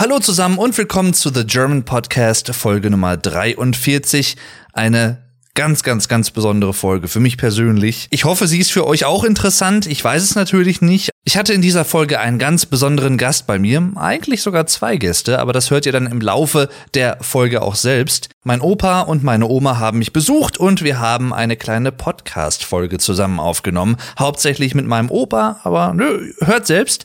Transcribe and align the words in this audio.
Hallo 0.00 0.20
zusammen 0.20 0.58
und 0.58 0.78
willkommen 0.78 1.12
zu 1.12 1.30
The 1.34 1.44
German 1.44 1.82
Podcast 1.82 2.54
Folge 2.54 2.88
Nummer 2.88 3.16
43. 3.16 4.36
Eine 4.72 5.24
ganz, 5.56 5.82
ganz, 5.82 6.06
ganz 6.06 6.30
besondere 6.30 6.72
Folge 6.72 7.08
für 7.08 7.18
mich 7.18 7.36
persönlich. 7.36 8.06
Ich 8.10 8.24
hoffe, 8.24 8.46
sie 8.46 8.60
ist 8.60 8.70
für 8.70 8.86
euch 8.86 9.04
auch 9.04 9.24
interessant. 9.24 9.86
Ich 9.86 10.04
weiß 10.04 10.22
es 10.22 10.36
natürlich 10.36 10.80
nicht. 10.82 11.10
Ich 11.24 11.36
hatte 11.36 11.52
in 11.52 11.62
dieser 11.62 11.84
Folge 11.84 12.20
einen 12.20 12.38
ganz 12.38 12.64
besonderen 12.64 13.18
Gast 13.18 13.48
bei 13.48 13.58
mir. 13.58 13.90
Eigentlich 13.96 14.40
sogar 14.40 14.68
zwei 14.68 14.98
Gäste, 14.98 15.40
aber 15.40 15.52
das 15.52 15.72
hört 15.72 15.84
ihr 15.84 15.90
dann 15.90 16.06
im 16.06 16.20
Laufe 16.20 16.68
der 16.94 17.18
Folge 17.20 17.60
auch 17.60 17.74
selbst. 17.74 18.28
Mein 18.44 18.60
Opa 18.60 19.00
und 19.00 19.24
meine 19.24 19.48
Oma 19.48 19.80
haben 19.80 19.98
mich 19.98 20.12
besucht 20.12 20.58
und 20.58 20.84
wir 20.84 21.00
haben 21.00 21.34
eine 21.34 21.56
kleine 21.56 21.90
Podcast-Folge 21.90 22.98
zusammen 22.98 23.40
aufgenommen. 23.40 23.96
Hauptsächlich 24.16 24.76
mit 24.76 24.86
meinem 24.86 25.10
Opa, 25.10 25.58
aber 25.64 25.92
nö, 25.92 26.32
hört 26.38 26.68
selbst. 26.68 27.04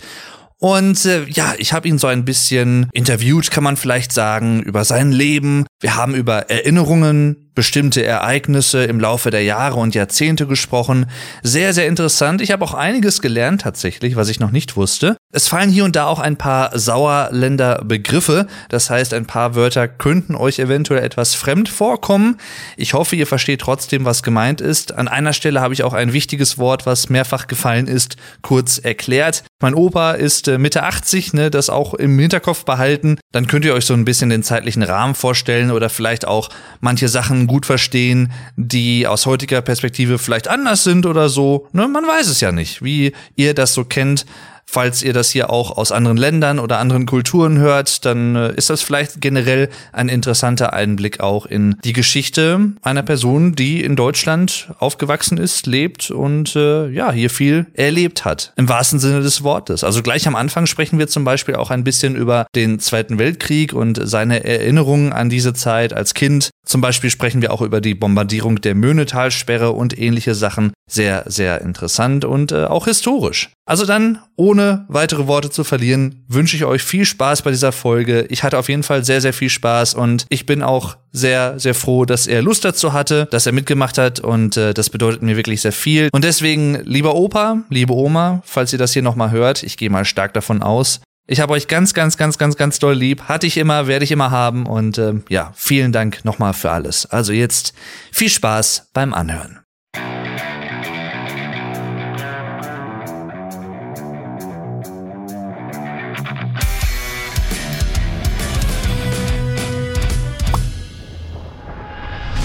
Und 0.64 1.04
äh, 1.04 1.26
ja, 1.26 1.56
ich 1.58 1.74
habe 1.74 1.90
ihn 1.90 1.98
so 1.98 2.08
ein 2.08 2.24
bisschen 2.24 2.88
interviewt, 2.94 3.52
kann 3.52 3.66
man 3.66 3.76
vielleicht 3.76 4.14
sagen, 4.14 4.64
über 4.64 4.86
sein 4.86 5.12
Leben. 5.12 5.66
Wir 5.82 5.98
haben 5.98 6.16
über 6.16 6.50
Erinnerungen, 6.50 7.52
bestimmte 7.56 8.04
Ereignisse 8.04 8.84
im 8.86 9.00
Laufe 9.00 9.30
der 9.30 9.44
Jahre 9.44 9.80
und 9.80 9.96
Jahrzehnte 9.96 10.48
gesprochen. 10.48 11.08
Sehr, 11.44 11.74
sehr 11.74 11.88
interessant. 11.88 12.42
Ich 12.42 12.52
habe 12.52 12.64
auch 12.64 12.74
einiges 12.74 13.22
gelernt 13.22 13.62
tatsächlich, 13.62 14.16
was 14.16 14.30
ich 14.30 14.40
noch 14.40 14.52
nicht 14.52 14.76
wusste. 14.76 15.18
Es 15.32 15.48
fallen 15.48 15.70
hier 15.70 15.84
und 15.84 15.96
da 15.96 16.06
auch 16.06 16.20
ein 16.20 16.38
paar 16.38 16.78
Sauerländer 16.78 17.84
Begriffe. 17.86 18.48
Das 18.70 18.90
heißt, 18.90 19.14
ein 19.14 19.26
paar 19.26 19.56
Wörter 19.56 19.88
könnten 19.88 20.36
euch 20.36 20.60
eventuell 20.60 21.04
etwas 21.04 21.34
fremd 21.34 21.70
vorkommen. 21.70 22.38
Ich 22.78 22.94
hoffe, 22.94 23.16
ihr 23.16 23.28
versteht 23.28 23.62
trotzdem, 23.62 24.06
was 24.06 24.24
gemeint 24.24 24.62
ist. 24.62 24.94
An 24.94 25.08
einer 25.08 25.34
Stelle 25.34 25.62
habe 25.62 25.74
ich 25.74 25.84
auch 25.84 25.94
ein 25.94 26.14
wichtiges 26.14 26.58
Wort, 26.58 26.86
was 26.86 27.10
mehrfach 27.10 27.48
gefallen 27.48 27.88
ist, 27.88 28.16
kurz 28.42 28.78
erklärt. 28.78 29.44
Mein 29.60 29.74
Opa 29.74 30.12
ist 30.12 30.48
äh, 30.48 30.58
Mitte 30.58 30.84
80, 30.84 31.34
ne, 31.34 31.50
das 31.50 31.70
auch 31.70 31.94
im 31.94 32.20
Hinterkopf 32.20 32.66
behalten. 32.66 33.18
Dann 33.32 33.48
könnt 33.48 33.66
ihr 33.66 33.74
euch 33.74 33.86
so 33.86 33.94
ein 33.94 34.06
bisschen 34.06 34.30
den 34.30 34.44
zeitlichen 34.44 34.84
Rahmen 34.84 35.16
vorstellen 35.16 35.72
oder 35.72 35.90
vielleicht 35.90 36.28
auch 36.28 36.50
manche 36.80 37.08
Sachen 37.08 37.43
gut 37.48 37.66
verstehen, 37.66 38.32
die 38.56 39.08
aus 39.08 39.26
heutiger 39.26 39.62
Perspektive 39.62 40.18
vielleicht 40.18 40.48
anders 40.48 40.84
sind 40.84 41.06
oder 41.06 41.30
so. 41.30 41.68
Ne, 41.72 41.88
man 41.88 42.06
weiß 42.06 42.28
es 42.28 42.42
ja 42.42 42.52
nicht, 42.52 42.84
wie 42.84 43.14
ihr 43.36 43.54
das 43.54 43.74
so 43.74 43.86
kennt. 43.86 44.26
Falls 44.66 45.04
ihr 45.04 45.14
das 45.14 45.30
hier 45.30 45.50
auch 45.50 45.78
aus 45.78 45.92
anderen 45.92 46.18
Ländern 46.18 46.58
oder 46.58 46.80
anderen 46.80 47.06
Kulturen 47.06 47.60
hört, 47.60 48.06
dann 48.06 48.36
äh, 48.36 48.54
ist 48.56 48.70
das 48.70 48.82
vielleicht 48.82 49.22
generell 49.22 49.70
ein 49.92 50.10
interessanter 50.10 50.74
Einblick 50.74 51.20
auch 51.20 51.46
in 51.46 51.76
die 51.84 51.94
Geschichte 51.94 52.72
einer 52.82 53.04
Person, 53.04 53.54
die 53.54 53.84
in 53.84 53.96
Deutschland 53.96 54.74
aufgewachsen 54.80 55.38
ist, 55.38 55.68
lebt 55.68 56.12
und 56.12 56.56
äh, 56.56 56.90
ja, 56.90 57.12
hier 57.12 57.30
viel 57.30 57.68
erlebt 57.74 58.26
hat. 58.26 58.54
Im 58.56 58.70
wahrsten 58.70 59.00
Sinne 59.00 59.22
des 59.22 59.44
Wortes. 59.44 59.84
Also 59.84 60.02
gleich 60.02 60.28
am 60.28 60.36
Anfang 60.36 60.66
sprechen 60.66 60.98
wir 60.98 61.08
zum 61.08 61.24
Beispiel 61.24 61.56
auch 61.56 61.70
ein 61.70 61.84
bisschen 61.84 62.16
über 62.16 62.48
den 62.56 62.80
Zweiten 62.80 63.20
Weltkrieg 63.20 63.74
und 63.74 64.00
seine 64.02 64.44
Erinnerungen 64.44 65.14
an 65.14 65.30
diese 65.30 65.54
Zeit 65.54 65.94
als 65.94 66.14
Kind. 66.14 66.50
Zum 66.74 66.82
Beispiel 66.82 67.12
sprechen 67.12 67.44
wir 67.44 67.54
auch 67.54 67.62
über 67.62 67.82
die 67.82 67.94
Bombardierung 67.94 68.60
der 68.60 68.74
Möhnetalsperre 68.74 69.74
und 69.74 69.96
ähnliche 69.96 70.34
Sachen. 70.34 70.74
Sehr, 70.90 71.24
sehr 71.28 71.62
interessant 71.62 72.26
und 72.26 72.52
äh, 72.52 72.66
auch 72.66 72.86
historisch. 72.86 73.52
Also 73.68 73.86
dann, 73.86 74.18
ohne 74.38 74.86
weitere 74.88 75.28
Worte 75.28 75.52
zu 75.52 75.64
verlieren, 75.64 76.26
wünsche 76.28 76.56
ich 76.56 76.66
euch 76.66 76.82
viel 76.82 77.06
Spaß 77.06 77.44
bei 77.44 77.52
dieser 77.52 77.74
Folge. 77.74 78.26
Ich 78.30 78.42
hatte 78.42 78.58
auf 78.58 78.70
jeden 78.70 78.82
Fall 78.82 79.06
sehr, 79.06 79.22
sehr 79.22 79.34
viel 79.34 79.52
Spaß 79.52 79.94
und 79.94 80.26
ich 80.30 80.48
bin 80.48 80.64
auch 80.64 80.98
sehr, 81.12 81.60
sehr 81.60 81.76
froh, 81.76 82.06
dass 82.06 82.26
er 82.26 82.42
Lust 82.42 82.66
dazu 82.66 82.92
hatte, 82.92 83.28
dass 83.30 83.46
er 83.46 83.52
mitgemacht 83.52 84.00
hat 84.00 84.20
und 84.20 84.58
äh, 84.58 84.74
das 84.74 84.90
bedeutet 84.90 85.22
mir 85.22 85.38
wirklich 85.38 85.62
sehr 85.62 85.74
viel. 85.74 86.10
Und 86.12 86.24
deswegen, 86.24 86.82
lieber 86.86 87.14
Opa, 87.14 87.62
liebe 87.70 87.94
Oma, 87.94 88.42
falls 88.46 88.74
ihr 88.74 88.80
das 88.80 88.94
hier 88.94 89.04
nochmal 89.04 89.30
hört, 89.30 89.62
ich 89.62 89.78
gehe 89.78 89.92
mal 89.92 90.06
stark 90.06 90.34
davon 90.34 90.64
aus, 90.64 91.02
ich 91.26 91.40
habe 91.40 91.54
euch 91.54 91.70
ganz, 91.70 91.94
ganz, 91.94 92.18
ganz, 92.18 92.38
ganz, 92.38 92.58
ganz 92.58 92.80
doll 92.80 92.96
lieb. 92.96 93.24
Hatte 93.24 93.48
ich 93.48 93.58
immer, 93.58 93.88
werde 93.88 94.04
ich 94.04 94.12
immer 94.12 94.30
haben. 94.30 94.66
Und 94.66 94.98
äh, 94.98 95.14
ja, 95.30 95.54
vielen 95.56 95.94
Dank 95.94 96.26
nochmal 96.26 96.54
für 96.54 96.72
alles. 96.72 97.06
Also 97.06 97.32
jetzt 97.32 97.74
viel 98.12 98.30
Spaß 98.30 98.90
beim 98.94 99.14
Anhören. 99.14 99.60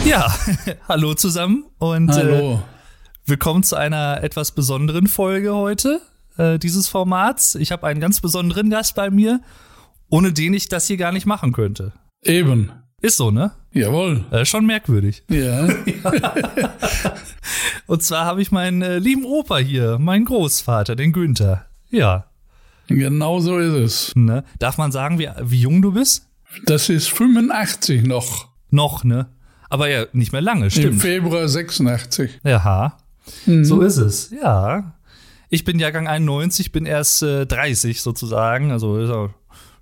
Ja, 0.04 0.32
hallo 0.88 1.14
zusammen 1.14 1.64
und 1.78 2.12
hallo. 2.12 2.54
Äh, 2.54 2.58
willkommen 3.28 3.64
zu 3.64 3.76
einer 3.76 4.22
etwas 4.22 4.52
besonderen 4.52 5.08
Folge 5.08 5.52
heute 5.54 6.00
äh, 6.38 6.58
dieses 6.58 6.88
Formats. 6.88 7.54
Ich 7.54 7.72
habe 7.72 7.86
einen 7.86 8.00
ganz 8.00 8.20
besonderen 8.20 8.70
Gast 8.70 8.94
bei 8.94 9.10
mir, 9.10 9.40
ohne 10.08 10.32
den 10.32 10.54
ich 10.54 10.68
das 10.68 10.86
hier 10.86 10.96
gar 10.96 11.12
nicht 11.12 11.26
machen 11.26 11.52
könnte. 11.52 11.92
Eben. 12.22 12.72
Ist 13.00 13.16
so, 13.16 13.30
ne? 13.30 13.52
Jawohl. 13.72 14.24
Äh, 14.30 14.44
schon 14.44 14.66
merkwürdig. 14.66 15.22
Ja. 15.28 15.68
Und 17.86 18.02
zwar 18.02 18.24
habe 18.24 18.42
ich 18.42 18.50
meinen 18.50 18.82
äh, 18.82 18.98
lieben 18.98 19.24
Opa 19.24 19.58
hier, 19.58 19.98
meinen 19.98 20.24
Großvater, 20.24 20.96
den 20.96 21.12
Günther. 21.12 21.66
Ja. 21.90 22.26
Genau 22.88 23.40
so 23.40 23.58
ist 23.58 23.74
es. 23.74 24.16
Ne? 24.16 24.44
Darf 24.58 24.78
man 24.78 24.92
sagen, 24.92 25.18
wie, 25.18 25.28
wie 25.42 25.60
jung 25.60 25.82
du 25.82 25.92
bist? 25.92 26.26
Das 26.64 26.88
ist 26.88 27.08
85 27.08 28.04
noch. 28.04 28.48
Noch, 28.70 29.04
ne? 29.04 29.28
Aber 29.70 29.88
ja, 29.88 30.06
nicht 30.12 30.32
mehr 30.32 30.40
lange, 30.40 30.70
stimmt. 30.70 30.94
Im 30.94 31.00
Februar 31.00 31.46
86. 31.46 32.40
Ja. 32.42 32.96
Mhm. 33.46 33.64
So 33.64 33.82
ist 33.82 33.98
es, 33.98 34.30
ja. 34.30 34.94
Ich 35.50 35.64
bin 35.64 35.78
Jahrgang 35.78 36.06
91, 36.08 36.72
bin 36.72 36.86
erst 36.86 37.22
äh, 37.22 37.46
30 37.46 38.02
sozusagen. 38.02 38.70
Also 38.70 38.98
ist 38.98 39.10
auch 39.10 39.30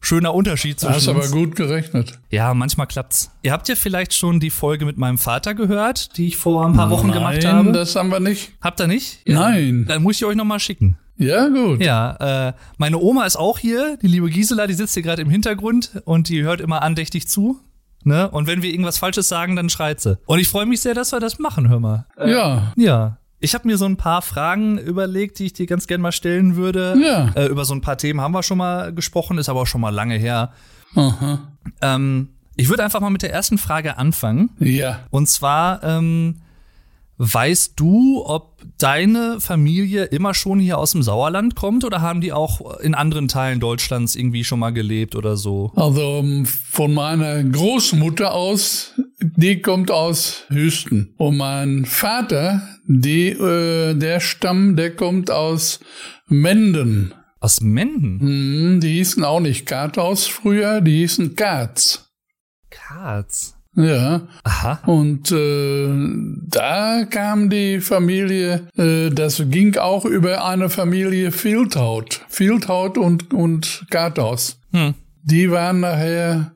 schöner 0.01 0.35
Unterschied 0.35 0.79
zwischen 0.79 0.95
Hast 0.95 1.09
aber 1.09 1.29
gut 1.29 1.57
gerechnet. 1.57 2.19
Ja, 2.31 2.55
manchmal 2.55 2.87
klappt's. 2.87 3.31
Ihr 3.43 3.53
habt 3.53 3.69
ja 3.69 3.75
vielleicht 3.75 4.15
schon 4.15 4.39
die 4.39 4.51
Folge 4.51 4.85
mit 4.85 4.97
meinem 4.97 5.19
Vater 5.19 5.55
gehört, 5.55 6.17
die 6.17 6.29
ich 6.29 6.37
vor 6.37 6.65
ein 6.65 6.75
paar 6.75 6.91
Wochen 6.91 7.09
Nein, 7.09 7.19
gemacht 7.19 7.45
habe. 7.45 7.65
Nein, 7.65 7.73
das 7.73 7.97
haben 7.97 8.11
wir 8.11 8.21
nicht. 8.21 8.53
Habt 8.61 8.81
ihr 8.81 8.87
nicht? 8.87 9.21
Ja, 9.27 9.41
Nein. 9.41 9.87
Dann 9.89 10.03
muss 10.03 10.17
ich 10.17 10.25
euch 10.25 10.37
noch 10.37 10.45
mal 10.45 10.61
schicken. 10.61 10.99
Ja, 11.19 11.49
gut. 11.49 11.83
Ja, 11.83 12.49
äh, 12.49 12.53
meine 12.77 12.99
Oma 12.99 13.25
ist 13.25 13.37
auch 13.37 13.59
hier, 13.59 13.97
die 14.03 14.07
liebe 14.07 14.29
Gisela, 14.29 14.67
die 14.67 14.75
sitzt 14.75 14.95
hier 14.95 15.03
gerade 15.03 15.23
im 15.23 15.31
Hintergrund 15.31 16.03
und 16.05 16.29
die 16.29 16.43
hört 16.43 16.61
immer 16.61 16.83
andächtig 16.83 17.27
zu. 17.27 17.59
Ne? 18.05 18.31
Und 18.31 18.47
wenn 18.47 18.63
wir 18.63 18.71
irgendwas 18.71 18.99
Falsches 18.99 19.29
sagen, 19.29 19.57
dann 19.57 19.69
schreit 19.69 20.01
sie. 20.01 20.19
Und 20.27 20.39
ich 20.39 20.49
freue 20.49 20.67
mich 20.67 20.81
sehr, 20.81 20.95
dass 20.95 21.13
wir 21.13 21.19
das 21.19 21.39
machen, 21.41 21.69
hör 21.69 21.81
mal. 21.81 22.07
Äh, 22.17 22.31
ja. 22.31 22.73
Ja. 22.77 23.19
Ich 23.39 23.55
habe 23.55 23.69
mir 23.69 23.77
so 23.77 23.85
ein 23.85 23.97
paar 23.97 24.23
Fragen 24.23 24.79
überlegt, 24.79 25.39
die 25.39 25.47
ich 25.47 25.53
dir 25.53 25.67
ganz 25.67 25.87
gerne 25.87 26.03
mal 26.03 26.13
stellen 26.13 26.57
würde. 26.57 26.97
Ja. 27.03 27.33
Äh, 27.35 27.47
über 27.47 27.65
so 27.65 27.75
ein 27.75 27.81
paar 27.83 27.99
Themen 27.99 28.21
haben 28.21 28.33
wir 28.33 28.43
schon 28.43 28.59
mal 28.59 28.93
gesprochen, 28.95 29.39
ist 29.39 29.49
aber 29.49 29.63
auch 29.63 29.67
schon 29.67 29.81
mal 29.81 29.91
lange 29.91 30.17
her. 30.17 30.53
Ähm, 31.83 32.29
ich 32.57 32.69
würde 32.69 32.83
einfach 32.83 33.01
mal 33.01 33.11
mit 33.11 33.23
der 33.23 33.33
ersten 33.33 33.59
Frage 33.59 33.99
anfangen. 33.99 34.51
Ja. 34.59 35.01
Und 35.11 35.29
zwar, 35.29 35.83
ähm, 35.85 36.37
weißt 37.19 37.73
du, 37.77 38.23
ob 38.27 38.63
deine 38.79 39.41
Familie 39.41 40.05
immer 40.05 40.35
schon 40.35 40.59
hier 40.59 40.79
aus 40.79 40.93
dem 40.93 41.03
Sauerland 41.03 41.55
kommt 41.55 41.85
oder 41.85 42.01
haben 42.03 42.21
die 42.21 42.33
auch 42.33 42.79
in 42.81 42.95
anderen 42.95 43.29
Teilen 43.29 43.61
Deutschlands 43.61 44.17
irgendwie 44.17 44.45
schon 44.45 44.59
mal 44.59 44.71
gelebt 44.73 45.17
oder 45.17 45.37
so? 45.37 45.73
Also 45.77 46.25
von 46.71 46.93
meiner 46.93 47.43
Großmutter 47.43 48.33
aus, 48.33 48.93
die 49.21 49.61
kommt 49.61 49.91
aus 49.91 50.45
Hüsten. 50.49 51.15
Und 51.17 51.37
mein 51.37 51.85
Vater, 51.87 52.63
die, 52.87 53.29
äh, 53.29 53.95
der 53.95 54.21
Stamm, 54.21 54.77
der 54.77 54.95
kommt 54.95 55.31
aus 55.31 55.81
Menden. 56.29 57.15
Aus 57.41 57.61
Menden? 57.61 58.21
Hm, 58.21 58.81
die 58.81 58.95
hießen 58.95 59.25
auch 59.25 59.41
nicht 59.41 59.67
Karthaus 59.67 60.27
früher, 60.27 60.81
die 60.81 60.99
hießen 60.99 61.37
Katz. 61.37 62.11
Katz. 62.71 63.56
Ja. 63.77 64.23
Aha. 64.43 64.81
Und 64.87 65.31
äh, 65.31 65.89
da 66.49 67.05
kam 67.05 67.51
die 67.51 67.81
Familie, 67.81 68.69
äh, 68.77 69.11
das 69.11 69.43
ging 69.51 69.77
auch 69.77 70.05
über 70.07 70.47
eine 70.47 70.71
Familie 70.71 71.31
Fieldhaut. 71.31 72.23
Fieldhaut 72.29 72.97
und, 72.97 73.35
und 73.35 73.85
Garthaus. 73.91 74.59
Hm. 74.73 74.95
Die 75.23 75.51
waren 75.51 75.81
nachher 75.81 76.53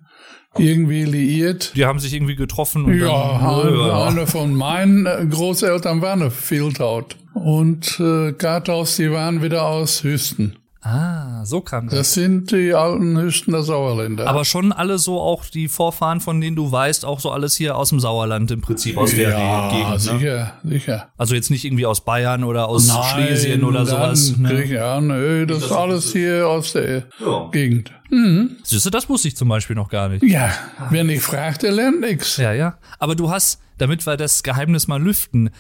irgendwie 0.57 1.05
liiert. 1.05 1.73
Die 1.77 1.85
haben 1.85 1.99
sich 1.99 2.15
irgendwie 2.15 2.37
getroffen. 2.37 2.85
Und 2.85 2.99
ja, 2.99 3.39
dann, 3.39 3.79
ja, 3.79 4.07
eine 4.07 4.27
von 4.27 4.55
meinen 4.55 5.31
Großeltern 5.31 6.01
war 6.01 6.15
eine 6.15 6.31
Fieldhaut. 6.31 7.17
Und 7.35 8.01
äh, 8.01 8.33
Garthaus, 8.33 8.97
die 8.97 9.13
waren 9.13 9.43
wieder 9.43 9.67
aus 9.67 10.03
Hüsten. 10.03 10.57
Ah, 10.83 11.45
so 11.45 11.61
kam 11.61 11.87
das. 11.89 11.95
Das 11.95 12.15
sind 12.15 12.53
die 12.53 12.73
alten 12.73 13.19
Hüstener 13.19 13.63
Sauerländer. 13.63 14.27
Aber 14.27 14.47
schon 14.47 14.73
alle 14.73 14.99
so 14.99 15.21
auch 15.21 15.45
die 15.45 15.69
Vorfahren, 15.69 16.21
von 16.21 16.41
denen 16.41 16.57
du 16.57 16.73
weißt, 16.73 17.05
auch 17.05 17.21
so 17.21 17.31
alles 17.31 17.55
hier 17.55 17.77
aus 17.77 17.91
dem 17.91 18.01
Sauerland 18.01 18.51
im 18.51 18.63
Prinzip 18.63 18.97
aus 18.97 19.15
der 19.15 19.31
ja, 19.31 19.71
Gegend. 19.71 19.91
Ne? 19.91 19.99
sicher, 19.99 20.53
sicher. 20.65 21.09
Also 21.19 21.35
jetzt 21.35 21.51
nicht 21.51 21.67
irgendwie 21.67 21.85
aus 21.85 22.01
Bayern 22.03 22.45
oder 22.45 22.69
aus 22.69 22.89
Nein, 22.89 23.03
Schlesien 23.13 23.65
oder 23.65 23.85
sowas. 23.85 24.37
Ne? 24.39 24.65
Ja, 24.65 25.01
nö, 25.03 25.45
das 25.45 25.65
ist 25.65 25.73
alles 25.73 26.13
hier 26.13 26.49
aus 26.49 26.73
der 26.73 27.05
ja. 27.19 27.49
Gegend. 27.53 27.93
Mhm. 28.09 28.57
Siehst 28.63 28.87
du, 28.87 28.91
das 28.91 29.07
wusste 29.09 29.29
ich 29.29 29.37
zum 29.37 29.49
Beispiel 29.49 29.77
noch 29.77 29.91
gar 29.91 30.09
nicht. 30.09 30.23
Ja, 30.25 30.51
wer 30.89 31.05
nicht 31.05 31.23
fragt, 31.23 31.63
der 31.63 31.73
lernt 31.73 32.01
nix. 32.01 32.39
Ja, 32.39 32.55
ja. 32.55 32.79
Aber 32.99 33.15
du 33.15 33.31
hast, 33.31 33.61
damit 33.77 34.07
wir 34.07 34.17
das 34.17 34.43
Geheimnis 34.43 34.89
mal 34.89 35.01
lüften, 35.01 35.51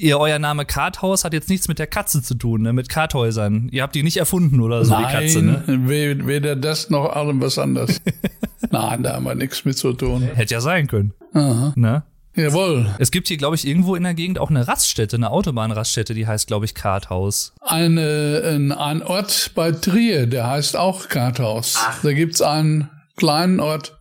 ihr, 0.00 0.18
euer 0.18 0.38
Name 0.38 0.64
Karthaus 0.64 1.24
hat 1.24 1.32
jetzt 1.32 1.48
nichts 1.48 1.68
mit 1.68 1.78
der 1.78 1.86
Katze 1.86 2.22
zu 2.22 2.34
tun, 2.34 2.62
ne? 2.62 2.72
mit 2.72 2.88
Karthäusern. 2.88 3.68
Ihr 3.72 3.82
habt 3.82 3.94
die 3.94 4.02
nicht 4.02 4.16
erfunden 4.16 4.60
oder 4.60 4.84
so, 4.84 4.92
Nein, 4.92 5.06
die 5.06 5.12
Katze, 5.12 5.42
ne? 5.42 5.62
we- 5.66 6.26
weder 6.26 6.56
das 6.56 6.90
noch 6.90 7.10
allem 7.10 7.40
was 7.40 7.58
anderes. 7.58 8.00
Nein, 8.70 9.02
da 9.02 9.14
haben 9.14 9.24
wir 9.24 9.34
nichts 9.34 9.64
mit 9.64 9.76
zu 9.78 9.92
tun. 9.92 10.22
Hätte 10.34 10.54
ja 10.54 10.60
sein 10.60 10.86
können. 10.86 11.12
Aha. 11.34 11.72
Ne? 11.76 12.02
Jawohl. 12.36 12.94
Es 12.98 13.10
gibt 13.10 13.26
hier, 13.28 13.36
glaube 13.36 13.56
ich, 13.56 13.66
irgendwo 13.66 13.96
in 13.96 14.04
der 14.04 14.14
Gegend 14.14 14.38
auch 14.38 14.50
eine 14.50 14.68
Raststätte, 14.68 15.16
eine 15.16 15.30
Autobahnraststätte, 15.30 16.14
die 16.14 16.26
heißt, 16.26 16.46
glaube 16.46 16.64
ich, 16.64 16.74
Karthaus. 16.74 17.52
Eine, 17.60 18.42
ein, 18.46 18.70
ein 18.72 19.02
Ort 19.02 19.50
bei 19.54 19.72
Trier, 19.72 20.26
der 20.26 20.46
heißt 20.48 20.76
auch 20.76 21.08
Karthaus. 21.08 21.78
Da 22.02 22.12
gibt's 22.12 22.40
einen 22.40 22.88
kleinen 23.16 23.58
Ort 23.58 23.98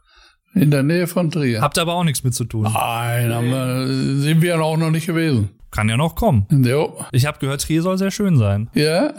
in 0.53 0.69
der 0.71 0.83
Nähe 0.83 1.07
von 1.07 1.31
Trier. 1.31 1.61
Habt 1.61 1.79
aber 1.79 1.93
auch 1.95 2.03
nichts 2.03 2.23
mit 2.23 2.35
zu 2.35 2.45
tun. 2.45 2.63
Nein, 2.63 3.33
haben 3.33 3.49
wir, 3.49 3.87
sind 4.21 4.41
wir 4.41 4.63
auch 4.63 4.77
noch 4.77 4.91
nicht 4.91 5.07
gewesen. 5.07 5.49
Kann 5.71 5.87
ja 5.87 5.97
noch 5.97 6.15
kommen. 6.15 6.47
Jo. 6.49 6.97
Ich 7.11 7.27
habe 7.27 7.37
gehört, 7.39 7.61
Trier 7.61 7.83
soll 7.83 7.97
sehr 7.99 8.09
schön 8.09 8.37
sein. 8.37 8.69
Ja, 8.73 9.13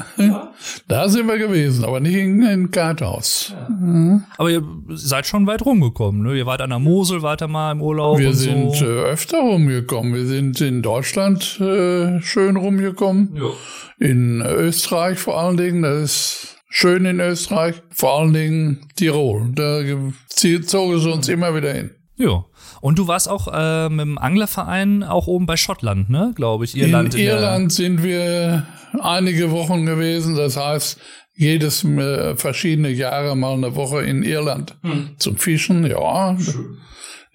da 0.89 1.09
sind 1.09 1.29
wir 1.29 1.39
gewesen, 1.39 1.85
aber 1.85 2.01
nicht 2.01 2.17
in, 2.17 2.43
in 2.43 2.71
Karthaus. 2.73 3.55
Aber 4.37 4.51
ihr 4.51 4.63
seid 4.89 5.27
schon 5.27 5.47
weit 5.47 5.65
rumgekommen, 5.65 6.23
ne? 6.23 6.37
Ihr 6.37 6.47
wart 6.47 6.61
an 6.61 6.71
der 6.71 6.81
Mosel, 6.81 7.23
wart 7.23 7.41
da 7.41 7.47
mal 7.49 7.71
im 7.71 7.81
Urlaub 7.81 8.19
Wir 8.19 8.29
und 8.31 8.35
sind 8.35 8.75
so. 8.75 8.85
äh, 8.85 8.89
öfter 8.89 9.39
rumgekommen. 9.39 10.13
Wir 10.13 10.27
sind 10.27 10.61
in 10.61 10.83
Deutschland 10.83 11.61
äh, 11.61 12.21
schön 12.21 12.57
rumgekommen. 12.57 13.41
In 13.99 14.41
Österreich 14.43 15.19
vor 15.21 15.39
allen 15.41 15.57
Dingen. 15.57 15.83
Das 15.83 16.03
ist 16.03 16.57
schön 16.69 17.05
in 17.05 17.21
Österreich. 17.21 17.81
Vor 17.91 18.19
allen 18.19 18.33
Dingen 18.33 18.89
Tirol. 18.97 19.51
Da 19.55 19.83
zogen 20.35 20.99
sie 20.99 21.11
uns 21.13 21.29
immer 21.29 21.55
wieder 21.55 21.73
hin. 21.73 21.91
Ja. 22.21 22.45
Und 22.83 22.99
du 22.99 23.09
warst 23.09 23.29
auch 23.29 23.49
äh, 23.53 23.89
mit 23.89 24.01
dem 24.01 24.19
Anglerverein 24.19 25.03
auch 25.03 25.27
oben 25.27 25.47
bei 25.47 25.57
Schottland, 25.57 26.11
ne? 26.11 26.33
Glaube 26.37 26.65
ich, 26.67 26.77
Irland. 26.77 27.15
in 27.15 27.25
der- 27.25 27.35
Irland 27.37 27.73
sind 27.73 28.03
wir 28.03 28.67
einige 29.01 29.51
Wochen 29.51 29.87
gewesen. 29.87 30.37
Das 30.37 30.57
heißt, 30.57 30.99
jedes 31.35 31.83
äh, 31.85 32.37
verschiedene 32.37 32.91
Jahre 32.91 33.37
mal 33.37 33.55
eine 33.55 33.75
Woche 33.75 34.03
in 34.03 34.23
Irland 34.23 34.77
zum 35.19 35.37
Fischen. 35.37 35.87
Ja, 35.87 36.37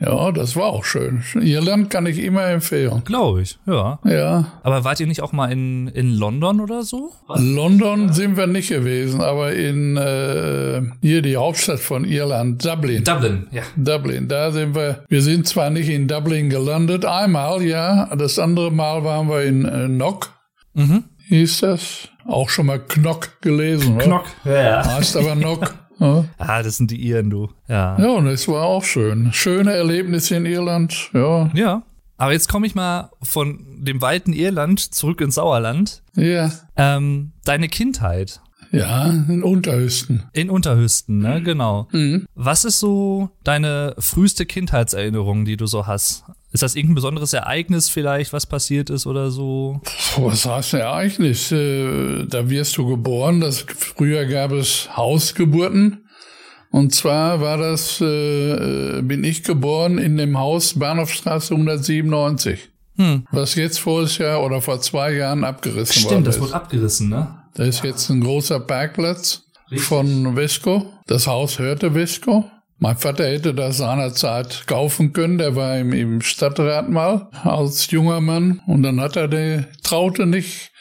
ja, 0.05 0.31
das 0.31 0.55
war 0.55 0.67
auch 0.67 0.85
schön. 0.85 1.23
Irland 1.41 1.89
kann 1.89 2.05
ich 2.05 2.19
immer 2.19 2.45
empfehlen. 2.45 3.01
Glaube 3.05 3.41
ich, 3.41 3.57
ja. 3.65 3.99
Ja. 4.05 4.45
Aber 4.63 4.83
wart 4.83 4.99
ihr 4.99 5.07
nicht 5.07 5.21
auch 5.21 5.31
mal 5.31 5.51
in, 5.51 5.87
in 5.87 6.13
London 6.13 6.59
oder 6.61 6.83
so? 6.83 7.11
London 7.35 8.13
sind 8.13 8.37
wir 8.37 8.47
nicht 8.47 8.69
gewesen, 8.69 9.21
aber 9.21 9.53
in 9.53 9.97
äh, 9.97 10.81
hier 11.01 11.21
die 11.21 11.37
Hauptstadt 11.37 11.79
von 11.79 12.05
Irland, 12.05 12.63
Dublin. 12.65 13.03
Dublin, 13.03 13.47
ja. 13.51 13.63
Dublin, 13.75 14.27
da 14.27 14.51
sind 14.51 14.75
wir. 14.75 15.03
Wir 15.09 15.21
sind 15.21 15.47
zwar 15.47 15.69
nicht 15.69 15.89
in 15.89 16.07
Dublin 16.07 16.49
gelandet, 16.49 17.05
einmal, 17.05 17.61
ja. 17.63 18.05
Das 18.15 18.39
andere 18.39 18.71
Mal 18.71 19.03
waren 19.03 19.27
wir 19.29 19.43
in 19.43 19.65
äh, 19.65 19.87
Knock, 19.87 20.29
Mhm. 20.73 21.05
hieß 21.27 21.61
das. 21.61 22.09
Auch 22.27 22.49
schon 22.49 22.65
mal 22.65 22.79
Knock 22.79 23.39
gelesen, 23.41 23.95
oder? 23.95 24.23
ja. 24.45 24.85
Heißt 24.95 25.15
aber 25.17 25.35
Knock. 25.35 25.73
ja. 25.99 26.25
Ah, 26.37 26.63
das 26.63 26.77
sind 26.77 26.91
die 26.91 26.97
Iren, 27.01 27.29
du. 27.29 27.49
Ja. 27.67 27.97
ja, 27.99 28.09
und 28.11 28.27
es 28.27 28.47
war 28.47 28.63
auch 28.63 28.83
schön. 28.83 29.31
Schöne 29.33 29.73
Erlebnisse 29.73 30.35
in 30.35 30.45
Irland, 30.45 31.09
ja. 31.13 31.49
Ja. 31.53 31.83
Aber 32.17 32.31
jetzt 32.31 32.47
komme 32.47 32.65
ich 32.65 32.75
mal 32.75 33.11
von 33.21 33.59
dem 33.83 34.01
weiten 34.01 34.31
Irland 34.31 34.79
zurück 34.79 35.19
ins 35.21 35.35
Sauerland. 35.35 36.01
Ja, 36.15 36.49
Ähm, 36.77 37.33
deine 37.43 37.67
Kindheit 37.67 38.39
ja, 38.71 39.05
in 39.09 39.43
Unterhösten. 39.43 40.23
in 40.33 40.49
Unterhüsten, 40.49 41.19
ne? 41.19 41.41
Genau. 41.41 41.87
Mhm. 41.91 42.25
Was 42.35 42.63
ist 42.65 42.79
so 42.79 43.29
deine 43.43 43.95
früheste 43.99 44.45
Kindheitserinnerung, 44.45 45.43
die 45.45 45.57
du 45.57 45.65
so 45.65 45.87
hast? 45.87 46.23
Ist 46.55 46.63
das 46.63 46.75
irgendein 46.77 46.95
besonderes 46.95 47.33
Ereignis 47.33 47.89
vielleicht, 47.89 48.31
was 48.31 48.45
passiert 48.45 48.89
ist 48.89 49.05
oder 49.05 49.29
so? 49.29 49.81
Was 50.15 50.45
heißt 50.45 50.75
ein 50.75 50.79
Ereignis? 50.79 51.51
Äh, 51.51 52.25
Da 52.29 52.49
wirst 52.49 52.77
du 52.77 52.87
geboren. 52.87 53.41
Das, 53.41 53.65
früher 53.77 54.23
gab 54.25 54.53
es 54.53 54.87
Hausgeburten. 54.95 56.05
Und 56.71 56.95
zwar 56.95 57.41
war 57.41 57.57
das, 57.57 57.99
äh, 57.99 59.01
bin 59.01 59.25
ich 59.25 59.43
geboren 59.43 59.97
in 59.97 60.15
dem 60.15 60.37
Haus 60.39 60.79
Bahnhofstraße 60.79 61.53
197. 61.53 62.69
Hm. 62.95 63.27
Was 63.31 63.55
jetzt 63.55 63.81
voriges 63.81 64.17
Jahr 64.19 64.41
oder 64.41 64.61
vor 64.61 64.79
zwei 64.79 65.11
Jahren 65.11 65.43
abgerissen 65.43 66.03
worden 66.05 66.09
Stimmt, 66.13 66.27
das 66.27 66.35
ist. 66.37 66.41
wurde 66.41 66.53
abgerissen, 66.53 67.09
ne? 67.09 67.35
Da 67.55 67.63
ist 67.65 67.83
jetzt 67.83 68.09
ein 68.09 68.21
großer 68.21 68.61
Parkplatz 68.61 69.43
von 69.75 70.35
Vesco. 70.37 70.85
Das 71.07 71.27
Haus 71.27 71.59
hörte 71.59 71.91
Vesco. 71.91 72.49
Mein 72.77 72.97
Vater 72.97 73.25
hätte 73.25 73.53
das 73.53 73.77
seinerzeit 73.77 74.67
kaufen 74.67 75.13
können. 75.13 75.37
Der 75.37 75.55
war 75.55 75.77
im, 75.77 75.93
im 75.93 76.21
Stadtrat 76.21 76.89
mal 76.89 77.29
als 77.43 77.89
junger 77.89 78.19
Mann. 78.21 78.61
Und 78.67 78.83
dann 78.83 78.99
hat 78.99 79.15
er, 79.15 79.27
der 79.27 79.71
traute 79.81 80.25
nicht. 80.25 80.71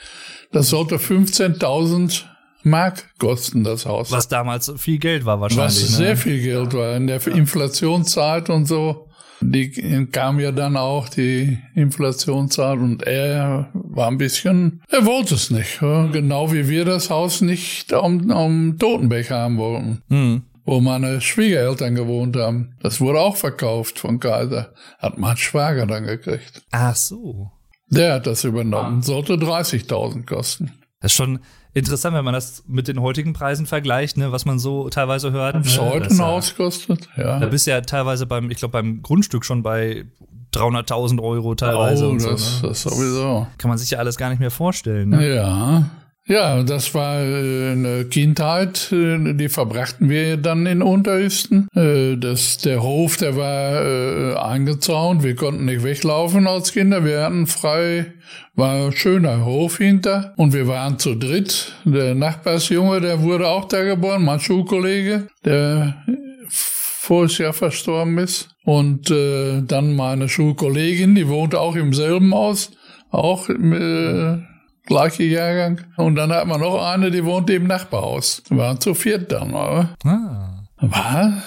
Das 0.52 0.68
sollte 0.68 0.96
15.000 0.96 2.24
Mark 2.64 3.10
kosten, 3.18 3.62
das 3.62 3.86
Haus. 3.86 4.10
Was 4.10 4.28
damals 4.28 4.72
viel 4.76 4.98
Geld 4.98 5.24
war 5.24 5.40
wahrscheinlich. 5.40 5.82
Was 5.82 5.90
ne? 5.90 5.96
sehr 5.96 6.16
viel 6.16 6.42
Geld 6.42 6.72
war. 6.74 6.96
In 6.96 7.06
der 7.06 7.24
Inflationszeit 7.26 8.50
und 8.50 8.66
so. 8.66 9.08
Die 9.40 10.06
kam 10.10 10.40
ja 10.40 10.52
dann 10.52 10.76
auch, 10.76 11.08
die 11.08 11.58
Inflationszeit, 11.74 12.78
und 12.78 13.02
er 13.02 13.68
war 13.74 14.08
ein 14.08 14.16
bisschen, 14.16 14.80
er 14.88 15.04
wollte 15.04 15.34
es 15.34 15.50
nicht. 15.50 15.82
Ja? 15.82 16.06
Genau 16.06 16.50
wie 16.52 16.68
wir 16.68 16.86
das 16.86 17.10
Haus 17.10 17.42
nicht 17.42 17.92
am, 17.92 18.30
am 18.30 18.78
Totenbeck 18.78 19.30
haben 19.30 19.58
wollten, 19.58 20.02
Hm. 20.08 20.42
Wo 20.64 20.80
meine 20.80 21.20
Schwiegereltern 21.20 21.94
gewohnt 21.94 22.36
haben. 22.36 22.76
Das 22.80 23.00
wurde 23.00 23.20
auch 23.20 23.36
verkauft 23.36 23.98
von 23.98 24.20
Kaiser. 24.20 24.72
Hat 24.98 25.18
mein 25.18 25.36
Schwager 25.36 25.86
dann 25.86 26.04
gekriegt. 26.04 26.62
Ach 26.72 26.96
so. 26.96 27.50
Der 27.90 28.14
hat 28.14 28.26
das 28.26 28.44
übernommen. 28.44 29.02
Sollte 29.02 29.34
30.000 29.34 30.26
kosten. 30.26 30.72
Das 31.00 31.12
ist 31.12 31.16
schon 31.16 31.40
interessant, 31.74 32.16
wenn 32.16 32.24
man 32.24 32.32
das 32.34 32.64
mit 32.66 32.88
den 32.88 33.00
heutigen 33.02 33.34
Preisen 33.34 33.66
vergleicht, 33.66 34.16
ne, 34.16 34.32
was 34.32 34.46
man 34.46 34.58
so 34.58 34.88
teilweise 34.88 35.32
hört. 35.32 35.56
Was 35.56 35.76
ne? 35.76 35.82
heute 35.84 36.06
ein 36.10 36.16
ja- 36.16 36.24
Haus 36.24 36.56
kostet, 36.56 37.08
Da 37.16 37.40
ja. 37.40 37.46
bist 37.46 37.66
du 37.66 37.72
ja 37.72 37.80
teilweise 37.82 38.24
beim, 38.26 38.50
ich 38.50 38.56
glaube, 38.58 38.72
beim 38.72 39.02
Grundstück 39.02 39.44
schon 39.44 39.62
bei 39.62 40.06
300.000 40.54 41.20
Euro 41.20 41.54
teilweise 41.54 42.06
Oh, 42.06 42.10
und 42.10 42.20
so. 42.20 42.30
das, 42.30 42.62
Ne? 42.62 42.68
das 42.68 42.82
sowieso. 42.82 43.46
Kann 43.58 43.68
man 43.68 43.76
sich 43.76 43.90
ja 43.90 43.98
alles 43.98 44.16
gar 44.16 44.30
nicht 44.30 44.38
mehr 44.38 44.50
vorstellen. 44.52 45.10
Ne? 45.10 45.34
Ja. 45.36 45.90
Ja, 46.26 46.62
das 46.62 46.94
war 46.94 47.20
äh, 47.20 47.72
eine 47.72 48.06
Kindheit, 48.06 48.90
äh, 48.92 49.34
die 49.34 49.50
verbrachten 49.50 50.08
wir 50.08 50.38
dann 50.38 50.64
in 50.64 50.80
Unterhüsten. 50.80 51.68
Äh, 51.74 52.16
Das, 52.16 52.56
der 52.58 52.82
Hof, 52.82 53.18
der 53.18 53.36
war 53.36 54.42
eingezaunt, 54.42 55.22
wir 55.22 55.36
konnten 55.36 55.66
nicht 55.66 55.82
weglaufen 55.82 56.46
als 56.46 56.72
Kinder, 56.72 57.04
wir 57.04 57.22
hatten 57.22 57.46
frei, 57.46 58.14
war 58.54 58.86
ein 58.86 58.92
schöner 58.92 59.44
Hof 59.44 59.76
hinter 59.78 60.32
und 60.36 60.54
wir 60.54 60.66
waren 60.66 60.98
zu 60.98 61.14
dritt. 61.14 61.74
Der 61.84 62.14
Nachbarsjunge, 62.14 63.02
der 63.02 63.20
wurde 63.20 63.48
auch 63.48 63.66
da 63.66 63.82
geboren, 63.82 64.24
mein 64.24 64.40
Schulkollege, 64.40 65.28
der 65.44 66.02
voriges 66.48 67.38
Jahr 67.38 67.52
verstorben 67.52 68.16
ist. 68.18 68.48
Und 68.64 69.10
dann 69.10 69.94
meine 69.96 70.28
Schulkollegin, 70.28 71.14
die 71.14 71.28
wohnte 71.28 71.60
auch 71.60 71.76
im 71.76 71.92
selben 71.92 72.32
Haus, 72.34 72.70
auch 73.10 73.48
äh, 73.50 74.38
gleiche 74.86 75.24
Jahrgang. 75.24 75.80
Und 75.96 76.16
dann 76.16 76.32
hat 76.32 76.46
man 76.46 76.60
noch 76.60 76.82
eine, 76.84 77.10
die 77.10 77.24
wohnte 77.24 77.54
im 77.54 77.66
Nachbarhaus. 77.66 78.42
Wir 78.48 78.58
waren 78.58 78.80
zu 78.80 78.94
viert 78.94 79.32
dann, 79.32 79.52
oder? 79.52 79.94
Ah. 80.04 80.64
War 80.78 81.42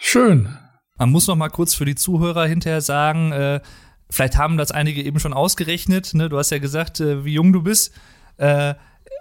schön. 0.00 0.48
Man 0.98 1.10
muss 1.10 1.26
noch 1.26 1.36
mal 1.36 1.48
kurz 1.48 1.74
für 1.74 1.84
die 1.84 1.94
Zuhörer 1.94 2.46
hinterher 2.46 2.80
sagen, 2.80 3.32
äh, 3.32 3.60
vielleicht 4.10 4.36
haben 4.36 4.56
das 4.56 4.70
einige 4.70 5.02
eben 5.02 5.18
schon 5.18 5.32
ausgerechnet. 5.32 6.14
Ne? 6.14 6.28
Du 6.28 6.38
hast 6.38 6.50
ja 6.50 6.58
gesagt, 6.58 7.00
äh, 7.00 7.24
wie 7.24 7.34
jung 7.34 7.52
du 7.52 7.62
bist. 7.62 7.92
Äh, 8.36 8.74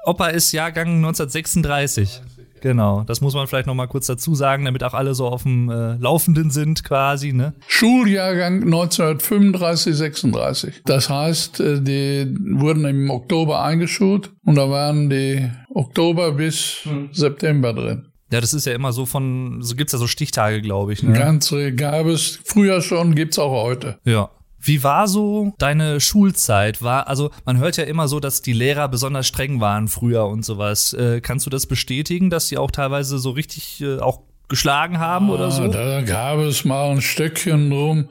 Opa 0.06 0.27
ist 0.27 0.51
Jahrgang 0.51 0.98
1936. 0.98 2.22
Genau, 2.62 3.03
das 3.03 3.22
muss 3.22 3.34
man 3.34 3.48
vielleicht 3.48 3.68
noch 3.68 3.74
mal 3.74 3.88
kurz 3.88 4.06
dazu 4.06 4.36
sagen, 4.36 4.65
damit 4.65 4.84
auch 4.84 4.94
alle 4.94 5.15
so 5.15 5.27
auf 5.27 5.44
dem 5.44 5.70
äh, 5.70 5.96
Laufenden 5.96 6.51
sind 6.51 6.84
quasi. 6.84 7.34
Ne? 7.34 7.53
Schuljahrgang 7.68 8.63
1935, 8.63 9.96
36. 9.96 10.82
Das 10.86 11.10
heißt, 11.10 11.60
äh, 11.60 11.82
die 11.82 12.36
wurden 12.39 12.86
im 12.86 13.10
Oktober 13.10 13.63
eingeschult 13.63 14.32
und 14.46 14.56
da 14.56 14.70
waren 14.70 15.10
die 15.10 15.50
Oktober 15.74 16.34
bis 16.34 16.88
September 17.12 17.74
drin. 17.74 18.08
Ja, 18.32 18.39
das 18.39 18.53
ist 18.53 18.65
ja 18.65 18.74
immer 18.74 18.94
so 18.94 19.06
von, 19.06 19.62
so 19.62 19.75
gibt's 19.75 19.91
ja 19.91 20.00
so 20.00 20.08
Stichtage, 20.08 20.62
glaube 20.62 20.94
ich. 20.94 21.03
Ne? 21.03 21.13
Ganze 21.13 21.74
gab 21.74 22.06
es 22.06 22.39
früher 22.46 22.82
schon, 22.82 23.13
gibt's 23.13 23.38
auch 23.38 23.51
heute. 23.51 23.98
Ja. 24.06 24.30
Wie 24.63 24.84
war 24.84 25.08
so 25.08 25.53
deine 25.58 26.00
Schulzeit? 26.00 26.82
War, 26.84 27.08
also 27.08 27.32
man 27.46 27.58
hört 27.58 27.77
ja 27.77 27.84
immer 27.84 28.08
so, 28.08 28.20
dass 28.20 28.41
die 28.41 28.53
Lehrer 28.53 28.88
besonders 28.88 29.27
streng 29.27 29.60
waren 29.60 29.88
früher 29.88 30.27
und 30.27 30.46
sowas. 30.46 30.94
Äh, 30.94 31.20
kannst 31.22 31.46
du 31.46 31.50
das 31.50 31.65
bestätigen, 31.65 32.30
dass 32.30 32.48
sie 32.48 32.58
auch 32.58 32.70
teilweise 32.72 33.18
so 33.18 33.32
richtig 33.32 33.82
äh, 33.82 33.98
auch 34.00 34.20
geschlagen 34.50 35.00
haben 35.00 35.30
oder 35.30 35.50
so? 35.50 35.63
Ah, 35.63 35.68
Da 35.70 36.01
gab 36.01 36.38
es 36.39 36.63
mal 36.65 36.91
ein 36.91 37.01
Stöckchen 37.01 37.70
drum. 37.70 38.10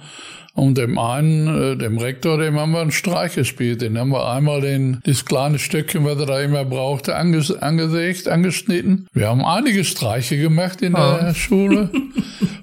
Und 0.55 0.79
dem 0.79 0.99
einen, 0.99 1.47
äh, 1.47 1.77
dem 1.77 1.99
Rektor, 1.99 2.39
dem 2.39 2.59
haben 2.59 2.73
wir 2.73 2.81
einen 2.81 2.91
Streich 2.91 3.37
gespielt. 3.37 3.83
Den 3.83 3.97
haben 3.99 4.11
wir 4.11 4.29
einmal 4.29 4.61
den, 4.61 5.01
das 5.05 5.25
kleine 5.25 5.59
Stückchen, 5.59 6.05
was 6.05 6.19
er 6.19 6.27
da 6.27 6.41
immer 6.41 6.65
brauchte, 6.65 7.17
anges 7.17 7.51
angesägt, 7.53 8.29
angeschnitten. 8.29 9.07
Wir 9.13 9.29
haben 9.29 9.45
einige 9.45 9.85
Streiche 9.85 10.37
gemacht 10.37 10.83
in 10.83 10.95
der 10.95 11.29
oh. 11.31 11.35
Schule. 11.35 11.91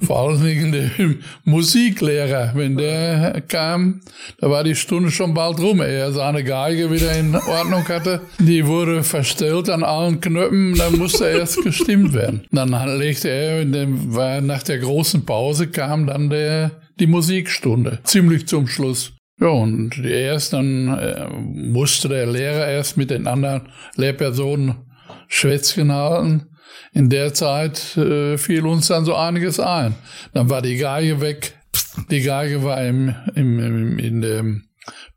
Vor 0.05 0.19
allen 0.19 0.43
Dingen 0.43 0.71
der 0.71 0.89
Musiklehrer, 1.43 2.51
wenn 2.55 2.77
der 2.77 3.41
kam, 3.47 4.01
da 4.39 4.49
war 4.49 4.63
die 4.63 4.75
Stunde 4.75 5.11
schon 5.11 5.33
bald 5.33 5.59
rum, 5.59 5.81
er 5.81 6.13
seine 6.13 6.45
Geige 6.45 6.91
wieder 6.91 7.11
in 7.17 7.35
Ordnung 7.35 7.85
hatte. 7.89 8.21
Die 8.39 8.65
wurde 8.67 9.03
verstellt 9.03 9.69
an 9.69 9.83
allen 9.83 10.21
Knöpfen, 10.21 10.75
dann 10.75 10.97
musste 10.97 11.25
erst 11.25 11.61
gestimmt 11.61 12.13
werden. 12.13 12.45
Dann 12.51 12.69
legte 12.97 13.29
er, 13.29 13.65
war 13.65 14.39
nach 14.39 14.63
der 14.63 14.77
großen 14.77 15.25
Pause 15.25 15.67
kam 15.67 16.07
dann 16.07 16.29
der 16.29 16.71
die 16.99 17.07
Musikstunde, 17.07 17.99
ziemlich 18.03 18.47
zum 18.47 18.67
Schluss. 18.67 19.13
Ja, 19.39 19.49
und 19.49 20.03
erst 20.03 20.53
dann 20.53 20.87
äh, 20.97 21.27
musste 21.29 22.09
der 22.09 22.25
Lehrer 22.25 22.67
erst 22.67 22.97
mit 22.97 23.11
den 23.11 23.27
anderen 23.27 23.69
Lehrpersonen 23.95 24.75
Schwätzchen 25.27 25.91
halten. 25.91 26.47
In 26.93 27.09
der 27.09 27.33
Zeit 27.33 27.95
äh, 27.97 28.37
fiel 28.37 28.65
uns 28.65 28.87
dann 28.87 29.05
so 29.05 29.15
einiges 29.15 29.59
ein. 29.59 29.93
Dann 30.33 30.49
war 30.49 30.61
die 30.61 30.77
Geige 30.77 31.21
weg. 31.21 31.53
Die 32.09 32.21
Geige 32.21 32.63
war 32.63 32.83
im, 32.83 33.13
im, 33.35 33.59
im, 33.59 33.99
in 33.99 34.21
dem 34.21 34.63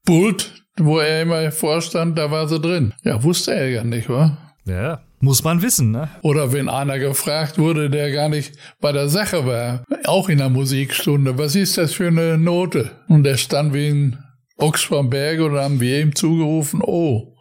Pult, 0.04 0.52
wo 0.78 0.98
er 0.98 1.22
immer 1.22 1.50
vorstand, 1.52 2.18
da 2.18 2.30
war 2.30 2.48
sie 2.48 2.60
drin. 2.60 2.92
Ja, 3.04 3.22
wusste 3.22 3.54
er 3.54 3.68
ja 3.70 3.84
nicht, 3.84 4.08
wa? 4.08 4.49
Ja. 4.64 5.00
Muss 5.20 5.44
man 5.44 5.60
wissen, 5.60 5.90
ne? 5.90 6.08
Oder 6.22 6.52
wenn 6.52 6.68
einer 6.68 6.98
gefragt 6.98 7.58
wurde, 7.58 7.90
der 7.90 8.10
gar 8.10 8.28
nicht 8.28 8.52
bei 8.80 8.90
der 8.92 9.08
Sache 9.08 9.46
war, 9.46 9.84
auch 10.06 10.28
in 10.28 10.38
der 10.38 10.48
Musikstunde, 10.48 11.36
was 11.36 11.54
ist 11.54 11.76
das 11.76 11.92
für 11.92 12.08
eine 12.08 12.38
Note? 12.38 12.90
Und 13.08 13.24
der 13.24 13.36
stand 13.36 13.74
wie 13.74 13.88
ein 13.88 14.24
Ochs 14.56 14.84
vom 14.84 15.10
Berg 15.10 15.40
und 15.40 15.54
dann 15.54 15.64
haben 15.64 15.80
wir 15.80 16.00
ihm 16.00 16.14
zugerufen, 16.14 16.80
oh. 16.82 17.36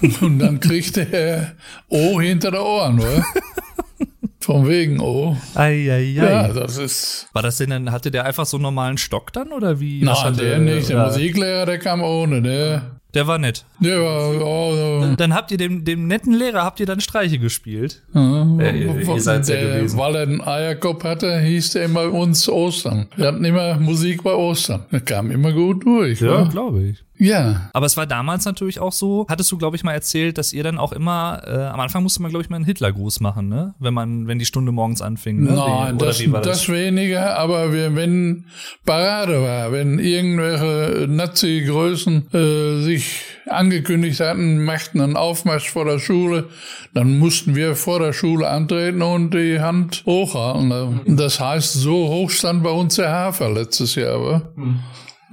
Und 0.20 0.38
dann 0.40 0.60
kriegte 0.60 1.06
er 1.10 1.54
O 1.88 2.20
hinter 2.20 2.50
der 2.50 2.62
Ohren, 2.62 3.00
oder? 3.00 3.24
Von 4.40 4.68
wegen, 4.68 5.00
oh. 5.00 5.36
Ei, 5.54 5.90
ei, 5.90 5.92
ei. 5.92 6.12
Ja, 6.12 6.48
das 6.48 6.76
ist. 6.76 7.28
War 7.32 7.40
das 7.40 7.56
denn 7.56 7.70
dann, 7.70 7.90
hatte 7.90 8.10
der 8.10 8.26
einfach 8.26 8.44
so 8.44 8.58
einen 8.58 8.64
normalen 8.64 8.98
Stock 8.98 9.32
dann 9.32 9.52
oder 9.52 9.80
wie? 9.80 10.02
Nein, 10.02 10.36
der 10.36 10.58
nicht. 10.58 10.90
Der 10.90 11.06
Musiklehrer, 11.06 11.64
der 11.64 11.78
kam 11.78 12.02
ohne, 12.02 12.42
der. 12.42 12.93
Der 13.14 13.26
war 13.26 13.38
nett. 13.38 13.64
Der 13.78 14.00
war, 14.02 14.44
oh, 14.44 15.14
Dann 15.16 15.34
habt 15.34 15.50
ihr 15.52 15.56
dem, 15.56 15.84
dem 15.84 16.08
netten 16.08 16.32
Lehrer, 16.32 16.64
habt 16.64 16.80
ihr 16.80 16.86
dann 16.86 17.00
Streiche 17.00 17.38
gespielt. 17.38 18.02
Ja, 18.12 18.58
äh, 18.58 18.78
ihr, 18.78 18.96
ihr 18.96 19.20
seid 19.20 19.48
der, 19.48 19.76
gewesen. 19.76 19.98
Weil 19.98 20.16
er 20.16 20.22
einen 20.22 20.40
Eierkopf 20.40 21.04
hatte, 21.04 21.38
hieß 21.40 21.72
der 21.72 21.84
immer 21.84 22.12
uns 22.12 22.48
Ostern. 22.48 23.06
Wir 23.16 23.28
hatten 23.28 23.44
immer 23.44 23.78
Musik 23.78 24.24
bei 24.24 24.32
Ostern. 24.32 24.84
Das 24.90 25.04
kam 25.04 25.30
immer 25.30 25.52
gut 25.52 25.84
durch. 25.84 26.20
Ja, 26.20 26.44
glaube 26.44 26.82
ich. 26.82 27.03
Ja. 27.18 27.70
Aber 27.72 27.86
es 27.86 27.96
war 27.96 28.06
damals 28.06 28.44
natürlich 28.44 28.80
auch 28.80 28.92
so, 28.92 29.26
hattest 29.28 29.50
du, 29.52 29.58
glaube 29.58 29.76
ich, 29.76 29.84
mal 29.84 29.92
erzählt, 29.92 30.36
dass 30.36 30.52
ihr 30.52 30.64
dann 30.64 30.78
auch 30.78 30.92
immer, 30.92 31.42
äh, 31.46 31.66
am 31.66 31.80
Anfang 31.80 32.02
musste 32.02 32.22
man, 32.22 32.30
glaube 32.30 32.42
ich, 32.42 32.50
mal 32.50 32.56
einen 32.56 32.64
Hitlergruß 32.64 33.20
machen, 33.20 33.48
ne? 33.48 33.74
Wenn 33.78 33.94
man, 33.94 34.26
wenn 34.26 34.38
die 34.38 34.44
Stunde 34.44 34.72
morgens 34.72 35.00
anfing. 35.00 35.42
Ne? 35.42 35.52
Nein, 35.52 35.94
wie, 35.94 36.04
das, 36.04 36.18
das? 36.18 36.42
das, 36.42 36.68
weniger, 36.68 37.38
aber 37.38 37.72
wir, 37.72 37.94
wenn 37.94 38.46
Parade 38.84 39.42
war, 39.42 39.72
wenn 39.72 39.98
irgendwelche 39.98 41.06
Nazi-Größen 41.08 42.34
äh, 42.34 42.82
sich 42.82 43.22
angekündigt 43.48 44.20
hatten, 44.20 44.64
machten 44.64 45.00
einen 45.00 45.16
Aufmarsch 45.16 45.70
vor 45.70 45.84
der 45.84 45.98
Schule, 45.98 46.48
dann 46.94 47.18
mussten 47.18 47.54
wir 47.54 47.76
vor 47.76 48.00
der 48.00 48.12
Schule 48.12 48.48
antreten 48.48 49.02
und 49.02 49.34
die 49.34 49.60
Hand 49.60 50.02
hochhalten. 50.06 51.16
Das 51.16 51.38
heißt, 51.40 51.74
so 51.74 52.08
hoch 52.08 52.30
stand 52.30 52.62
bei 52.62 52.70
uns 52.70 52.96
der 52.96 53.10
Hafer 53.10 53.50
letztes 53.50 53.94
Jahr, 53.94 54.14
aber. 54.14 54.52
Mhm. 54.56 54.80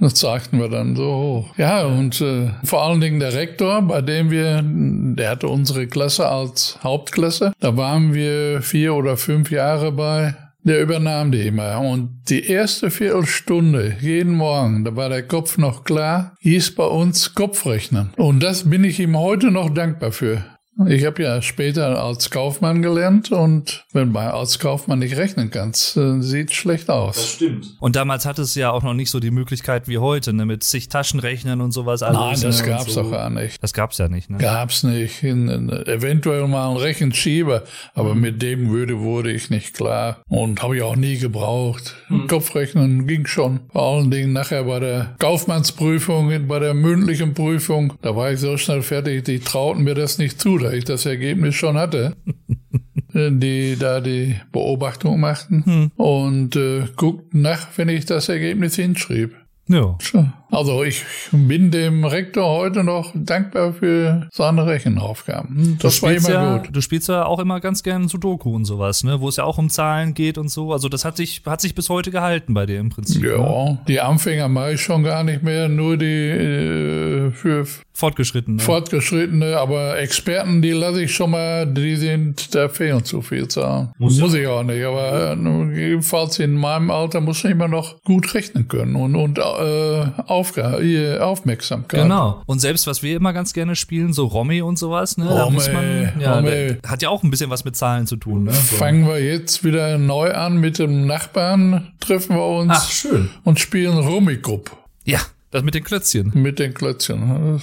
Das 0.02 0.14
zeigten 0.14 0.58
wir 0.58 0.68
dann 0.68 0.96
so 0.96 1.14
hoch. 1.14 1.56
Ja, 1.56 1.84
und 1.86 2.20
äh, 2.20 2.48
vor 2.64 2.82
allen 2.82 3.00
Dingen 3.00 3.20
der 3.20 3.34
Rektor, 3.34 3.82
bei 3.82 4.02
dem 4.02 4.32
wir, 4.32 4.60
der 4.64 5.30
hatte 5.30 5.46
unsere 5.46 5.86
Klasse 5.86 6.26
als 6.28 6.80
Hauptklasse. 6.82 7.52
Da 7.60 7.76
waren 7.76 8.12
wir 8.12 8.62
vier 8.62 8.94
oder 8.94 9.16
fünf 9.16 9.52
Jahre 9.52 9.92
bei. 9.92 10.34
Der 10.64 10.82
übernahm 10.82 11.30
die 11.30 11.46
immer. 11.46 11.78
Und 11.80 12.22
die 12.28 12.44
erste 12.46 12.90
Viertelstunde, 12.90 13.96
jeden 14.00 14.34
Morgen, 14.34 14.84
da 14.84 14.96
war 14.96 15.08
der 15.08 15.22
Kopf 15.22 15.56
noch 15.56 15.84
klar, 15.84 16.36
hieß 16.40 16.74
bei 16.74 16.84
uns 16.84 17.34
Kopfrechnen. 17.34 18.10
Und 18.16 18.42
das 18.42 18.68
bin 18.68 18.82
ich 18.82 18.98
ihm 18.98 19.16
heute 19.16 19.52
noch 19.52 19.70
dankbar 19.70 20.10
für. 20.10 20.44
Ich 20.88 21.04
habe 21.04 21.22
ja 21.22 21.42
später 21.42 22.02
als 22.02 22.30
Kaufmann 22.30 22.80
gelernt 22.80 23.30
und 23.30 23.84
wenn 23.92 24.10
man 24.10 24.28
als 24.28 24.58
Kaufmann 24.58 25.00
nicht 25.00 25.18
rechnen 25.18 25.50
kannst, 25.50 25.98
äh, 25.98 26.22
sieht 26.22 26.54
schlecht 26.54 26.88
aus. 26.88 27.16
Das 27.16 27.32
stimmt. 27.32 27.76
Und 27.78 27.94
damals 27.94 28.24
hatte 28.24 28.40
es 28.40 28.54
ja 28.54 28.70
auch 28.70 28.82
noch 28.82 28.94
nicht 28.94 29.10
so 29.10 29.20
die 29.20 29.30
Möglichkeit 29.30 29.86
wie 29.86 29.98
heute, 29.98 30.32
ne, 30.32 30.46
mit 30.46 30.64
zig 30.64 30.88
Taschenrechnern 30.88 31.60
und 31.60 31.72
sowas. 31.72 32.02
Alles, 32.02 32.18
Nein, 32.18 32.40
das 32.40 32.62
ne, 32.62 32.68
gab's 32.68 32.94
so. 32.94 33.02
doch 33.02 33.10
gar 33.10 33.28
nicht. 33.28 33.62
Das 33.62 33.74
gab's 33.74 33.98
ja 33.98 34.08
nicht, 34.08 34.30
ne? 34.30 34.38
Gab's 34.38 34.82
nicht. 34.82 35.22
In, 35.22 35.48
in, 35.48 35.68
eventuell 35.68 36.48
mal 36.48 36.70
ein 36.70 36.78
Rechenschieber, 36.78 37.64
aber 37.94 38.14
mit 38.14 38.40
dem 38.40 38.70
würde 38.70 38.98
wurde 39.00 39.30
ich 39.30 39.50
nicht 39.50 39.74
klar 39.74 40.22
und 40.26 40.62
habe 40.62 40.76
ich 40.76 40.82
auch 40.82 40.96
nie 40.96 41.18
gebraucht. 41.18 41.96
Mhm. 42.08 42.28
Kopfrechnen 42.28 43.06
ging 43.06 43.26
schon. 43.26 43.60
Vor 43.72 43.82
allen 43.82 44.10
Dingen 44.10 44.32
nachher 44.32 44.64
bei 44.64 44.80
der 44.80 45.16
Kaufmannsprüfung, 45.18 46.48
bei 46.48 46.58
der 46.58 46.72
mündlichen 46.72 47.34
Prüfung, 47.34 47.92
da 48.00 48.16
war 48.16 48.32
ich 48.32 48.40
so 48.40 48.56
schnell 48.56 48.80
fertig, 48.80 49.24
die 49.24 49.38
trauten 49.38 49.84
mir 49.84 49.94
das 49.94 50.16
nicht 50.16 50.40
zu 50.40 50.61
da 50.62 50.72
ich 50.72 50.84
das 50.84 51.06
Ergebnis 51.06 51.54
schon 51.54 51.76
hatte, 51.76 52.16
die 53.14 53.76
da 53.78 54.00
die 54.00 54.36
Beobachtung 54.52 55.20
machten 55.20 55.64
hm. 55.64 55.90
und 55.96 56.56
äh, 56.56 56.84
guckten 56.96 57.42
nach, 57.42 57.66
wenn 57.76 57.88
ich 57.88 58.06
das 58.06 58.28
Ergebnis 58.28 58.76
hinschrieb. 58.76 59.34
Ja. 59.68 59.96
Also 60.52 60.84
ich 60.84 61.02
bin 61.32 61.70
dem 61.70 62.04
Rektor 62.04 62.44
heute 62.46 62.84
noch 62.84 63.12
dankbar 63.14 63.72
für 63.72 64.28
seine 64.30 64.66
Rechenaufgaben. 64.66 65.78
Das 65.80 66.02
war 66.02 66.12
immer 66.12 66.28
ja, 66.28 66.58
gut. 66.58 66.68
Du 66.72 66.82
spielst 66.82 67.08
ja 67.08 67.24
auch 67.24 67.38
immer 67.38 67.58
ganz 67.58 67.82
gern 67.82 68.06
Sudoku 68.06 68.54
und 68.54 68.66
sowas, 68.66 69.02
ne? 69.02 69.22
Wo 69.22 69.30
es 69.30 69.36
ja 69.36 69.44
auch 69.44 69.56
um 69.56 69.70
Zahlen 69.70 70.12
geht 70.12 70.36
und 70.36 70.50
so. 70.50 70.74
Also 70.74 70.90
das 70.90 71.06
hat 71.06 71.16
sich, 71.16 71.40
hat 71.46 71.62
sich 71.62 71.74
bis 71.74 71.88
heute 71.88 72.10
gehalten 72.10 72.52
bei 72.52 72.66
dir 72.66 72.80
im 72.80 72.90
Prinzip. 72.90 73.24
Ja, 73.24 73.38
ne? 73.38 73.78
die 73.88 74.02
Anfänger 74.02 74.48
mache 74.48 74.74
ich 74.74 74.82
schon 74.82 75.02
gar 75.02 75.24
nicht 75.24 75.42
mehr, 75.42 75.70
nur 75.70 75.96
die 75.96 76.04
äh, 76.04 77.30
für 77.30 77.66
Fortgeschrittene. 77.94 78.58
Fortgeschrittene, 78.58 79.58
aber 79.58 79.98
Experten, 79.98 80.60
die 80.60 80.72
lasse 80.72 81.02
ich 81.02 81.14
schon 81.14 81.30
mal, 81.30 81.66
die 81.66 81.96
sind, 81.96 82.54
da 82.54 82.68
fehlen 82.68 83.04
zu 83.04 83.22
viel 83.22 83.48
Zahlen. 83.48 83.92
Muss, 83.98 84.18
muss 84.18 84.34
ich 84.34 84.46
auch 84.46 84.62
nicht, 84.62 84.84
aber 84.84 85.36
äh, 85.36 85.78
jedenfalls 85.78 86.38
in 86.38 86.54
meinem 86.54 86.90
Alter 86.90 87.20
muss 87.20 87.44
ich 87.44 87.50
immer 87.50 87.68
noch 87.68 88.02
gut 88.02 88.34
rechnen 88.34 88.66
können 88.66 88.96
und, 88.96 89.14
und 89.14 89.38
äh, 89.38 89.42
Aufga 90.42 90.78
Aufmerksamkeit. 91.20 92.02
Genau. 92.02 92.42
Und 92.46 92.60
selbst 92.60 92.88
was 92.88 93.02
wir 93.04 93.16
immer 93.16 93.32
ganz 93.32 93.52
gerne 93.52 93.76
spielen, 93.76 94.12
so 94.12 94.26
Romy 94.26 94.60
und 94.60 94.76
sowas, 94.76 95.16
ne? 95.16 95.28
Romy, 95.28 95.54
muss 95.54 95.72
man, 95.72 96.12
ja, 96.18 96.34
Romy. 96.34 96.78
hat 96.84 97.00
ja 97.00 97.10
auch 97.10 97.22
ein 97.22 97.30
bisschen 97.30 97.48
was 97.48 97.64
mit 97.64 97.76
Zahlen 97.76 98.08
zu 98.08 98.16
tun, 98.16 98.44
ne? 98.44 98.52
So. 98.52 98.76
Fangen 98.76 99.06
wir 99.06 99.22
jetzt 99.22 99.62
wieder 99.62 99.98
neu 99.98 100.32
an 100.32 100.56
mit 100.56 100.80
dem 100.80 101.06
Nachbarn, 101.06 101.92
treffen 102.00 102.34
wir 102.34 102.44
uns 102.44 102.72
Ach, 102.74 102.90
schön. 102.90 103.30
und 103.44 103.60
spielen 103.60 103.96
Rummikub. 103.98 104.76
Ja, 105.04 105.20
das 105.52 105.62
mit 105.62 105.74
den 105.74 105.84
Klötzchen. 105.84 106.32
Mit 106.34 106.58
den 106.58 106.74
Klötzchen. 106.74 107.54
Das 107.54 107.62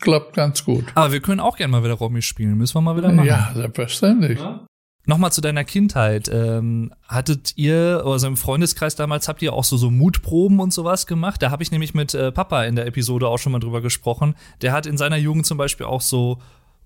klappt 0.00 0.34
ganz 0.34 0.64
gut. 0.64 0.84
Aber 0.94 1.12
wir 1.12 1.20
können 1.20 1.40
auch 1.40 1.56
gerne 1.56 1.70
mal 1.70 1.84
wieder 1.84 1.94
Romy 1.94 2.22
spielen. 2.22 2.58
Müssen 2.58 2.74
wir 2.74 2.80
mal 2.80 2.96
wieder 2.96 3.12
machen. 3.12 3.28
Ja, 3.28 3.52
selbstverständlich. 3.54 4.40
Ja? 4.40 4.66
Nochmal 5.06 5.30
zu 5.30 5.40
deiner 5.40 5.64
Kindheit. 5.64 6.28
Ähm, 6.32 6.92
hattet 7.08 7.52
ihr, 7.56 8.02
also 8.04 8.26
im 8.26 8.36
Freundeskreis 8.36 8.96
damals, 8.96 9.28
habt 9.28 9.40
ihr 9.40 9.52
auch 9.52 9.62
so, 9.62 9.76
so 9.76 9.90
Mutproben 9.90 10.58
und 10.58 10.72
sowas 10.72 11.06
gemacht? 11.06 11.40
Da 11.42 11.50
habe 11.52 11.62
ich 11.62 11.70
nämlich 11.70 11.94
mit 11.94 12.12
äh, 12.14 12.32
Papa 12.32 12.64
in 12.64 12.74
der 12.74 12.86
Episode 12.86 13.28
auch 13.28 13.38
schon 13.38 13.52
mal 13.52 13.60
drüber 13.60 13.80
gesprochen. 13.80 14.34
Der 14.62 14.72
hat 14.72 14.84
in 14.84 14.96
seiner 14.96 15.16
Jugend 15.16 15.46
zum 15.46 15.58
Beispiel 15.58 15.86
auch 15.86 16.00
so 16.00 16.38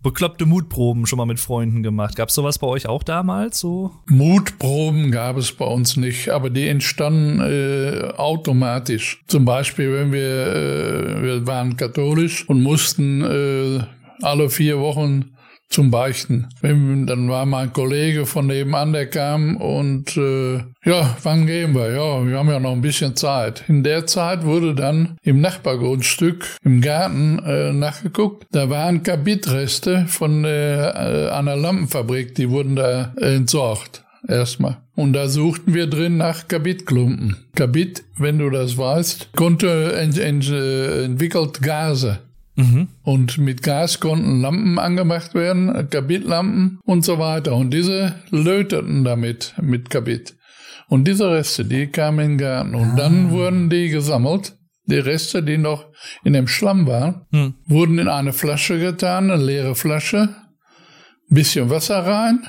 bekloppte 0.03 0.47
Mutproben 0.47 1.07
schon 1.07 1.17
mal 1.17 1.27
mit 1.27 1.41
Freunden 1.41 1.83
gemacht. 1.83 2.17
Gab 2.17 2.29
es 2.29 2.35
sowas 2.35 2.59
bei 2.59 2.67
euch 2.67 2.87
auch 2.87 3.03
damals 3.03 3.59
so? 3.59 3.93
Mutproben 4.07 5.11
gab 5.11 5.37
es 5.37 5.53
bei 5.53 5.65
uns 5.65 5.97
nicht, 5.97 6.31
aber 6.31 6.51
die 6.51 6.69
entstanden 6.69 7.41
äh, 7.41 8.13
automatisch. 8.17 9.23
Zum 9.29 9.45
Beispiel, 9.45 9.93
wenn 9.93 10.13
wir, 10.13 10.47
äh, 10.47 11.23
wir 11.23 11.47
waren 11.47 11.77
katholisch 11.77 12.49
und 12.49 12.63
mussten 12.63 13.23
äh, 13.23 13.85
alle 14.23 14.51
vier 14.51 14.79
Wochen 14.79 15.33
zum 15.71 15.91
Beichten. 15.91 16.49
Dann 16.63 17.29
war 17.29 17.47
mein 17.47 17.73
Kollege 17.73 18.27
von 18.27 18.49
nebenan, 18.49 18.93
der 18.93 19.07
kam 19.07 19.57
und 19.57 20.17
äh, 20.17 20.59
ja, 20.85 21.17
wann 21.23 21.47
gehen 21.47 21.75
wir? 21.75 21.93
Ja, 21.93 22.27
wir 22.27 22.39
haben 22.39 22.51
ja 22.51 22.59
noch 22.59 22.73
ein 22.73 22.81
bisschen 22.81 23.17
Zeit. 23.17 23.65
In 23.69 23.85
der 23.85 24.07
Zeit 24.07 24.45
wurde 24.45 24.75
dann 24.75 25.17
im 25.23 25.41
Nachbargrundstück 25.41 26.47
im 26.65 26.81
Garten 26.81 27.39
äh, 27.39 27.73
nachgeguckt. 27.73 28.47
Da 28.51 28.69
waren 28.69 29.03
Kabitreste 29.03 30.07
von 30.09 30.45
äh, 30.45 31.29
einer 31.33 31.57
Lampenfabrik, 31.57 32.35
die 32.35 32.51
wurden 32.51 32.77
da 32.77 33.15
entsorgt. 33.17 34.05
Erstmal. 34.27 34.79
Und 34.97 35.15
da 35.15 35.29
suchten 35.29 35.73
wir 35.73 35.87
drin 35.87 36.19
nach 36.19 36.47
Kabitklumpen. 36.47 37.37
Kabit, 37.55 38.05
wenn 38.19 38.39
du 38.39 38.51
das 38.51 38.77
weißt, 38.77 39.31
konnte 39.35 39.95
ent, 39.95 40.19
ent, 40.19 40.51
äh, 40.51 41.05
entwickelt 41.05 41.63
Gase. 41.63 42.19
Mhm. 42.61 42.89
Und 43.03 43.39
mit 43.39 43.63
Gas 43.63 44.01
konnten 44.01 44.41
Lampen 44.41 44.79
angemacht 44.79 45.35
werden, 45.35 45.89
Kabitlampen 45.91 46.79
und 46.85 47.05
so 47.05 47.19
weiter. 47.19 47.55
Und 47.55 47.73
diese 47.73 48.15
löteten 48.31 49.05
damit 49.05 49.55
mit 49.61 49.91
Kabit. 49.91 50.37
Und 50.89 51.07
diese 51.07 51.31
Reste, 51.31 51.65
die 51.65 51.87
kamen 51.87 52.19
in 52.19 52.31
den 52.33 52.39
Garten. 52.39 52.75
Und 52.75 52.91
ah. 52.91 52.97
dann 52.97 53.31
wurden 53.31 53.71
die 53.71 53.89
gesammelt. 53.89 54.57
Die 54.87 54.99
Reste, 54.99 55.43
die 55.43 55.57
noch 55.57 55.87
in 56.25 56.33
dem 56.33 56.49
Schlamm 56.49 56.87
waren, 56.87 57.27
hm. 57.31 57.55
wurden 57.67 57.99
in 57.99 58.09
eine 58.09 58.33
Flasche 58.33 58.79
getan, 58.81 59.31
eine 59.31 59.41
leere 59.41 59.77
Flasche, 59.77 60.31
bisschen 61.29 61.71
Wasser 61.71 62.05
rein 62.05 62.41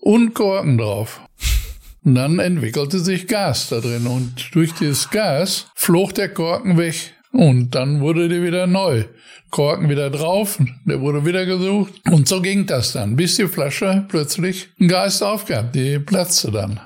und 0.00 0.34
Korken 0.34 0.78
drauf. 0.78 1.20
Und 2.04 2.16
dann 2.16 2.40
entwickelte 2.40 2.98
sich 2.98 3.28
Gas 3.28 3.68
da 3.68 3.78
drin 3.78 4.08
und 4.08 4.52
durch 4.54 4.72
dieses 4.72 5.10
Gas 5.10 5.68
flog 5.76 6.12
der 6.14 6.30
Korken 6.30 6.76
weg 6.76 7.14
und 7.32 7.74
dann 7.74 8.00
wurde 8.00 8.28
die 8.28 8.42
wieder 8.42 8.66
neu. 8.66 9.04
Korken 9.50 9.90
wieder 9.90 10.08
drauf, 10.08 10.58
der 10.86 11.00
wurde 11.02 11.26
wieder 11.26 11.44
gesucht. 11.44 11.92
Und 12.10 12.26
so 12.26 12.40
ging 12.40 12.64
das 12.64 12.92
dann, 12.92 13.16
bis 13.16 13.36
die 13.36 13.48
Flasche 13.48 14.06
plötzlich 14.08 14.70
einen 14.80 14.88
Geist 14.88 15.22
aufgab. 15.22 15.72
Die 15.74 15.98
platzte 15.98 16.50
dann. 16.50 16.80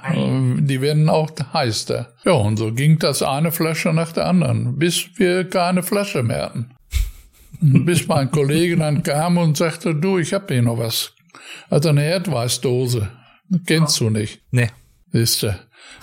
Die 0.66 0.80
werden 0.80 1.08
auch 1.08 1.30
heiß 1.52 1.86
da. 1.86 2.08
Ja, 2.24 2.32
und 2.32 2.56
so 2.56 2.72
ging 2.72 2.98
das 2.98 3.22
eine 3.22 3.52
Flasche 3.52 3.92
nach 3.92 4.10
der 4.10 4.26
anderen, 4.26 4.78
bis 4.78 5.06
wir 5.16 5.48
keine 5.48 5.84
Flasche 5.84 6.24
mehr 6.24 6.42
hatten. 6.42 6.70
bis 7.60 8.08
mein 8.08 8.30
Kollege 8.30 8.76
dann 8.76 9.02
kam 9.02 9.38
und 9.38 9.56
sagte, 9.56 9.94
du, 9.94 10.18
ich 10.18 10.34
hab 10.34 10.50
hier 10.50 10.62
noch 10.62 10.78
was. 10.78 11.12
Also 11.70 11.90
eine 11.90 12.04
Erdweißdose. 12.04 13.08
Kennst 13.66 14.00
du 14.00 14.10
nicht? 14.10 14.40
Nee. 14.50 14.70
Siehst 15.12 15.44
du. 15.44 15.54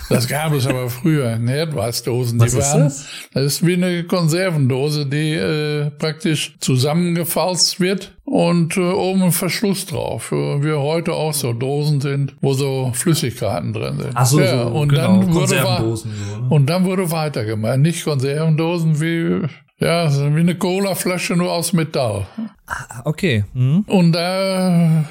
Das 0.08 0.28
gab 0.28 0.52
es 0.52 0.66
aber 0.66 0.90
früher, 0.90 1.38
Herdweißdosen. 1.38 2.38
Die 2.38 2.52
waren, 2.52 2.80
das? 2.84 3.06
das? 3.32 3.44
ist 3.44 3.66
wie 3.66 3.74
eine 3.74 4.04
Konservendose, 4.04 5.06
die 5.06 5.32
äh, 5.32 5.90
praktisch 5.90 6.54
zusammengefalzt 6.60 7.80
wird 7.80 8.16
und 8.24 8.76
äh, 8.76 8.80
oben 8.80 9.22
ein 9.22 9.32
Verschluss 9.32 9.86
drauf. 9.86 10.30
Wie 10.32 10.72
heute 10.72 11.12
auch 11.12 11.32
so 11.32 11.52
Dosen 11.52 12.00
sind, 12.00 12.34
wo 12.40 12.52
so 12.52 12.90
Flüssigkeiten 12.94 13.72
drin 13.72 13.98
sind. 13.98 14.12
Ach 14.14 14.26
so, 14.26 14.40
ja, 14.40 14.64
so 14.64 14.70
und 14.70 14.88
genau, 14.88 15.02
dann 15.02 15.26
wurde 15.26 15.38
Konservendosen. 15.38 16.12
So, 16.12 16.40
ne? 16.40 16.48
Und 16.50 16.66
dann 16.66 16.84
wurde 16.84 17.10
weitergemacht. 17.10 17.78
Nicht 17.78 18.04
Konservendosen 18.04 19.00
wie 19.00 19.48
ja, 19.78 20.10
wie 20.34 20.40
eine 20.40 20.54
Colaflasche 20.54 21.34
nur 21.34 21.52
aus 21.52 21.72
Metall. 21.72 22.26
Ah, 22.66 23.02
okay. 23.04 23.44
Mhm. 23.52 23.80
Und 23.86 24.12
da 24.12 25.04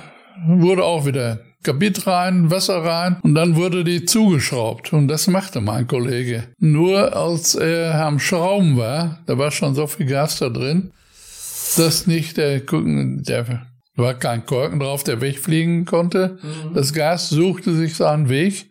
wurde 0.48 0.84
auch 0.84 1.06
wieder 1.06 1.40
Kabit 1.64 2.06
rein, 2.06 2.52
Wasser 2.52 2.84
rein 2.84 3.18
und 3.24 3.36
dann 3.36 3.56
wurde 3.56 3.84
die 3.84 4.06
zugeschraubt. 4.06 4.94
Und 4.94 5.08
das 5.08 5.28
machte 5.28 5.62
mein 5.62 5.88
Kollege. 5.88 6.44
Nur 6.60 7.16
als 7.16 7.56
er 7.56 8.06
am 8.06 8.20
Schrauben 8.20 8.78
war, 8.78 9.20
da 9.26 9.38
war 9.38 9.52
schon 9.52 9.74
so 9.76 9.88
viel 9.88 10.06
Gas 10.06 10.40
da 10.40 10.50
drin, 10.50 10.92
dass 11.78 12.06
nicht 12.06 12.38
der, 12.38 12.60
der 12.60 13.68
war 13.96 14.14
kein 14.16 14.46
Korken 14.46 14.80
drauf, 14.80 15.04
der 15.04 15.22
wegfliegen 15.22 15.86
konnte. 15.86 16.38
Mhm. 16.42 16.74
Das 16.74 16.94
Gas 16.94 17.30
suchte 17.30 17.74
sich 17.74 17.96
seinen 17.96 18.30
Weg 18.30 18.70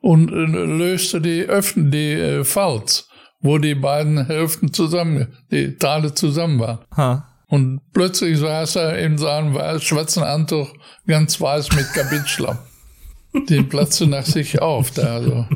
und 0.00 0.30
äh, 0.30 0.34
löste 0.34 1.20
die 1.20 1.42
Öffnen, 1.42 1.90
die 1.90 2.12
äh, 2.12 2.44
Falz, 2.44 3.08
wo 3.40 3.58
die 3.58 3.74
beiden 3.74 4.26
Hälften 4.26 4.72
zusammen, 4.72 5.28
die 5.50 5.76
Teile 5.76 6.14
zusammen 6.14 6.58
waren. 6.60 6.78
Ha. 6.96 7.33
Und 7.54 7.82
plötzlich 7.92 8.36
saß 8.40 8.74
er 8.74 8.98
in 8.98 9.16
seinem 9.16 9.54
schwarzen 9.78 10.24
Anzug 10.24 10.74
ganz 11.06 11.40
weiß 11.40 11.70
mit 11.76 11.86
Kabitschlamm. 11.92 12.58
Den 13.48 13.68
platzte 13.68 14.08
nach 14.08 14.26
sich 14.26 14.60
auf 14.60 14.90
da. 14.90 15.22
So. 15.22 15.46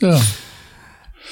Ja. 0.00 0.20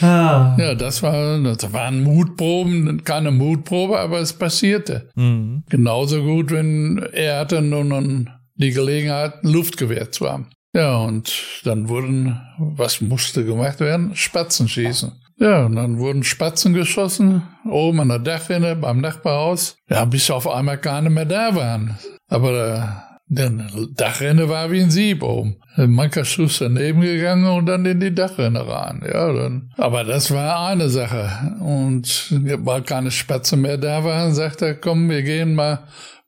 Ah. 0.01 0.57
Ja, 0.59 0.75
das, 0.75 1.03
war, 1.03 1.39
das 1.39 1.71
waren 1.71 2.03
Mutproben, 2.03 3.05
keine 3.05 3.31
Mutprobe, 3.31 4.01
aber 4.01 4.21
es 4.21 4.33
passierte. 4.33 5.11
Mhm. 5.17 5.65
Genauso 5.69 6.23
gut, 6.23 6.51
wenn 6.51 7.07
er 7.13 7.41
hatte 7.41 7.61
nun 7.61 8.31
die 8.55 8.71
Gelegenheit, 8.71 9.45
ein 9.45 9.53
Luftgewehr 9.53 10.11
zu 10.11 10.31
haben. 10.31 10.47
Ja, 10.73 10.97
und 10.97 11.31
dann 11.65 11.91
wurden, 11.91 12.41
was 12.57 13.03
musste 13.03 13.45
gemacht 13.45 13.81
werden? 13.81 14.17
Spatzen 14.17 14.67
schießen. 14.67 15.13
Ja, 15.41 15.65
und 15.65 15.77
dann 15.77 15.99
wurden 15.99 16.23
Spatzen 16.23 16.75
geschossen, 16.75 17.43
oben 17.65 18.01
an 18.01 18.09
der 18.11 18.19
Dachrinne 18.19 18.77
beim 18.77 19.01
Nachbarhaus. 19.01 19.79
Ja, 19.89 20.05
bis 20.05 20.31
auf 20.31 20.47
einmal 20.47 20.77
keine 20.77 21.09
mehr 21.09 21.25
da 21.25 21.55
waren. 21.55 21.99
Aber 22.29 22.53
der, 23.27 23.49
der 23.49 23.67
Dachrinne 23.95 24.51
war 24.51 24.71
wie 24.71 24.83
ein 24.83 24.91
Sieb 24.91 25.23
oben. 25.23 25.57
Mancher 25.77 26.27
Schuss 26.27 26.59
daneben 26.59 27.01
gegangen 27.01 27.47
und 27.47 27.65
dann 27.65 27.87
in 27.87 28.01
die 28.01 28.15
Dachrinne 28.15 28.69
rein. 28.69 29.03
Ja, 29.11 29.33
dann. 29.33 29.73
Aber 29.79 30.05
das 30.05 30.31
war 30.31 30.69
eine 30.69 30.91
Sache. 30.91 31.57
Und 31.61 32.29
weil 32.31 32.83
keine 32.83 33.11
Spatzen 33.11 33.63
mehr 33.63 33.79
da 33.79 34.05
waren, 34.05 34.35
sagt 34.35 34.61
er, 34.61 34.75
komm, 34.75 35.09
wir 35.09 35.23
gehen 35.23 35.55
mal 35.55 35.85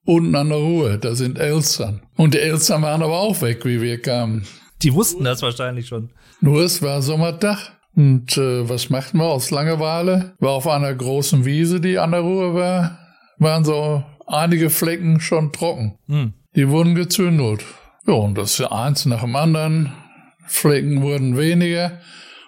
unten 0.07 0.35
an 0.35 0.49
der 0.49 0.59
Ruhe. 0.59 0.99
Da 0.99 1.15
sind 1.15 1.39
Elstern. 1.39 2.01
Und 2.17 2.33
die 2.33 2.39
Elstern 2.39 2.81
waren 2.81 3.03
aber 3.03 3.19
auch 3.19 3.43
weg, 3.43 3.67
wie 3.67 3.83
wir 3.83 4.01
kamen. 4.01 4.47
Die 4.83 4.95
wussten 4.95 5.25
das 5.25 5.43
wahrscheinlich 5.43 5.89
schon. 5.89 6.11
Nur 6.41 6.63
es 6.63 6.81
war 6.81 7.03
Sommerdach. 7.03 7.73
Und 7.95 8.37
äh, 8.39 8.69
was 8.69 8.91
machten 8.91 9.19
wir 9.19 9.27
aus 9.27 9.51
Langeweile? 9.51 10.35
War 10.39 10.53
auf 10.53 10.67
einer 10.67 10.95
großen 10.95 11.45
Wiese, 11.45 11.81
die 11.81 11.99
an 11.99 12.13
der 12.13 12.21
Ruhe 12.21 12.55
war, 12.55 12.99
waren 13.39 13.65
so 13.65 14.03
einige 14.27 14.71
Flecken 14.71 15.21
schon 15.21 15.53
trocken. 15.53 15.99
Hm. 16.09 16.33
Die 16.57 16.69
wurden 16.69 16.95
gezündelt. 16.95 17.65
Ja, 18.07 18.15
und 18.15 18.37
das 18.37 18.61
eins 18.61 19.07
nach 19.07 19.21
dem 19.21 19.37
anderen. 19.37 19.93
Flecken 20.47 21.03
wurden 21.03 21.37
weniger. 21.39 22.01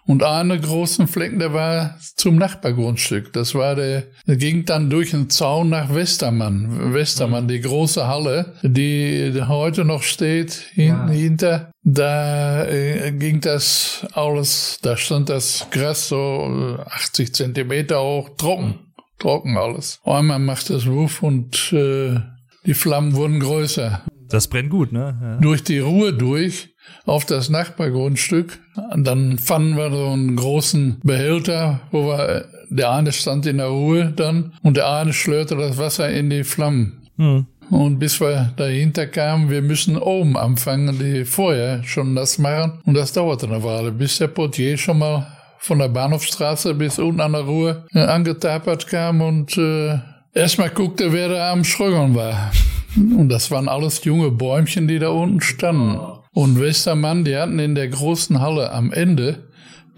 Und 0.07 0.23
einen 0.23 0.61
großen 0.61 1.07
Flecken, 1.07 1.39
der 1.39 1.55
war 1.55 1.99
zum 2.17 2.37
Nachbargrundstück. 2.37 3.33
Das 3.33 3.55
war 3.55 3.75
der, 3.75 4.05
der 4.27 4.37
ging 4.37 4.67
dann 4.67 4.91
durch 4.91 5.13
den 5.13 5.31
Zaun 5.31 5.71
nach 5.71 5.95
Westermann. 5.95 6.93
Westermann, 6.93 7.45
mhm. 7.45 7.49
die 7.49 7.61
große 7.61 8.07
Halle, 8.07 8.55
die 8.63 9.33
heute 9.49 9.85
noch 9.85 10.03
steht 10.03 10.53
hin, 10.53 10.89
ja. 10.89 11.09
hinter. 11.09 11.71
Da 11.83 12.65
äh, 12.67 13.13
ging 13.13 13.41
das 13.41 14.07
alles, 14.13 14.79
da 14.83 14.97
stand 14.97 15.31
das 15.31 15.67
Gras 15.71 16.09
so 16.09 16.79
80 16.87 17.35
Zentimeter 17.35 18.03
hoch, 18.03 18.31
trocken. 18.37 18.81
Trocken 19.19 19.57
alles. 19.57 20.01
Einmal 20.05 20.39
macht 20.39 20.69
das 20.71 20.87
Wuff 20.87 21.23
und 21.23 21.73
äh, 21.73 22.21
die 22.67 22.75
Flammen 22.75 23.15
wurden 23.15 23.41
größer. 23.41 24.03
Das 24.29 24.49
brennt 24.49 24.71
gut, 24.71 24.93
ne? 24.93 25.19
Ja. 25.21 25.37
Durch 25.37 25.63
die 25.63 25.79
Ruhe 25.79 26.13
durch 26.13 26.74
auf 27.07 27.25
das 27.25 27.49
Nachbargrundstück. 27.49 28.59
Dann 28.97 29.39
fanden 29.39 29.77
wir 29.77 29.91
so 29.91 30.09
einen 30.09 30.37
großen 30.37 31.01
Behälter, 31.03 31.81
wo 31.91 32.07
wir, 32.09 32.47
der 32.71 32.93
eine 32.93 33.13
stand 33.13 33.47
in 33.47 33.59
der 33.59 33.67
Ruhe 33.67 34.13
dann 34.15 34.53
und 34.63 34.77
der 34.77 34.91
eine 34.91 35.13
schlörte 35.13 35.57
das 35.57 35.79
Wasser 35.79 36.11
in 36.11 36.31
die 36.31 36.45
Flammen. 36.45 37.09
Hm. 37.17 37.47
Und 37.71 37.99
bis 37.99 38.21
wir 38.21 38.53
dahinter 38.57 39.07
kamen, 39.07 39.51
wir 39.51 39.63
müssen 39.63 39.97
oben 39.97 40.37
anfangen, 40.37 40.99
die 40.99 41.25
vorher 41.25 41.83
schon 41.85 42.15
das 42.15 42.39
machen. 42.39 42.81
Und 42.85 42.95
das 42.95 43.13
dauerte 43.13 43.47
eine 43.47 43.63
Weile, 43.63 43.91
bis 43.91 44.19
der 44.19 44.29
Portier 44.29 44.77
schon 44.77 44.99
mal 44.99 45.27
von 45.59 45.79
der 45.79 45.89
Bahnhofstraße 45.89 46.75
bis 46.75 46.99
unten 46.99 47.23
an 47.23 47.33
der 47.33 47.43
Ruhe 47.43 47.85
äh, 47.95 48.01
angetapert 48.01 48.87
kam 48.87 49.23
und 49.23 49.57
äh, 49.57 49.99
erstmal 50.35 50.69
guckte, 50.69 51.13
wer 51.13 51.31
da 51.31 51.53
am 51.53 51.65
Schrögern 51.65 52.15
war. 52.15 52.53
Und 52.97 53.31
das 53.31 53.51
waren 53.51 53.69
alles 53.69 54.05
junge 54.05 54.31
Bäumchen, 54.31 54.87
die 54.87 54.99
da 54.99 55.09
unten 55.09 55.41
standen. 55.41 55.99
Und 56.35 56.61
Westermann, 56.61 57.25
die 57.25 57.37
hatten 57.37 57.59
in 57.61 57.75
der 57.75 57.89
großen 57.89 58.41
Halle 58.41 58.73
am 58.73 58.93
Ende 58.93 59.45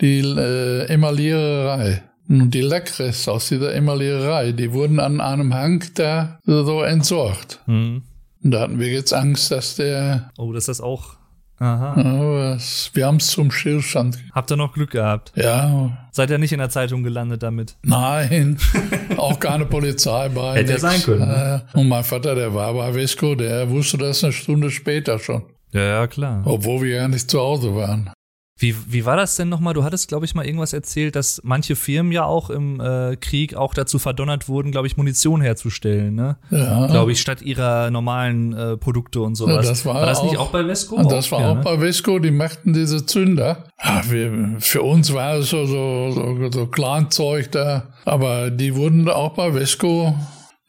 die 0.01 0.21
äh, 0.21 0.85
Emailliererei. 0.85 2.03
Und 2.29 2.51
die 2.51 2.61
Lackreste 2.61 3.33
aus 3.33 3.49
dieser 3.49 3.75
Emailliererei, 3.75 4.53
die 4.53 4.73
wurden 4.73 5.01
an 5.01 5.21
einem 5.21 5.55
Hang 5.55 5.83
da 5.95 6.39
so 6.45 6.83
entsorgt. 6.83 7.61
Mhm. 7.67 8.03
Und 8.43 8.51
da 8.51 8.61
hatten 8.61 8.79
wir 8.79 8.89
jetzt 8.89 9.15
Angst, 9.15 9.51
dass 9.51 9.77
der... 9.77 10.31
Oh, 10.37 10.53
dass 10.53 10.67
das 10.67 10.81
auch... 10.81 11.17
Aha. 11.59 12.59
Wir 12.93 13.07
haben 13.07 13.17
es 13.17 13.29
zum 13.29 13.51
Stillstand. 13.51 14.19
Habt 14.33 14.51
ihr 14.51 14.59
noch 14.59 14.75
Glück 14.75 14.91
gehabt? 14.91 15.33
Ja. 15.37 16.07
Seid 16.11 16.29
ihr 16.29 16.37
nicht 16.37 16.53
in 16.53 16.59
der 16.59 16.69
Zeitung 16.69 17.03
gelandet 17.03 17.43
damit? 17.43 17.77
Nein, 17.83 18.59
auch 19.17 19.41
keine 19.41 19.65
Polizei 19.65 20.29
bei. 20.29 20.57
Hätte 20.57 20.73
ja 20.73 20.79
sein 20.79 21.01
können. 21.01 21.27
Ne? 21.27 21.63
Und 21.73 21.89
mein 21.89 22.05
Vater, 22.05 22.35
der 22.35 22.53
war 22.53 22.75
bei 22.75 22.93
Vesco, 22.93 23.35
der 23.35 23.71
wusste 23.71 23.97
das 23.97 24.23
eine 24.23 24.35
Stunde 24.35 24.71
später 24.71 25.19
schon. 25.19 25.45
Ja, 25.77 25.83
ja, 25.83 26.07
klar. 26.07 26.43
Obwohl 26.47 26.83
wir 26.83 26.97
ja 26.97 27.09
nicht 27.09 27.31
zu 27.31 27.39
Hause 27.39 27.75
waren. 27.75 28.11
Wie, 28.59 28.75
wie 28.91 29.05
war 29.05 29.17
das 29.17 29.37
denn 29.37 29.51
nochmal? 29.51 29.75
Du 29.75 29.85
hattest, 29.85 30.09
glaube 30.09 30.25
ich, 30.25 30.35
mal 30.35 30.47
irgendwas 30.47 30.73
erzählt, 30.73 31.15
dass 31.15 31.43
manche 31.45 31.77
Firmen 31.77 32.11
ja 32.11 32.25
auch 32.25 32.49
im 32.49 32.81
äh, 32.81 33.17
Krieg 33.17 33.55
auch 33.55 33.75
dazu 33.75 33.99
verdonnert 33.99 34.49
wurden, 34.49 34.73
glaube 34.73 34.87
ich, 34.87 34.97
Munition 34.97 35.43
herzustellen, 35.43 36.15
ne? 36.15 36.39
Ja. 36.51 36.87
Glaube 36.87 37.13
ich, 37.13 37.21
statt 37.21 37.43
ihrer 37.43 37.91
normalen 37.91 38.55
äh, 38.55 38.79
Produkte 38.79 39.21
und 39.21 39.35
sowas. 39.35 39.67
Ja, 39.67 39.71
das 39.71 39.85
war, 39.85 39.97
war 39.97 40.07
das 40.07 40.21
auch, 40.21 40.25
nicht 40.25 40.39
auch 40.39 40.49
bei 40.49 40.65
Vesco? 40.65 41.03
Das 41.03 41.31
war 41.31 41.41
ja, 41.41 41.51
auch 41.51 41.57
ne? 41.57 41.61
bei 41.65 41.79
Vesco, 41.79 42.19
die 42.19 42.31
machten 42.31 42.73
diese 42.73 43.05
Zünder. 43.05 43.65
Ja, 43.85 44.03
wir, 44.09 44.57
für 44.61 44.81
uns 44.81 45.13
war 45.13 45.35
es 45.35 45.51
so, 45.51 45.67
so, 45.67 46.13
so, 46.13 46.51
so 46.51 46.67
Clanzeug 46.69 47.53
da, 47.53 47.93
aber 48.07 48.51
die 48.51 48.75
wurden 48.75 49.07
auch 49.11 49.35
bei 49.35 49.53
Vesco 49.53 50.15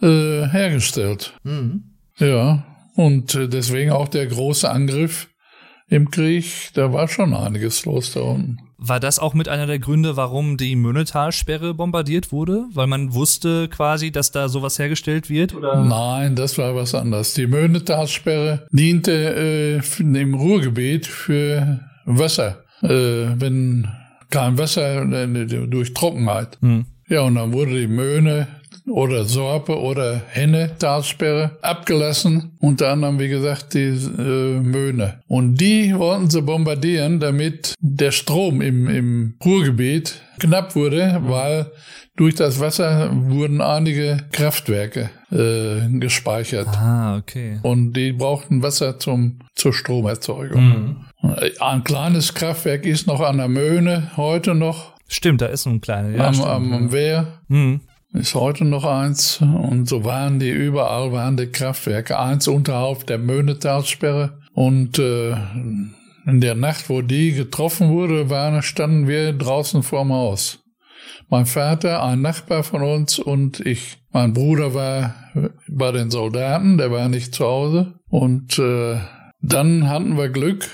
äh, 0.02 0.46
hergestellt. 0.46 1.34
Mhm. 1.44 1.84
Ja. 2.18 2.66
Und 2.98 3.36
äh, 3.36 3.48
deswegen 3.48 3.92
auch 3.92 4.08
der 4.08 4.26
große 4.26 4.70
Angriff 4.70 5.30
im 5.88 6.10
Krieg, 6.10 6.72
da 6.74 6.92
war 6.92 7.08
schon 7.08 7.34
einiges 7.34 7.86
los 7.86 8.12
da 8.14 8.22
unten. 8.22 8.58
War 8.80 9.00
das 9.00 9.20
auch 9.20 9.36
mit 9.36 9.48
einer 9.48 9.68
der 9.68 9.80
Gründe, 9.80 10.18
warum 10.18 10.58
die 10.58 10.76
Möhnetalsperre 10.76 11.76
bombardiert 11.76 12.32
wurde? 12.32 12.66
Weil 12.74 12.88
man 12.88 13.14
wusste 13.14 13.70
quasi, 13.70 14.12
dass 14.12 14.32
da 14.32 14.50
sowas 14.50 14.80
hergestellt 14.80 15.30
wird? 15.30 15.54
Oder? 15.54 15.84
Nein, 15.84 16.36
das 16.36 16.58
war 16.58 16.76
was 16.76 16.96
anderes. 16.96 17.36
Die 17.36 17.48
Möhnetalsperre 17.48 18.68
diente 18.72 19.12
äh, 19.12 20.02
im 20.02 20.34
Ruhrgebiet 20.34 21.06
für 21.06 21.80
Wasser. 22.06 22.64
Äh, 22.82 22.90
wenn 22.90 23.88
kein 24.32 24.58
Wasser 24.58 25.04
äh, 25.04 25.46
durch 25.68 25.94
Trockenheit. 25.94 26.58
Hm. 26.62 26.86
Ja, 27.10 27.22
und 27.22 27.36
dann 27.36 27.54
wurde 27.54 27.80
die 27.80 27.88
Möhne 27.88 28.48
oder 28.88 29.26
Sorpe 29.26 29.80
oder 29.80 30.22
Henne 30.30 30.72
Talsperre 30.80 31.58
abgelassen. 31.62 32.58
Unter 32.60 32.90
anderem, 32.90 33.20
wie 33.20 33.30
gesagt, 33.30 33.74
die 33.74 33.88
äh, 33.88 34.60
Möhne. 34.60 35.22
Und 35.28 35.56
die 35.56 35.98
wollten 35.98 36.30
sie 36.30 36.42
bombardieren, 36.42 37.20
damit 37.20 37.74
der 37.80 38.12
Strom 38.12 38.62
im, 38.62 38.88
im 38.88 39.36
Ruhrgebiet 39.44 40.22
knapp 40.40 40.76
wurde, 40.76 41.20
weil 41.24 41.72
durch 42.16 42.36
das 42.36 42.60
Wasser 42.60 43.12
wurden 43.14 43.62
einige 43.62 44.26
Kraftwerke 44.32 45.12
äh, 45.32 45.88
gespeichert. 46.00 46.68
Ah, 46.68 47.18
okay. 47.18 47.60
Und 47.62 47.94
die 47.94 48.12
brauchten 48.12 48.64
Wasser 48.64 48.98
zum, 48.98 49.40
zur 49.56 49.74
Stromerzeugung. 49.74 51.06
Mhm. 51.22 51.42
Ein 51.60 51.84
kleines 51.84 52.34
Kraftwerk 52.34 52.86
ist 52.86 53.08
noch 53.08 53.22
an 53.22 53.38
der 53.38 53.48
Möhne, 53.48 54.12
heute 54.18 54.56
noch. 54.56 54.94
Stimmt, 55.08 55.42
da 55.42 55.46
ist 55.48 55.66
ein 55.68 55.80
kleines. 55.80 56.18
Ja, 56.18 56.28
am, 56.28 56.42
am, 56.42 56.74
am 56.74 56.92
Wehr. 56.92 57.40
Mhm. 57.48 57.82
Ist 58.20 58.34
heute 58.34 58.66
noch 58.66 58.84
eins. 58.84 59.40
Und 59.42 59.88
so 59.88 60.04
waren 60.04 60.40
die 60.40 60.50
überall, 60.50 61.12
waren 61.12 61.38
die 61.38 61.48
Kraftwerke. 61.48 62.18
Eins 62.18 62.48
unterhalb 62.48 63.06
der 63.06 63.20
Möhnetalsperre. 63.20 64.40
Und 64.54 64.98
äh, 64.98 65.34
in 66.26 66.42
der 66.42 66.56
Nacht, 66.56 66.90
wo 66.90 67.02
die 67.02 67.34
getroffen 67.34 67.90
wurde, 67.90 68.30
waren, 68.30 68.64
standen 68.64 69.08
wir 69.08 69.34
draußen 69.34 69.84
vorm 69.84 70.12
Haus. 70.12 70.64
Mein 71.30 71.46
Vater, 71.46 72.04
ein 72.04 72.22
Nachbar 72.22 72.64
von 72.64 72.82
uns 72.82 73.20
und 73.20 73.60
ich. 73.60 74.00
Mein 74.12 74.34
Bruder 74.34 74.74
war 74.74 75.14
bei 75.68 75.92
den 75.92 76.10
Soldaten, 76.10 76.78
der 76.78 76.92
war 76.92 77.10
nicht 77.10 77.36
zu 77.36 77.46
Hause. 77.46 77.94
Und 78.10 78.58
äh, 78.58 78.98
dann 79.42 79.90
hatten 79.90 80.18
wir 80.18 80.30
Glück, 80.30 80.68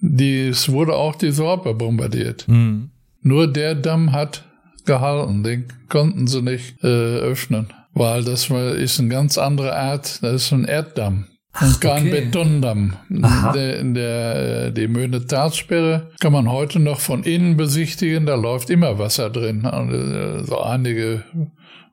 die, 0.00 0.48
es 0.48 0.70
wurde 0.70 0.94
auch 0.94 1.16
die 1.16 1.32
Sorpe 1.32 1.74
bombardiert. 1.74 2.46
Mhm. 2.46 2.90
Nur 3.22 3.52
der 3.52 3.74
Damm 3.74 4.12
hat 4.12 4.44
gehalten, 4.86 5.42
den 5.42 5.66
konnten 5.88 6.26
sie 6.26 6.42
nicht 6.42 6.82
äh, 6.82 6.86
öffnen, 6.86 7.68
weil 7.92 8.24
das 8.24 8.50
ist 8.50 9.00
eine 9.00 9.08
ganz 9.08 9.38
andere 9.38 9.76
Art, 9.76 10.22
das 10.22 10.44
ist 10.44 10.52
ein 10.52 10.64
Erddamm. 10.64 11.26
Und 11.60 11.80
kein 11.80 12.08
okay. 12.08 12.20
Betondamm. 12.20 12.96
Der, 13.08 13.82
der, 13.82 14.70
die 14.70 14.88
Möhne 14.88 15.26
Talsperre 15.26 16.10
kann 16.20 16.32
man 16.32 16.50
heute 16.50 16.78
noch 16.78 17.00
von 17.00 17.22
innen 17.24 17.56
besichtigen. 17.56 18.26
Da 18.26 18.34
läuft 18.34 18.68
immer 18.68 18.98
Wasser 18.98 19.30
drin. 19.30 19.64
Also, 19.64 20.44
so 20.44 20.60
einige, 20.60 21.24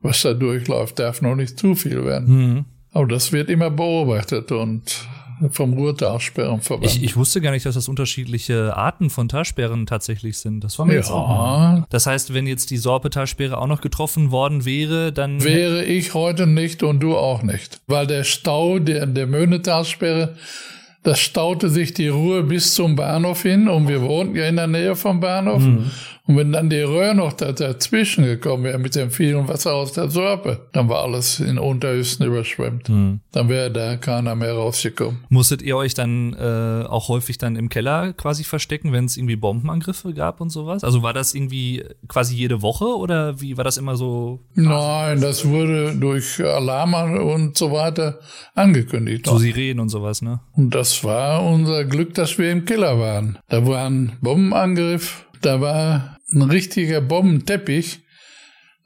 was 0.01 0.21
da 0.21 0.33
durchläuft, 0.33 0.99
darf 0.99 1.21
noch 1.21 1.35
nicht 1.35 1.57
zu 1.57 1.75
viel 1.75 2.03
werden. 2.03 2.27
Mhm. 2.27 2.65
Aber 2.91 3.07
das 3.07 3.31
wird 3.31 3.49
immer 3.49 3.71
beobachtet 3.71 4.51
und 4.51 5.07
vom 5.51 5.73
Ruhrtalsperrenverband. 5.73 6.85
Ich, 6.85 7.03
ich 7.03 7.15
wusste 7.15 7.41
gar 7.41 7.51
nicht, 7.51 7.65
dass 7.65 7.75
das 7.75 7.87
unterschiedliche 7.87 8.75
Arten 8.75 9.09
von 9.09 9.27
Talsperren 9.27 9.85
tatsächlich 9.85 10.37
sind. 10.37 10.63
Das 10.63 10.79
war 10.79 10.85
mir 10.85 10.93
ja. 10.93 10.99
jetzt 10.99 11.11
auch. 11.11 11.83
Das 11.89 12.05
heißt, 12.05 12.33
wenn 12.33 12.47
jetzt 12.47 12.71
die 12.71 12.77
Sorpe-Talsperre 12.77 13.57
auch 13.57 13.67
noch 13.67 13.81
getroffen 13.81 14.31
worden 14.31 14.65
wäre, 14.65 15.11
dann. 15.11 15.43
Wäre 15.43 15.83
ich 15.83 16.13
heute 16.13 16.47
nicht 16.47 16.83
und 16.83 16.99
du 16.99 17.15
auch 17.15 17.43
nicht. 17.43 17.81
Weil 17.87 18.07
der 18.07 18.23
Stau 18.23 18.79
der, 18.79 19.05
der 19.05 19.27
Möhne-Talsperre, 19.27 20.35
das 21.03 21.19
staute 21.19 21.69
sich 21.69 21.93
die 21.93 22.07
Ruhe 22.07 22.43
bis 22.43 22.73
zum 22.73 22.95
Bahnhof 22.95 23.41
hin 23.41 23.67
und 23.67 23.87
wir 23.87 24.01
wohnten 24.01 24.35
ja 24.35 24.47
in 24.47 24.55
der 24.55 24.67
Nähe 24.67 24.95
vom 24.95 25.19
Bahnhof. 25.19 25.61
Mhm. 25.61 25.91
Und 26.25 26.37
wenn 26.37 26.53
dann 26.53 26.69
die 26.69 26.79
Röhre 26.79 27.13
noch 27.13 27.33
dazwischen 27.33 28.23
gekommen 28.23 28.63
wäre 28.63 28.77
mit 28.77 28.95
dem 28.95 29.11
vielen 29.11 29.47
Wasser 29.49 29.73
aus 29.73 29.91
der 29.91 30.09
Sorpe, 30.09 30.67
dann 30.71 30.87
war 30.87 31.03
alles 31.03 31.41
in 31.41 31.57
Unterhüsten 31.57 32.25
überschwemmt. 32.25 32.87
Mhm. 32.87 33.19
Dann 33.33 33.49
wäre 33.49 33.69
da 33.69 33.97
keiner 33.97 34.33
mehr 34.33 34.53
rausgekommen. 34.53 35.25
Musstet 35.27 35.61
ihr 35.61 35.75
euch 35.75 35.95
dann 35.95 36.33
äh, 36.33 36.85
auch 36.87 37.09
häufig 37.09 37.37
dann 37.39 37.57
im 37.57 37.67
Keller 37.67 38.13
quasi 38.13 38.45
verstecken, 38.45 38.93
wenn 38.93 39.03
es 39.03 39.17
irgendwie 39.17 39.35
Bombenangriffe 39.35 40.13
gab 40.13 40.39
und 40.39 40.49
sowas? 40.49 40.85
Also 40.85 41.03
war 41.03 41.11
das 41.11 41.33
irgendwie 41.33 41.83
quasi 42.07 42.35
jede 42.35 42.61
Woche 42.61 42.85
oder 42.85 43.41
wie 43.41 43.57
war 43.57 43.65
das 43.65 43.75
immer 43.75 43.97
so? 43.97 44.39
Nein, 44.55 45.19
das 45.19 45.45
wurde 45.45 45.93
durch 45.93 46.39
Alarme 46.41 47.21
und 47.21 47.57
so 47.57 47.73
weiter 47.73 48.19
angekündigt. 48.55 49.25
So 49.25 49.37
Sirenen 49.37 49.81
und 49.81 49.89
sowas, 49.89 50.21
ne? 50.21 50.39
Und 50.53 50.73
das 50.73 51.03
war 51.03 51.43
unser 51.45 51.83
Glück, 51.83 52.13
dass 52.13 52.37
wir 52.37 52.49
im 52.49 52.63
Keller 52.63 52.97
waren. 52.97 53.39
Da 53.49 53.67
war 53.67 53.89
ein 53.89 54.13
Bombenangriff 54.21 55.25
da 55.45 55.61
war 55.61 56.17
ein 56.31 56.41
richtiger 56.41 57.01
Bombenteppich 57.01 57.99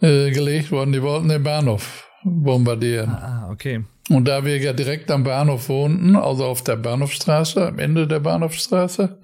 äh, 0.02 0.32
gelegt 0.32 0.72
worden. 0.72 0.92
Die 0.92 1.02
wollten 1.02 1.30
den 1.30 1.44
Bahnhof 1.44 2.08
bombardieren. 2.24 3.10
Ah, 3.10 3.50
okay. 3.52 3.84
Und 4.10 4.28
da 4.28 4.46
wir 4.46 4.58
ja 4.58 4.74
direkt 4.74 5.12
am 5.12 5.24
Bahnhof 5.24 5.70
wohnten, 5.70 6.16
also 6.16 6.46
auf 6.46 6.64
der 6.64 6.78
Bahnhofstraße, 6.78 7.68
am 7.68 7.80
Ende 7.80 8.08
der 8.08 8.20
Bahnhofstraße, 8.20 9.20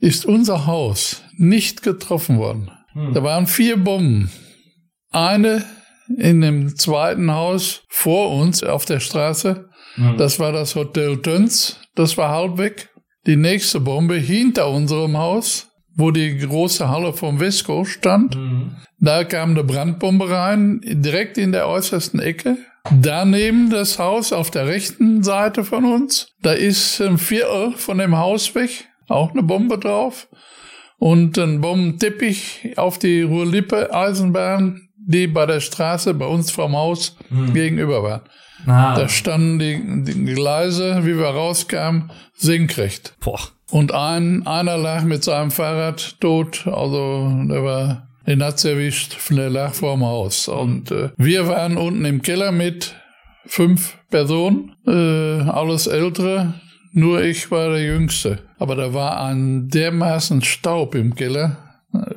ist 0.00 0.26
unser 0.26 0.66
Haus 0.66 1.22
nicht 1.36 1.82
getroffen 1.82 2.38
worden. 2.38 2.70
Hm. 2.92 3.14
Da 3.14 3.22
waren 3.22 3.46
vier 3.46 3.82
Bomben. 3.82 4.30
Eine 5.10 5.64
in 6.18 6.42
dem 6.42 6.76
zweiten 6.76 7.32
Haus 7.32 7.84
vor 7.88 8.32
uns 8.32 8.62
auf 8.62 8.84
der 8.84 9.00
Straße. 9.00 9.70
Hm. 9.94 10.16
Das 10.18 10.38
war 10.38 10.52
das 10.52 10.74
Hotel 10.74 11.22
Töns. 11.22 11.80
Das 11.94 12.18
war 12.18 12.30
halb 12.30 12.58
weg. 12.58 12.90
Die 13.26 13.36
nächste 13.36 13.80
Bombe 13.80 14.16
hinter 14.16 14.68
unserem 14.68 15.16
Haus 15.16 15.68
wo 15.96 16.10
die 16.10 16.38
große 16.38 16.88
Halle 16.88 17.12
vom 17.12 17.38
Vesco 17.38 17.84
stand. 17.84 18.36
Mhm. 18.36 18.76
Da 18.98 19.24
kam 19.24 19.50
eine 19.50 19.64
Brandbombe 19.64 20.30
rein, 20.30 20.80
direkt 20.84 21.38
in 21.38 21.52
der 21.52 21.68
äußersten 21.68 22.20
Ecke. 22.20 22.58
Daneben 22.90 23.70
das 23.70 23.98
Haus 23.98 24.32
auf 24.32 24.50
der 24.50 24.66
rechten 24.66 25.22
Seite 25.22 25.64
von 25.64 25.84
uns. 25.84 26.28
Da 26.42 26.52
ist 26.52 27.00
ein 27.00 27.18
Viertel 27.18 27.72
von 27.72 27.98
dem 27.98 28.16
Haus 28.16 28.54
weg, 28.54 28.88
auch 29.08 29.30
eine 29.32 29.42
Bombe 29.42 29.78
drauf. 29.78 30.28
Und 30.98 31.38
ein 31.38 31.60
Bombenteppich 31.60 32.74
auf 32.76 32.98
die 32.98 33.22
Ruhrlippe 33.22 33.92
Eisenbahn, 33.92 34.88
die 34.96 35.26
bei 35.26 35.44
der 35.44 35.60
Straße 35.60 36.14
bei 36.14 36.26
uns 36.26 36.50
vom 36.50 36.76
Haus 36.76 37.16
mhm. 37.30 37.52
gegenüber 37.52 38.02
war. 38.02 38.24
Ah. 38.66 38.94
Da 38.94 39.08
standen 39.08 39.58
die, 39.58 40.04
die 40.04 40.34
Gleise, 40.34 41.04
wie 41.04 41.18
wir 41.18 41.26
rauskamen, 41.26 42.10
senkrecht. 42.34 43.14
Boah. 43.20 43.40
Und 43.70 43.92
ein, 43.92 44.46
einer 44.46 44.76
lag 44.76 45.04
mit 45.04 45.24
seinem 45.24 45.50
Fahrrad 45.50 46.20
tot, 46.20 46.66
also 46.66 47.32
der 47.48 47.64
war, 47.64 48.08
den 48.26 48.42
hat's 48.42 48.64
erwischt, 48.64 49.16
der 49.30 49.50
lag 49.50 49.72
vorm 49.74 50.04
Haus. 50.04 50.48
Und 50.48 50.90
äh, 50.90 51.10
wir 51.16 51.48
waren 51.48 51.76
unten 51.76 52.04
im 52.04 52.22
Keller 52.22 52.52
mit 52.52 52.94
fünf 53.46 53.96
Personen, 54.10 54.76
äh, 54.86 54.90
alles 54.90 55.86
Ältere, 55.86 56.54
nur 56.92 57.22
ich 57.22 57.50
war 57.50 57.70
der 57.70 57.82
Jüngste. 57.82 58.38
Aber 58.58 58.76
da 58.76 58.94
war 58.94 59.20
ein 59.20 59.68
dermaßen 59.68 60.42
Staub 60.42 60.94
im 60.94 61.14
Keller. 61.14 61.56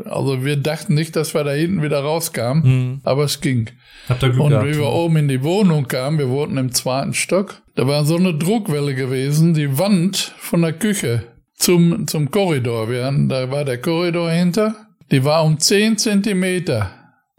Also 0.06 0.44
wir 0.44 0.58
dachten 0.58 0.94
nicht, 0.96 1.16
dass 1.16 1.34
wir 1.34 1.44
da 1.44 1.52
hinten 1.52 1.84
wieder 1.84 2.00
rauskamen, 2.00 2.64
mhm. 2.64 3.02
aber 3.04 3.24
es 3.24 3.42
ging. 3.42 3.70
Habt 4.10 4.24
ihr 4.24 4.30
Glück 4.30 4.44
Und 4.44 4.50
gehabt, 4.52 4.68
wie 4.68 4.78
wir 4.78 4.88
oben 4.88 5.18
in 5.18 5.28
die 5.28 5.44
Wohnung 5.44 5.88
kamen, 5.88 6.18
wir 6.18 6.30
wohnten 6.30 6.58
im 6.58 6.72
zweiten 6.72 7.14
Stock, 7.14 7.62
da 7.76 7.88
war 7.88 8.06
so 8.06 8.16
eine 8.16 8.34
Druckwelle 8.34 8.96
gewesen, 8.96 9.54
die 9.54 9.78
Wand 9.78 10.34
von 10.38 10.62
der 10.62 10.74
Küche 10.74 11.24
zum, 11.58 12.08
zum 12.08 12.32
Korridor. 12.32 12.90
Wir 12.90 13.06
hatten, 13.06 13.30
da 13.30 13.52
war 13.52 13.66
der 13.66 13.82
Korridor 13.82 14.32
hinter. 14.32 14.88
Die 15.12 15.24
war 15.24 15.44
um 15.44 15.60
zehn 15.60 15.98
Zentimeter 15.98 16.92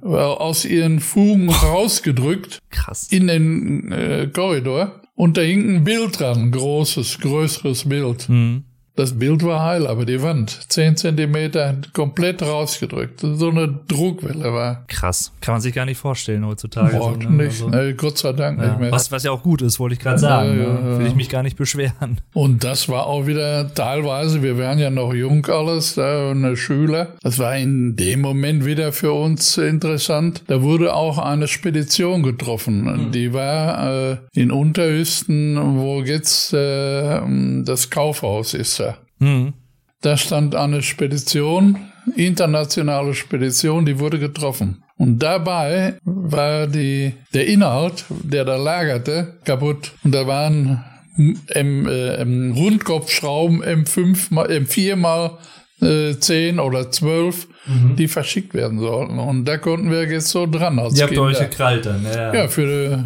aus 0.03 0.65
ihren 0.65 1.01
Fugen 1.01 1.51
rausgedrückt. 1.51 2.61
Krass. 2.71 3.09
In 3.11 3.27
den 3.27 3.91
äh, 3.91 4.31
Korridor. 4.33 5.03
Und 5.15 5.37
da 5.37 5.41
hing 5.41 5.69
ein 5.69 5.85
Bild 5.85 6.21
dran, 6.21 6.53
großes, 6.53 7.19
größeres 7.19 7.89
Bild. 7.89 8.29
Mhm. 8.29 8.65
Das 8.99 9.17
Bild 9.17 9.45
war 9.45 9.63
heil, 9.63 9.87
aber 9.87 10.05
die 10.05 10.21
Wand, 10.23 10.51
zehn 10.73 10.97
Zentimeter, 10.97 11.77
komplett 11.93 12.43
rausgedrückt. 12.43 13.21
So 13.21 13.51
eine 13.51 13.69
Druckwelle 13.87 14.53
war. 14.53 14.83
Krass. 14.89 15.31
Kann 15.41 15.55
man 15.55 15.61
sich 15.61 15.73
gar 15.73 15.85
nicht 15.85 15.99
vorstellen 15.99 16.45
heutzutage. 16.45 16.97
Boah, 16.97 17.13
so, 17.13 17.17
ne? 17.31 17.45
nicht. 17.45 17.63
Also, 17.63 17.69
nee, 17.69 17.93
Gott 17.93 18.19
sei 18.19 18.33
Dank 18.33 18.61
ja. 18.61 18.67
nicht 18.67 18.81
mehr. 18.81 18.91
Was, 18.91 19.13
was 19.13 19.23
ja 19.23 19.31
auch 19.31 19.45
gut 19.45 19.63
ist, 19.63 19.79
wollte 19.79 19.93
ich 19.93 20.01
gerade 20.01 20.19
sagen. 20.19 20.59
Ja, 20.59 20.65
ja, 20.65 20.73
ne? 20.73 20.99
Will 20.99 21.07
ich 21.07 21.15
mich 21.15 21.29
gar 21.29 21.45
nicht 21.45 21.57
beschweren. 21.57 22.21
Und 22.33 22.65
das 22.65 22.89
war 22.89 23.07
auch 23.07 23.29
wieder 23.29 23.73
teilweise, 23.73 24.43
wir 24.43 24.59
waren 24.59 24.81
ja 24.81 24.91
noch 24.91 25.15
jung 25.15 25.47
alles, 25.47 25.95
da, 25.95 26.33
und 26.33 26.57
Schüler. 26.57 27.15
Das 27.23 27.39
war 27.39 27.57
in 27.57 27.95
dem 27.95 28.21
Moment 28.21 28.65
wieder 28.65 28.91
für 28.91 29.13
uns 29.13 29.59
interessant. 29.59 30.43
Da 30.49 30.61
wurde 30.63 30.93
auch 30.93 31.19
eine 31.19 31.47
Spedition 31.47 32.25
getroffen. 32.25 32.83
Mhm. 32.83 33.13
Die 33.13 33.33
war 33.33 34.11
äh, 34.11 34.17
in 34.35 34.51
Unterhüsten, 34.51 35.57
wo 35.79 36.03
jetzt 36.03 36.53
äh, 36.53 37.21
das 37.63 37.91
Kaufhaus 37.91 38.55
ist. 38.55 38.88
Mhm. 39.19 39.55
Da 40.01 40.17
stand 40.17 40.55
eine 40.55 40.83
Spedition, 40.83 41.77
internationale 42.15 43.15
Spedition, 43.15 43.85
die 43.85 43.99
wurde 43.99 44.19
getroffen. 44.19 44.83
Und 44.97 45.19
dabei 45.21 45.95
war 46.05 46.67
die, 46.67 47.15
der 47.35 47.47
Inhalt, 47.47 48.05
der 48.09 48.45
da 48.45 48.57
lagerte, 48.57 49.39
kaputt. 49.45 49.93
Und 50.05 50.15
da 50.15 50.27
waren 50.27 50.85
M, 51.17 51.87
äh, 51.89 52.15
M 52.17 52.53
Rundkopfschrauben 52.53 53.63
M5 53.63 54.33
mal, 54.33 54.47
M4 54.47 54.97
mal 54.97 55.39
äh, 55.81 56.15
zehn 56.19 56.59
oder 56.61 56.91
zwölf, 56.91 57.47
Mhm. 57.67 57.97
die 57.97 58.09
verschickt 58.09 58.55
werden 58.55 58.79
sollten. 58.79 59.19
Und 59.19 59.45
da 59.45 59.59
konnten 59.59 59.91
wir 59.91 60.09
jetzt 60.09 60.31
so 60.31 60.47
dran 60.47 60.79
als 60.79 60.99
Ihr 60.99 61.05
habt 61.05 61.19
euch 61.19 61.39
gekrallt 61.39 61.85
dann, 61.87 62.03
ja. 62.05 62.33
Ja, 62.35 62.49
für 62.49 62.67
die 62.67 63.05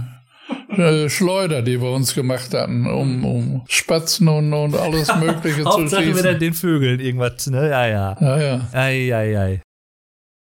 äh, 0.78 1.08
Schleuder, 1.08 1.62
die 1.62 1.80
wir 1.80 1.90
uns 1.90 2.14
gemacht 2.14 2.54
hatten, 2.54 2.87
um, 2.87 3.24
um 3.24 3.62
Spatzen 3.68 4.28
und, 4.28 4.52
und 4.52 4.76
alles 4.76 5.14
Mögliche 5.20 5.62
zu 5.62 5.70
Hauptsache 5.70 6.06
wieder 6.06 6.16
schießen. 6.16 6.38
den 6.38 6.54
Vögeln 6.54 7.00
irgendwas, 7.00 7.46
ne? 7.48 7.68
Ja, 7.70 7.87
ja. 7.87 8.16
Ja, 8.20 8.40
ja. 8.40 8.68
Ei, 8.72 9.14
ei, 9.14 9.38
ei. 9.38 9.62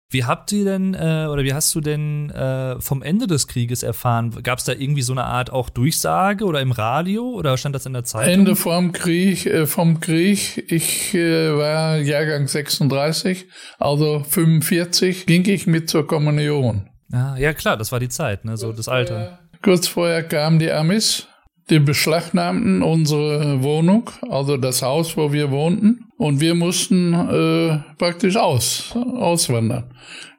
Wie 0.08 0.24
habt 0.24 0.52
ihr 0.52 0.64
denn, 0.64 0.94
äh, 0.94 1.26
oder 1.28 1.42
wie 1.42 1.52
hast 1.52 1.74
du 1.74 1.80
denn 1.80 2.30
äh, 2.30 2.80
vom 2.80 3.02
Ende 3.02 3.26
des 3.26 3.48
Krieges 3.48 3.82
erfahren? 3.82 4.30
Gab 4.44 4.60
es 4.60 4.64
da 4.64 4.72
irgendwie 4.72 5.02
so 5.02 5.12
eine 5.12 5.24
Art 5.24 5.50
auch 5.50 5.68
Durchsage 5.68 6.44
oder 6.44 6.60
im 6.60 6.70
Radio 6.70 7.24
oder 7.30 7.56
stand 7.58 7.74
das 7.74 7.86
in 7.86 7.92
der 7.92 8.04
Zeitung? 8.04 8.32
Ende 8.32 8.54
vom 8.56 8.92
Krieg, 8.92 9.46
äh, 9.46 9.66
vom 9.66 9.98
Krieg, 9.98 10.70
ich 10.70 11.12
äh, 11.12 11.56
war 11.56 11.96
Jahrgang 11.98 12.46
36, 12.46 13.46
also 13.80 14.22
45, 14.28 15.26
ging 15.26 15.44
ich 15.48 15.66
mit 15.66 15.90
zur 15.90 16.06
Kommunion. 16.06 16.88
Ah, 17.12 17.36
ja, 17.36 17.52
klar, 17.52 17.76
das 17.76 17.90
war 17.90 17.98
die 18.00 18.08
Zeit, 18.08 18.44
ne? 18.44 18.56
So 18.56 18.72
das 18.72 18.88
Alter. 18.88 19.40
Kurz 19.66 19.88
vorher 19.88 20.22
kamen 20.22 20.60
die 20.60 20.70
Amis, 20.70 21.26
die 21.70 21.80
beschlagnahmten 21.80 22.84
unsere 22.84 23.64
Wohnung, 23.64 24.08
also 24.30 24.56
das 24.56 24.80
Haus, 24.80 25.16
wo 25.16 25.32
wir 25.32 25.50
wohnten, 25.50 26.04
und 26.18 26.40
wir 26.40 26.54
mussten 26.54 27.12
äh, 27.12 27.80
praktisch 27.98 28.36
aus, 28.36 28.94
auswandern. 28.94 29.92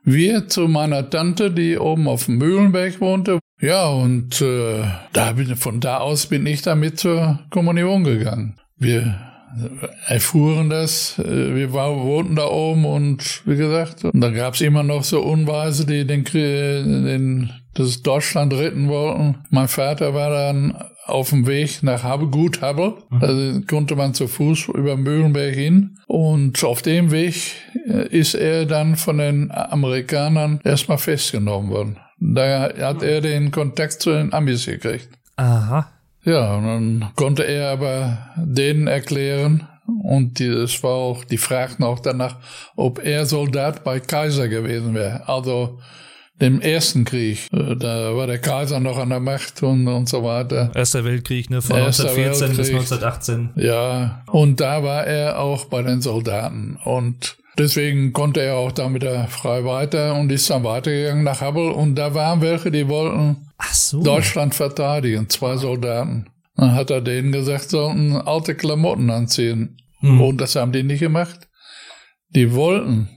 Wir 0.05 0.47
zu 0.47 0.69
meiner 0.69 1.09
Tante, 1.09 1.51
die 1.51 1.77
oben 1.77 2.07
auf 2.07 2.27
dem 2.27 2.37
Mühlenberg 2.37 3.01
wohnte. 3.01 3.39
Ja, 3.59 3.89
und 3.89 4.39
äh, 4.39 4.85
da 5.11 5.33
bin, 5.33 5.57
von 5.57 5.81
da 5.81 5.97
aus 5.97 6.27
bin 6.27 6.45
ich 6.45 6.61
damit 6.61 6.97
zur 6.97 7.41
Kommunion 7.49 8.05
gegangen. 8.05 8.55
Wir 8.77 9.26
erfuhren 10.07 10.69
das, 10.69 11.19
äh, 11.19 11.55
wir 11.55 11.73
war, 11.73 11.95
wohnten 12.03 12.35
da 12.35 12.47
oben 12.47 12.85
und 12.85 13.41
wie 13.45 13.55
gesagt, 13.55 14.05
und 14.05 14.19
da 14.21 14.29
gab's 14.31 14.61
immer 14.61 14.83
noch 14.83 15.03
so 15.03 15.21
Unweise, 15.21 15.85
die 15.85 16.05
den, 16.05 16.23
Krie- 16.23 16.83
den 16.83 17.51
das 17.73 18.01
Deutschland 18.01 18.53
retten 18.53 18.87
wollten. 18.87 19.35
Mein 19.49 19.67
Vater 19.67 20.13
war 20.13 20.29
dann 20.31 20.75
auf 21.05 21.29
dem 21.29 21.45
Weg 21.47 21.83
nach 21.83 22.03
Habe, 22.03 22.27
Gut 22.27 22.61
Habel. 22.61 22.95
Da 23.21 23.61
konnte 23.67 23.95
man 23.95 24.13
zu 24.13 24.27
Fuß 24.27 24.69
über 24.73 24.97
Mühlenberg 24.97 25.53
hin. 25.53 25.97
Und 26.07 26.61
auf 26.63 26.81
dem 26.81 27.11
Weg 27.11 27.35
äh, 27.87 28.07
ist 28.09 28.33
er 28.33 28.65
dann 28.65 28.95
von 28.97 29.19
den 29.19 29.51
Amerikanern 29.51 30.59
erstmal 30.63 30.97
festgenommen 30.97 31.69
worden. 31.69 31.97
Da 32.19 32.69
hat 32.81 33.03
er 33.03 33.21
den 33.21 33.51
Kontakt 33.51 34.01
zu 34.01 34.09
den 34.11 34.33
Amis 34.33 34.65
gekriegt. 34.65 35.09
Aha. 35.35 35.87
Ja, 36.27 36.55
und 36.55 36.65
dann 36.65 37.11
konnte 37.15 37.43
er 37.43 37.71
aber 37.71 38.17
denen 38.35 38.87
erklären, 38.87 39.67
und 40.03 40.39
die, 40.39 40.47
es 40.47 40.83
war 40.83 40.91
auch, 40.91 41.23
die 41.23 41.37
fragten 41.37 41.85
auch 41.85 41.99
danach, 41.99 42.35
ob 42.75 42.99
er 43.03 43.25
Soldat 43.25 43.85
bei 43.85 44.01
Kaiser 44.01 44.49
gewesen 44.49 44.93
wäre. 44.93 45.27
Also 45.29 45.79
dem 46.41 46.59
ersten 46.61 47.05
Krieg. 47.05 47.47
Äh, 47.53 47.75
Da 47.77 48.15
war 48.15 48.27
der 48.27 48.39
Kaiser 48.39 48.79
noch 48.79 48.97
an 48.97 49.09
der 49.09 49.21
Macht 49.21 49.63
und, 49.63 49.87
und 49.87 50.09
so 50.09 50.23
weiter. 50.23 50.71
Erster 50.75 51.05
Weltkrieg, 51.05 51.49
ne? 51.49 51.61
Von 51.61 51.77
Erster 51.77 52.09
1914 52.09 52.57
bis 52.57 52.67
Weltkrieg. 52.67 52.91
1918. 52.91 53.49
Ja, 53.55 54.23
und 54.27 54.59
da 54.59 54.83
war 54.83 55.05
er 55.05 55.39
auch 55.39 55.65
bei 55.65 55.81
den 55.81 56.01
Soldaten. 56.01 56.77
Und 56.83 57.37
deswegen 57.57 58.13
konnte 58.13 58.41
er 58.41 58.55
auch 58.55 58.71
da 58.71 58.93
wieder 58.93 59.27
frei 59.27 59.63
weiter 59.65 60.15
und 60.15 60.31
ist 60.31 60.49
dann 60.49 60.63
weitergegangen 60.63 61.23
nach 61.23 61.41
Habbel. 61.41 61.71
Und 61.71 61.95
da 61.95 62.13
waren 62.13 62.41
welche, 62.41 62.71
die 62.71 62.87
wollten 62.87 63.47
so. 63.71 64.01
Deutschland 64.03 64.55
verteidigen, 64.55 65.29
zwei 65.29 65.57
Soldaten. 65.57 66.27
Dann 66.55 66.73
hat 66.73 66.89
er 66.89 67.01
denen 67.01 67.31
gesagt, 67.31 67.69
sollten 67.69 68.15
alte 68.15 68.55
Klamotten 68.55 69.09
anziehen. 69.09 69.77
Hm. 69.99 70.21
Und 70.21 70.41
das 70.41 70.55
haben 70.55 70.71
die 70.71 70.83
nicht 70.83 70.99
gemacht. 70.99 71.47
Die 72.29 72.53
wollten 72.53 73.09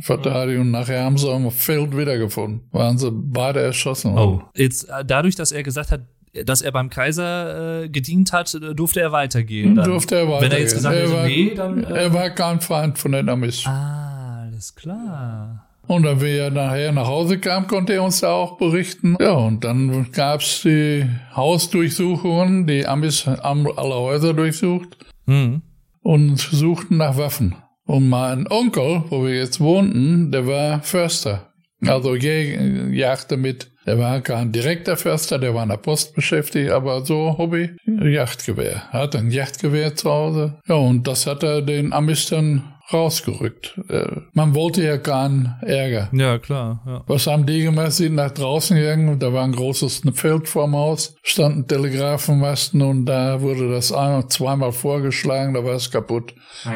verteidigen 0.00 0.62
und 0.62 0.70
nachher 0.70 1.04
haben 1.04 1.18
sie 1.18 1.30
am 1.30 1.50
Feld 1.50 1.96
wiedergefunden. 1.96 2.68
Waren 2.72 2.98
sie 2.98 3.10
beide 3.10 3.60
erschossen. 3.60 4.16
Oh. 4.16 4.42
Jetzt, 4.54 4.88
äh, 4.88 5.04
dadurch, 5.04 5.36
dass 5.36 5.52
er 5.52 5.62
gesagt 5.62 5.92
hat, 5.92 6.02
dass 6.32 6.62
er 6.62 6.72
beim 6.72 6.90
Kaiser 6.90 7.82
äh, 7.82 7.88
gedient 7.88 8.32
hat, 8.32 8.54
äh, 8.54 8.74
durfte 8.74 9.00
er 9.00 9.12
weitergehen. 9.12 9.74
Dann. 9.74 9.84
Durfte 9.84 10.16
er 10.16 10.28
weitergehen. 10.28 10.50
Wenn 10.50 10.56
er 10.56 10.62
jetzt 10.62 10.74
gesagt 10.74 10.94
er 10.94 11.02
hätte, 11.02 11.12
war, 11.12 11.26
nee, 11.26 11.54
dann. 11.54 11.84
Äh, 11.84 12.04
er 12.04 12.14
war 12.14 12.30
kein 12.30 12.60
Feind 12.60 12.98
von 12.98 13.12
den 13.12 13.28
Amis. 13.28 13.64
ah, 13.66 14.44
alles 14.46 14.74
klar. 14.74 15.66
Und 15.86 16.04
dann, 16.04 16.20
wie 16.20 16.36
er 16.36 16.50
nachher 16.50 16.92
nach 16.92 17.08
Hause 17.08 17.38
kam, 17.38 17.66
konnte 17.66 17.94
er 17.94 18.04
uns 18.04 18.20
da 18.20 18.30
auch 18.30 18.58
berichten. 18.58 19.16
Ja, 19.20 19.32
und 19.32 19.64
dann 19.64 20.12
gab's 20.12 20.62
die 20.62 21.04
Hausdurchsuchungen. 21.34 22.66
Die 22.66 22.86
Amis 22.86 23.26
haben 23.26 23.66
alle 23.76 23.94
Häuser 23.94 24.32
durchsucht. 24.34 24.96
Hm. 25.26 25.62
und 26.02 26.38
suchten 26.38 26.96
nach 26.96 27.16
Waffen. 27.16 27.54
Und 27.86 28.08
mein 28.08 28.46
Onkel, 28.50 29.04
wo 29.10 29.24
wir 29.24 29.36
jetzt 29.36 29.60
wohnten, 29.60 30.32
der 30.32 30.46
war 30.46 30.82
Förster. 30.82 31.52
Also 31.86 32.14
jag 32.14 32.92
jagte 32.92 33.36
mit. 33.36 33.69
Der 33.86 33.98
war 33.98 34.20
kein 34.20 34.52
direkter 34.52 34.96
Förster, 34.96 35.38
der 35.38 35.54
war 35.54 35.62
in 35.62 35.70
der 35.70 35.76
Post 35.76 36.14
beschäftigt, 36.14 36.70
aber 36.70 37.04
so 37.04 37.36
Hobby, 37.38 37.70
Jagdgewehr. 37.86 38.82
Er 38.92 39.00
hat 39.00 39.16
ein 39.16 39.30
Jagdgewehr 39.30 39.96
zu 39.96 40.10
Hause. 40.10 40.58
Ja, 40.66 40.74
und 40.74 41.06
das 41.06 41.26
hat 41.26 41.42
er 41.42 41.62
den 41.62 41.92
Amis 41.92 42.26
dann 42.26 42.74
rausgerückt. 42.92 43.78
Äh, 43.88 44.06
Man 44.32 44.54
wollte 44.54 44.82
ja 44.82 44.98
keinen 44.98 45.54
Ärger. 45.62 46.08
Ja, 46.12 46.38
klar. 46.38 46.82
Ja. 46.86 47.02
Was 47.06 47.26
haben 47.26 47.46
die 47.46 47.62
gemacht? 47.62 47.92
Sind 47.92 48.14
nach 48.14 48.30
draußen 48.30 48.76
gegangen. 48.76 49.18
Da 49.18 49.32
war 49.32 49.44
ein 49.44 49.52
großes 49.52 50.02
Feld 50.14 50.48
vorm 50.48 50.74
Haus, 50.74 51.16
standen 51.22 51.66
Telegrafenmasten 51.66 52.82
und 52.82 53.06
da 53.06 53.40
wurde 53.40 53.70
das 53.70 53.92
einmal, 53.92 54.28
zweimal 54.28 54.72
vorgeschlagen, 54.72 55.54
da 55.54 55.64
war 55.64 55.74
es 55.74 55.90
kaputt. 55.90 56.34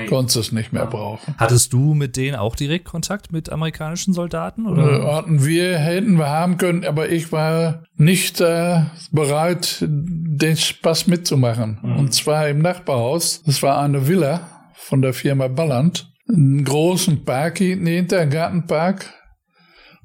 Konntest 0.08 0.36
es 0.36 0.52
nicht 0.52 0.72
mehr 0.72 0.86
brauchen. 0.86 1.34
Hattest 1.36 1.72
du 1.72 1.94
mit 1.94 2.16
denen 2.16 2.36
auch 2.36 2.56
direkt 2.56 2.86
Kontakt 2.86 3.32
mit 3.32 3.50
amerikanischen 3.50 4.14
Soldaten? 4.14 4.66
Äh, 4.66 4.68
Oder? 4.70 5.14
hatten 5.16 5.44
wir, 5.44 5.78
hätten 5.78 6.18
wir 6.18 6.28
haben 6.28 6.56
können, 6.56 6.84
aber 6.84 7.10
ich 7.10 7.32
war 7.32 7.82
nicht 7.96 8.40
äh, 8.40 8.82
bereit, 9.12 9.78
den 9.86 10.56
Spaß 10.56 11.06
mitzumachen. 11.06 11.78
Und 11.82 12.12
zwar 12.14 12.48
im 12.48 12.58
Nachbarhaus. 12.60 13.42
Das 13.44 13.62
war 13.62 13.80
eine 13.80 14.08
Villa 14.08 14.40
von 14.84 15.02
der 15.02 15.14
Firma 15.14 15.48
Balland. 15.48 16.12
Einen 16.28 16.64
großen 16.64 17.24
Park 17.24 17.58
hinten 17.58 17.86
hinter, 17.86 18.20
einen 18.20 18.30
Gartenpark. 18.30 19.12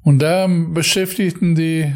Und 0.02 0.20
da 0.20 0.46
beschäftigten 0.48 1.54
die 1.54 1.92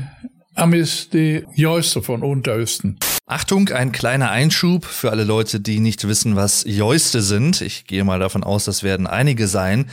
Amis 0.54 1.08
die 1.10 1.44
Joiste 1.54 2.02
von 2.02 2.22
Unterösten. 2.22 2.98
Achtung, 3.26 3.70
ein 3.70 3.90
kleiner 3.90 4.30
Einschub 4.30 4.84
für 4.84 5.10
alle 5.10 5.24
Leute, 5.24 5.58
die 5.58 5.80
nicht 5.80 6.06
wissen, 6.06 6.36
was 6.36 6.62
Joiste 6.66 7.22
sind. 7.22 7.62
Ich 7.62 7.86
gehe 7.86 8.04
mal 8.04 8.18
davon 8.18 8.44
aus, 8.44 8.66
das 8.66 8.82
werden 8.82 9.06
einige 9.06 9.48
sein. 9.48 9.86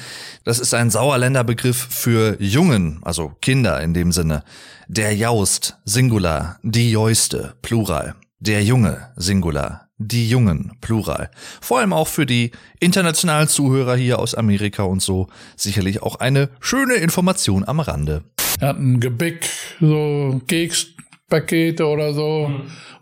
Das 0.44 0.60
ist 0.60 0.74
ein 0.74 0.90
Sauerländer 0.90 1.46
Begriff 1.46 1.78
für 1.78 2.36
Jungen, 2.42 3.00
also 3.04 3.32
Kinder 3.42 3.82
in 3.82 3.94
dem 3.94 4.12
Sinne. 4.12 4.44
Der 4.90 5.16
Jaust, 5.16 5.78
Singular, 5.86 6.60
die 6.62 6.92
Joiste, 6.92 7.54
Plural. 7.62 8.16
Der 8.40 8.64
Junge, 8.64 9.14
Singular, 9.16 9.91
die 10.08 10.30
Jungen, 10.30 10.74
Plural. 10.82 11.30
Vor 11.62 11.80
allem 11.80 11.94
auch 11.94 12.08
für 12.08 12.26
die 12.26 12.52
internationalen 12.80 13.48
Zuhörer 13.48 13.96
hier 13.96 14.20
aus 14.20 14.36
Amerika 14.36 14.84
und 14.84 15.02
so 15.02 15.28
sicherlich 15.56 16.02
auch 16.02 16.16
eine 16.18 16.50
schöne 16.60 16.96
Information 16.96 17.68
am 17.68 17.80
Rande. 17.80 18.24
hatten 18.60 19.00
Gebäck, 19.00 19.50
so 19.80 20.42
Kekspakete 20.48 21.86
oder 21.86 22.14
so, 22.14 22.52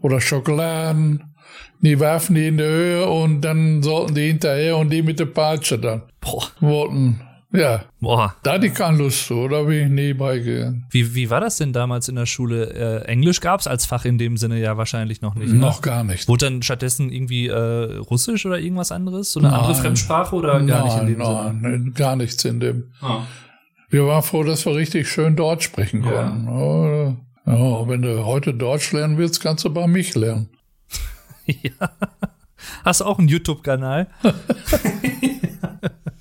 oder 0.01 0.21
Schokoladen. 0.21 1.23
Die 1.81 1.99
warfen 1.99 2.35
die 2.35 2.47
in 2.47 2.57
die 2.57 2.63
Höhe 2.63 3.07
und 3.07 3.41
dann 3.41 3.81
sollten 3.81 4.15
die 4.15 4.27
hinterher 4.27 4.77
und 4.77 4.89
die 4.89 5.01
mit 5.01 5.19
der 5.19 5.27
Peitsche 5.27 5.79
dann 5.79 6.03
Boah. 6.19 6.43
wollten. 6.59 7.21
Ja, 7.51 7.85
Boah. 7.99 8.35
da 8.43 8.53
hatte 8.53 8.67
ich 8.67 8.75
keine 8.75 8.97
Lust 8.97 9.25
zu, 9.25 9.47
da 9.47 9.63
bin 9.63 9.85
ich 9.85 9.89
nie 9.89 10.13
beigegangen. 10.13 10.85
Wie, 10.91 11.15
wie 11.15 11.31
war 11.31 11.41
das 11.41 11.57
denn 11.57 11.73
damals 11.73 12.07
in 12.07 12.15
der 12.15 12.27
Schule? 12.27 13.01
Äh, 13.05 13.05
Englisch 13.05 13.41
gab's 13.41 13.65
als 13.65 13.87
Fach 13.87 14.05
in 14.05 14.19
dem 14.19 14.37
Sinne 14.37 14.59
ja 14.59 14.77
wahrscheinlich 14.77 15.21
noch 15.21 15.33
nicht. 15.33 15.51
Ne? 15.51 15.57
Noch 15.59 15.81
gar 15.81 16.03
nicht. 16.03 16.27
Wurde 16.27 16.45
dann 16.45 16.61
stattdessen 16.61 17.11
irgendwie 17.11 17.47
äh, 17.47 17.97
Russisch 17.97 18.45
oder 18.45 18.59
irgendwas 18.59 18.91
anderes? 18.91 19.31
So 19.31 19.39
eine 19.39 19.51
andere 19.51 19.71
Nein. 19.71 19.81
Fremdsprache 19.81 20.35
oder 20.35 20.61
gar 20.61 20.83
nicht 20.85 20.97
in 20.99 21.07
dem 21.07 21.17
nein, 21.17 21.59
Sinne? 21.61 21.69
nein, 21.69 21.93
gar 21.95 22.15
nichts 22.15 22.45
in 22.45 22.59
dem. 22.59 22.91
Ah. 23.01 23.23
Wir 23.89 24.05
waren 24.05 24.21
froh, 24.21 24.43
dass 24.43 24.67
wir 24.67 24.75
richtig 24.75 25.09
schön 25.09 25.35
Deutsch 25.35 25.65
sprechen 25.65 26.03
konnten. 26.03 26.45
Ja. 26.45 27.15
Ja, 27.51 27.87
wenn 27.87 28.03
du 28.03 28.25
heute 28.25 28.53
Deutsch 28.53 28.91
lernen 28.91 29.17
willst, 29.17 29.41
kannst 29.41 29.65
du 29.65 29.71
bei 29.71 29.87
mich 29.87 30.13
lernen. 30.13 30.49
ja. 31.45 31.89
Hast 32.85 33.01
du 33.01 33.05
auch 33.05 33.17
einen 33.17 33.27
YouTube-Kanal? 33.27 34.07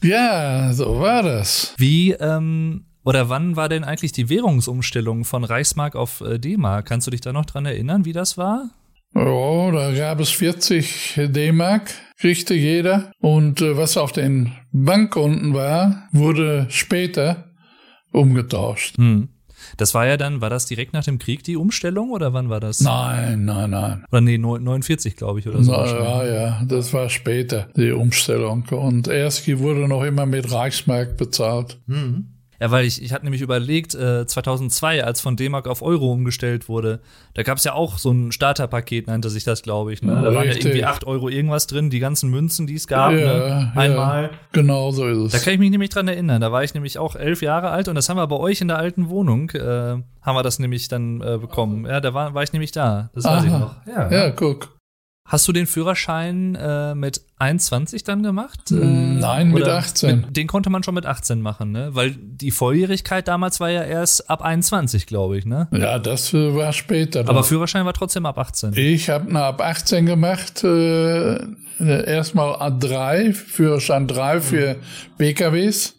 Ja, 0.03 0.73
so 0.73 1.01
war 1.01 1.23
das. 1.23 1.75
Wie 1.79 2.13
ähm, 2.13 2.85
oder 3.05 3.29
wann 3.29 3.57
war 3.57 3.69
denn 3.69 3.85
eigentlich 3.85 4.13
die 4.13 4.29
Währungsumstellung 4.29 5.25
von 5.25 5.45
Reichsmark 5.45 5.97
auf 5.97 6.21
äh, 6.21 6.39
D-Mark? 6.39 6.87
Kannst 6.87 7.07
du 7.07 7.11
dich 7.11 7.23
da 7.23 7.33
noch 7.33 7.47
dran 7.47 7.65
erinnern, 7.65 8.05
wie 8.05 8.13
das 8.13 8.37
war? 8.37 8.71
Ja, 9.15 9.71
da 9.71 9.93
gab 9.93 10.21
es 10.21 10.31
40 10.31 11.21
D-Mark, 11.29 11.91
kriegte 12.19 12.55
jeder. 12.55 13.11
Und 13.21 13.63
äh, 13.63 13.77
was 13.77 13.97
auf 13.97 14.13
den 14.13 14.53
Bankkonten 14.73 15.55
war, 15.55 16.09
wurde 16.13 16.67
später 16.69 17.51
umgetauscht. 18.13 18.99
Hm. 18.99 19.29
Das 19.77 19.95
war 19.95 20.07
ja 20.07 20.17
dann, 20.17 20.41
war 20.41 20.51
das 20.51 20.67
direkt 20.67 20.93
nach 20.93 21.05
dem 21.05 21.19
Krieg 21.19 21.43
die 21.45 21.57
Umstellung 21.57 22.11
oder 22.11 22.33
wann 22.33 22.51
war 22.51 22.61
das? 22.61 22.81
Nein, 22.81 23.45
nein, 23.45 23.71
nein. 23.71 24.05
Oder 24.11 24.21
nee, 24.21 24.39
49, 24.39 25.17
glaube 25.17 25.41
ich, 25.41 25.49
oder 25.49 25.63
so. 25.63 25.73
Na, 25.73 25.87
ja, 25.87 26.27
ja, 26.27 26.63
das 26.67 26.93
war 26.93 27.09
später, 27.09 27.69
die 27.77 27.93
Umstellung. 27.93 28.65
Und 28.71 29.09
Erski 29.09 29.59
wurde 29.59 29.89
noch 29.89 30.03
immer 30.03 30.27
mit 30.27 30.51
Reichsmark 30.51 31.17
bezahlt. 31.17 31.79
Ja, 32.61 32.71
weil 32.73 32.85
ich, 32.87 33.01
ich 33.03 33.13
hatte 33.13 33.25
nämlich 33.25 33.41
überlegt, 33.41 33.95
äh, 33.95 34.27
2002, 34.27 35.05
als 35.05 35.21
von 35.21 35.37
D-Mark 35.37 35.69
auf 35.69 35.81
Euro 35.81 36.11
umgestellt 36.13 36.69
wurde, 36.69 37.01
da 37.35 37.45
gab 37.45 37.59
es 37.59 37.65
ja 37.65 37.73
auch 37.75 37.99
so 37.99 38.11
ein 38.11 38.33
Starterpaket, 38.33 39.07
nannte 39.07 39.31
sich 39.31 39.45
das, 39.45 39.63
glaube 39.63 39.93
ich. 39.93 40.03
Ne? 40.03 40.13
Da 40.15 40.35
waren 40.35 40.47
ja 40.49 40.55
irgendwie 40.55 40.85
8 40.85 41.05
Euro 41.07 41.29
irgendwas 41.29 41.67
drin, 41.69 41.89
die 41.91 42.01
ganzen 42.01 42.31
Münzen, 42.31 42.67
die 42.67 42.75
es 42.75 42.87
gab. 42.89 43.13
ja, 43.13 43.19
ne? 43.19 43.73
Einmal. 43.77 44.23
Ja, 44.25 44.31
genau 44.53 44.91
so 44.91 45.07
ist 45.07 45.33
Da 45.35 45.37
es. 45.39 45.45
kann 45.45 45.53
ich 45.55 45.59
mich 45.61 45.71
nämlich 45.71 45.91
dran 45.91 46.09
erinnern. 46.09 46.41
Da 46.41 46.51
war 46.51 46.65
ich 46.65 46.75
nämlich 46.75 46.99
auch 46.99 47.15
elf 47.15 47.43
Jahre 47.43 47.71
alt 47.71 47.87
und 47.89 47.95
das 47.95 48.09
haben 48.09 48.17
wir 48.17 48.27
bei 48.27 48.37
euch 48.37 48.61
in 48.61 48.69
der 48.69 48.79
alten 48.79 49.09
Wohnung, 49.09 49.51
äh, 49.51 49.61
haben 49.61 50.35
wir 50.37 50.43
das 50.43 50.59
nämlich 50.59 50.89
dann 50.89 51.21
äh, 51.21 51.39
bekommen. 51.39 51.87
Ja, 51.87 52.01
da 52.01 52.13
war, 52.13 52.35
war 52.35 52.43
ich 52.43 52.53
nämlich 52.53 52.73
da. 52.73 53.11
Das 53.15 53.25
weiß 53.25 53.45
ich 53.45 53.51
noch. 53.51 53.77
Aha. 53.87 54.13
Ja, 54.13 54.31
guck. 54.31 54.78
Hast 55.29 55.47
du 55.47 55.53
den 55.53 55.67
Führerschein 55.67 56.55
äh, 56.55 56.95
mit 56.95 57.21
21 57.37 58.03
dann 58.03 58.23
gemacht? 58.23 58.71
Äh, 58.71 58.77
Nein, 58.77 59.51
mit 59.51 59.63
oder 59.63 59.77
18. 59.77 60.21
Mit, 60.23 60.37
den 60.39 60.47
konnte 60.47 60.71
man 60.71 60.83
schon 60.83 60.95
mit 60.95 61.05
18 61.05 61.43
machen, 61.43 61.71
ne? 61.71 61.91
Weil 61.93 62.13
die 62.19 62.51
Volljährigkeit 62.51 63.29
damals 63.29 63.61
war 63.61 63.69
ja 63.69 63.83
erst 63.85 64.31
ab 64.31 64.41
21, 64.41 65.07
glaube 65.07 65.37
ich, 65.37 65.45
ne? 65.45 65.69
Ja, 65.71 65.99
das 65.99 66.33
war 66.33 66.73
später. 66.73 67.29
Aber 67.29 67.45
Führerschein 67.45 67.85
war 67.85 67.93
trotzdem 67.93 68.25
ab 68.25 68.39
18. 68.39 68.73
Ich 68.75 69.11
habe 69.11 69.29
eine 69.29 69.43
ab 69.43 69.61
18 69.61 70.07
gemacht, 70.07 70.65
äh, 70.65 71.37
erstmal 71.79 72.55
A3, 72.55 73.35
Führerschein 73.35 74.07
3 74.07 74.41
für 74.41 74.77
PKWs 75.19 75.95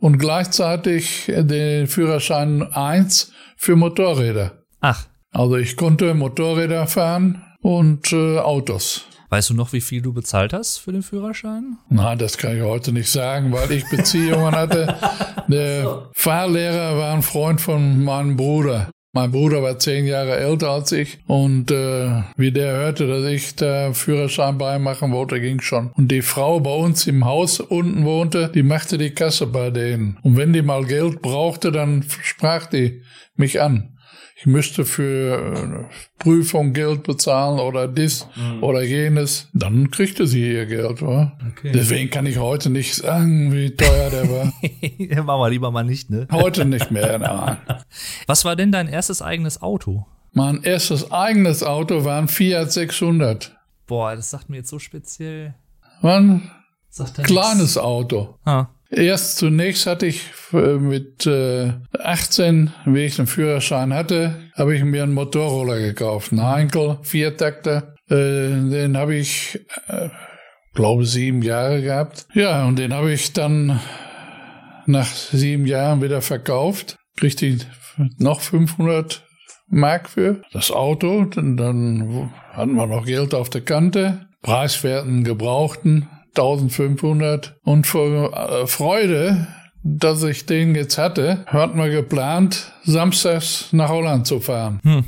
und 0.00 0.18
gleichzeitig 0.18 1.26
den 1.28 1.86
Führerschein 1.86 2.62
1 2.72 3.30
für 3.56 3.76
Motorräder. 3.76 4.64
Ach, 4.80 5.06
Also 5.30 5.56
ich 5.56 5.76
konnte 5.76 6.14
Motorräder 6.14 6.88
fahren 6.88 7.44
und 7.62 8.12
äh, 8.12 8.38
Autos. 8.38 9.06
weißt 9.30 9.50
du 9.50 9.54
noch, 9.54 9.72
wie 9.72 9.80
viel 9.80 10.02
du 10.02 10.12
bezahlt 10.12 10.52
hast 10.52 10.78
für 10.78 10.92
den 10.92 11.02
Führerschein? 11.02 11.78
Na, 11.88 12.16
das 12.16 12.36
kann 12.36 12.56
ich 12.56 12.62
heute 12.62 12.92
nicht 12.92 13.10
sagen, 13.10 13.52
weil 13.52 13.72
ich 13.72 13.88
Beziehungen 13.88 14.54
hatte. 14.54 14.94
Der 15.48 16.10
Fahrlehrer 16.12 16.98
war 16.98 17.14
ein 17.14 17.22
Freund 17.22 17.60
von 17.60 18.04
meinem 18.04 18.36
Bruder. 18.36 18.90
Mein 19.14 19.30
Bruder 19.30 19.62
war 19.62 19.78
zehn 19.78 20.06
Jahre 20.06 20.38
älter 20.38 20.70
als 20.70 20.90
ich 20.90 21.18
und 21.26 21.70
äh, 21.70 22.22
wie 22.38 22.50
der 22.50 22.72
hörte, 22.72 23.06
dass 23.06 23.26
ich 23.26 23.54
da 23.56 23.92
Führerschein 23.92 24.56
beimachen 24.56 25.12
wollte, 25.12 25.38
ging 25.38 25.60
schon. 25.60 25.90
Und 25.92 26.08
die 26.08 26.22
Frau 26.22 26.60
bei 26.60 26.74
uns 26.74 27.06
im 27.06 27.26
Haus 27.26 27.60
unten 27.60 28.06
wohnte, 28.06 28.50
die 28.54 28.62
machte 28.62 28.96
die 28.96 29.10
Kasse 29.10 29.46
bei 29.46 29.68
denen. 29.68 30.18
Und 30.22 30.38
wenn 30.38 30.54
die 30.54 30.62
mal 30.62 30.86
Geld 30.86 31.20
brauchte, 31.20 31.70
dann 31.70 32.06
sprach 32.22 32.64
die 32.64 33.02
mich 33.36 33.60
an. 33.60 33.91
Ich 34.42 34.46
müsste 34.46 34.84
für 34.84 35.36
äh, 35.54 35.94
Prüfung 36.18 36.72
Geld 36.72 37.04
bezahlen 37.04 37.60
oder 37.60 37.86
dies 37.86 38.26
oder 38.60 38.82
jenes. 38.82 39.48
Dann 39.52 39.92
kriegte 39.92 40.26
sie 40.26 40.52
ihr 40.52 40.66
Geld. 40.66 41.00
Wa? 41.00 41.38
Okay. 41.52 41.70
Deswegen 41.72 42.10
kann 42.10 42.26
ich 42.26 42.38
heute 42.38 42.68
nicht 42.68 42.96
sagen, 42.96 43.52
wie 43.52 43.70
teuer 43.70 44.10
der 44.10 44.28
war. 44.28 44.46
Machen 45.24 45.40
wir 45.40 45.48
lieber 45.48 45.70
mal 45.70 45.84
nicht, 45.84 46.10
ne? 46.10 46.26
Heute 46.32 46.64
nicht 46.64 46.90
mehr. 46.90 47.20
Nein. 47.20 47.56
Was 48.26 48.44
war 48.44 48.56
denn 48.56 48.72
dein 48.72 48.88
erstes 48.88 49.22
eigenes 49.22 49.62
Auto? 49.62 50.06
Mein 50.32 50.64
erstes 50.64 51.12
eigenes 51.12 51.62
Auto 51.62 52.04
war 52.04 52.18
ein 52.20 52.26
Fiat 52.26 52.72
600. 52.72 53.56
Boah, 53.86 54.16
das 54.16 54.30
sagt 54.30 54.50
mir 54.50 54.56
jetzt 54.56 54.70
so 54.70 54.80
speziell. 54.80 55.54
War 56.00 56.18
ein 56.18 56.50
Sagt 56.88 57.22
kleines 57.22 57.78
Auto. 57.78 58.40
Ah, 58.44 58.66
Erst 58.92 59.38
zunächst 59.38 59.86
hatte 59.86 60.06
ich 60.06 60.22
äh, 60.52 60.76
mit 60.76 61.26
äh, 61.26 61.72
18, 61.98 62.72
wie 62.84 63.04
ich 63.06 63.16
den 63.16 63.26
Führerschein 63.26 63.94
hatte, 63.94 64.50
habe 64.54 64.76
ich 64.76 64.84
mir 64.84 65.02
einen 65.02 65.14
Motorroller 65.14 65.78
gekauft. 65.78 66.32
Einen 66.32 66.46
Heinkel, 66.46 66.98
Viertakter. 67.02 67.94
Äh, 68.10 68.14
den 68.14 68.98
habe 68.98 69.14
ich, 69.14 69.60
äh, 69.88 70.10
glaube 70.74 71.06
sieben 71.06 71.40
Jahre 71.40 71.80
gehabt. 71.80 72.26
Ja, 72.34 72.66
und 72.66 72.78
den 72.78 72.92
habe 72.92 73.12
ich 73.12 73.32
dann 73.32 73.80
nach 74.84 75.06
sieben 75.06 75.66
Jahren 75.66 76.02
wieder 76.02 76.20
verkauft. 76.20 76.98
Kriegte 77.16 77.46
ich 77.46 77.66
noch 78.18 78.42
500 78.42 79.24
Mark 79.68 80.10
für 80.10 80.42
das 80.52 80.70
Auto. 80.70 81.24
Dann 81.24 82.30
hatten 82.52 82.74
wir 82.74 82.86
noch 82.86 83.06
Geld 83.06 83.34
auf 83.34 83.48
der 83.48 83.62
Kante. 83.62 84.26
Preiswerten 84.42 85.24
Gebrauchten 85.24 86.10
1500. 86.36 87.56
Und 87.64 87.86
vor 87.86 88.32
äh, 88.32 88.66
Freude, 88.66 89.46
dass 89.82 90.22
ich 90.22 90.46
den 90.46 90.74
jetzt 90.74 90.98
hatte, 90.98 91.44
hatten 91.46 91.78
wir 91.78 91.90
geplant, 91.90 92.72
samstags 92.84 93.68
nach 93.72 93.88
Holland 93.88 94.26
zu 94.26 94.40
fahren. 94.40 94.80
Hm. 94.82 95.04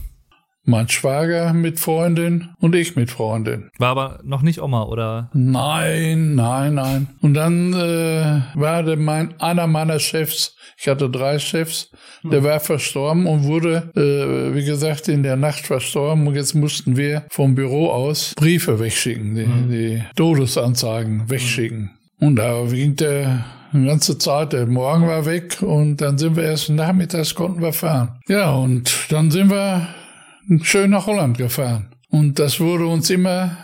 Mein 0.64 0.88
Schwager 0.88 1.52
mit 1.52 1.78
Freundin 1.78 2.48
und 2.58 2.74
ich 2.74 2.96
mit 2.96 3.10
Freundin. 3.10 3.70
war 3.78 3.90
aber 3.90 4.20
noch 4.24 4.42
nicht 4.42 4.62
Oma, 4.62 4.84
oder? 4.84 5.30
Nein, 5.34 6.34
nein, 6.34 6.74
nein. 6.74 7.08
Und 7.20 7.34
dann 7.34 7.72
äh, 7.74 8.40
war 8.54 8.82
der 8.82 8.96
mein, 8.96 9.38
einer 9.40 9.66
meiner 9.66 9.98
Chefs, 9.98 10.56
ich 10.78 10.88
hatte 10.88 11.10
drei 11.10 11.38
Chefs, 11.38 11.90
der 12.22 12.42
war 12.42 12.60
verstorben 12.60 13.26
und 13.26 13.44
wurde, 13.44 13.90
äh, 13.94 14.54
wie 14.54 14.64
gesagt, 14.64 15.08
in 15.08 15.22
der 15.22 15.36
Nacht 15.36 15.66
verstorben. 15.66 16.26
Und 16.26 16.34
jetzt 16.34 16.54
mussten 16.54 16.96
wir 16.96 17.24
vom 17.30 17.54
Büro 17.54 17.90
aus 17.90 18.34
Briefe 18.34 18.80
wegschicken, 18.80 19.34
die, 19.34 19.46
die 19.70 20.02
Todesanzeigen 20.16 21.28
wegschicken. 21.28 21.90
Und 22.20 22.36
da 22.36 22.64
ging 22.64 22.96
der 22.96 23.44
die 23.74 23.86
ganze 23.86 24.16
Zeit, 24.18 24.52
der 24.52 24.66
Morgen 24.66 25.08
war 25.08 25.26
weg 25.26 25.60
und 25.60 25.96
dann 25.96 26.16
sind 26.16 26.36
wir 26.36 26.44
erst 26.44 26.70
nachmittags 26.70 27.34
konnten 27.34 27.60
wir 27.60 27.72
fahren. 27.72 28.20
Ja, 28.28 28.52
und 28.52 29.06
dann 29.08 29.32
sind 29.32 29.50
wir 29.50 29.88
schön 30.62 30.90
nach 30.90 31.06
Holland 31.06 31.38
gefahren. 31.38 31.88
Und 32.10 32.38
das 32.38 32.60
wurde 32.60 32.86
uns 32.86 33.10
immer 33.10 33.56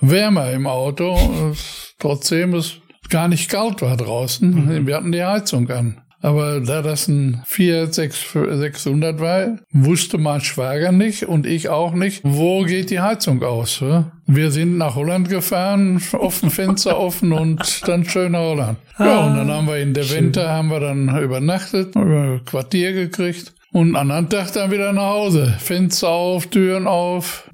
wärmer 0.00 0.50
im 0.52 0.66
Auto, 0.66 1.54
trotzdem 1.98 2.54
es 2.54 2.76
gar 3.08 3.28
nicht 3.28 3.50
kalt 3.50 3.82
war 3.82 3.96
draußen. 3.96 4.86
Wir 4.86 4.96
hatten 4.96 5.12
die 5.12 5.24
Heizung 5.24 5.68
an. 5.70 6.00
Aber 6.22 6.60
da 6.60 6.82
das 6.82 7.08
ein 7.08 7.42
Fiat 7.46 7.94
600 7.94 9.20
war, 9.20 9.58
wusste 9.72 10.18
mein 10.18 10.42
Schwager 10.42 10.92
nicht 10.92 11.24
und 11.24 11.46
ich 11.46 11.70
auch 11.70 11.94
nicht, 11.94 12.20
wo 12.24 12.62
geht 12.64 12.90
die 12.90 13.00
Heizung 13.00 13.42
aus. 13.42 13.82
Wir 14.26 14.50
sind 14.50 14.76
nach 14.76 14.96
Holland 14.96 15.30
gefahren, 15.30 16.00
offen 16.12 16.50
Fenster 16.50 16.98
offen 16.98 17.32
und 17.32 17.88
dann 17.88 18.04
schön 18.04 18.32
nach 18.32 18.40
Holland. 18.40 18.78
Ja, 18.98 19.26
und 19.26 19.36
dann 19.36 19.50
haben 19.50 19.66
wir 19.66 19.78
in 19.78 19.94
der 19.94 20.10
Winter 20.10 20.50
haben 20.50 20.68
wir 20.68 20.80
dann 20.80 21.16
übernachtet, 21.22 21.96
über 21.96 22.40
Quartier 22.44 22.92
gekriegt 22.92 23.54
und 23.72 23.96
am 23.96 24.10
anderen 24.10 24.28
Tag 24.28 24.52
dann 24.52 24.70
wieder 24.70 24.92
nach 24.92 25.10
Hause. 25.10 25.56
Fenster 25.58 26.08
auf, 26.08 26.46
Türen 26.46 26.86
auf. 26.86 27.50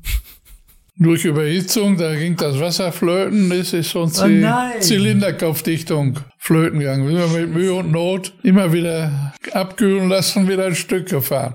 Durch 0.98 1.26
Überhitzung, 1.26 1.98
da 1.98 2.14
ging 2.14 2.36
das 2.36 2.58
Wasser 2.58 2.90
flöten, 2.90 3.50
das 3.50 3.74
ist 3.74 3.94
die 3.94 4.40
nein. 4.40 4.80
Zylinderkopfdichtung 4.80 6.20
flöten 6.46 6.78
gegangen. 6.78 7.06
Sind 7.08 7.32
mit 7.32 7.52
Mühe 7.54 7.74
und 7.74 7.90
Not 7.90 8.32
immer 8.42 8.72
wieder 8.72 9.32
abkühlen 9.52 10.08
lassen, 10.08 10.48
wieder 10.48 10.66
ein 10.66 10.74
Stück 10.76 11.08
gefahren. 11.08 11.54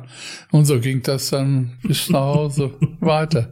Und 0.51 0.65
so 0.65 0.79
ging 0.79 1.01
das 1.01 1.29
dann 1.29 1.77
bis 1.81 2.09
nach 2.09 2.19
Hause 2.35 2.71
weiter. 2.99 3.47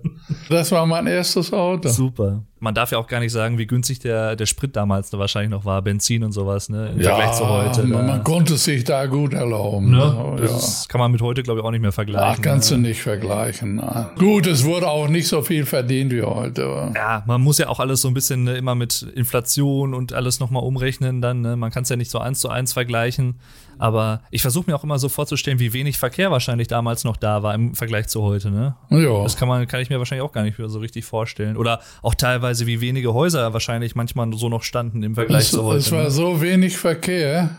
Das 0.49 0.71
war 0.71 0.85
mein 0.85 1.07
erstes 1.07 1.53
Auto. 1.53 1.87
Super. 1.89 2.43
Man 2.61 2.73
darf 2.75 2.91
ja 2.91 2.97
auch 2.97 3.07
gar 3.07 3.21
nicht 3.21 3.31
sagen, 3.31 3.57
wie 3.57 3.65
günstig 3.67 3.99
der, 3.99 4.35
der 4.35 4.45
Sprit 4.45 4.75
damals 4.75 5.13
wahrscheinlich 5.13 5.49
noch 5.49 5.63
war, 5.63 5.81
Benzin 5.81 6.25
und 6.25 6.33
sowas, 6.33 6.67
ne? 6.67 6.89
Im 6.89 6.99
Vergleich 7.01 7.31
zu 7.31 7.47
heute. 7.47 7.83
man, 7.83 8.05
da- 8.05 8.13
man 8.15 8.23
konnte 8.25 8.55
es 8.55 8.65
sich 8.65 8.83
da 8.83 9.05
gut 9.05 9.33
erlauben. 9.33 9.91
ne? 9.91 9.97
Ja. 9.97 10.35
Das 10.35 10.85
kann 10.89 10.99
man 10.99 11.09
mit 11.09 11.21
heute, 11.21 11.41
glaube 11.41 11.61
ich, 11.61 11.65
auch 11.65 11.71
nicht 11.71 11.79
mehr 11.81 11.93
vergleichen. 11.93 12.35
Ach, 12.37 12.41
kannst 12.41 12.69
ne? 12.71 12.75
du 12.77 12.81
nicht 12.83 13.01
vergleichen. 13.01 13.75
Nein. 13.75 14.07
Gut, 14.17 14.45
es 14.45 14.65
wurde 14.65 14.89
auch 14.89 15.07
nicht 15.07 15.29
so 15.29 15.41
viel 15.41 15.65
verdient 15.65 16.11
wie 16.11 16.21
heute. 16.23 16.91
Ja, 16.95 17.23
man 17.25 17.39
muss 17.39 17.59
ja 17.59 17.69
auch 17.69 17.79
alles 17.79 18.01
so 18.01 18.09
ein 18.09 18.13
bisschen 18.13 18.43
ne, 18.43 18.57
immer 18.57 18.75
mit 18.75 19.03
Inflation 19.15 19.93
und 19.93 20.11
alles 20.11 20.41
nochmal 20.41 20.63
umrechnen 20.63 21.21
dann. 21.29 21.41
Ne? 21.41 21.55
Man 21.55 21.71
kann 21.71 21.83
es 21.83 21.89
ja 21.89 21.95
nicht 21.95 22.11
so 22.11 22.19
eins 22.19 22.39
zu 22.39 22.49
eins 22.49 22.73
vergleichen. 22.73 23.39
Aber 23.77 24.21
ich 24.29 24.41
versuche 24.41 24.69
mir 24.69 24.75
auch 24.75 24.83
immer 24.83 24.99
so 24.99 25.07
vorzustellen, 25.07 25.59
wie 25.59 25.71
wenig 25.71 25.97
Verkehr 25.97 26.31
wahrscheinlich 26.31 26.67
damals 26.67 27.05
noch 27.05 27.15
da 27.15 27.43
war 27.43 27.53
im 27.55 27.75
Vergleich 27.75 28.07
zu 28.07 28.21
heute. 28.21 28.51
Ne? 28.51 28.75
Ja. 28.89 29.23
Das 29.23 29.37
kann 29.37 29.47
man, 29.47 29.65
kann 29.67 29.79
ich 29.79 29.89
mir 29.89 29.97
wahrscheinlich 29.99 30.27
auch 30.27 30.33
gar 30.33 30.43
nicht 30.43 30.59
mehr 30.59 30.67
so 30.67 30.79
richtig 30.79 31.05
vorstellen. 31.05 31.55
Oder 31.55 31.79
auch 32.01 32.13
teilweise, 32.13 32.67
wie 32.67 32.81
wenige 32.81 33.13
Häuser 33.13 33.53
wahrscheinlich 33.53 33.95
manchmal 33.95 34.33
so 34.33 34.49
noch 34.49 34.63
standen 34.63 35.01
im 35.01 35.15
Vergleich 35.15 35.43
Es, 35.43 35.51
zu 35.51 35.63
heute. 35.63 35.77
es 35.77 35.91
war 35.93 36.03
ne? 36.03 36.11
so 36.11 36.41
wenig 36.41 36.77
Verkehr, 36.77 37.51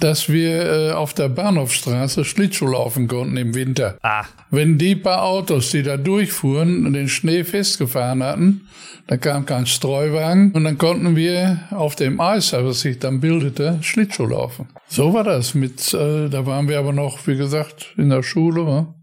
dass 0.00 0.28
wir 0.28 0.90
äh, 0.90 0.92
auf 0.92 1.14
der 1.14 1.28
Bahnhofstraße 1.28 2.24
Schlittschuh 2.24 2.66
laufen 2.66 3.08
konnten 3.08 3.36
im 3.36 3.54
Winter. 3.54 3.98
Ah, 4.02 4.24
Wenn 4.50 4.78
die 4.78 4.96
paar 4.96 5.22
Autos, 5.22 5.70
die 5.70 5.82
da 5.82 5.96
durchfuhren, 5.96 6.92
den 6.92 7.08
Schnee 7.08 7.44
festgefahren 7.44 8.22
hatten, 8.22 8.68
dann 9.06 9.20
kam 9.20 9.44
kein 9.46 9.66
Streuwagen 9.66 10.52
und 10.52 10.64
dann 10.64 10.78
konnten 10.78 11.14
wir 11.16 11.60
auf 11.70 11.94
dem 11.94 12.20
Eis, 12.20 12.52
was 12.52 12.80
sich 12.80 12.98
dann 12.98 13.20
bildete, 13.20 13.78
Schlittschuh 13.82 14.26
laufen. 14.26 14.68
So 14.88 15.12
war 15.12 15.24
das 15.24 15.54
mit, 15.54 15.92
äh, 15.94 16.28
da 16.28 16.46
waren 16.46 16.68
wir 16.68 16.78
aber 16.78 16.92
noch, 16.92 17.26
wie 17.26 17.36
gesagt, 17.36 17.92
in 17.96 18.10
der 18.10 18.22
Schule. 18.22 18.66
wa? 18.66 18.94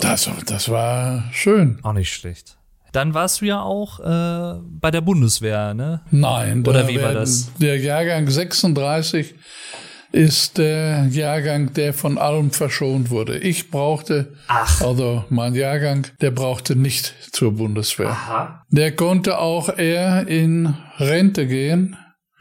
Das, 0.00 0.28
das 0.46 0.68
war 0.68 1.24
schön. 1.32 1.78
auch 1.82 1.92
nicht 1.92 2.12
schlecht. 2.12 2.56
Dann 2.92 3.14
warst 3.14 3.40
du 3.40 3.46
ja 3.46 3.62
auch 3.62 4.00
äh, 4.00 4.60
bei 4.68 4.90
der 4.90 5.00
Bundeswehr, 5.00 5.72
ne? 5.72 6.02
Nein. 6.10 6.62
Oder 6.66 6.88
wie 6.88 7.00
war 7.00 7.14
das? 7.14 7.50
Der 7.58 7.78
Jahrgang 7.78 8.28
36 8.28 9.34
ist 10.12 10.58
der 10.58 11.06
Jahrgang, 11.10 11.72
der 11.72 11.94
von 11.94 12.18
allem 12.18 12.50
verschont 12.50 13.10
wurde. 13.10 13.38
Ich 13.38 13.70
brauchte, 13.70 14.34
Ach. 14.46 14.80
also 14.82 15.24
mein 15.30 15.54
Jahrgang, 15.54 16.06
der 16.20 16.30
brauchte 16.30 16.76
nicht 16.76 17.14
zur 17.32 17.52
Bundeswehr. 17.52 18.10
Aha. 18.10 18.64
Der 18.70 18.94
konnte 18.94 19.38
auch 19.38 19.76
eher 19.76 20.28
in 20.28 20.74
Rente 20.98 21.46
gehen. 21.46 21.96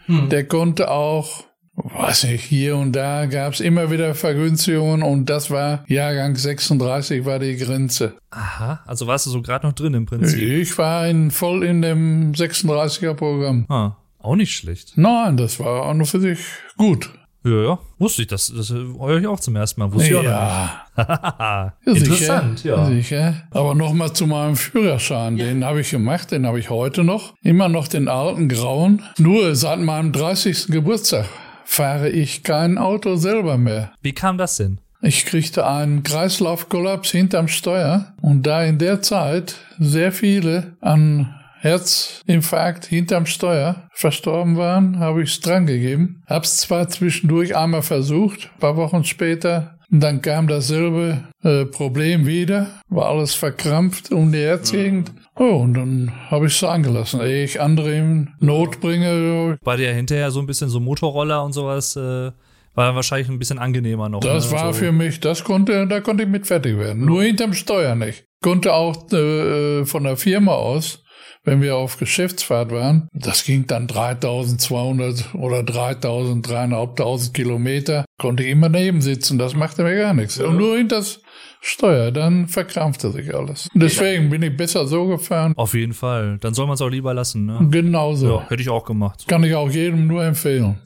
Der 0.07 0.45
konnte 0.45 0.91
auch, 0.91 1.45
weiß 1.75 2.25
nicht, 2.25 2.43
hier 2.43 2.75
und 2.75 2.91
da 2.93 3.27
gab 3.27 3.53
es 3.53 3.61
immer 3.61 3.89
wieder 3.89 4.13
Vergünstigungen 4.13 5.03
und 5.03 5.29
das 5.29 5.49
war 5.49 5.85
Jahrgang 5.87 6.35
36 6.35 7.23
war 7.23 7.39
die 7.39 7.55
Grenze. 7.55 8.15
Aha. 8.31 8.81
Also 8.85 9.07
warst 9.07 9.25
du 9.25 9.29
so 9.29 9.41
gerade 9.41 9.65
noch 9.65 9.73
drin 9.73 9.93
im 9.93 10.05
Prinzip. 10.05 10.41
Ich 10.41 10.77
war 10.77 11.07
in, 11.07 11.31
voll 11.31 11.63
in 11.63 11.81
dem 11.81 12.33
36er 12.33 13.13
Programm. 13.13 13.65
Ah, 13.69 13.95
auch 14.19 14.35
nicht 14.35 14.53
schlecht. 14.53 14.93
Nein, 14.97 15.37
das 15.37 15.59
war 15.61 15.83
auch 15.85 15.93
nur 15.93 16.07
für 16.07 16.19
sich 16.19 16.39
gut. 16.75 17.09
Ja, 17.43 17.63
ja. 17.63 17.79
Wusste 17.97 18.21
ich 18.21 18.27
das. 18.27 18.53
Das 18.55 18.69
höre 18.69 19.17
ich 19.19 19.27
auch 19.27 19.39
zum 19.39 19.55
ersten 19.55 19.81
Mal. 19.81 19.91
Wusste 19.91 20.09
ich 20.09 20.15
auch 20.15 20.23
Ja, 20.23 20.85
nicht. 20.95 21.07
ja, 21.09 21.73
Interessant, 21.85 22.59
sicher, 22.59 22.77
ja. 22.77 22.85
Sicher. 22.85 23.33
Aber 23.49 23.73
nochmal 23.73 24.13
zu 24.13 24.27
meinem 24.27 24.55
Führerschein. 24.55 25.37
Den 25.37 25.65
habe 25.65 25.81
ich 25.81 25.89
gemacht, 25.89 26.31
den 26.31 26.45
habe 26.45 26.59
ich 26.59 26.69
heute 26.69 27.03
noch. 27.03 27.33
Immer 27.41 27.67
noch 27.67 27.87
den 27.87 28.07
alten 28.07 28.47
grauen. 28.47 29.01
Nur 29.17 29.55
seit 29.55 29.79
meinem 29.79 30.11
30. 30.11 30.67
Geburtstag 30.67 31.25
fahre 31.65 32.09
ich 32.09 32.43
kein 32.43 32.77
Auto 32.77 33.15
selber 33.15 33.57
mehr. 33.57 33.91
Wie 34.01 34.13
kam 34.13 34.37
das 34.37 34.57
denn? 34.57 34.79
Ich 35.01 35.25
kriegte 35.25 35.65
einen 35.65 36.03
Kreislaufkollaps 36.03 37.09
hinterm 37.09 37.47
Steuer 37.47 38.13
und 38.21 38.43
da 38.45 38.63
in 38.63 38.77
der 38.77 39.01
Zeit 39.01 39.55
sehr 39.79 40.11
viele 40.11 40.73
an 40.79 41.33
Herzinfarkt 41.61 42.85
hinterm 42.85 43.27
Steuer 43.27 43.87
verstorben 43.93 44.57
waren, 44.57 44.99
habe 44.99 45.21
ich 45.21 45.29
es 45.29 45.39
dran 45.41 45.67
gegeben. 45.67 46.23
Hab's 46.27 46.57
zwar 46.57 46.89
zwischendurch 46.89 47.55
einmal 47.55 47.83
versucht, 47.83 48.49
ein 48.55 48.59
paar 48.59 48.77
Wochen 48.77 49.03
später, 49.03 49.77
und 49.91 49.99
dann 49.99 50.21
kam 50.21 50.47
dasselbe 50.47 51.25
äh, 51.43 51.65
Problem 51.65 52.25
wieder, 52.25 52.67
war 52.87 53.09
alles 53.09 53.35
verkrampft 53.35 54.11
um 54.11 54.31
die 54.31 54.39
Herzgegend. 54.39 55.11
Oh, 55.35 55.57
und 55.57 55.73
dann 55.73 56.11
habe 56.29 56.47
ich 56.47 56.55
es 56.55 56.63
angelassen. 56.63 57.19
Ehe 57.21 57.43
ich 57.43 57.59
andere 57.59 57.93
in 57.93 58.29
Not 58.39 58.79
bringe, 58.79 59.57
War 59.61 59.77
dir 59.77 59.93
hinterher 59.93 60.31
so 60.31 60.39
ein 60.39 60.45
bisschen 60.45 60.69
so 60.69 60.79
Motorroller 60.79 61.43
und 61.43 61.51
sowas, 61.51 61.95
äh, 61.97 62.31
war 62.73 62.85
dann 62.85 62.95
wahrscheinlich 62.95 63.27
ein 63.27 63.37
bisschen 63.37 63.59
angenehmer 63.59 64.07
noch. 64.07 64.21
Das 64.21 64.49
ne? 64.49 64.57
war 64.57 64.73
so. 64.73 64.79
für 64.79 64.91
mich, 64.93 65.19
das 65.19 65.43
konnte, 65.43 65.85
da 65.87 65.99
konnte 65.99 66.23
ich 66.23 66.29
mit 66.29 66.47
fertig 66.47 66.77
werden. 66.77 67.05
Nur 67.05 67.23
hinterm 67.23 67.53
Steuer 67.53 67.95
nicht. 67.95 68.25
Konnte 68.41 68.73
auch 68.73 69.11
äh, 69.11 69.85
von 69.85 70.03
der 70.03 70.15
Firma 70.15 70.53
aus, 70.53 71.00
wenn 71.43 71.61
wir 71.61 71.75
auf 71.75 71.97
Geschäftsfahrt 71.97 72.71
waren, 72.71 73.07
das 73.13 73.43
ging 73.43 73.67
dann 73.67 73.87
3200 73.87 75.33
oder 75.35 75.63
3000, 75.63 76.47
3500 76.47 77.33
Kilometer, 77.33 78.05
konnte 78.19 78.43
ich 78.43 78.49
immer 78.49 78.69
neben 78.69 79.01
sitzen, 79.01 79.37
das 79.37 79.55
machte 79.55 79.83
mir 79.83 79.95
gar 79.95 80.13
nichts. 80.13 80.39
Und 80.39 80.57
nur 80.57 80.77
hinters 80.77 81.21
Steuer, 81.63 82.11
dann 82.11 82.47
verkrampfte 82.47 83.11
sich 83.11 83.33
alles. 83.35 83.69
Deswegen 83.75 84.29
bin 84.31 84.41
ich 84.41 84.57
besser 84.57 84.87
so 84.87 85.05
gefahren. 85.07 85.53
Auf 85.55 85.75
jeden 85.75 85.93
Fall. 85.93 86.39
Dann 86.39 86.55
soll 86.55 86.65
man 86.65 86.73
es 86.73 86.81
auch 86.81 86.89
lieber 86.89 87.13
lassen, 87.13 87.45
ne? 87.45 87.67
Genauso. 87.69 88.39
Ja, 88.39 88.49
hätte 88.49 88.63
ich 88.63 88.69
auch 88.69 88.83
gemacht. 88.83 89.25
Kann 89.27 89.43
ich 89.43 89.53
auch 89.53 89.69
jedem 89.69 90.07
nur 90.07 90.23
empfehlen. 90.23 90.81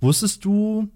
Wusstest 0.00 0.44
du 0.44 0.88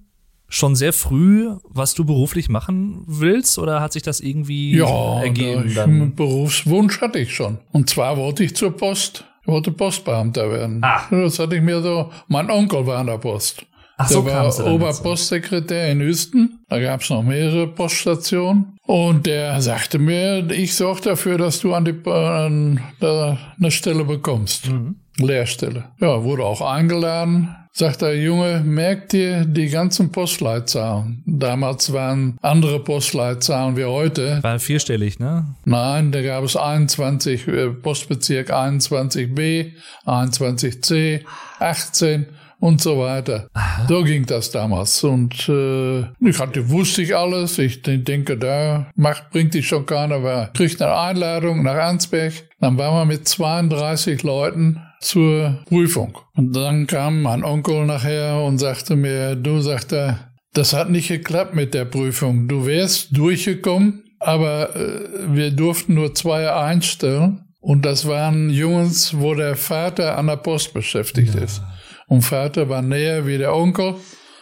schon 0.51 0.77
sehr 0.77 0.93
früh, 0.93 1.49
was 1.65 1.95
du 1.95 2.05
beruflich 2.05 2.49
machen 2.51 3.03
willst, 3.07 3.59
oder 3.59 3.81
hat 3.81 3.93
sich 3.95 4.03
das 4.03 4.21
irgendwie 4.21 4.77
Ja, 4.77 5.23
ergeben 5.23 5.69
ich, 5.69 5.75
dann? 5.77 5.91
einen 5.91 6.15
Berufswunsch 6.15 7.01
hatte 7.01 7.21
ich 7.21 7.35
schon. 7.35 7.59
Und 7.73 7.89
zwar 7.89 8.17
wollte 8.19 8.45
ich 8.45 8.55
zur 8.55 8.77
Post. 8.77 9.25
Ich 9.43 9.49
wollte 9.49 9.71
Postbeamter 9.71 10.51
werden. 10.51 10.81
Ah. 10.85 11.03
Das 11.11 11.39
hatte 11.39 11.57
ich 11.57 11.63
mir 11.63 11.81
so. 11.81 12.11
Mein 12.29 12.51
Onkel 12.51 12.87
war 12.87 12.99
an 12.99 13.07
der 13.07 13.17
Post. 13.19 13.65
Ach 13.97 14.09
Der 14.09 14.51
so 14.51 14.65
war. 14.65 14.67
Oberpostsekretär 14.73 15.91
in 15.93 16.01
Hüsten. 16.01 16.61
Da 16.69 16.79
gab 16.81 17.03
es 17.03 17.11
noch 17.11 17.23
mehrere 17.23 17.67
Poststationen. 17.67 18.77
Und 18.87 19.27
der 19.27 19.61
sagte 19.61 19.99
mir, 19.99 20.51
ich 20.51 20.75
sorge 20.75 21.03
dafür, 21.03 21.39
dass 21.39 21.61
du 21.61 21.75
an 21.75 21.85
die, 21.85 22.11
an, 22.11 22.81
da 22.99 23.39
eine 23.59 23.71
Stelle 23.71 24.05
bekommst. 24.05 24.69
Mhm. 24.71 24.97
Lehrstelle. 25.19 25.85
Ja, 26.01 26.23
wurde 26.25 26.45
auch 26.45 26.61
eingeladen. 26.63 27.55
Sagt 27.73 28.03
der 28.03 28.17
Junge, 28.21 28.63
merkt 28.65 29.13
dir 29.13 29.45
die 29.45 29.69
ganzen 29.69 30.11
Postleitzahlen. 30.11 31.23
Damals 31.25 31.93
waren 31.93 32.37
andere 32.43 32.81
Postleitzahlen 32.83 33.77
wie 33.77 33.85
heute. 33.85 34.43
War 34.43 34.59
vierstellig, 34.59 35.19
ne? 35.21 35.55
Nein, 35.65 36.11
da 36.11 36.21
gab 36.21 36.43
es 36.43 36.57
21, 36.57 37.47
äh, 37.47 37.69
Postbezirk 37.71 38.51
21b, 38.53 39.73
21c, 40.05 41.21
18 41.61 42.27
und 42.59 42.81
so 42.83 42.99
weiter. 42.99 43.49
So 43.89 44.03
ging 44.03 44.27
das 44.27 44.51
damals. 44.51 45.03
Und 45.05 45.49
äh, 45.49 46.01
ich 46.29 46.39
hatte, 46.39 46.69
wusste 46.71 47.03
ich 47.03 47.17
alles. 47.17 47.59
Ich 47.59 47.83
de- 47.83 47.99
denke, 47.99 48.37
da 48.37 48.91
macht, 48.97 49.31
bringt 49.31 49.55
dich 49.55 49.67
schon 49.69 49.87
keiner. 49.87 50.23
War. 50.23 50.53
Kriegt 50.53 50.83
eine 50.83 50.95
Einladung 50.95 51.63
nach 51.63 51.77
Ansberg. 51.77 52.33
Dann 52.61 52.77
waren 52.77 52.95
wir 53.09 53.15
mit 53.15 53.27
32 53.29 54.23
Leuten 54.23 54.83
zur 55.01 55.63
Prüfung. 55.67 56.19
Und 56.35 56.55
dann 56.55 56.87
kam 56.87 57.23
mein 57.23 57.45
Onkel 57.45 57.87
nachher 57.87 58.43
und 58.43 58.59
sagte 58.59 58.97
mir, 58.97 59.35
du, 59.35 59.61
sagt 59.61 59.93
er, 59.93 60.31
das 60.53 60.73
hat 60.73 60.91
nicht 60.91 61.09
geklappt 61.09 61.55
mit 61.55 61.75
der 61.75 61.85
Prüfung. 61.85 62.49
Du 62.49 62.67
wärst 62.67 63.17
durchgekommen, 63.17 64.05
aber 64.19 64.77
äh, 64.77 65.35
wir 65.35 65.51
durften 65.51 65.95
nur 65.95 66.15
zwei 66.15 66.53
einstellen. 66.53 67.45
Und 67.61 67.85
das 67.85 68.07
waren 68.07 68.51
Jungs, 68.51 69.19
wo 69.19 69.35
der 69.35 69.55
Vater 69.55 70.17
an 70.17 70.27
der 70.27 70.37
Post 70.37 70.73
beschäftigt 70.73 71.35
ist. 71.35 71.63
Und 72.09 72.23
Vater 72.23 72.69
war 72.69 72.83
näher 72.83 73.27
wie 73.27 73.39
der 73.39 73.55
Onkel. 73.55 73.95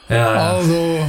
Ja. 0.09 0.55
Also, 0.55 1.01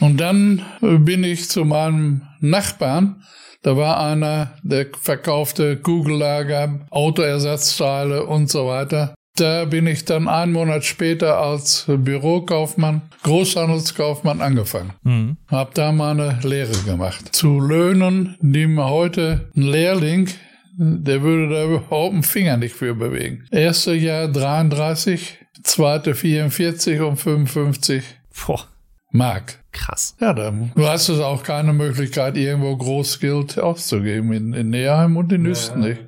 und 0.00 0.18
dann 0.18 0.62
bin 0.80 1.22
ich 1.22 1.48
zu 1.48 1.64
meinem 1.64 2.22
Nachbarn. 2.40 3.22
Da 3.64 3.78
war 3.78 3.98
einer, 3.98 4.52
der 4.62 4.86
verkaufte 5.00 5.78
Kugellager, 5.78 6.80
Autoersatzteile 6.90 8.26
und 8.26 8.50
so 8.50 8.66
weiter. 8.66 9.14
Da 9.36 9.64
bin 9.64 9.86
ich 9.86 10.04
dann 10.04 10.28
einen 10.28 10.52
Monat 10.52 10.84
später 10.84 11.38
als 11.38 11.86
Bürokaufmann, 11.88 13.00
Großhandelskaufmann 13.22 14.42
angefangen. 14.42 14.92
Mhm. 15.02 15.38
Hab 15.48 15.74
da 15.74 15.92
meine 15.92 16.38
Lehre 16.42 16.76
gemacht. 16.84 17.34
Zu 17.34 17.58
Löhnen, 17.58 18.36
die 18.40 18.66
mir 18.66 18.90
heute 18.90 19.48
ein 19.56 19.62
Lehrling, 19.62 20.28
der 20.76 21.22
würde 21.22 21.54
da 21.54 21.64
überhaupt 21.64 22.12
einen 22.12 22.22
Finger 22.22 22.58
nicht 22.58 22.74
für 22.74 22.94
bewegen. 22.94 23.46
Erste 23.50 23.94
Jahr 23.94 24.28
33, 24.28 25.38
zweite 25.62 26.14
44 26.14 27.00
und 27.00 27.16
55 27.16 28.04
Boah, 28.46 28.68
Mark. 29.14 29.60
krass. 29.70 30.16
Ja, 30.20 30.32
dann, 30.32 30.72
du 30.74 30.86
hast 30.86 31.08
es 31.08 31.20
auch 31.20 31.42
keine 31.42 31.72
Möglichkeit, 31.72 32.36
irgendwo 32.36 32.76
groß 32.76 33.20
Geld 33.20 33.58
auszugeben. 33.58 34.32
In, 34.32 34.52
in 34.52 34.70
Neheim 34.70 35.16
und 35.16 35.32
in 35.32 35.46
Hüsten 35.46 35.80
nicht. 35.80 36.00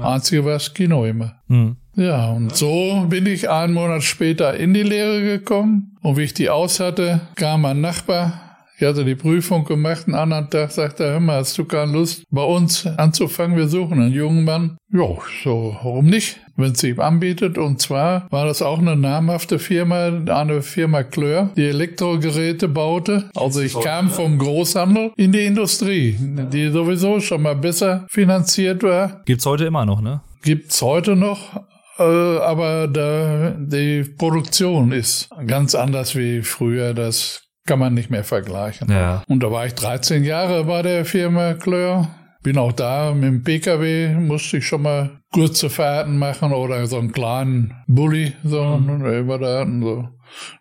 Einzige 0.00 0.44
war 0.44 0.52
das 0.54 0.72
Kino 0.74 1.04
immer. 1.06 1.36
Mhm. 1.48 1.76
Ja, 1.96 2.30
und 2.30 2.54
so 2.54 3.06
bin 3.08 3.26
ich 3.26 3.48
einen 3.48 3.74
Monat 3.74 4.02
später 4.02 4.54
in 4.54 4.74
die 4.74 4.82
Lehre 4.82 5.22
gekommen. 5.22 5.96
Und 6.02 6.16
wie 6.16 6.22
ich 6.22 6.34
die 6.34 6.50
aus 6.50 6.80
hatte, 6.80 7.20
kam 7.34 7.62
mein 7.62 7.80
Nachbar. 7.80 8.50
Ich 8.78 8.86
hatte 8.86 9.04
die 9.04 9.14
Prüfung 9.14 9.64
gemacht. 9.64 10.04
Einen 10.06 10.14
anderen 10.14 10.48
Tag 10.48 10.70
sagte 10.70 11.04
er, 11.04 11.12
hör 11.12 11.20
mal, 11.20 11.40
hast 11.40 11.58
du 11.58 11.66
keine 11.66 11.92
Lust, 11.92 12.24
bei 12.30 12.42
uns 12.42 12.86
anzufangen? 12.86 13.56
Wir 13.56 13.68
suchen 13.68 14.00
einen 14.00 14.12
jungen 14.12 14.44
Mann. 14.44 14.78
Ja, 14.90 15.06
so, 15.44 15.76
warum 15.82 16.06
nicht? 16.06 16.40
Es 16.62 16.80
sich 16.80 16.98
anbietet. 16.98 17.58
Und 17.58 17.80
zwar 17.80 18.26
war 18.30 18.46
das 18.46 18.62
auch 18.62 18.78
eine 18.78 18.96
namhafte 18.96 19.58
Firma, 19.58 20.06
eine 20.26 20.62
Firma 20.62 21.02
Klör, 21.02 21.50
die 21.56 21.66
Elektrogeräte 21.66 22.68
baute. 22.68 23.30
Also 23.34 23.60
ich 23.60 23.78
kam 23.78 24.10
vom 24.10 24.38
Großhandel 24.38 25.12
in 25.16 25.32
die 25.32 25.44
Industrie, 25.44 26.16
die 26.18 26.70
sowieso 26.70 27.20
schon 27.20 27.42
mal 27.42 27.56
besser 27.56 28.06
finanziert 28.10 28.82
war 28.82 29.22
Gibt's 29.24 29.46
heute 29.46 29.64
immer 29.64 29.84
noch, 29.84 30.00
ne? 30.00 30.20
gibt's 30.42 30.80
heute 30.82 31.16
noch, 31.16 31.62
äh, 31.98 32.02
aber 32.02 32.88
da, 32.88 33.54
die 33.58 34.04
Produktion 34.04 34.92
ist 34.92 35.28
ganz 35.46 35.74
anders 35.74 36.16
wie 36.16 36.42
früher. 36.42 36.94
Das 36.94 37.42
kann 37.66 37.78
man 37.78 37.94
nicht 37.94 38.10
mehr 38.10 38.24
vergleichen. 38.24 38.90
Ja. 38.90 39.22
Und 39.28 39.42
da 39.42 39.52
war 39.52 39.66
ich 39.66 39.74
13 39.74 40.24
Jahre 40.24 40.64
bei 40.64 40.82
der 40.82 41.04
Firma 41.04 41.54
Klör. 41.54 42.08
Bin 42.42 42.56
auch 42.56 42.72
da 42.72 43.12
mit 43.12 43.24
dem 43.24 43.44
PKW, 43.44 44.14
musste 44.14 44.58
ich 44.58 44.66
schon 44.66 44.82
mal 44.82 45.20
kurze 45.32 45.68
Fahrten 45.68 46.18
machen 46.18 46.52
oder 46.52 46.86
so 46.86 46.98
einen 46.98 47.12
kleinen 47.12 47.74
Bulli, 47.86 48.32
so 48.44 48.78
ne, 48.78 49.18
über 49.18 49.38
da 49.38 49.60
hatten, 49.60 49.82
so. 49.82 50.08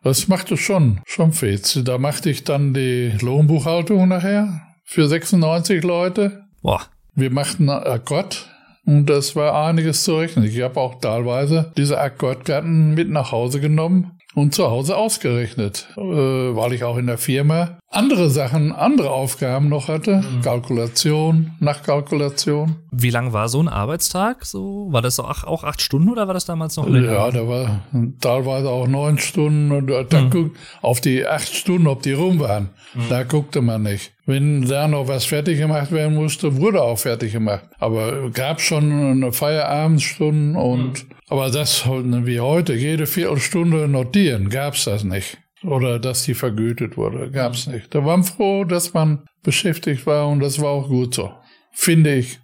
Das 0.04 0.28
machte 0.28 0.58
schon, 0.58 1.00
schon 1.06 1.32
fetz. 1.32 1.80
Da 1.84 1.98
machte 1.98 2.30
ich 2.30 2.44
dann 2.44 2.74
die 2.74 3.14
Lohnbuchhaltung 3.22 4.08
nachher 4.08 4.62
für 4.84 5.08
96 5.08 5.84
Leute. 5.84 6.44
Boah. 6.62 6.82
Wir 7.16 7.32
machten 7.32 7.70
Akkord 7.70 8.50
und 8.86 9.06
das 9.06 9.36
war 9.36 9.68
einiges 9.68 10.04
zu 10.04 10.18
rechnen. 10.18 10.46
Ich 10.46 10.62
habe 10.62 10.80
auch 10.80 11.00
teilweise 11.00 11.72
diese 11.78 12.00
Akkordkarten 12.00 12.94
mit 12.94 13.10
nach 13.10 13.32
Hause 13.32 13.60
genommen 13.60 14.19
und 14.36 14.54
zu 14.54 14.70
Hause 14.70 14.96
ausgerechnet, 14.96 15.88
äh, 15.98 16.02
weil 16.02 16.74
ich 16.74 16.84
auch 16.84 16.98
in 16.98 17.08
der 17.08 17.18
Firma 17.18 17.80
andere 17.92 18.30
Sachen, 18.30 18.72
andere 18.72 19.10
Aufgaben 19.10 19.70
noch 19.70 19.88
hatte. 19.88 20.18
Mhm. 20.18 20.42
Kalkulation, 20.44 21.52
Nachkalkulation. 21.60 22.76
Wie 22.92 23.10
lang 23.10 23.34
war 23.34 23.50
so 23.50 23.62
ein 23.62 23.68
Arbeitstag? 23.68 24.46
So 24.46 24.88
war 24.92 25.02
das 25.02 25.20
auch, 25.20 25.44
auch 25.44 25.64
acht 25.64 25.82
Stunden 25.82 26.10
oder 26.10 26.28
war 26.28 26.36
das 26.36 26.46
damals 26.46 26.78
noch 26.78 26.88
länger? 26.88 27.12
Ja, 27.12 27.32
da 27.32 27.48
war 27.48 27.82
teilweise 28.22 28.70
auch 28.70 28.88
neun 28.88 29.18
Stunden. 29.18 29.72
Und 29.72 29.88
da 29.88 30.22
mhm. 30.22 30.30
guckt 30.30 30.58
auf 30.82 31.02
die 31.02 31.26
acht 31.26 31.54
Stunden, 31.54 31.88
ob 31.88 32.04
die 32.04 32.14
rum 32.14 32.40
waren. 32.40 32.70
Mhm. 32.94 33.10
Da 33.10 33.24
guckte 33.24 33.62
man 33.62 33.82
nicht. 33.82 34.12
Wenn 34.28 34.68
da 34.68 34.88
noch 34.88 35.08
was 35.08 35.26
fertig 35.26 35.58
gemacht 35.58 35.92
werden 35.92 36.14
musste, 36.14 36.58
wurde 36.58 36.84
auch 36.84 37.00
fertig 37.00 37.32
gemacht. 37.32 37.64
Aber 37.80 38.30
gab 38.30 38.62
schon 38.62 38.92
eine 38.92 39.34
Feierabendstunde 39.34 40.60
und 40.60 41.10
mhm. 41.10 41.19
Aber 41.30 41.50
das 41.50 41.86
wie 41.88 42.40
heute, 42.40 42.74
jede 42.74 43.08
Viertelstunde 43.08 43.88
notieren, 43.88 44.50
gab's 44.50 44.86
das 44.86 45.04
nicht. 45.04 45.38
Oder 45.64 46.00
dass 46.00 46.24
die 46.24 46.34
vergütet 46.34 46.98
wurde, 46.98 47.32
gab's 47.32 47.68
mhm. 47.68 47.74
nicht. 47.74 47.94
Da 47.94 48.04
waren 48.06 48.24
froh, 48.24 48.64
dass 48.64 48.94
man 48.94 49.26
beschäftigt 49.44 50.06
war 50.06 50.28
und 50.28 50.40
das 50.40 50.60
war 50.60 50.70
auch 50.70 50.88
gut 50.88 51.14
so. 51.14 51.32
Finde 51.72 52.16
ich. 52.16 52.40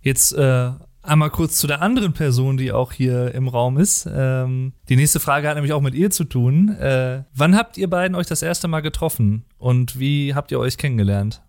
Jetzt 0.00 0.32
äh, 0.32 0.70
einmal 1.02 1.30
kurz 1.30 1.58
zu 1.58 1.66
der 1.66 1.82
anderen 1.82 2.12
Person, 2.12 2.56
die 2.56 2.72
auch 2.72 2.92
hier 2.92 3.34
im 3.34 3.48
Raum 3.48 3.78
ist. 3.78 4.08
Ähm, 4.12 4.72
die 4.88 4.96
nächste 4.96 5.20
Frage 5.20 5.48
hat 5.48 5.54
nämlich 5.54 5.72
auch 5.72 5.80
mit 5.80 5.94
ihr 5.94 6.10
zu 6.10 6.24
tun. 6.24 6.70
Äh, 6.70 7.24
wann 7.34 7.56
habt 7.56 7.78
ihr 7.78 7.88
beiden 7.88 8.16
euch 8.16 8.26
das 8.26 8.42
erste 8.42 8.68
Mal 8.68 8.80
getroffen 8.80 9.44
und 9.58 9.98
wie 9.98 10.34
habt 10.34 10.50
ihr 10.50 10.58
euch 10.58 10.76
kennengelernt? 10.76 11.42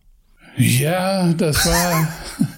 Ja, 0.58 1.34
das 1.34 1.66
war. 1.66 2.08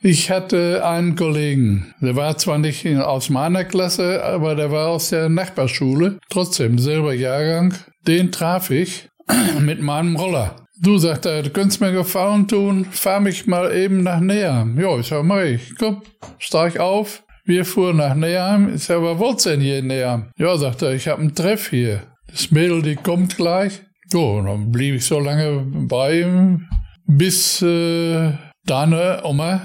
ich 0.00 0.30
hatte 0.30 0.86
einen 0.86 1.16
Kollegen, 1.16 1.92
der 2.00 2.14
war 2.14 2.38
zwar 2.38 2.58
nicht 2.58 2.86
aus 2.86 3.30
meiner 3.30 3.64
Klasse, 3.64 4.22
aber 4.24 4.54
der 4.54 4.70
war 4.70 4.88
aus 4.88 5.10
der 5.10 5.28
Nachbarschule, 5.28 6.18
trotzdem 6.30 6.78
selber 6.78 7.12
Jahrgang. 7.12 7.74
Den 8.06 8.30
traf 8.30 8.70
ich 8.70 9.08
mit 9.60 9.82
meinem 9.82 10.14
Roller. 10.14 10.54
Du, 10.80 10.98
sagt 10.98 11.26
er, 11.26 11.42
du 11.42 11.50
könntest 11.50 11.80
mir 11.80 11.90
Gefallen 11.90 12.46
tun, 12.46 12.84
fahr 12.84 13.18
mich 13.18 13.48
mal 13.48 13.74
eben 13.74 14.04
nach 14.04 14.20
Neheim. 14.20 14.78
Ja, 14.78 14.96
ich 14.96 15.08
sag, 15.08 15.24
mach 15.24 15.42
ich. 15.42 15.74
Komm, 15.76 16.02
steig 16.38 16.78
auf. 16.78 17.24
Wir 17.44 17.64
fuhren 17.64 17.96
nach 17.96 18.14
Neheim. 18.14 18.72
Ich 18.76 18.84
sag, 18.84 19.02
was 19.02 19.18
wollt's 19.18 19.44
denn 19.44 19.60
hier 19.60 19.80
in 19.80 19.88
Neheim? 19.88 20.30
Ja, 20.38 20.56
sagt 20.56 20.82
er, 20.82 20.92
ich 20.92 21.08
hab 21.08 21.18
einen 21.18 21.34
Treff 21.34 21.70
hier. 21.70 22.02
Das 22.30 22.52
Mädel, 22.52 22.82
die 22.82 22.94
kommt 22.94 23.36
gleich. 23.36 23.82
So, 24.06 24.40
dann 24.40 24.70
blieb 24.70 24.94
ich 24.94 25.04
so 25.04 25.18
lange 25.18 25.66
bei 25.66 26.20
ihm, 26.20 26.68
bis 27.06 27.60
äh, 27.62 28.32
deine 28.64 29.22
Oma 29.24 29.60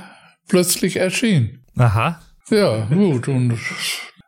plötzlich 0.54 0.98
erschien. 0.98 1.64
Aha. 1.78 2.22
Ja, 2.52 2.86
gut. 2.86 3.28
Und 3.28 3.58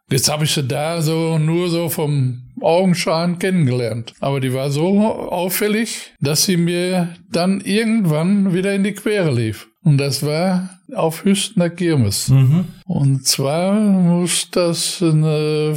jetzt 0.10 0.28
habe 0.28 0.46
ich 0.46 0.56
sie 0.56 0.64
da 0.64 1.04
so 1.04 1.38
nur 1.38 1.70
so 1.70 1.88
vom 1.88 2.42
Augenschein 2.62 3.38
kennengelernt. 3.38 4.16
Aber 4.22 4.40
die 4.40 4.52
war 4.52 4.72
so 4.72 5.04
auffällig, 5.04 6.14
dass 6.22 6.46
sie 6.46 6.58
mir 6.58 7.16
dann 7.30 7.62
irgendwann 7.62 8.56
wieder 8.56 8.74
in 8.74 8.84
die 8.84 8.94
Quere 8.94 9.32
lief. 9.32 9.68
Und 9.84 10.00
das 10.00 10.26
war 10.26 10.80
auf 10.96 11.26
Hüstener 11.26 11.70
Kirmes. 11.70 12.30
Mhm. 12.30 12.66
Und 12.86 13.28
zwar 13.28 13.74
muss 13.80 14.50
das 14.50 15.04
eine 15.04 15.76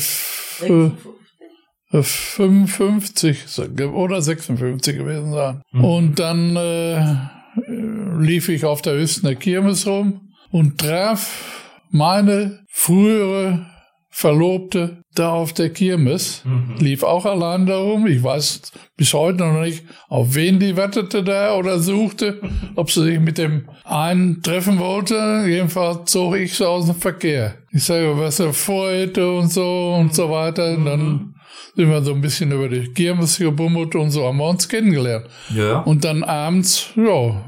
55 1.93 3.45
oder 3.93 4.23
56 4.23 4.97
gewesen 4.97 5.35
sein. 5.35 5.61
Mhm. 5.73 5.85
Und 5.85 6.19
dann 6.19 6.57
äh, 6.57 7.05
lief 8.19 8.49
ich 8.49 8.65
auf 8.65 8.81
der 8.81 8.99
Hüstener 8.99 9.35
Kirmes 9.35 9.87
rum 9.87 10.23
und 10.51 10.79
traf 10.79 11.75
meine 11.91 12.61
frühere 12.69 13.67
Verlobte 14.11 15.05
da 15.15 15.31
auf 15.31 15.53
der 15.53 15.71
Kirmes, 15.71 16.43
mhm. 16.45 16.75
lief 16.81 17.03
auch 17.03 17.25
allein 17.25 17.67
darum. 17.67 18.07
Ich 18.07 18.23
weiß 18.23 18.73
bis 18.97 19.15
heute 19.15 19.45
noch 19.45 19.61
nicht, 19.61 19.85
auf 20.09 20.35
wen 20.35 20.59
die 20.59 20.77
wartete 20.77 21.23
da 21.23 21.55
oder 21.55 21.79
suchte, 21.79 22.41
ob 22.75 22.91
sie 22.91 23.05
sich 23.05 23.21
mit 23.21 23.39
dem 23.39 23.69
einen 23.85 24.43
treffen 24.43 24.79
wollte. 24.79 25.45
Jedenfalls 25.47 26.11
zog 26.11 26.37
ich 26.37 26.57
sie 26.57 26.67
aus 26.67 26.87
dem 26.87 26.97
Verkehr. 26.97 27.55
Ich 27.71 27.85
sage, 27.85 28.19
was 28.19 28.41
er 28.41 28.53
vorhätte 28.53 29.31
und 29.31 29.53
so 29.53 29.95
und 29.99 30.15
so 30.15 30.31
weiter. 30.31 30.77
Und 30.77 30.85
dann 30.85 31.01
mhm. 31.01 31.35
sind 31.77 31.89
wir 31.89 32.03
so 32.03 32.13
ein 32.13 32.21
bisschen 32.21 32.51
über 32.51 32.69
die 32.69 32.93
Kirmes 32.93 33.39
gebummelt 33.39 33.95
und 33.95 34.11
so 34.11 34.25
haben 34.27 34.39
wir 34.39 34.49
uns 34.49 34.69
kennengelernt. 34.69 35.27
Ja. 35.55 35.81
Und 35.81 36.05
dann 36.05 36.25
abends, 36.25 36.91
ja, 36.97 37.45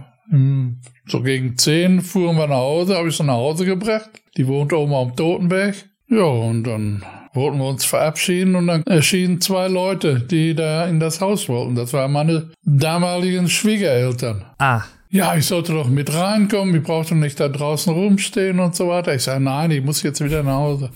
so 1.11 1.22
gegen 1.22 1.58
zehn 1.58 2.00
fuhren 2.00 2.36
wir 2.36 2.46
nach 2.46 2.56
Hause, 2.56 2.96
habe 2.96 3.08
ich 3.08 3.16
sie 3.16 3.24
nach 3.24 3.34
Hause 3.34 3.64
gebracht. 3.64 4.11
Die 4.36 4.46
wohnte 4.46 4.78
oben 4.78 4.94
am 4.94 5.16
Totenberg. 5.16 5.74
Ja, 6.08 6.22
und 6.22 6.64
dann 6.64 7.04
wollten 7.32 7.58
wir 7.58 7.68
uns 7.68 7.84
verabschieden 7.84 8.54
und 8.54 8.66
dann 8.66 8.82
erschienen 8.84 9.40
zwei 9.40 9.68
Leute, 9.68 10.20
die 10.20 10.54
da 10.54 10.86
in 10.86 11.00
das 11.00 11.20
Haus 11.20 11.48
wollten. 11.48 11.74
Das 11.74 11.92
waren 11.92 12.12
meine 12.12 12.50
damaligen 12.64 13.48
Schwiegereltern. 13.48 14.44
Ah. 14.58 14.82
Ja, 15.12 15.34
ich 15.34 15.46
sollte 15.46 15.72
doch 15.72 15.88
mit 15.88 16.14
reinkommen, 16.14 16.74
ich 16.76 16.84
brauchte 16.84 17.16
nicht 17.16 17.40
da 17.40 17.48
draußen 17.48 17.92
rumstehen 17.92 18.61
und 18.61 18.76
so 18.76 18.88
weiter. 18.88 19.14
Ich 19.14 19.22
sage, 19.22 19.42
nein, 19.42 19.72
ich 19.72 19.82
muss 19.82 20.02
jetzt 20.02 20.22
wieder 20.24 20.44
nach 20.44 20.58
Hause. 20.58 20.90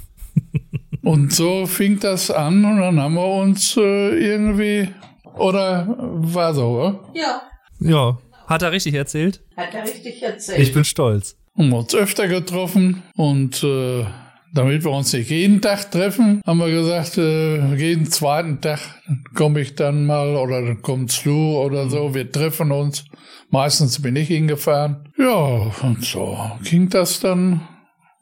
und 1.02 1.32
so 1.32 1.66
fing 1.66 1.98
das 1.98 2.30
an 2.30 2.64
und 2.64 2.80
dann 2.80 3.00
haben 3.00 3.14
wir 3.14 3.26
uns 3.26 3.76
äh, 3.76 4.10
irgendwie, 4.16 4.88
oder 5.36 5.96
war 5.98 6.54
so, 6.54 6.66
oder? 6.68 7.00
Ja. 7.14 7.42
Ja, 7.80 8.18
hat 8.46 8.62
er 8.62 8.72
richtig 8.72 8.94
erzählt? 8.94 9.42
Hat 9.56 9.74
er 9.74 9.84
richtig 9.84 10.22
erzählt. 10.22 10.58
Ich 10.60 10.72
bin 10.72 10.84
stolz. 10.84 11.36
Haben 11.56 11.70
wir 11.70 11.78
uns 11.78 11.94
öfter 11.94 12.26
getroffen 12.26 13.02
und 13.16 13.62
äh, 13.62 14.04
damit 14.54 14.84
wir 14.84 14.92
uns 14.92 15.12
nicht 15.12 15.30
jeden 15.30 15.60
Tag 15.60 15.90
treffen, 15.90 16.40
haben 16.46 16.58
wir 16.58 16.70
gesagt, 16.70 17.18
äh, 17.18 17.74
jeden 17.74 18.10
zweiten 18.10 18.60
Tag 18.60 18.78
komme 19.34 19.60
ich 19.60 19.74
dann 19.74 20.06
mal 20.06 20.36
oder 20.36 20.62
dann 20.62 20.80
kommt 20.80 21.24
Lou 21.24 21.58
oder 21.58 21.88
so. 21.88 22.14
Wir 22.14 22.30
treffen 22.30 22.70
uns. 22.70 23.04
Meistens 23.50 24.00
bin 24.00 24.16
ich 24.16 24.28
hingefahren. 24.28 25.08
Ja, 25.18 25.72
und 25.82 26.04
so 26.04 26.38
ging 26.62 26.88
das 26.88 27.20
dann. 27.20 27.68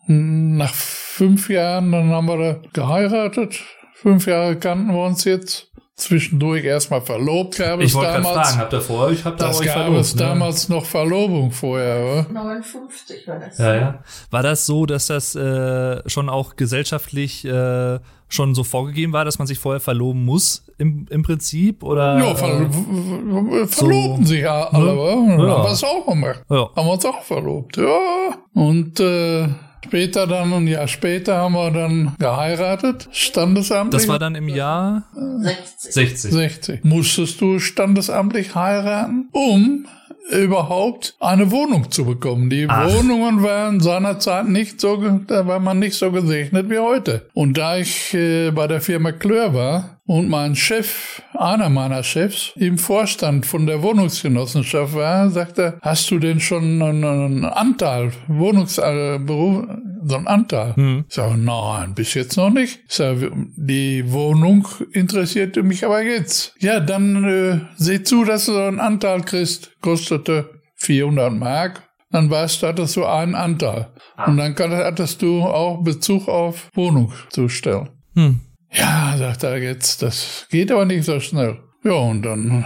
Nach 0.06 0.74
fünf 0.74 1.48
Jahren, 1.48 1.92
dann 1.92 2.10
haben 2.10 2.26
wir 2.26 2.36
da 2.36 2.60
geheiratet. 2.72 3.62
Fünf 3.94 4.26
Jahre 4.26 4.56
kannten 4.56 4.92
wir 4.92 5.04
uns 5.04 5.24
jetzt 5.24 5.71
zwischendurch 6.02 6.64
erstmal 6.64 7.00
verlobt 7.00 7.58
gab 7.58 7.80
es 7.80 7.86
ich 7.86 8.00
damals. 8.00 8.50
Fragen, 8.50 8.58
habt 8.58 8.72
ihr 8.72 8.80
vorher, 8.80 9.12
ich 9.12 9.24
hab 9.24 9.36
da 9.36 9.48
das 9.48 9.60
gab 9.60 9.74
verlobt, 9.74 10.00
es 10.00 10.14
ne? 10.14 10.22
damals 10.22 10.68
noch 10.68 10.84
Verlobung 10.84 11.50
vorher, 11.50 12.26
oder? 12.26 12.32
59 12.32 13.28
war 13.28 13.38
das. 13.38 13.58
Ja, 13.58 13.74
ja. 13.74 14.04
War 14.30 14.42
das 14.42 14.66
so, 14.66 14.86
dass 14.86 15.06
das 15.06 15.34
äh, 15.34 16.08
schon 16.08 16.28
auch 16.28 16.56
gesellschaftlich 16.56 17.44
äh, 17.44 17.98
schon 18.28 18.54
so 18.54 18.64
vorgegeben 18.64 19.12
war, 19.12 19.24
dass 19.24 19.38
man 19.38 19.46
sich 19.46 19.58
vorher 19.58 19.80
verloben 19.80 20.24
muss, 20.24 20.64
im, 20.78 21.06
im 21.10 21.22
Prinzip? 21.22 21.82
Oder, 21.82 22.18
ja, 22.18 22.34
ver 22.34 22.60
äh, 22.60 23.66
verloben 23.66 24.24
so, 24.24 24.32
sich 24.32 24.48
alle, 24.48 24.94
ne? 24.94 25.46
ja. 25.46 25.58
haben 25.58 25.64
wir 25.64 25.70
es 25.70 25.84
auch 25.84 26.06
gemacht. 26.06 26.42
Ja. 26.48 26.70
Haben 26.74 26.86
wir 26.86 26.92
uns 26.92 27.04
auch 27.04 27.22
verlobt, 27.22 27.76
ja. 27.76 28.34
Und 28.54 29.00
äh, 29.00 29.48
Später 29.84 30.26
dann, 30.26 30.52
ein 30.52 30.66
Jahr 30.66 30.88
später, 30.88 31.36
haben 31.36 31.54
wir 31.54 31.70
dann 31.70 32.14
geheiratet, 32.18 33.08
standesamtlich. 33.12 34.02
Das 34.02 34.08
war 34.08 34.18
dann 34.18 34.34
im 34.34 34.48
Jahr 34.48 35.02
60. 35.14 35.92
60. 35.92 36.32
60. 36.32 36.84
Musstest 36.84 37.40
du 37.40 37.58
standesamtlich 37.58 38.54
heiraten, 38.54 39.28
um 39.32 39.86
überhaupt 40.30 41.16
eine 41.20 41.50
Wohnung 41.50 41.90
zu 41.90 42.04
bekommen. 42.04 42.48
Die 42.48 42.66
Ach. 42.68 42.92
Wohnungen 42.92 43.42
waren 43.42 43.80
seinerzeit 43.80 44.48
nicht 44.48 44.80
so, 44.80 44.96
da 45.26 45.46
war 45.46 45.58
man 45.58 45.78
nicht 45.78 45.94
so 45.94 46.10
gesegnet 46.12 46.70
wie 46.70 46.78
heute. 46.78 47.28
Und 47.34 47.58
da 47.58 47.76
ich 47.76 48.14
äh, 48.14 48.50
bei 48.50 48.66
der 48.66 48.80
Firma 48.80 49.12
Klör 49.12 49.54
war, 49.54 49.98
und 50.04 50.28
mein 50.28 50.56
Chef, 50.56 51.22
einer 51.32 51.68
meiner 51.68 52.02
Chefs, 52.02 52.52
im 52.56 52.76
Vorstand 52.76 53.46
von 53.46 53.66
der 53.66 53.82
Wohnungsgenossenschaft 53.82 54.94
war, 54.94 55.30
sagte, 55.30 55.78
hast 55.80 56.10
du 56.10 56.18
denn 56.18 56.40
schon 56.40 56.82
einen 56.82 57.44
Anteil, 57.44 58.12
Wohnungsberuf, 58.26 59.64
so 60.04 60.16
einen 60.16 60.26
Anteil? 60.26 60.74
Hm. 60.76 61.04
Ich 61.08 61.14
sage, 61.14 61.36
nein, 61.36 61.94
bis 61.94 62.14
jetzt 62.14 62.36
noch 62.36 62.50
nicht. 62.50 62.80
Ich 62.88 62.94
sage, 62.94 63.30
die 63.56 64.10
Wohnung 64.12 64.66
interessierte 64.92 65.62
mich 65.62 65.84
aber 65.84 66.02
jetzt. 66.02 66.54
Ja, 66.60 66.80
dann 66.80 67.24
äh, 67.24 67.60
seh 67.76 68.02
zu, 68.02 68.24
dass 68.24 68.46
du 68.46 68.52
so 68.52 68.60
einen 68.60 68.80
Anteil 68.80 69.22
kriegst. 69.22 69.72
Kostete 69.80 70.50
400 70.76 71.32
Mark. 71.32 71.82
Dann 72.10 72.30
weißt 72.30 72.62
du, 72.62 72.66
hattest 72.66 72.96
du 72.96 73.06
einen 73.06 73.34
Anteil. 73.34 73.88
Ah. 74.16 74.26
Und 74.26 74.36
dann 74.36 74.54
hattest 74.56 75.22
du 75.22 75.42
auch 75.42 75.82
Bezug 75.82 76.28
auf 76.28 76.68
Wohnung 76.74 77.12
zu 77.30 77.48
stellen. 77.48 77.88
Hm. 78.14 78.40
Ja, 78.70 79.14
sagt 79.18 79.42
er 79.42 79.58
jetzt, 79.58 80.02
das 80.02 80.46
geht 80.50 80.70
aber 80.70 80.84
nicht 80.84 81.04
so 81.04 81.20
schnell. 81.20 81.58
Ja, 81.84 81.92
und 81.92 82.22
dann 82.22 82.64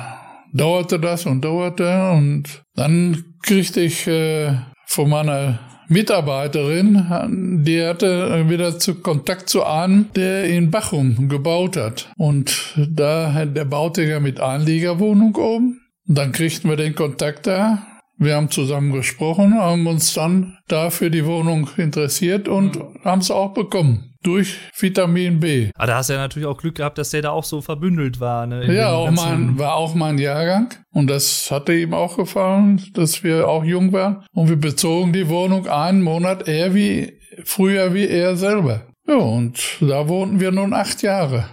dauerte 0.53 0.99
das 0.99 1.27
und 1.27 1.43
dauerte 1.43 2.11
und 2.13 2.63
dann 2.75 3.25
kriegte 3.43 3.81
ich 3.81 4.07
äh, 4.07 4.57
von 4.87 5.11
meiner 5.11 5.59
Mitarbeiterin, 5.89 7.63
die 7.65 7.85
hatte 7.85 8.49
wieder 8.49 8.79
zu 8.79 8.97
Kontakt 8.97 9.49
zu 9.49 9.65
einem, 9.65 10.07
der 10.15 10.45
in 10.45 10.71
Bachum 10.71 11.29
gebaut 11.29 11.77
hat. 11.77 12.11
Und 12.17 12.75
da, 12.77 13.45
der 13.45 13.65
baute 13.65 14.03
ja 14.03 14.21
mit 14.21 14.41
Einliegerwohnung 14.41 15.35
oben. 15.37 15.81
Und 16.09 16.19
dann 16.19 16.33
kriegten 16.33 16.71
wir 16.71 16.77
den 16.77 16.95
Kontakt 16.95 17.47
da. 17.47 17.87
Wir 18.19 18.37
haben 18.37 18.51
zusammen 18.51 18.93
gesprochen, 18.93 19.55
haben 19.55 19.87
uns 19.87 20.15
dann 20.15 20.57
dafür 20.69 21.11
die 21.11 21.27
Wohnung 21.27 21.69
interessiert 21.77 22.49
und 22.49 22.77
mhm. 22.77 23.05
haben 23.05 23.21
es 23.21 23.31
auch 23.31 23.53
bekommen. 23.53 24.06
Durch 24.23 24.59
Vitamin 24.79 25.41
B. 25.41 25.71
Aber 25.75 25.87
da 25.87 25.97
hast 25.97 26.09
du 26.09 26.15
ja 26.15 26.19
natürlich 26.19 26.47
auch 26.47 26.59
Glück 26.59 26.77
gehabt, 26.77 26.99
dass 26.99 27.11
der 27.11 27.23
da 27.23 27.31
auch 27.31 27.45
so 27.45 27.61
verbündelt 27.61 28.21
war. 28.21 28.47
Ne? 28.47 28.75
Ja, 28.75 28.93
auch 28.93 29.11
mein, 29.11 29.59
war 29.59 29.75
auch 29.75 29.95
mein 29.95 30.19
Jahrgang. 30.19 30.75
Und 30.93 31.09
das 31.09 31.51
hatte 31.51 31.75
ihm 31.75 31.95
auch 31.95 32.17
gefallen, 32.17 32.83
dass 32.95 33.23
wir 33.23 33.49
auch 33.49 33.65
jung 33.65 33.93
waren. 33.93 34.25
Und 34.33 34.49
wir 34.49 34.57
bezogen 34.57 35.13
die 35.13 35.29
Wohnung 35.29 35.69
einen 35.69 36.03
Monat 36.03 36.49
eher 36.49 36.75
wie, 36.75 37.19
früher 37.45 37.95
wie 37.95 38.09
er 38.09 38.37
selber. 38.37 38.87
Ja, 39.07 39.17
und 39.17 39.79
da 39.81 40.09
wohnten 40.09 40.41
wir 40.41 40.51
nun 40.51 40.73
acht 40.73 41.03
Jahre. 41.03 41.47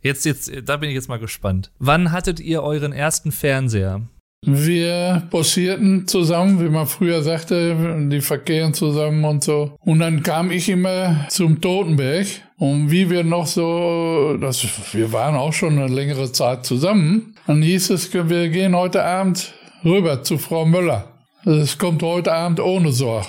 Jetzt, 0.00 0.24
jetzt, 0.24 0.50
da 0.64 0.76
bin 0.76 0.88
ich 0.88 0.94
jetzt 0.94 1.08
mal 1.08 1.18
gespannt. 1.18 1.70
Wann 1.78 2.12
hattet 2.12 2.40
ihr 2.40 2.62
euren 2.62 2.92
ersten 2.92 3.30
Fernseher? 3.30 4.02
Wir 4.44 5.22
bossierten 5.30 6.08
zusammen, 6.08 6.58
wie 6.60 6.68
man 6.68 6.88
früher 6.88 7.22
sagte, 7.22 8.08
die 8.10 8.20
verkehren 8.20 8.74
zusammen 8.74 9.24
und 9.24 9.44
so. 9.44 9.76
Und 9.80 10.00
dann 10.00 10.24
kam 10.24 10.50
ich 10.50 10.68
immer 10.68 11.26
zum 11.28 11.60
Totenberg. 11.60 12.26
Und 12.58 12.90
wie 12.90 13.08
wir 13.08 13.22
noch 13.22 13.46
so, 13.46 14.36
das, 14.40 14.66
wir 14.92 15.12
waren 15.12 15.36
auch 15.36 15.52
schon 15.52 15.78
eine 15.78 15.92
längere 15.92 16.32
Zeit 16.32 16.66
zusammen, 16.66 17.36
dann 17.46 17.62
hieß 17.62 17.90
es, 17.90 18.12
wir 18.12 18.48
gehen 18.48 18.74
heute 18.74 19.04
Abend 19.04 19.52
rüber 19.84 20.24
zu 20.24 20.38
Frau 20.38 20.66
Müller. 20.66 21.04
Es 21.44 21.78
kommt 21.78 22.02
heute 22.02 22.32
Abend 22.32 22.58
ohne 22.58 22.92
Sorg. 22.92 23.26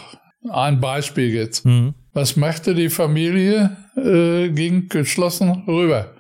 Ein 0.50 0.80
Beispiel 0.80 1.32
jetzt. 1.34 1.64
Hm. 1.64 1.94
Was 2.14 2.36
machte 2.36 2.74
die 2.74 2.90
Familie? 2.90 3.78
Äh, 3.96 4.50
ging 4.50 4.90
geschlossen 4.90 5.64
rüber. 5.68 6.14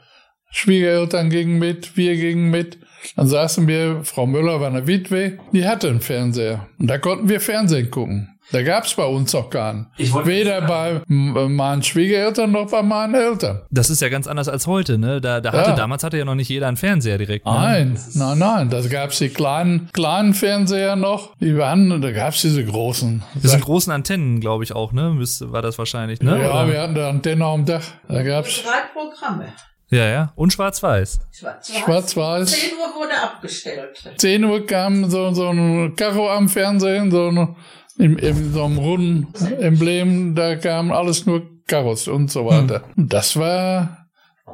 Schwiegereltern 0.51 1.31
gingen 1.31 1.57
mit, 1.57 1.97
wir 1.97 2.15
gingen 2.15 2.51
mit. 2.51 2.77
Dann 3.15 3.27
saßen 3.27 3.67
wir, 3.67 3.99
Frau 4.03 4.25
Müller 4.25 4.59
war 4.61 4.67
eine 4.67 4.87
Witwe, 4.87 5.37
die 5.51 5.67
hatte 5.67 5.89
einen 5.89 6.01
Fernseher. 6.01 6.67
Und 6.79 6.87
da 6.87 6.97
konnten 6.97 7.29
wir 7.29 7.39
Fernsehen 7.41 7.91
gucken. 7.91 8.29
Da 8.51 8.61
gab's 8.61 8.93
bei 8.93 9.05
uns 9.05 9.33
auch 9.33 9.49
keinen. 9.49 9.87
Weder 9.97 10.61
bei 10.61 11.01
m- 11.09 11.55
meinen 11.55 11.81
Schwiegereltern 11.81 12.51
noch 12.51 12.69
bei 12.69 12.83
meinen 12.83 13.15
Eltern. 13.15 13.61
Das 13.71 13.89
ist 13.89 14.01
ja 14.01 14.09
ganz 14.09 14.27
anders 14.27 14.47
als 14.49 14.67
heute, 14.67 14.97
ne? 14.99 15.21
Da, 15.21 15.39
da 15.41 15.53
hatte, 15.53 15.69
Ja. 15.71 15.75
damals 15.75 16.03
hatte 16.03 16.17
ja 16.17 16.25
noch 16.25 16.35
nicht 16.35 16.49
jeder 16.49 16.67
einen 16.67 16.75
Fernseher 16.77 17.17
direkt. 17.17 17.45
Ne? 17.45 17.51
Nein, 17.53 17.97
nein, 18.13 18.37
nein. 18.37 18.69
Da 18.69 18.81
gab's 18.81 19.17
die 19.19 19.29
kleinen, 19.29 19.89
kleinen 19.93 20.33
Fernseher 20.33 20.95
noch. 20.97 21.35
Die 21.39 21.57
waren, 21.57 22.01
da 22.01 22.11
gab's 22.11 22.41
diese 22.41 22.63
großen. 22.65 23.23
Das 23.41 23.51
sind 23.53 23.63
großen 23.63 23.91
Antennen, 23.93 24.39
glaube 24.41 24.65
ich 24.65 24.75
auch, 24.75 24.91
ne? 24.91 25.15
War 25.17 25.61
das 25.61 25.77
wahrscheinlich, 25.79 26.21
ne? 26.21 26.39
ja, 26.41 26.49
Oder? 26.51 26.71
wir 26.71 26.81
hatten 26.81 26.95
da 26.95 27.09
Antenne 27.09 27.45
am 27.45 27.65
Dach. 27.65 27.83
Da 28.09 28.21
gab's 28.23 28.61
Drei 28.61 28.71
Programme. 28.93 29.47
Ja, 29.93 30.09
ja. 30.09 30.33
Und 30.35 30.53
schwarz-weiß. 30.53 31.19
Schwarz-Weiß. 31.31 31.79
Schwarz-Weiß. 31.79 32.51
10 32.51 32.71
Uhr 32.73 33.01
wurde 33.01 33.21
abgestellt. 33.21 34.13
10 34.17 34.43
Uhr 34.43 34.65
kam 34.65 35.09
so, 35.09 35.33
so 35.33 35.49
ein 35.49 35.95
Karo 35.95 36.29
am 36.29 36.49
Fernsehen, 36.49 37.11
so 37.11 37.29
ein, 37.29 37.55
im, 37.97 38.17
im, 38.17 38.53
so 38.53 38.63
einem 38.63 38.77
runden 38.77 39.53
Emblem, 39.59 40.35
da 40.35 40.55
kam 40.55 40.91
alles 40.91 41.25
nur 41.25 41.43
Karos 41.67 42.07
und 42.07 42.31
so 42.31 42.45
weiter. 42.45 42.83
Und 42.95 43.13
das 43.13 43.37
war 43.37 44.07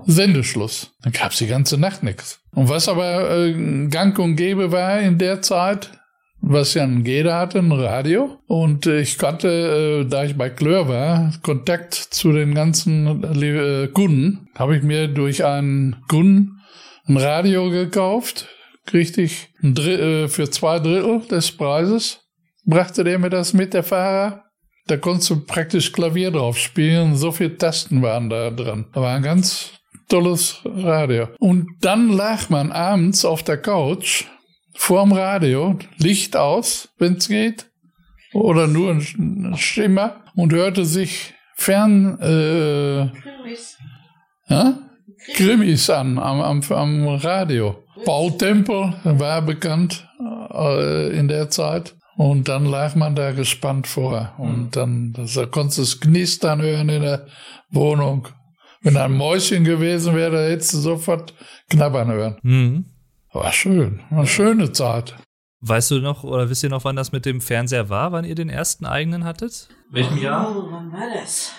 Sendeschluss. 0.05 0.91
Dann 1.01 1.13
gab's 1.13 1.37
die 1.37 1.47
ganze 1.47 1.77
Nacht 1.77 2.03
nichts. 2.03 2.39
Und 2.53 2.69
was 2.69 2.87
aber 2.87 3.37
äh, 3.37 3.87
gang 3.87 4.17
und 4.19 4.35
gäbe 4.35 4.71
war 4.71 4.99
in 4.99 5.17
der 5.17 5.41
Zeit, 5.41 5.91
was 6.41 6.73
ja 6.73 6.85
jeder 6.85 7.35
hatte, 7.37 7.59
ein 7.59 7.71
Radio. 7.71 8.37
Und 8.47 8.85
äh, 8.85 9.01
ich 9.01 9.17
kannte, 9.17 10.03
äh, 10.05 10.09
da 10.09 10.23
ich 10.23 10.37
bei 10.37 10.49
Klör 10.49 10.87
war, 10.87 11.31
Kontakt 11.43 11.93
zu 11.93 12.31
den 12.31 12.53
ganzen 12.53 13.23
äh, 13.23 13.87
Kunden, 13.87 14.49
habe 14.55 14.77
ich 14.77 14.83
mir 14.83 15.07
durch 15.07 15.43
einen 15.43 15.97
Kunden 16.07 16.61
ein 17.07 17.17
Radio 17.17 17.69
gekauft, 17.69 18.47
ein 18.93 19.77
äh, 19.77 20.27
für 20.27 20.49
zwei 20.49 20.79
Drittel 20.79 21.21
des 21.29 21.51
Preises, 21.51 22.21
brachte 22.65 23.03
der 23.03 23.19
mir 23.19 23.29
das 23.29 23.53
mit, 23.53 23.73
der 23.73 23.83
Fahrer. 23.83 24.45
Da 24.87 24.97
konntest 24.97 25.29
du 25.29 25.41
praktisch 25.41 25.91
Klavier 25.91 26.31
drauf 26.31 26.57
spielen, 26.57 27.15
so 27.15 27.31
viele 27.31 27.57
Tasten 27.57 28.01
waren 28.01 28.29
da 28.29 28.49
dran. 28.49 28.87
Da 28.93 29.01
war 29.01 29.15
ein 29.15 29.21
ganz 29.21 29.73
tolles 30.07 30.61
Radio. 30.65 31.27
Und 31.39 31.67
dann 31.81 32.09
lag 32.09 32.49
man 32.49 32.71
abends 32.71 33.23
auf 33.23 33.43
der 33.43 33.57
Couch 33.57 34.25
vorm 34.79 35.11
Radio, 35.11 35.77
Licht 35.97 36.37
aus, 36.37 36.89
wenn's 36.97 37.27
geht, 37.27 37.67
oder 38.33 38.65
nur 38.65 38.91
ein 38.91 39.55
Schimmer 39.57 40.23
und 40.35 40.53
hörte 40.53 40.85
sich 40.85 41.33
fern 41.53 42.17
äh, 42.19 43.09
Krimis. 43.21 43.77
ja? 44.47 44.79
Krimis 45.35 45.89
an 45.89 46.17
am, 46.17 46.41
am, 46.41 46.63
am 46.71 47.07
Radio. 47.07 47.83
Paul 48.05 48.37
Tempel 48.37 48.95
war 49.03 49.41
bekannt 49.41 50.07
äh, 50.53 51.09
in 51.09 51.27
der 51.27 51.49
Zeit. 51.49 51.95
Und 52.15 52.47
dann 52.47 52.65
lag 52.65 52.95
man 52.95 53.15
da 53.15 53.31
gespannt 53.31 53.85
vor. 53.85 54.33
Und 54.37 54.75
dann 54.75 55.13
da 55.13 55.45
konntest 55.45 55.77
du 55.77 55.81
es 55.83 55.99
knistern 55.99 56.61
hören 56.61 56.89
in 56.89 57.01
der 57.01 57.27
Wohnung. 57.69 58.27
Wenn 58.81 58.97
ein 58.97 59.11
Mäuschen 59.11 59.65
gewesen 59.65 60.15
wäre, 60.15 60.31
da 60.31 60.43
hättest 60.43 60.73
du 60.73 60.77
sofort 60.77 61.33
knabbern 61.69 62.11
hören. 62.11 62.37
Mhm. 62.43 62.85
War 63.31 63.51
schön. 63.51 64.01
War 64.09 64.19
eine 64.19 64.27
schöne 64.27 64.71
Zeit. 64.71 65.15
Weißt 65.61 65.91
du 65.91 65.99
noch 65.99 66.23
oder 66.23 66.49
wisst 66.49 66.63
ihr 66.63 66.69
noch, 66.69 66.85
wann 66.85 66.95
das 66.95 67.11
mit 67.11 67.25
dem 67.25 67.41
Fernseher 67.41 67.89
war, 67.89 68.11
wann 68.11 68.25
ihr 68.25 68.35
den 68.35 68.49
ersten 68.49 68.85
eigenen 68.85 69.25
hattet? 69.25 69.67
Welchem 69.91 70.17
Oh, 70.17 70.71
wann 70.71 70.91
war 70.91 71.13
das? 71.13 71.51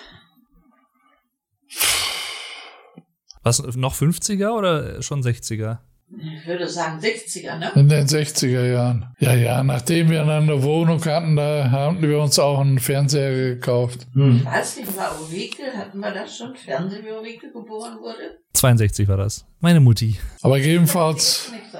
Was 3.42 3.62
noch 3.76 3.94
50er 3.94 4.50
oder 4.50 5.02
schon 5.02 5.22
60er? 5.22 5.78
Ich 6.18 6.46
würde 6.46 6.68
sagen 6.68 6.98
60er, 6.98 7.58
ne? 7.58 7.70
In 7.76 7.88
den 7.88 8.06
60er 8.06 8.66
Jahren. 8.66 9.14
Ja, 9.20 9.34
ja, 9.34 9.62
nachdem 9.62 10.10
wir 10.10 10.24
dann 10.24 10.50
eine 10.50 10.62
Wohnung 10.62 11.04
hatten, 11.04 11.36
da 11.36 11.70
haben 11.70 12.02
wir 12.02 12.20
uns 12.20 12.38
auch 12.38 12.58
einen 12.58 12.80
Fernseher 12.80 13.54
gekauft. 13.54 14.08
Ich 14.14 14.44
weiß 14.44 14.78
nicht, 14.78 14.96
war 14.96 15.16
Ulrike, 15.20 15.62
hatten 15.76 16.00
wir 16.00 16.12
das 16.12 16.36
schon? 16.36 16.56
Fernsehen, 16.56 17.04
wie 17.04 17.12
Ulrike 17.12 17.52
geboren 17.52 17.98
wurde? 18.00 18.38
62 18.54 19.06
war 19.06 19.18
das. 19.18 19.46
Meine 19.60 19.80
Mutti. 19.80 20.18
Aber 20.42 20.58
jedenfalls 20.58 21.52
ich. 21.54 21.78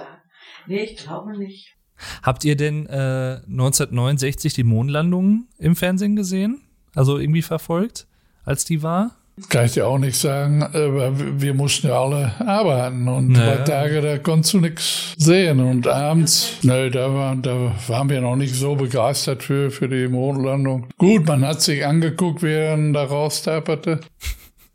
Nee, 0.69 0.83
ich 0.85 0.97
glaube 0.97 1.37
nicht. 1.37 1.75
Habt 2.23 2.45
ihr 2.45 2.57
denn 2.57 2.87
äh, 2.87 3.41
1969 3.49 4.55
die 4.55 4.65
Mondlandung 4.65 5.49
im 5.59 5.75
Fernsehen 5.75 6.15
gesehen? 6.17 6.63
Also 6.95 7.19
irgendwie 7.19 7.43
verfolgt, 7.43 8.07
als 8.45 8.65
die 8.65 8.83
war? 8.83 9.17
Kann 9.49 9.67
ich 9.67 9.73
dir 9.73 9.87
auch 9.87 9.99
nicht 9.99 10.17
sagen, 10.17 10.63
aber 10.63 11.13
wir 11.41 11.55
mussten 11.55 11.89
ja 11.89 12.01
alle 12.03 12.33
arbeiten 12.41 13.09
und 13.09 13.29
Naja. 13.29 13.57
bei 13.57 13.65
Tage, 13.65 14.01
da 14.03 14.19
konntest 14.19 14.55
du 14.55 14.61
nichts 14.61 15.15
sehen 15.17 15.61
und 15.61 15.87
abends, 15.87 16.53
ne, 16.63 16.91
da, 16.91 17.13
war, 17.15 17.37
da 17.37 17.73
waren 17.89 18.09
wir 18.11 18.21
noch 18.21 18.37
nicht 18.37 18.55
so 18.55 18.75
begeistert 18.77 19.43
für, 19.43 19.71
für 19.71 19.89
die 19.89 20.09
Mondlandung. 20.09 20.89
Gut, 20.99 21.27
man 21.27 21.45
hat 21.47 21.63
sich 21.63 21.85
angeguckt, 21.87 22.43
während 22.43 22.95
da 22.95 23.05
raustaperte. 23.05 24.01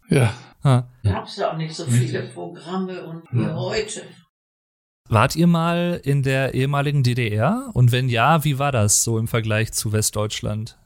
Ja, 0.07 0.32
Ha. 0.66 0.88
Gab 1.03 1.28
es 1.28 1.38
ja 1.38 1.51
auch 1.51 1.57
nicht 1.57 1.76
so 1.76 1.86
viele 1.86 2.24
Programme 2.24 3.05
und 3.05 3.24
wie 3.32 3.45
heute. 3.45 4.01
Wart 5.07 5.36
ihr 5.36 5.45
mal 5.45 6.01
in 6.03 6.24
der 6.24 6.55
ehemaligen 6.55 7.03
DDR? 7.03 7.70
Und 7.74 7.91
wenn 7.91 8.09
ja, 8.09 8.43
wie 8.43 8.57
war 8.57 8.72
das 8.72 9.03
so 9.03 9.20
im 9.20 9.28
Vergleich 9.28 9.72
zu 9.74 9.93
Westdeutschland? 9.93 10.78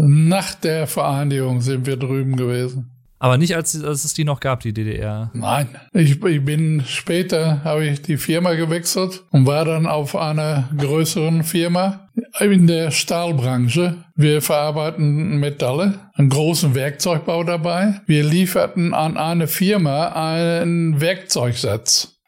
nach 0.00 0.54
der 0.54 0.86
Vereinigung 0.86 1.60
sind 1.60 1.84
wir 1.86 1.96
drüben 1.96 2.36
gewesen. 2.36 2.92
Aber 3.18 3.36
nicht, 3.36 3.56
als, 3.56 3.82
als 3.82 4.04
es 4.04 4.14
die 4.14 4.24
noch 4.24 4.40
gab, 4.40 4.60
die 4.60 4.72
DDR. 4.72 5.30
Nein, 5.34 5.68
ich, 5.92 6.22
ich 6.22 6.44
bin 6.44 6.82
später, 6.86 7.64
habe 7.64 7.86
ich 7.86 8.02
die 8.02 8.16
Firma 8.16 8.54
gewechselt 8.54 9.24
und 9.30 9.46
war 9.46 9.64
dann 9.64 9.86
auf 9.86 10.14
einer 10.14 10.68
größeren 10.76 11.42
Firma 11.42 12.08
in 12.38 12.66
der 12.66 12.90
Stahlbranche. 12.90 14.04
Wir 14.14 14.40
verarbeiten 14.40 15.38
Metalle, 15.38 16.10
einen 16.14 16.28
großen 16.28 16.74
Werkzeugbau 16.74 17.44
dabei. 17.44 18.00
Wir 18.06 18.24
lieferten 18.24 18.94
an 18.94 19.16
eine 19.16 19.48
Firma 19.48 20.08
einen 20.08 21.00
Werkzeugsatz. 21.00 22.18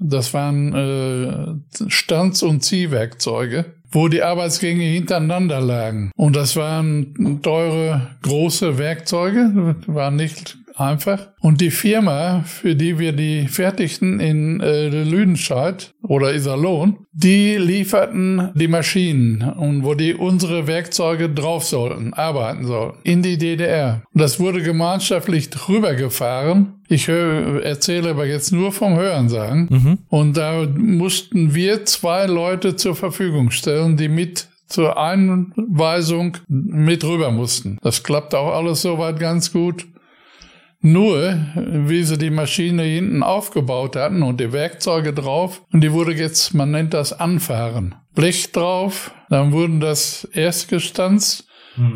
Das 0.00 0.34
waren 0.34 0.74
äh, 0.74 1.88
Stanz- 1.88 2.42
und 2.42 2.64
Ziehwerkzeuge 2.64 3.74
wo 3.94 4.08
die 4.08 4.22
Arbeitsgänge 4.22 4.84
hintereinander 4.84 5.60
lagen. 5.60 6.10
Und 6.16 6.36
das 6.36 6.56
waren 6.56 7.40
teure, 7.42 8.10
große 8.22 8.76
Werkzeuge, 8.76 9.76
waren 9.86 10.16
nicht 10.16 10.58
einfach. 10.74 11.28
Und 11.40 11.60
die 11.60 11.70
Firma, 11.70 12.42
für 12.46 12.74
die 12.74 12.98
wir 12.98 13.12
die 13.12 13.46
fertigten 13.48 14.20
in 14.20 14.60
äh, 14.60 14.88
Lüdenscheid 14.88 15.94
oder 16.02 16.34
Iserlohn, 16.34 16.98
die 17.12 17.56
lieferten 17.56 18.50
die 18.54 18.68
Maschinen 18.68 19.42
und 19.42 19.84
wo 19.84 19.94
die 19.94 20.14
unsere 20.14 20.66
Werkzeuge 20.66 21.30
drauf 21.30 21.64
sollten, 21.64 22.12
arbeiten 22.12 22.66
sollten, 22.66 22.98
in 23.04 23.22
die 23.22 23.38
DDR. 23.38 24.02
Das 24.12 24.40
wurde 24.40 24.62
gemeinschaftlich 24.62 25.50
rübergefahren. 25.68 26.74
Ich 26.88 27.08
hör, 27.08 27.62
erzähle 27.62 28.10
aber 28.10 28.26
jetzt 28.26 28.52
nur 28.52 28.72
vom 28.72 28.96
Hörensagen. 28.96 29.68
Mhm. 29.70 29.98
Und 30.08 30.36
da 30.36 30.66
mussten 30.76 31.54
wir 31.54 31.84
zwei 31.86 32.26
Leute 32.26 32.76
zur 32.76 32.94
Verfügung 32.94 33.50
stellen, 33.50 33.96
die 33.96 34.08
mit 34.08 34.48
zur 34.66 34.98
Einweisung 34.98 36.38
mit 36.48 37.04
rüber 37.04 37.30
mussten. 37.30 37.78
Das 37.82 38.02
klappt 38.02 38.34
auch 38.34 38.54
alles 38.54 38.82
soweit 38.82 39.20
ganz 39.20 39.52
gut. 39.52 39.86
Nur, 40.86 41.38
wie 41.54 42.02
sie 42.02 42.18
die 42.18 42.28
Maschine 42.28 42.82
hinten 42.82 43.22
aufgebaut 43.22 43.96
hatten 43.96 44.22
und 44.22 44.38
die 44.38 44.52
Werkzeuge 44.52 45.14
drauf, 45.14 45.62
und 45.72 45.80
die 45.80 45.90
wurde 45.92 46.12
jetzt, 46.12 46.52
man 46.52 46.72
nennt 46.72 46.92
das 46.92 47.18
Anfahren. 47.18 47.94
Blech 48.14 48.52
drauf, 48.52 49.14
dann 49.30 49.52
wurden 49.52 49.80
das 49.80 50.28
erst 50.34 50.68
gestanzt, 50.68 51.46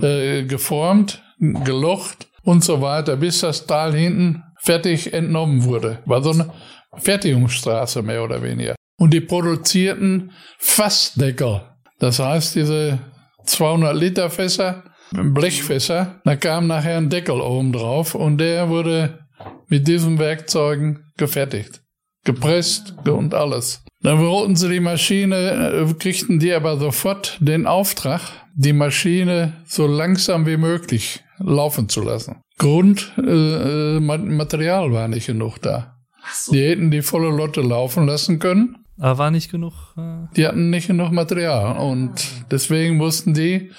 äh, 0.01 0.45
geformt, 0.45 1.23
gelocht 1.39 2.29
und 2.45 2.65
so 2.65 2.81
weiter, 2.81 3.17
bis 3.17 3.41
das 3.41 3.67
Tal 3.67 3.95
hinten 3.95 4.43
fertig 4.59 5.13
entnommen 5.13 5.65
wurde. 5.65 5.99
War 6.07 6.23
so 6.23 6.31
eine 6.31 6.51
Fertigungsstraße 6.97 8.01
mehr 8.03 8.25
oder 8.25 8.43
weniger. 8.43 8.75
Und 8.97 9.13
die 9.13 9.21
produzierten 9.21 10.33
Fassdeckel. 10.59 11.61
Das 11.99 12.21
heißt, 12.21 12.55
diese 12.55 13.01
200 13.45 13.95
Liter 13.95 14.31
Fässer, 14.31 14.85
Blechfässer, 15.13 16.21
da 16.25 16.37
kam 16.37 16.67
nachher 16.67 16.99
ein 16.99 17.09
Deckel 17.11 17.41
oben 17.41 17.73
drauf 17.73 18.15
und 18.15 18.39
der 18.39 18.69
wurde 18.69 19.27
mit 19.69 19.89
diesen 19.89 20.19
Werkzeugen 20.19 21.13
gefertigt. 21.17 21.83
Gepresst 22.25 22.95
und 23.07 23.35
alles. 23.35 23.85
Dann 24.03 24.21
wollten 24.21 24.55
sie 24.55 24.69
die 24.69 24.81
Maschine, 24.81 25.87
äh, 25.89 25.95
kriegten 25.95 26.39
die 26.39 26.53
aber 26.53 26.79
sofort 26.79 27.37
den 27.41 27.67
Auftrag, 27.67 28.21
die 28.55 28.73
Maschine 28.73 29.55
so 29.67 29.87
langsam 29.87 30.47
wie 30.47 30.57
möglich 30.57 31.25
laufen 31.39 31.89
zu 31.89 32.03
lassen. 32.03 32.41
Grund, 32.59 33.13
äh, 33.19 33.97
äh 33.97 34.01
Material 34.01 34.93
war 34.93 35.09
nicht 35.09 35.27
genug 35.27 35.59
da. 35.63 35.97
So. 36.33 36.53
Die 36.53 36.63
hätten 36.63 36.91
die 36.91 37.03
volle 37.03 37.31
Lotte 37.31 37.61
laufen 37.61 38.07
lassen 38.07 38.39
können. 38.39 38.77
Aber 38.99 39.19
war 39.19 39.31
nicht 39.31 39.51
genug. 39.51 39.75
Äh 39.97 40.27
die 40.37 40.47
hatten 40.47 40.71
nicht 40.71 40.89
genug 40.89 41.13
Material 41.13 41.79
und 41.79 42.13
deswegen 42.51 42.97
mussten 42.97 43.35
die, 43.35 43.71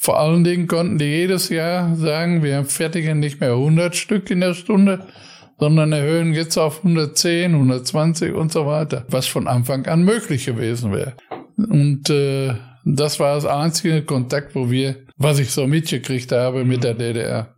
vor 0.00 0.20
allen 0.20 0.44
Dingen 0.44 0.68
konnten 0.68 0.96
die 0.98 1.06
jedes 1.06 1.48
Jahr 1.48 1.96
sagen, 1.96 2.44
wir 2.44 2.64
fertigen 2.64 3.18
nicht 3.18 3.40
mehr 3.40 3.50
100 3.52 3.96
Stück 3.96 4.30
in 4.30 4.40
der 4.40 4.54
Stunde, 4.54 5.04
sondern 5.58 5.90
erhöhen 5.90 6.32
jetzt 6.34 6.56
auf 6.56 6.78
110, 6.78 7.52
120 7.52 8.32
und 8.32 8.52
so 8.52 8.64
weiter, 8.64 9.04
was 9.08 9.26
von 9.26 9.48
Anfang 9.48 9.86
an 9.86 10.04
möglich 10.04 10.46
gewesen 10.46 10.92
wäre. 10.92 11.14
Und 11.56 12.08
äh, 12.10 12.54
das 12.84 13.18
war 13.18 13.34
das 13.34 13.44
einzige 13.44 14.02
Kontakt, 14.02 14.54
wo 14.54 14.70
wir, 14.70 15.04
was 15.16 15.40
ich 15.40 15.50
so 15.50 15.66
mitgekriegt 15.66 16.30
habe 16.30 16.64
mit 16.64 16.84
der 16.84 16.94
DDR. 16.94 17.56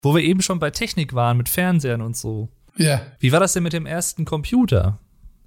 Wo 0.00 0.14
wir 0.14 0.22
eben 0.22 0.40
schon 0.40 0.58
bei 0.58 0.70
Technik 0.70 1.12
waren, 1.12 1.36
mit 1.36 1.50
Fernsehern 1.50 2.00
und 2.00 2.16
so. 2.16 2.48
Ja. 2.78 3.02
Wie 3.20 3.32
war 3.32 3.40
das 3.40 3.52
denn 3.52 3.62
mit 3.62 3.74
dem 3.74 3.84
ersten 3.84 4.24
Computer? 4.24 4.98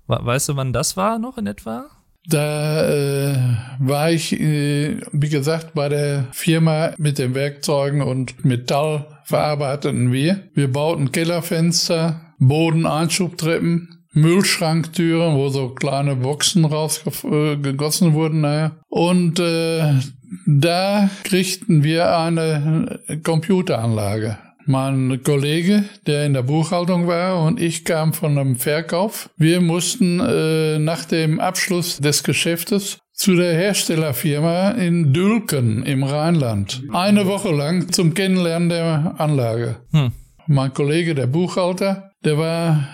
Weißt 0.05 0.47
du, 0.49 0.55
wann 0.55 0.73
das 0.73 0.95
war 0.95 1.17
noch 1.17 1.39
in 1.39 1.47
etwa? 1.47 1.89
Da 2.27 2.87
äh, 2.89 3.35
war 3.79 4.11
ich, 4.11 4.39
äh, 4.39 4.97
wie 5.11 5.29
gesagt, 5.29 5.73
bei 5.73 5.89
der 5.89 6.25
Firma 6.31 6.93
mit 6.97 7.19
den 7.19 7.35
Werkzeugen 7.35 8.01
und 8.01 8.43
Metall 8.43 9.05
verarbeiteten 9.25 10.11
wir. 10.11 10.41
Wir 10.53 10.71
bauten 10.71 11.11
Kellerfenster, 11.11 12.21
Bodeneinschubtreppen, 12.39 14.05
Müllschranktüren, 14.13 15.35
wo 15.35 15.49
so 15.49 15.69
kleine 15.69 16.15
Boxen 16.15 16.65
rausgegossen 16.65 18.11
äh, 18.11 18.13
wurden. 18.13 18.41
Naja. 18.41 18.71
Und 18.89 19.39
äh, 19.39 19.93
da 20.47 21.09
kriegten 21.23 21.83
wir 21.83 22.17
eine 22.17 22.99
Computeranlage. 23.23 24.37
Mein 24.67 25.21
Kollege, 25.23 25.83
der 26.07 26.25
in 26.25 26.33
der 26.33 26.41
Buchhaltung 26.41 27.07
war, 27.07 27.43
und 27.43 27.61
ich 27.61 27.85
kam 27.85 28.13
von 28.13 28.37
einem 28.37 28.55
Verkauf. 28.55 29.29
Wir 29.37 29.61
mussten 29.61 30.19
äh, 30.19 30.79
nach 30.79 31.05
dem 31.05 31.39
Abschluss 31.39 31.97
des 31.97 32.23
Geschäftes 32.23 32.97
zu 33.13 33.35
der 33.35 33.53
Herstellerfirma 33.53 34.71
in 34.71 35.13
Dülken 35.13 35.83
im 35.83 36.03
Rheinland. 36.03 36.81
Eine 36.91 37.27
Woche 37.27 37.51
lang 37.51 37.91
zum 37.91 38.13
Kennenlernen 38.13 38.69
der 38.69 39.15
Anlage. 39.19 39.77
Hm. 39.91 40.11
Mein 40.47 40.73
Kollege, 40.73 41.13
der 41.13 41.27
Buchhalter, 41.27 42.11
der 42.23 42.37
war 42.37 42.87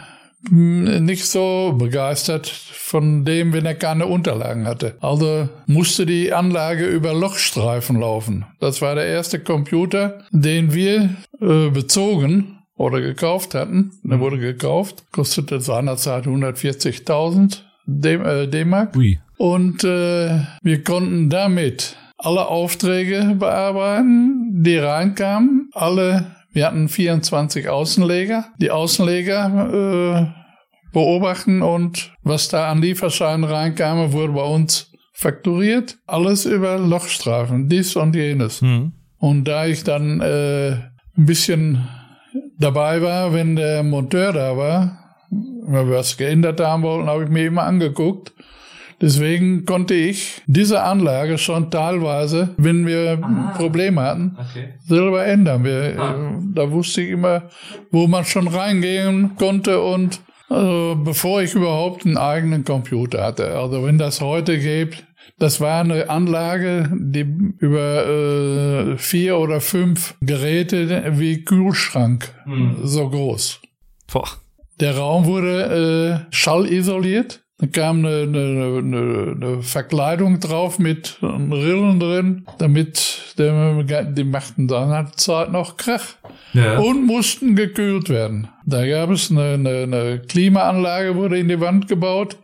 nicht 0.50 1.26
so 1.26 1.76
begeistert 1.78 2.48
von 2.48 3.26
dem, 3.26 3.54
wenn 3.54 3.66
er 3.66 3.76
keine 3.76 4.08
Unterlagen 4.08 4.68
hatte. 4.68 4.96
Also 5.00 5.48
musste 5.66 6.06
die 6.06 6.34
Anlage 6.34 6.86
über 6.86 7.14
Lochstreifen 7.14 8.00
laufen. 8.00 8.46
Das 8.60 8.82
war 8.82 8.96
der 8.96 9.06
erste 9.06 9.40
Computer, 9.40 10.24
den 10.32 10.74
wir 10.74 11.16
äh, 11.40 11.70
bezogen 11.70 12.60
oder 12.76 13.02
gekauft 13.02 13.54
hatten. 13.54 13.92
Der 14.04 14.20
wurde 14.20 14.40
gekauft, 14.40 15.04
kostete 15.12 15.62
seinerzeit 15.62 16.26
140.000 16.26 17.60
äh, 18.04 18.48
D-Mark. 18.48 18.96
Ui. 18.96 19.20
Und 19.38 19.84
äh, 19.84 20.40
wir 20.62 20.84
konnten 20.84 21.30
damit 21.30 21.96
alle 22.18 22.48
Aufträge 22.48 23.36
bearbeiten, 23.40 24.64
die 24.64 24.78
reinkamen, 24.78 25.70
alle 25.74 26.36
wir 26.54 26.66
hatten 26.66 26.90
24 26.90 27.70
Außenleger. 27.70 28.46
Die 28.60 28.72
Außenleger 28.72 30.34
äh, 30.34 30.92
beobachten 30.94 31.62
und 31.62 32.14
was 32.24 32.50
da 32.50 32.70
an 32.70 32.82
Lieferscheinen 32.82 33.44
reinkam, 33.44 34.12
wurde 34.12 34.34
bei 34.34 34.44
uns 34.44 34.92
fakturiert. 35.14 35.98
Alles 36.08 36.46
über 36.46 36.78
Lochstrafen, 36.78 37.70
dies 37.70 37.96
und 37.96 38.16
jenes. 38.16 38.62
Mhm. 38.62 38.94
Und 39.18 39.46
da 39.46 39.66
ich 39.66 39.84
dann 39.84 40.20
äh, 40.20 40.72
ein 40.72 41.26
bisschen 41.26 41.88
dabei 42.58 43.02
war, 43.02 43.34
wenn 43.34 43.56
der 43.56 43.84
Monteur 43.84 44.34
da 44.34 44.58
war, 44.58 44.98
wenn 45.30 45.90
wir 45.90 45.98
was 45.98 46.18
geändert 46.18 46.60
haben 46.60 46.84
wollten, 46.84 47.08
habe 47.08 47.24
ich 47.24 47.30
mir 47.30 47.46
immer 47.46 47.64
angeguckt 47.64 48.34
Deswegen 49.02 49.66
konnte 49.66 49.96
ich 49.96 50.42
diese 50.46 50.84
Anlage 50.84 51.40
schon 51.40 51.72
teilweise, 51.72 52.50
wenn 52.58 52.86
wir 52.86 53.20
ah, 53.22 53.54
Probleme 53.58 54.02
hatten, 54.02 54.38
okay. 54.40 54.76
selber 54.86 55.26
ändern. 55.26 55.64
Wir, 55.64 55.96
ah. 55.98 56.14
äh, 56.14 56.54
da 56.54 56.72
wusste 56.72 57.02
ich 57.02 57.10
immer, 57.10 57.50
wo 57.90 58.06
man 58.06 58.26
schon 58.26 58.48
reingehen 58.48 59.36
konnte 59.38 59.82
und 59.82 60.22
also 60.50 60.98
bevor 61.04 61.42
ich 61.42 61.56
überhaupt 61.56 62.06
einen 62.06 62.18
eigenen 62.18 62.66
Computer 62.66 63.24
hatte. 63.24 63.58
Also 63.58 63.84
wenn 63.86 63.98
das 63.98 64.20
heute 64.20 64.60
gibt, 64.60 65.04
das 65.40 65.62
war 65.62 65.80
eine 65.80 66.10
Anlage, 66.10 66.92
die 66.94 67.26
über 67.58 68.06
äh, 68.06 68.98
vier 68.98 69.38
oder 69.38 69.62
fünf 69.62 70.16
Geräte 70.22 71.14
wie 71.18 71.44
Kühlschrank 71.44 72.32
hm. 72.44 72.78
so 72.84 73.10
groß. 73.10 73.62
Boah. 74.12 74.28
Der 74.80 74.98
Raum 74.98 75.26
wurde 75.26 76.26
äh, 76.30 76.34
schallisoliert 76.36 77.41
da 77.62 77.68
kam 77.68 78.04
eine, 78.04 78.24
eine, 78.24 78.80
eine, 78.80 79.36
eine 79.36 79.62
Verkleidung 79.62 80.40
drauf 80.40 80.80
mit 80.80 81.20
Rillen 81.22 82.00
drin, 82.00 82.46
damit 82.58 83.36
der, 83.38 84.04
die 84.04 84.24
machten 84.24 84.68
dann 84.68 84.90
halt 84.90 85.20
Zeit 85.20 85.52
noch 85.52 85.78
Krach. 85.78 86.16
Ja. 86.54 86.80
Und 86.80 87.06
mussten 87.06 87.56
gekühlt 87.56 88.10
werden. 88.10 88.48
Da 88.66 88.86
gab 88.88 89.12
es 89.12 89.30
eine, 89.30 89.54
eine, 89.54 89.84
eine 89.84 90.22
Klimaanlage, 90.28 91.16
wurde 91.16 91.38
in 91.38 91.48
die 91.48 91.60
Wand 91.60 91.88
gebaut, 91.88 92.38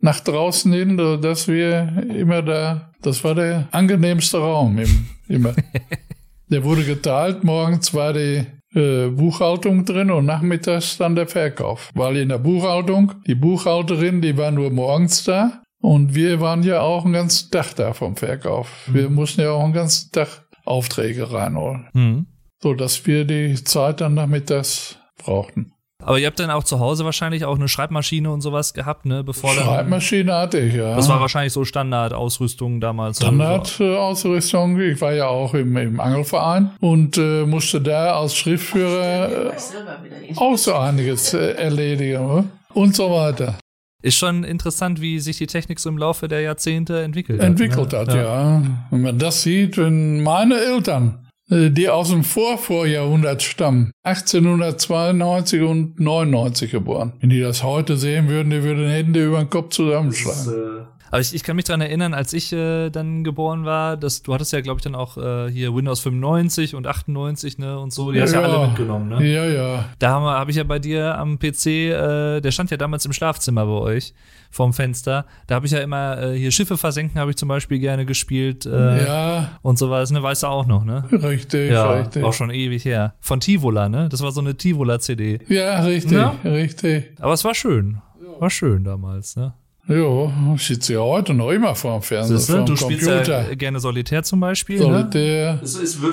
nach 0.00 0.20
draußen 0.20 0.72
hin, 0.72 0.96
dass 1.22 1.46
wir 1.46 2.04
immer 2.14 2.42
da, 2.42 2.92
das 3.02 3.22
war 3.22 3.36
der 3.36 3.68
angenehmste 3.70 4.38
Raum 4.38 4.78
im, 4.78 5.06
immer. 5.28 5.54
der 6.48 6.64
wurde 6.64 6.84
geteilt, 6.84 7.44
morgens 7.44 7.94
war 7.94 8.12
die 8.12 8.44
äh, 8.76 9.08
Buchhaltung 9.08 9.84
drin 9.84 10.10
und 10.10 10.26
nachmittags 10.26 10.98
dann 10.98 11.16
der 11.16 11.26
Verkauf. 11.26 11.90
Weil 11.94 12.18
in 12.18 12.28
der 12.28 12.38
Buchhaltung, 12.38 13.14
die 13.26 13.34
Buchhalterin, 13.34 14.20
die 14.20 14.36
war 14.36 14.50
nur 14.50 14.70
morgens 14.70 15.24
da 15.24 15.62
und 15.80 16.14
wir 16.14 16.40
waren 16.40 16.62
ja 16.62 16.80
auch 16.80 17.04
einen 17.04 17.14
ganzen 17.14 17.50
Tag 17.50 17.74
da 17.74 17.94
vom 17.94 18.16
Verkauf. 18.16 18.86
Mhm. 18.86 18.94
Wir 18.94 19.10
mussten 19.10 19.40
ja 19.40 19.50
auch 19.50 19.64
einen 19.64 19.72
ganzen 19.72 20.12
Tag 20.12 20.46
Aufträge 20.64 21.32
reinholen. 21.32 21.88
Mhm. 21.94 22.26
So 22.60 22.74
dass 22.74 23.06
wir 23.06 23.24
die 23.24 23.54
Zeit 23.64 24.00
dann 24.00 24.14
nachmittags 24.14 24.98
brauchten. 25.18 25.72
Aber 26.04 26.18
ihr 26.18 26.26
habt 26.26 26.38
dann 26.38 26.50
auch 26.50 26.64
zu 26.64 26.78
Hause 26.78 27.04
wahrscheinlich 27.04 27.44
auch 27.44 27.56
eine 27.56 27.68
Schreibmaschine 27.68 28.30
und 28.30 28.40
sowas 28.40 28.74
gehabt, 28.74 29.06
ne? 29.06 29.24
Bevor 29.24 29.54
Schreibmaschine 29.54 30.26
dann, 30.26 30.42
hatte 30.42 30.60
ich, 30.60 30.74
ja. 30.74 30.94
Das 30.94 31.08
war 31.08 31.20
wahrscheinlich 31.20 31.52
so 31.52 31.64
Standardausrüstung 31.64 32.80
damals. 32.80 33.16
Standardausrüstung. 33.16 34.78
Ich 34.80 35.00
war 35.00 35.14
ja 35.14 35.26
auch 35.28 35.54
im, 35.54 35.76
im 35.76 35.98
Angelverein 35.98 36.70
und 36.80 37.16
äh, 37.16 37.46
musste 37.46 37.80
da 37.80 38.20
als 38.20 38.36
Schriftführer 38.36 39.52
äh, 39.52 40.36
auch 40.36 40.56
so 40.58 40.74
einiges 40.74 41.32
äh, 41.32 41.52
erledigen 41.52 42.26
ne? 42.26 42.44
und 42.74 42.94
so 42.94 43.10
weiter. 43.10 43.58
Ist 44.02 44.18
schon 44.18 44.44
interessant, 44.44 45.00
wie 45.00 45.18
sich 45.18 45.38
die 45.38 45.46
Technik 45.46 45.80
so 45.80 45.88
im 45.88 45.96
Laufe 45.96 46.28
der 46.28 46.42
Jahrzehnte 46.42 47.02
entwickelt 47.02 47.40
hat. 47.40 47.46
Entwickelt 47.46 47.92
ne? 47.92 47.98
hat, 47.98 48.08
ja. 48.08 48.22
ja. 48.22 48.62
Wenn 48.90 49.02
man 49.02 49.18
das 49.18 49.42
sieht, 49.42 49.78
wenn 49.78 50.22
meine 50.22 50.56
Eltern 50.56 51.25
die 51.48 51.88
aus 51.88 52.10
dem 52.10 52.24
Vorvorjahrhundert 52.24 53.42
stammen. 53.42 53.92
1892 54.02 55.62
und 55.62 56.00
99 56.00 56.70
geboren. 56.70 57.12
Wenn 57.20 57.30
die 57.30 57.40
das 57.40 57.62
heute 57.62 57.96
sehen 57.96 58.28
würden, 58.28 58.50
die 58.50 58.62
würden 58.62 58.88
Hände 58.88 59.24
über 59.24 59.38
den 59.38 59.50
Kopf 59.50 59.70
zusammenschlagen. 59.70 60.44
Das, 60.44 60.54
äh 60.54 60.95
aber 61.16 61.22
ich, 61.22 61.34
ich 61.34 61.42
kann 61.42 61.56
mich 61.56 61.64
daran 61.64 61.80
erinnern, 61.80 62.12
als 62.12 62.34
ich 62.34 62.52
äh, 62.52 62.90
dann 62.90 63.24
geboren 63.24 63.64
war, 63.64 63.96
dass 63.96 64.22
du 64.22 64.34
hattest 64.34 64.52
ja, 64.52 64.60
glaube 64.60 64.80
ich, 64.80 64.84
dann 64.84 64.94
auch 64.94 65.16
äh, 65.16 65.50
hier 65.50 65.74
Windows 65.74 66.00
95 66.00 66.74
und 66.74 66.86
98, 66.86 67.56
ne, 67.56 67.78
und 67.78 67.90
so, 67.90 68.12
die 68.12 68.20
hast 68.20 68.34
ja, 68.34 68.42
ja 68.42 68.48
alle 68.48 68.66
mitgenommen, 68.66 69.08
ne? 69.08 69.26
Ja, 69.26 69.46
ja. 69.46 69.86
Da 69.98 70.10
habe 70.10 70.26
hab 70.26 70.50
ich 70.50 70.56
ja 70.56 70.64
bei 70.64 70.78
dir 70.78 71.16
am 71.16 71.38
PC, 71.38 71.66
äh, 71.66 72.40
der 72.42 72.50
stand 72.50 72.70
ja 72.70 72.76
damals 72.76 73.06
im 73.06 73.14
Schlafzimmer 73.14 73.64
bei 73.64 73.72
euch 73.72 74.12
vorm 74.50 74.74
Fenster. 74.74 75.24
Da 75.46 75.54
habe 75.54 75.64
ich 75.64 75.72
ja 75.72 75.78
immer 75.78 76.22
äh, 76.22 76.38
hier 76.38 76.50
Schiffe 76.50 76.76
versenken, 76.76 77.18
habe 77.18 77.30
ich 77.30 77.38
zum 77.38 77.48
Beispiel 77.48 77.78
gerne 77.78 78.04
gespielt. 78.04 78.66
Äh, 78.66 79.06
ja. 79.06 79.58
Und 79.62 79.78
sowas, 79.78 80.10
ne, 80.10 80.22
weißt 80.22 80.42
du 80.42 80.48
auch 80.48 80.66
noch, 80.66 80.84
ne? 80.84 81.02
Richtig, 81.10 81.70
ja, 81.70 81.92
richtig. 81.92 82.24
Auch 82.24 82.34
schon 82.34 82.50
ewig 82.50 82.84
her. 82.84 83.14
Von 83.20 83.40
Tivola, 83.40 83.88
ne? 83.88 84.10
Das 84.10 84.22
war 84.22 84.32
so 84.32 84.42
eine 84.42 84.54
Tivola-CD. 84.54 85.38
Ja, 85.48 85.80
richtig, 85.80 86.12
ja? 86.12 86.34
richtig. 86.44 87.14
Aber 87.20 87.32
es 87.32 87.42
war 87.42 87.54
schön. 87.54 88.02
War 88.38 88.50
schön 88.50 88.84
damals, 88.84 89.34
ne? 89.36 89.54
Jo, 89.88 90.32
ich 90.56 90.66
sitze 90.66 90.94
ja 90.94 90.98
heute 91.00 91.32
noch 91.32 91.50
immer 91.52 91.76
vor 91.76 91.92
dem 91.92 92.02
Fernseher, 92.02 92.38
Siehste, 92.38 92.52
vor 92.54 92.60
dem 92.62 92.66
du 92.66 92.76
spielst 92.76 93.06
Computer. 93.06 93.48
ja 93.48 93.54
gerne 93.54 93.78
Solitär 93.78 94.22
zum 94.24 94.40
Beispiel. 94.40 94.78
Ne? 94.78 94.82
Solitär. 94.84 95.60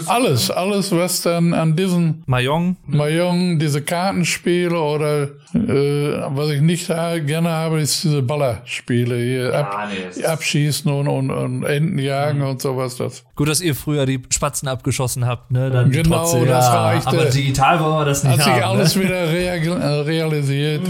Alles, 0.06 0.52
alles, 0.52 0.92
was 0.92 1.22
dann 1.24 1.56
an 1.56 1.76
diesen 1.76 2.22
Mahjong. 2.28 2.78
Mahjong, 2.86 3.58
diese 3.58 3.82
Kartenspiele 3.82 4.80
oder 4.80 5.24
äh, 5.56 6.22
was 6.30 6.50
ich 6.52 6.62
nicht 6.62 6.86
gerne 6.88 7.50
habe, 7.50 7.82
ist 7.82 8.04
diese 8.04 8.22
Ballerspiele 8.22 9.18
hier. 9.18 9.56
Ab, 9.56 9.88
abschießen 10.24 10.92
und, 10.92 11.08
und, 11.08 11.32
und 11.32 11.64
Enten 11.64 11.98
jagen 11.98 12.40
Mhm. 12.40 12.46
und 12.48 12.62
sowas. 12.62 12.98
Das. 12.98 13.24
Gut, 13.36 13.48
dass 13.50 13.60
ihr 13.60 13.74
früher 13.74 14.06
die 14.06 14.22
Spatzen 14.30 14.68
abgeschossen 14.68 15.26
habt, 15.26 15.50
ne? 15.52 15.72
Dann 15.72 15.90
Genau, 15.90 16.18
trotzdem, 16.18 16.46
das 16.48 16.66
ja, 16.68 16.84
reichte. 16.84 17.08
Aber 17.10 17.26
digital 17.26 17.80
wollen 17.80 17.98
wir 18.02 18.06
das 18.06 18.24
nicht 18.24 18.38
Hat 18.38 18.44
sich 18.44 18.54
haben. 18.54 18.78
alles 18.78 18.96
ne? 18.96 19.04
wieder 19.04 19.32
rea 19.32 19.56
äh, 19.56 20.02
realisiert. 20.02 20.82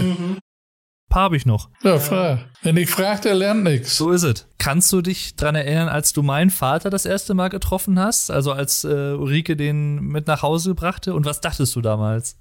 Paar 1.14 1.26
habe 1.26 1.36
ich 1.36 1.46
noch. 1.46 1.68
Ja, 1.84 2.00
frag. 2.00 2.40
Wenn 2.64 2.76
ich 2.76 2.90
frage, 2.90 3.20
der 3.20 3.34
lernt 3.36 3.62
nichts. 3.62 3.96
So 3.96 4.10
ist 4.10 4.24
es. 4.24 4.48
Kannst 4.58 4.92
du 4.92 5.00
dich 5.00 5.36
dran 5.36 5.54
erinnern, 5.54 5.88
als 5.88 6.12
du 6.12 6.24
meinen 6.24 6.50
Vater 6.50 6.90
das 6.90 7.06
erste 7.06 7.34
Mal 7.34 7.50
getroffen 7.50 8.00
hast? 8.00 8.32
Also 8.32 8.50
als 8.50 8.82
äh, 8.82 9.12
Ulrike 9.12 9.54
den 9.54 10.00
mit 10.00 10.26
nach 10.26 10.42
Hause 10.42 10.74
brachte? 10.74 11.14
Und 11.14 11.24
was 11.24 11.40
dachtest 11.40 11.76
du 11.76 11.82
damals? 11.82 12.36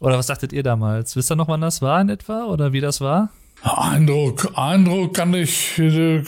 Oder 0.00 0.18
was 0.18 0.26
dachtet 0.26 0.52
ihr 0.52 0.64
damals? 0.64 1.14
Wisst 1.14 1.30
ihr 1.30 1.36
noch, 1.36 1.46
wann 1.46 1.60
das 1.60 1.82
war 1.82 2.00
in 2.00 2.08
etwa? 2.08 2.46
Oder 2.46 2.72
wie 2.72 2.80
das 2.80 3.00
war? 3.00 3.30
Eindruck, 3.62 4.50
Eindruck 4.56 5.14
kann 5.14 5.32
ich, 5.32 5.78
äh, 5.78 6.24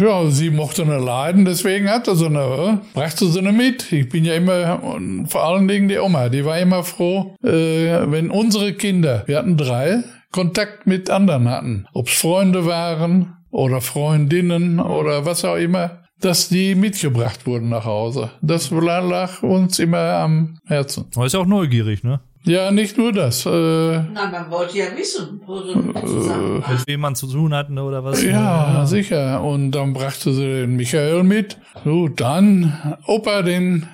ja, 0.00 0.30
sie 0.30 0.48
mochte 0.48 0.82
eine 0.82 0.98
leiden, 0.98 1.44
deswegen 1.44 1.90
hatte 1.90 2.16
sie 2.16 2.26
eine, 2.26 2.40
äh, 2.40 2.78
brachte 2.94 3.26
sie 3.26 3.38
eine 3.38 3.52
mit. 3.52 3.92
Ich 3.92 4.08
bin 4.08 4.24
ja 4.24 4.34
immer, 4.34 4.82
und 4.82 5.28
vor 5.28 5.44
allen 5.44 5.68
Dingen 5.68 5.88
die 5.88 5.98
Oma, 5.98 6.30
die 6.30 6.46
war 6.46 6.58
immer 6.58 6.82
froh, 6.82 7.36
äh, 7.44 8.10
wenn 8.10 8.30
unsere 8.30 8.72
Kinder, 8.72 9.22
wir 9.26 9.36
hatten 9.38 9.58
drei, 9.58 10.02
Kontakt 10.32 10.86
mit 10.86 11.10
anderen 11.10 11.48
hatten. 11.48 11.86
Ob's 11.92 12.18
Freunde 12.18 12.66
waren 12.66 13.36
oder 13.50 13.80
Freundinnen 13.80 14.80
oder 14.80 15.24
was 15.26 15.44
auch 15.44 15.56
immer, 15.56 16.02
dass 16.20 16.48
die 16.48 16.74
mitgebracht 16.74 17.46
wurden 17.46 17.68
nach 17.68 17.84
Hause. 17.84 18.30
Das 18.40 18.70
lag 18.70 19.42
uns 19.42 19.78
immer 19.78 19.98
am 19.98 20.58
Herzen. 20.66 21.06
Aber 21.14 21.26
ist 21.26 21.34
ja 21.34 21.40
auch 21.40 21.46
neugierig, 21.46 22.02
ne? 22.02 22.20
Ja, 22.44 22.72
nicht 22.72 22.98
nur 22.98 23.12
das. 23.12 23.46
Äh, 23.46 23.50
Na, 23.50 24.28
man 24.30 24.50
wollte 24.50 24.78
ja 24.78 24.86
wissen, 24.96 25.40
wo 25.46 25.62
sie 25.62 25.74
zusammen 26.00 26.62
waren. 26.62 26.74
Mit 26.76 26.86
wem 26.88 27.00
man 27.00 27.14
zu 27.14 27.28
tun 27.28 27.54
hat, 27.54 27.70
ne? 27.70 27.84
Oder 27.84 28.02
was? 28.02 28.22
Ja, 28.22 28.84
sicher. 28.84 29.42
Und 29.42 29.70
dann 29.70 29.92
brachte 29.92 30.32
sie 30.32 30.42
den 30.42 30.74
Michael 30.74 31.22
mit. 31.22 31.58
So, 31.84 32.08
dann 32.08 32.96
Opa 33.06 33.42
den 33.42 33.86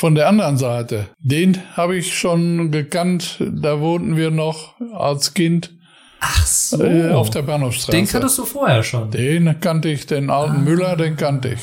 von 0.00 0.14
der 0.14 0.28
anderen 0.28 0.56
Seite. 0.56 1.08
Den 1.18 1.58
habe 1.76 1.94
ich 1.94 2.18
schon 2.18 2.70
gekannt. 2.70 3.36
Da 3.38 3.80
wohnten 3.80 4.16
wir 4.16 4.30
noch 4.30 4.74
als 4.94 5.34
Kind 5.34 5.76
Ach 6.20 6.46
so. 6.46 6.82
äh, 6.82 7.10
auf 7.10 7.28
der 7.28 7.42
Bahnhofstraße. 7.42 7.90
Den 7.90 8.06
kanntest 8.06 8.38
du 8.38 8.46
vorher 8.46 8.82
schon. 8.82 9.10
Den 9.10 9.60
kannte 9.60 9.90
ich, 9.90 10.06
den 10.06 10.30
alten 10.30 10.64
Müller, 10.64 10.96
den 10.96 11.18
kannte 11.18 11.50
ich. 11.50 11.60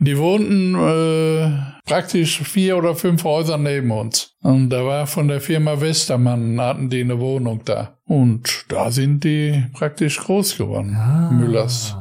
Die 0.00 0.18
wohnten 0.18 0.74
äh, 0.74 1.52
praktisch 1.88 2.40
vier 2.40 2.78
oder 2.78 2.96
fünf 2.96 3.22
Häuser 3.22 3.58
neben 3.58 3.92
uns. 3.92 4.34
Und 4.42 4.70
da 4.70 4.84
war 4.84 5.06
von 5.06 5.28
der 5.28 5.40
Firma 5.40 5.80
Westermann, 5.80 6.60
hatten 6.60 6.90
die 6.90 7.02
eine 7.02 7.20
Wohnung 7.20 7.60
da. 7.64 7.96
Und 8.06 8.64
da 8.68 8.90
sind 8.90 9.22
die 9.22 9.66
praktisch 9.72 10.18
groß 10.18 10.58
geworden, 10.58 10.98
Müllers. 11.30 11.94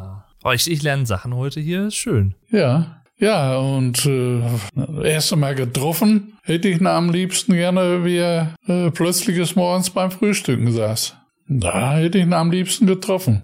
Oh, 0.43 0.51
ich, 0.51 0.69
ich 0.69 0.81
lerne 0.81 1.05
Sachen 1.05 1.35
heute 1.35 1.59
hier, 1.59 1.85
ist 1.87 1.95
schön. 1.95 2.33
Ja, 2.49 3.03
ja, 3.17 3.57
und 3.57 4.05
äh, 4.05 4.41
das 4.75 5.05
erste 5.05 5.35
Mal 5.35 5.55
getroffen 5.55 6.33
hätte 6.43 6.67
ich 6.69 6.79
ihn 6.79 6.87
am 6.87 7.09
liebsten 7.09 7.53
gerne, 7.53 8.03
wie 8.03 8.17
er 8.17 8.55
äh, 8.67 8.91
plötzlich 8.91 9.37
des 9.37 9.55
Morgens 9.55 9.89
beim 9.89 10.11
Frühstücken 10.11 10.71
saß. 10.71 11.15
Da 11.47 11.95
hätte 11.97 12.17
ich 12.17 12.25
ihn 12.25 12.33
am 12.33 12.51
liebsten 12.51 12.87
getroffen. 12.87 13.43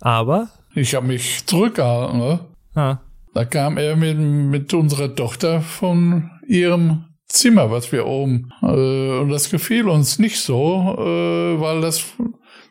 Aber, 0.00 0.48
Ich 0.74 0.94
habe 0.94 1.06
mich 1.06 1.44
zurückgehalten, 1.46 2.18
ne? 2.18 2.40
ah, 2.74 2.98
Da 3.34 3.44
kam 3.44 3.76
er 3.78 3.96
mit, 3.96 4.18
mit 4.18 4.72
unserer 4.74 5.14
Tochter 5.14 5.60
von 5.60 6.30
ihrem 6.46 7.04
Zimmer, 7.26 7.70
was 7.70 7.92
wir 7.92 8.06
oben. 8.06 8.52
Äh, 8.62 9.18
und 9.18 9.30
das 9.30 9.50
gefiel 9.50 9.88
uns 9.88 10.18
nicht 10.18 10.40
so, 10.40 10.96
äh, 10.98 11.60
weil 11.60 11.80
das 11.80 12.04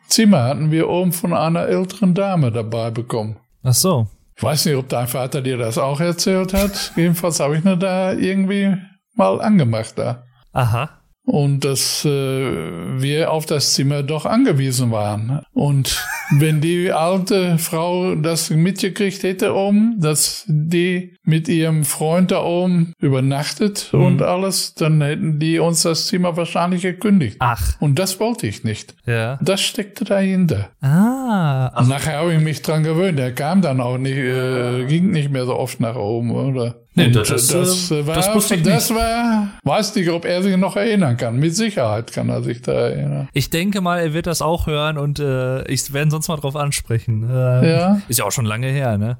Zimmer 0.07 0.43
hatten 0.43 0.71
wir 0.71 0.89
oben 0.89 1.11
von 1.11 1.33
einer 1.33 1.67
älteren 1.67 2.13
Dame 2.13 2.51
dabei 2.51 2.91
bekommen. 2.91 3.37
ach 3.63 3.73
so. 3.73 4.07
Ich 4.39 4.43
weiß 4.43 4.67
nicht, 4.67 4.77
ob 4.77 4.87
dein 4.87 5.09
Vater 5.09 5.41
dir 5.41 5.57
das 5.57 5.77
auch 5.77 5.99
erzählt 5.99 6.53
hat. 6.53 6.93
Jedenfalls 6.95 7.41
habe 7.41 7.57
ich 7.57 7.65
ihn 7.65 7.77
da 7.77 8.13
irgendwie 8.13 8.73
mal 9.15 9.41
angemacht 9.41 9.95
da. 9.97 10.23
Aha. 10.53 10.98
Und 11.31 11.63
dass 11.63 12.05
äh, 12.05 12.09
wir 12.09 13.31
auf 13.31 13.45
das 13.45 13.73
Zimmer 13.73 14.01
doch 14.01 14.25
angewiesen 14.25 14.89
waren. 14.91 15.41
Und 15.53 16.03
wenn 16.31 16.59
die 16.59 16.91
alte 16.91 17.57
Frau 17.59 18.15
das 18.15 18.49
mitgekriegt 18.49 19.21
hätte 19.21 19.53
oben, 19.53 19.99
dass 19.99 20.43
die 20.47 21.15
mit 21.23 21.47
ihrem 21.47 21.83
Freund 21.85 22.31
da 22.31 22.43
oben 22.43 22.93
übernachtet 22.99 23.93
und 23.93 24.23
alles, 24.23 24.73
dann 24.73 25.01
hätten 25.01 25.37
die 25.39 25.59
uns 25.59 25.83
das 25.83 26.07
Zimmer 26.07 26.35
wahrscheinlich 26.35 26.81
gekündigt. 26.81 27.37
Ach, 27.39 27.73
Und 27.79 27.99
das 27.99 28.19
wollte 28.19 28.47
ich 28.47 28.63
nicht. 28.63 28.95
ja. 29.05 29.37
Das 29.41 29.61
steckte 29.61 30.05
dahinter. 30.05 30.69
Ah, 30.81 31.83
Nachher 31.87 32.17
habe 32.19 32.33
ich 32.33 32.41
mich 32.41 32.61
dran 32.63 32.81
gewöhnt. 32.83 33.19
Er 33.19 33.31
kam 33.31 33.61
dann 33.61 33.81
auch 33.81 33.97
nicht, 33.99 34.17
äh, 34.17 34.85
ging 34.85 35.11
nicht 35.11 35.29
mehr 35.31 35.45
so 35.45 35.55
oft 35.55 35.79
nach 35.79 35.95
oben, 35.95 36.31
oder? 36.31 36.75
Nee, 36.95 37.11
das 37.11 37.27
das, 37.29 37.91
äh, 37.91 38.05
war, 38.05 38.15
das 38.15 38.33
wusste 38.33 38.55
ich 38.55 38.63
das 38.63 38.93
war, 38.93 39.49
weiß 39.63 39.95
nicht, 39.95 40.09
ob 40.09 40.25
er 40.25 40.41
sich 40.43 40.57
noch 40.57 40.75
erinnern 40.75 41.15
kann. 41.17 41.37
Mit 41.37 41.55
Sicherheit 41.55 42.11
kann 42.11 42.29
er 42.29 42.41
sich 42.43 42.61
da 42.61 42.71
erinnern. 42.73 43.29
ich 43.33 43.49
denke 43.49 43.79
mal, 43.81 43.99
er 43.99 44.13
wird 44.13 44.27
das 44.27 44.41
auch 44.41 44.67
hören 44.67 44.97
und 44.97 45.19
äh, 45.19 45.63
ich 45.71 45.93
werde 45.93 46.11
sonst 46.11 46.27
mal 46.27 46.37
drauf 46.37 46.55
ansprechen. 46.55 47.29
Äh, 47.29 47.71
Ja. 47.71 48.01
Ist 48.07 48.19
ja 48.19 48.25
auch 48.25 48.31
schon 48.31 48.45
lange 48.45 48.67
her, 48.67 48.97
ne? 48.97 49.19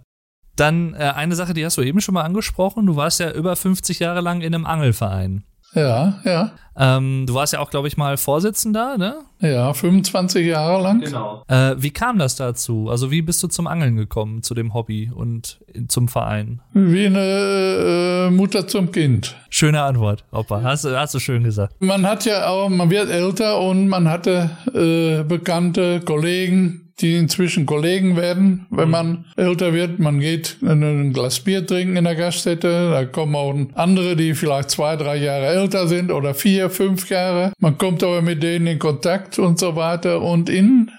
Dann 0.56 0.94
äh, 0.94 1.14
eine 1.16 1.36
Sache, 1.36 1.54
die 1.54 1.64
hast 1.64 1.78
du 1.78 1.82
eben 1.84 2.02
schon 2.02 2.14
mal 2.16 2.24
angesprochen. 2.24 2.86
Du 2.86 2.96
warst 2.98 3.20
ja 3.22 3.32
über 3.32 3.56
50 3.56 4.00
Jahre 4.00 4.20
lang 4.20 4.42
in 4.42 4.54
einem 4.54 4.66
Angelverein. 4.66 5.44
Ja, 5.76 6.20
ja, 6.26 6.52
Ähm, 6.76 7.26
du 7.28 7.34
warst 7.36 7.54
ja 7.54 7.60
auch, 7.60 7.70
glaube 7.70 7.88
ich, 7.90 7.98
mal 7.98 8.18
Vorsitzender, 8.18 8.98
ne? 8.98 9.16
ja, 9.42 9.74
25 9.74 10.48
Jahre 10.48 10.82
lang. 10.82 11.02
Genau. 11.02 11.44
Äh, 11.48 11.76
wie 11.78 11.92
kam 11.92 12.18
das 12.18 12.36
dazu? 12.38 12.88
Also 12.90 13.12
wie 13.12 13.22
bist 13.22 13.44
du 13.44 13.48
zum 13.48 13.68
Angeln 13.68 13.96
gekommen, 13.98 14.42
zu 14.44 14.54
dem 14.56 14.74
Hobby 14.74 15.12
und 15.14 15.60
zum 15.90 16.08
Verein? 16.08 16.62
Wie 16.74 17.06
eine 17.06 18.28
äh, 18.28 18.30
Mutter 18.32 18.68
zum 18.68 18.92
Kind. 18.92 19.36
Schöne 19.50 19.82
Antwort, 19.84 20.24
Opa. 20.32 20.62
Hast, 20.64 20.86
du- 20.86 20.98
hast 20.98 21.14
du 21.14 21.20
schön 21.20 21.44
gesagt. 21.44 21.76
Man 21.80 22.06
hat 22.08 22.26
ja 22.26 22.48
auch, 22.48 22.70
man 22.70 22.90
wird 22.90 23.10
älter 23.10 23.60
und 23.60 23.88
man 23.90 24.10
hatte 24.10 24.50
äh, 24.74 25.24
bekannte 25.24 26.00
Kollegen, 26.02 26.89
die 27.02 27.16
inzwischen 27.16 27.66
Kollegen 27.66 28.16
werden, 28.16 28.66
wenn 28.70 28.90
man 28.90 29.26
älter 29.38 29.74
wird. 29.74 30.00
Man 30.00 30.20
geht 30.20 30.58
ein 30.62 31.14
Glas 31.14 31.40
Bier 31.40 31.66
trinken 31.66 31.96
in 31.96 32.04
der 32.04 32.16
Gaststätte, 32.16 32.92
da 32.92 33.06
kommen 33.06 33.36
auch 33.36 33.56
andere, 33.76 34.16
die 34.16 34.34
vielleicht 34.34 34.70
zwei, 34.72 34.96
drei 34.96 35.18
Jahre 35.18 35.48
älter 35.48 35.88
sind 35.88 36.12
oder 36.12 36.34
vier, 36.34 36.70
fünf 36.70 37.10
Jahre. 37.10 37.54
Man 37.60 37.78
kommt 37.78 38.04
aber 38.04 38.22
mit 38.22 38.44
denen 38.44 38.68
in 38.68 38.80
Kontakt 38.80 39.40
und 39.40 39.60
so 39.60 39.76
weiter. 39.76 40.22
Und 40.22 40.50
in 40.50 40.92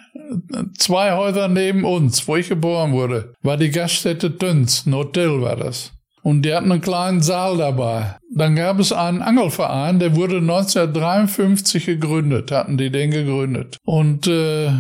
zwei 0.76 1.12
Häusern 1.12 1.53
neben 1.53 1.84
uns, 1.84 2.26
wo 2.26 2.36
ich 2.36 2.48
geboren 2.48 2.92
wurde, 2.92 3.34
war 3.42 3.57
die 3.57 3.70
Gaststätte 3.70 4.36
Töns, 4.36 4.86
ein 4.86 4.94
Hotel 4.94 5.40
war 5.40 5.57
das. 5.57 5.92
Und 6.22 6.42
die 6.42 6.55
hatten 6.55 6.70
einen 6.70 6.82
kleinen 6.82 7.22
Saal 7.22 7.57
dabei. 7.57 8.16
Dann 8.34 8.55
gab 8.55 8.78
es 8.78 8.92
einen 8.92 9.22
Angelverein, 9.22 9.98
der 9.98 10.16
wurde 10.16 10.36
1953 10.36 11.86
gegründet, 11.86 12.51
hatten 12.51 12.76
die 12.76 12.90
den 12.90 13.11
gegründet. 13.11 13.78
Und 13.84 14.26
äh, 14.26 14.70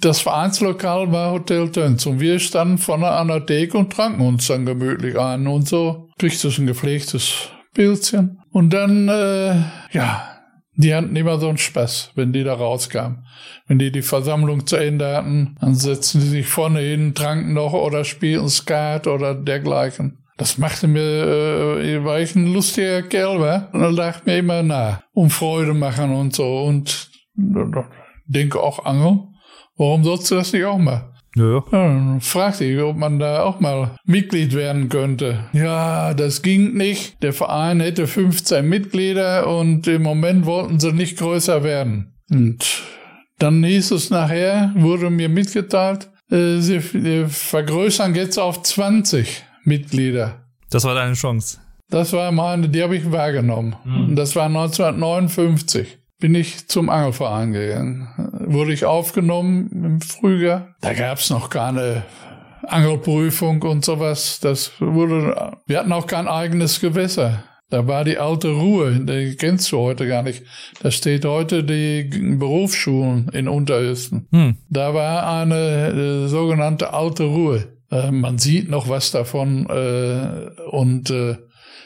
das 0.00 0.20
Vereinslokal 0.20 1.12
war 1.12 1.32
Hotel 1.32 1.70
Töns. 1.70 2.06
Und 2.06 2.20
wir 2.20 2.38
standen 2.38 2.78
vorne 2.78 3.08
an 3.08 3.28
der 3.28 3.44
Theke 3.44 3.78
und 3.78 3.92
tranken 3.92 4.26
uns 4.26 4.46
dann 4.46 4.66
gemütlich 4.66 5.18
ein. 5.18 5.46
Und 5.46 5.68
so 5.68 6.08
kriegst 6.18 6.44
du 6.44 6.48
ein 6.48 6.66
gepflegtes 6.66 7.48
Bildchen. 7.74 8.40
Und 8.50 8.70
dann, 8.70 9.08
äh, 9.08 9.54
ja, 9.92 10.28
die 10.74 10.94
hatten 10.94 11.16
immer 11.16 11.38
so 11.38 11.48
einen 11.48 11.58
Spaß, 11.58 12.12
wenn 12.14 12.32
die 12.32 12.44
da 12.44 12.54
rauskamen. 12.54 13.24
Wenn 13.66 13.78
die 13.78 13.90
die 13.90 14.02
Versammlung 14.02 14.66
zu 14.66 14.76
Ende 14.76 15.16
hatten, 15.16 15.56
dann 15.60 15.74
setzten 15.74 16.20
die 16.20 16.26
sich 16.26 16.46
vorne 16.46 16.80
hin, 16.80 17.14
tranken 17.14 17.54
noch 17.54 17.72
oder 17.72 18.04
spielten 18.04 18.48
Skat 18.48 19.06
oder 19.06 19.34
dergleichen. 19.34 20.18
Das 20.36 20.58
machte 20.58 20.86
mir, 20.86 21.00
äh, 21.00 22.04
weil 22.04 22.22
ich 22.22 22.36
ein 22.36 22.52
lustiger 22.52 23.02
Kerl 23.02 23.40
war. 23.40 23.68
Und 23.72 23.80
dann 23.80 23.96
dachte 23.96 24.22
mir 24.26 24.38
immer, 24.38 24.62
na, 24.62 25.02
um 25.14 25.30
Freude 25.30 25.72
machen 25.72 26.14
und 26.14 26.34
so. 26.34 26.64
Und 26.64 27.10
denke 28.26 28.60
auch 28.60 28.84
Angeln. 28.84 29.35
Warum 29.76 30.04
sollst 30.04 30.30
du 30.30 30.36
das 30.36 30.52
nicht 30.52 30.64
auch 30.64 30.78
mal? 30.78 31.12
Ja. 31.36 31.62
Ja, 31.70 32.18
fragte 32.20 32.64
ich, 32.64 32.80
ob 32.80 32.96
man 32.96 33.18
da 33.18 33.42
auch 33.42 33.60
mal 33.60 33.96
Mitglied 34.06 34.54
werden 34.54 34.88
könnte. 34.88 35.40
Ja, 35.52 36.14
das 36.14 36.40
ging 36.40 36.72
nicht. 36.74 37.22
Der 37.22 37.34
Verein 37.34 37.80
hätte 37.80 38.06
15 38.06 38.66
Mitglieder 38.66 39.46
und 39.46 39.86
im 39.86 40.02
Moment 40.02 40.46
wollten 40.46 40.80
sie 40.80 40.92
nicht 40.92 41.18
größer 41.18 41.62
werden. 41.62 42.14
Und 42.30 42.82
dann 43.38 43.62
hieß 43.62 43.90
es 43.90 44.08
nachher, 44.08 44.72
wurde 44.76 45.10
mir 45.10 45.28
mitgeteilt, 45.28 46.08
äh, 46.30 46.58
sie 46.60 46.76
äh, 46.76 47.26
vergrößern 47.26 48.14
jetzt 48.14 48.38
auf 48.38 48.62
20 48.62 49.44
Mitglieder. 49.64 50.46
Das 50.70 50.84
war 50.84 50.94
deine 50.94 51.14
Chance. 51.14 51.58
Das 51.90 52.14
war 52.14 52.32
meine, 52.32 52.68
die 52.70 52.82
habe 52.82 52.96
ich 52.96 53.12
wahrgenommen. 53.12 53.76
Und 53.84 54.16
Das 54.16 54.34
war 54.34 54.46
1959. 54.46 55.98
bin 56.18 56.34
ich 56.34 56.68
zum 56.68 56.88
Angelverein 56.88 57.52
gegangen. 57.52 58.08
Wurde 58.46 58.72
ich 58.72 58.84
aufgenommen 58.84 59.70
im 59.72 60.00
Frühjahr. 60.00 60.74
Da 60.80 60.94
gab's 60.94 61.30
noch 61.30 61.50
keine 61.50 62.04
Angelprüfung 62.66 63.62
und 63.62 63.84
sowas. 63.84 64.40
Das 64.40 64.72
wurde, 64.80 65.58
wir 65.66 65.78
hatten 65.78 65.92
auch 65.92 66.06
kein 66.06 66.28
eigenes 66.28 66.80
Gewässer. 66.80 67.44
Da 67.68 67.88
war 67.88 68.04
die 68.04 68.18
alte 68.18 68.52
Ruhe, 68.52 69.00
die 69.00 69.34
kennst 69.36 69.72
du 69.72 69.78
heute 69.78 70.06
gar 70.06 70.22
nicht. 70.22 70.44
Da 70.82 70.92
steht 70.92 71.24
heute 71.24 71.64
die 71.64 72.04
Berufsschulen 72.04 73.28
in 73.30 73.48
Unterösten. 73.48 74.28
Hm. 74.30 74.56
Da 74.70 74.94
war 74.94 75.40
eine 75.40 75.88
äh, 75.88 76.28
sogenannte 76.28 76.92
alte 76.92 77.24
Ruhe. 77.24 77.76
Äh, 77.90 78.12
man 78.12 78.38
sieht 78.38 78.70
noch 78.70 78.88
was 78.88 79.10
davon 79.10 79.66
äh, 79.68 80.50
und 80.70 81.10
äh, 81.10 81.38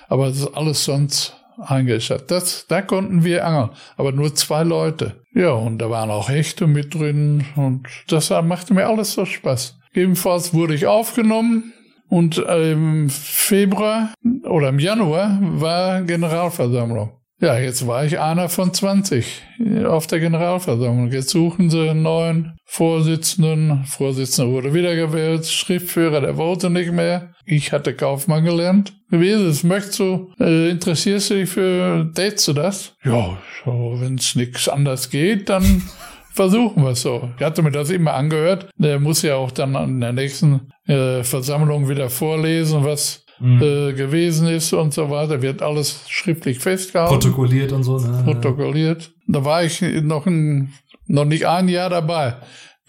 aber 0.08 0.26
das 0.26 0.40
ist 0.40 0.54
alles 0.54 0.84
sonst 0.84 1.39
eingeschaltet. 1.60 2.30
Das, 2.30 2.66
da 2.66 2.82
konnten 2.82 3.24
wir 3.24 3.46
angeln, 3.46 3.70
aber 3.96 4.12
nur 4.12 4.34
zwei 4.34 4.62
Leute. 4.62 5.22
Ja, 5.34 5.52
und 5.52 5.78
da 5.78 5.90
waren 5.90 6.10
auch 6.10 6.28
Hechte 6.28 6.66
mit 6.66 6.94
drin 6.94 7.44
und 7.56 7.86
das 8.08 8.30
machte 8.30 8.74
mir 8.74 8.86
alles 8.86 9.12
so 9.12 9.24
Spaß. 9.24 9.78
Ebenfalls 9.92 10.54
wurde 10.54 10.74
ich 10.74 10.86
aufgenommen 10.86 11.72
und 12.08 12.38
im 12.38 13.08
Februar 13.08 14.12
oder 14.44 14.68
im 14.68 14.78
Januar 14.78 15.38
war 15.40 16.02
Generalversammlung. 16.02 17.20
Ja, 17.42 17.58
jetzt 17.58 17.86
war 17.86 18.04
ich 18.04 18.18
einer 18.18 18.50
von 18.50 18.74
20 18.74 19.42
auf 19.86 20.06
der 20.06 20.20
Generalversammlung. 20.20 21.10
Jetzt 21.10 21.30
suchen 21.30 21.70
sie 21.70 21.88
einen 21.88 22.02
neuen 22.02 22.58
Vorsitzenden. 22.66 23.84
Vorsitzender 23.84 24.52
wurde 24.52 24.74
wiedergewählt. 24.74 25.46
Schriftführer, 25.46 26.20
der 26.20 26.36
wollte 26.36 26.68
nicht 26.68 26.92
mehr. 26.92 27.32
Ich 27.50 27.72
hatte 27.72 27.94
Kaufmann 27.94 28.44
gelernt. 28.44 28.92
Wie 29.08 29.28
ist 29.28 29.40
es? 29.40 29.64
Möchtest 29.64 29.98
du, 29.98 30.30
äh, 30.38 30.70
interessierst 30.70 31.30
du 31.30 31.34
dich 31.34 31.50
für, 31.50 32.10
tätst 32.14 32.46
du 32.48 32.52
das? 32.52 32.94
Ja, 33.04 33.38
so, 33.64 33.96
wenn 33.98 34.14
es 34.14 34.36
nichts 34.36 34.68
anders 34.68 35.10
geht, 35.10 35.48
dann 35.48 35.82
versuchen 36.32 36.84
wir 36.84 36.90
es 36.90 37.02
so. 37.02 37.28
Ich 37.38 37.44
hatte 37.44 37.62
mir 37.62 37.72
das 37.72 37.90
immer 37.90 38.14
angehört. 38.14 38.68
Der 38.76 39.00
muss 39.00 39.22
ja 39.22 39.34
auch 39.34 39.50
dann 39.50 39.74
an 39.74 40.00
der 40.00 40.12
nächsten 40.12 40.70
äh, 40.86 41.24
Versammlung 41.24 41.88
wieder 41.88 42.08
vorlesen, 42.08 42.84
was 42.84 43.24
Mhm. 43.42 43.62
äh, 43.62 43.92
gewesen 43.94 44.48
ist 44.48 44.74
und 44.74 44.92
so 44.92 45.08
weiter. 45.08 45.40
Wird 45.40 45.62
alles 45.62 46.04
schriftlich 46.10 46.58
festgehalten. 46.58 47.14
Protokolliert 47.14 47.72
und 47.72 47.84
so, 47.84 47.98
ne? 47.98 48.20
protokolliert. 48.22 49.12
Da 49.26 49.42
war 49.46 49.64
ich 49.64 49.80
noch, 49.80 50.26
ein, 50.26 50.74
noch 51.06 51.24
nicht 51.24 51.46
ein 51.46 51.68
Jahr 51.70 51.88
dabei, 51.88 52.34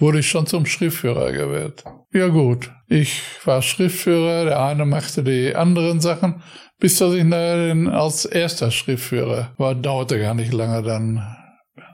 wurde 0.02 0.20
ich 0.20 0.30
schon 0.30 0.48
zum 0.48 0.66
Schriftführer 0.66 1.32
gewählt. 1.32 1.84
Ja 2.12 2.28
gut, 2.28 2.72
ich 2.90 3.22
war 3.46 3.62
Schriftführer, 3.62 4.46
der 4.46 4.62
eine 4.62 4.86
machte 4.86 5.24
die 5.24 5.56
anderen 5.56 6.02
Sachen, 6.02 6.42
bis 6.80 6.98
dass 6.98 7.14
ich 7.14 7.30
dann 7.30 7.88
als 7.88 8.26
erster 8.26 8.72
Schriftführer 8.72 9.54
war. 9.58 9.76
Dauerte 9.76 10.20
gar 10.20 10.34
nicht 10.34 10.52
lange, 10.52 10.82
dann 10.82 11.26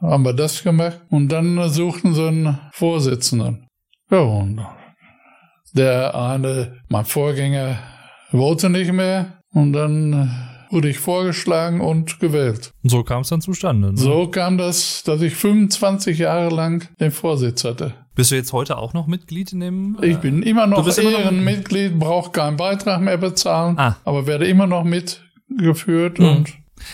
haben 0.02 0.24
wir 0.24 0.34
das 0.34 0.64
gemacht 0.64 1.02
und 1.10 1.32
dann 1.32 1.70
suchten 1.70 2.16
sie 2.16 2.28
einen 2.28 2.60
Vorsitzenden. 2.72 3.68
Ja, 4.10 4.20
und 4.20 4.66
der 5.76 6.16
eine, 6.16 6.78
mein 6.88 7.06
Vorgänger, 7.06 7.78
wollte 8.32 8.70
nicht 8.70 8.92
mehr 8.92 9.42
und 9.54 9.74
dann 9.74 10.48
wurde 10.72 10.90
ich 10.90 11.00
vorgeschlagen 11.00 11.82
und 11.82 12.20
gewählt. 12.20 12.72
Und 12.84 12.90
so 12.90 13.04
kam 13.04 13.22
es 13.22 13.30
dann 13.30 13.42
zustande. 13.42 13.92
Ne? 13.92 13.98
So 13.98 14.28
kam 14.28 14.58
das, 14.58 15.04
dass 15.04 15.22
ich 15.22 15.36
25 15.36 16.18
Jahre 16.20 16.54
lang 16.54 16.88
den 17.00 17.12
Vorsitz 17.12 17.64
hatte. 17.64 17.94
Bist 18.16 18.32
du 18.32 18.36
jetzt 18.36 18.52
heute 18.52 18.78
auch 18.78 18.94
noch 18.94 19.06
Mitglied 19.08 19.54
in 19.54 19.60
dem? 19.60 19.98
Ich 20.02 20.18
bin 20.18 20.42
immer 20.42 20.66
noch 20.66 20.88
Ehrenmitglied, 20.98 22.00
brauche 22.00 22.32
keinen 22.32 22.58
Beitrag 22.58 23.00
mehr 23.02 23.18
bezahlen, 23.18 23.78
Ah. 23.78 23.98
aber 24.06 24.26
werde 24.26 24.48
immer 24.48 24.66
noch 24.66 24.84
mitgeführt 24.84 26.20
Mhm. 26.20 26.26
und 26.26 26.54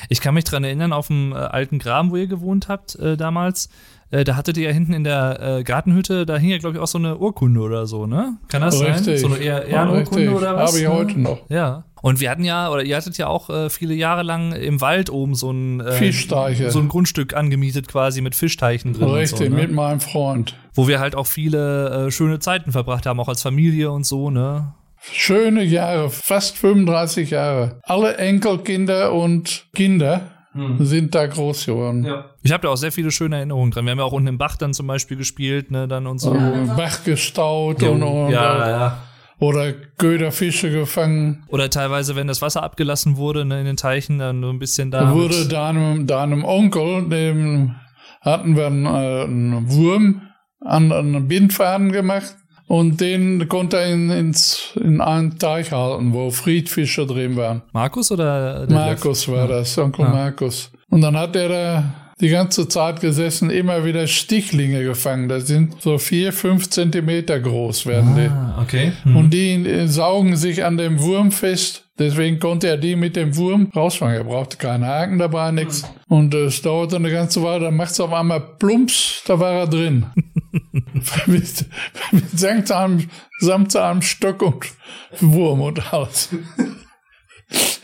Ich 0.09 0.21
kann 0.21 0.33
mich 0.33 0.43
dran 0.45 0.63
erinnern, 0.63 0.93
auf 0.93 1.07
dem 1.07 1.33
äh, 1.33 1.35
alten 1.35 1.77
Graben, 1.77 2.11
wo 2.11 2.15
ihr 2.15 2.27
gewohnt 2.27 2.67
habt 2.69 2.95
äh, 2.95 3.17
damals, 3.17 3.69
äh, 4.11 4.23
da 4.23 4.35
hattet 4.37 4.57
ihr 4.57 4.67
ja 4.69 4.71
hinten 4.71 4.93
in 4.93 5.03
der 5.03 5.39
äh, 5.59 5.63
Gartenhütte, 5.63 6.25
da 6.25 6.37
hing 6.37 6.49
ja, 6.49 6.57
glaube 6.57 6.77
ich, 6.77 6.81
auch 6.81 6.87
so 6.87 6.97
eine 6.97 7.17
Urkunde 7.17 7.59
oder 7.59 7.85
so, 7.85 8.05
ne? 8.07 8.37
Kann 8.47 8.61
das 8.61 8.79
sein? 8.79 8.93
richtig. 8.93 9.19
So 9.19 9.27
eine 9.27 9.37
Ehr 9.37 9.65
Ehrenurkunde 9.65 10.31
oder 10.31 10.55
was? 10.55 10.69
Habe 10.71 10.77
ich 10.79 10.87
ne? 10.87 10.93
heute 10.93 11.19
noch. 11.19 11.49
Ja. 11.49 11.83
Und 12.03 12.19
wir 12.19 12.29
hatten 12.29 12.43
ja, 12.43 12.69
oder 12.69 12.83
ihr 12.83 12.97
hattet 12.97 13.17
ja 13.17 13.27
auch 13.27 13.49
äh, 13.49 13.69
viele 13.69 13.93
Jahre 13.93 14.23
lang 14.23 14.51
im 14.51 14.81
Wald 14.81 15.09
oben 15.09 15.35
so 15.35 15.51
ein, 15.51 15.79
äh, 15.79 15.93
Fischteiche. 15.93 16.69
so 16.69 16.79
ein 16.79 16.89
Grundstück 16.89 17.33
angemietet 17.33 17.87
quasi 17.87 18.19
mit 18.19 18.35
Fischteichen 18.35 18.91
drin. 18.91 19.07
Richtig, 19.07 19.39
und 19.39 19.45
so, 19.51 19.55
ne? 19.55 19.61
mit 19.61 19.71
meinem 19.71 20.01
Freund. 20.01 20.53
Wo 20.73 20.89
wir 20.89 20.99
halt 20.99 21.15
auch 21.15 21.27
viele 21.27 22.07
äh, 22.07 22.11
schöne 22.11 22.39
Zeiten 22.39 22.73
verbracht 22.73 23.05
haben, 23.05 23.21
auch 23.21 23.29
als 23.29 23.41
Familie 23.41 23.89
und 23.89 24.05
so, 24.05 24.29
ne? 24.29 24.73
Schöne 25.13 25.63
Jahre, 25.63 26.09
fast 26.09 26.57
35 26.57 27.29
Jahre. 27.29 27.79
Alle 27.83 28.17
Enkelkinder 28.17 29.13
und 29.13 29.67
Kinder 29.73 30.23
Hm. 30.51 30.85
sind 30.85 31.15
da 31.15 31.25
groß 31.25 31.65
geworden. 31.65 32.05
Ich 32.43 32.51
habe 32.51 32.63
da 32.63 32.69
auch 32.69 32.75
sehr 32.75 32.91
viele 32.91 33.11
schöne 33.11 33.37
Erinnerungen 33.37 33.71
dran. 33.71 33.85
Wir 33.85 33.91
haben 33.91 33.99
ja 33.99 34.03
auch 34.03 34.11
unten 34.11 34.27
im 34.27 34.37
Bach 34.37 34.55
dann 34.57 34.73
zum 34.73 34.87
Beispiel 34.87 35.17
gespielt, 35.17 35.71
ne, 35.71 35.87
dann 35.87 36.05
und 36.05 36.19
so. 36.19 36.31
Oh, 36.31 36.75
Bach 36.77 37.03
gestaut 37.05 37.81
und, 37.81 38.03
und 38.03 38.29
ja, 38.29 38.69
ja. 38.69 38.97
Oder 39.39 39.73
Köderfische 39.73 40.71
gefangen. 40.71 41.43
Oder 41.47 41.69
teilweise, 41.69 42.15
wenn 42.15 42.27
das 42.27 42.41
Wasser 42.41 42.63
abgelassen 42.63 43.17
wurde 43.17 43.45
ne, 43.45 43.59
in 43.59 43.65
den 43.65 43.77
Teichen, 43.77 44.19
dann 44.19 44.39
nur 44.39 44.51
ein 44.51 44.59
bisschen 44.59 44.91
da. 44.91 45.01
Da 45.01 45.13
wurde 45.13 45.47
deinem, 45.47 46.07
deinem 46.07 46.43
Onkel, 46.45 47.09
dem 47.09 47.75
hatten 48.21 48.55
wir 48.55 48.67
einen, 48.67 48.85
äh, 48.85 49.23
einen 49.23 49.71
Wurm 49.71 50.21
an 50.61 50.91
einen 50.91 51.27
Bindfaden 51.27 51.91
gemacht 51.91 52.35
und 52.67 53.01
den 53.01 53.47
konnte 53.49 53.77
er 53.77 53.91
in, 53.91 54.09
ins, 54.09 54.71
in 54.75 55.01
einen 55.01 55.37
Teich 55.37 55.71
halten, 55.73 56.13
wo 56.13 56.31
Friedfische 56.31 57.05
drin 57.05 57.35
waren. 57.35 57.63
Markus 57.73 58.11
oder 58.11 58.65
der 58.65 58.75
Markus 58.75 59.27
war 59.27 59.47
das, 59.47 59.77
Onkel 59.77 60.05
Ja. 60.05 60.11
Markus. 60.11 60.71
Und 60.89 61.01
dann 61.01 61.17
hat 61.17 61.35
er 61.35 61.49
da 61.49 61.83
die 62.23 62.29
ganze 62.29 62.69
Zeit 62.69 63.01
gesessen, 63.01 63.49
immer 63.49 63.83
wieder 63.83 64.07
Stichlinge 64.07 64.81
gefangen. 64.85 65.27
Das 65.27 65.45
sind 65.45 65.81
so 65.81 65.97
vier, 65.97 66.31
fünf 66.31 66.69
Zentimeter 66.69 67.37
groß 67.37 67.85
werden 67.85 68.15
die. 68.15 68.27
Ah, 68.27 68.61
okay. 68.61 68.93
Hm. 69.03 69.17
Und 69.17 69.33
die 69.33 69.51
äh, 69.51 69.87
saugen 69.87 70.37
sich 70.37 70.63
an 70.63 70.77
dem 70.77 71.01
Wurm 71.01 71.33
fest. 71.33 71.83
Deswegen 71.99 72.39
konnte 72.39 72.69
er 72.69 72.77
die 72.77 72.95
mit 72.95 73.17
dem 73.17 73.35
Wurm 73.35 73.69
rausfangen. 73.75 74.15
Er 74.15 74.23
brauchte 74.23 74.55
keinen 74.55 74.85
Haken 74.85 75.19
dabei, 75.19 75.51
nichts. 75.51 75.83
Und 76.07 76.33
äh, 76.33 76.45
es 76.45 76.61
dauerte 76.61 76.95
eine 76.95 77.11
ganze 77.11 77.43
Weile. 77.43 77.65
Dann 77.65 77.75
macht 77.75 77.91
es 77.91 77.99
auf 77.99 78.13
einmal 78.13 78.39
plumps, 78.57 79.21
da 79.27 79.37
war 79.41 79.51
er 79.51 79.67
drin. 79.67 80.05
mit, 81.27 81.65
mit 82.13 82.39
samt 82.39 82.71
einem, 82.71 83.09
samt 83.39 83.75
einem 83.75 84.01
Stock 84.01 84.41
und 84.41 84.71
Wurm 85.19 85.59
und 85.59 85.93
alles. 85.93 86.29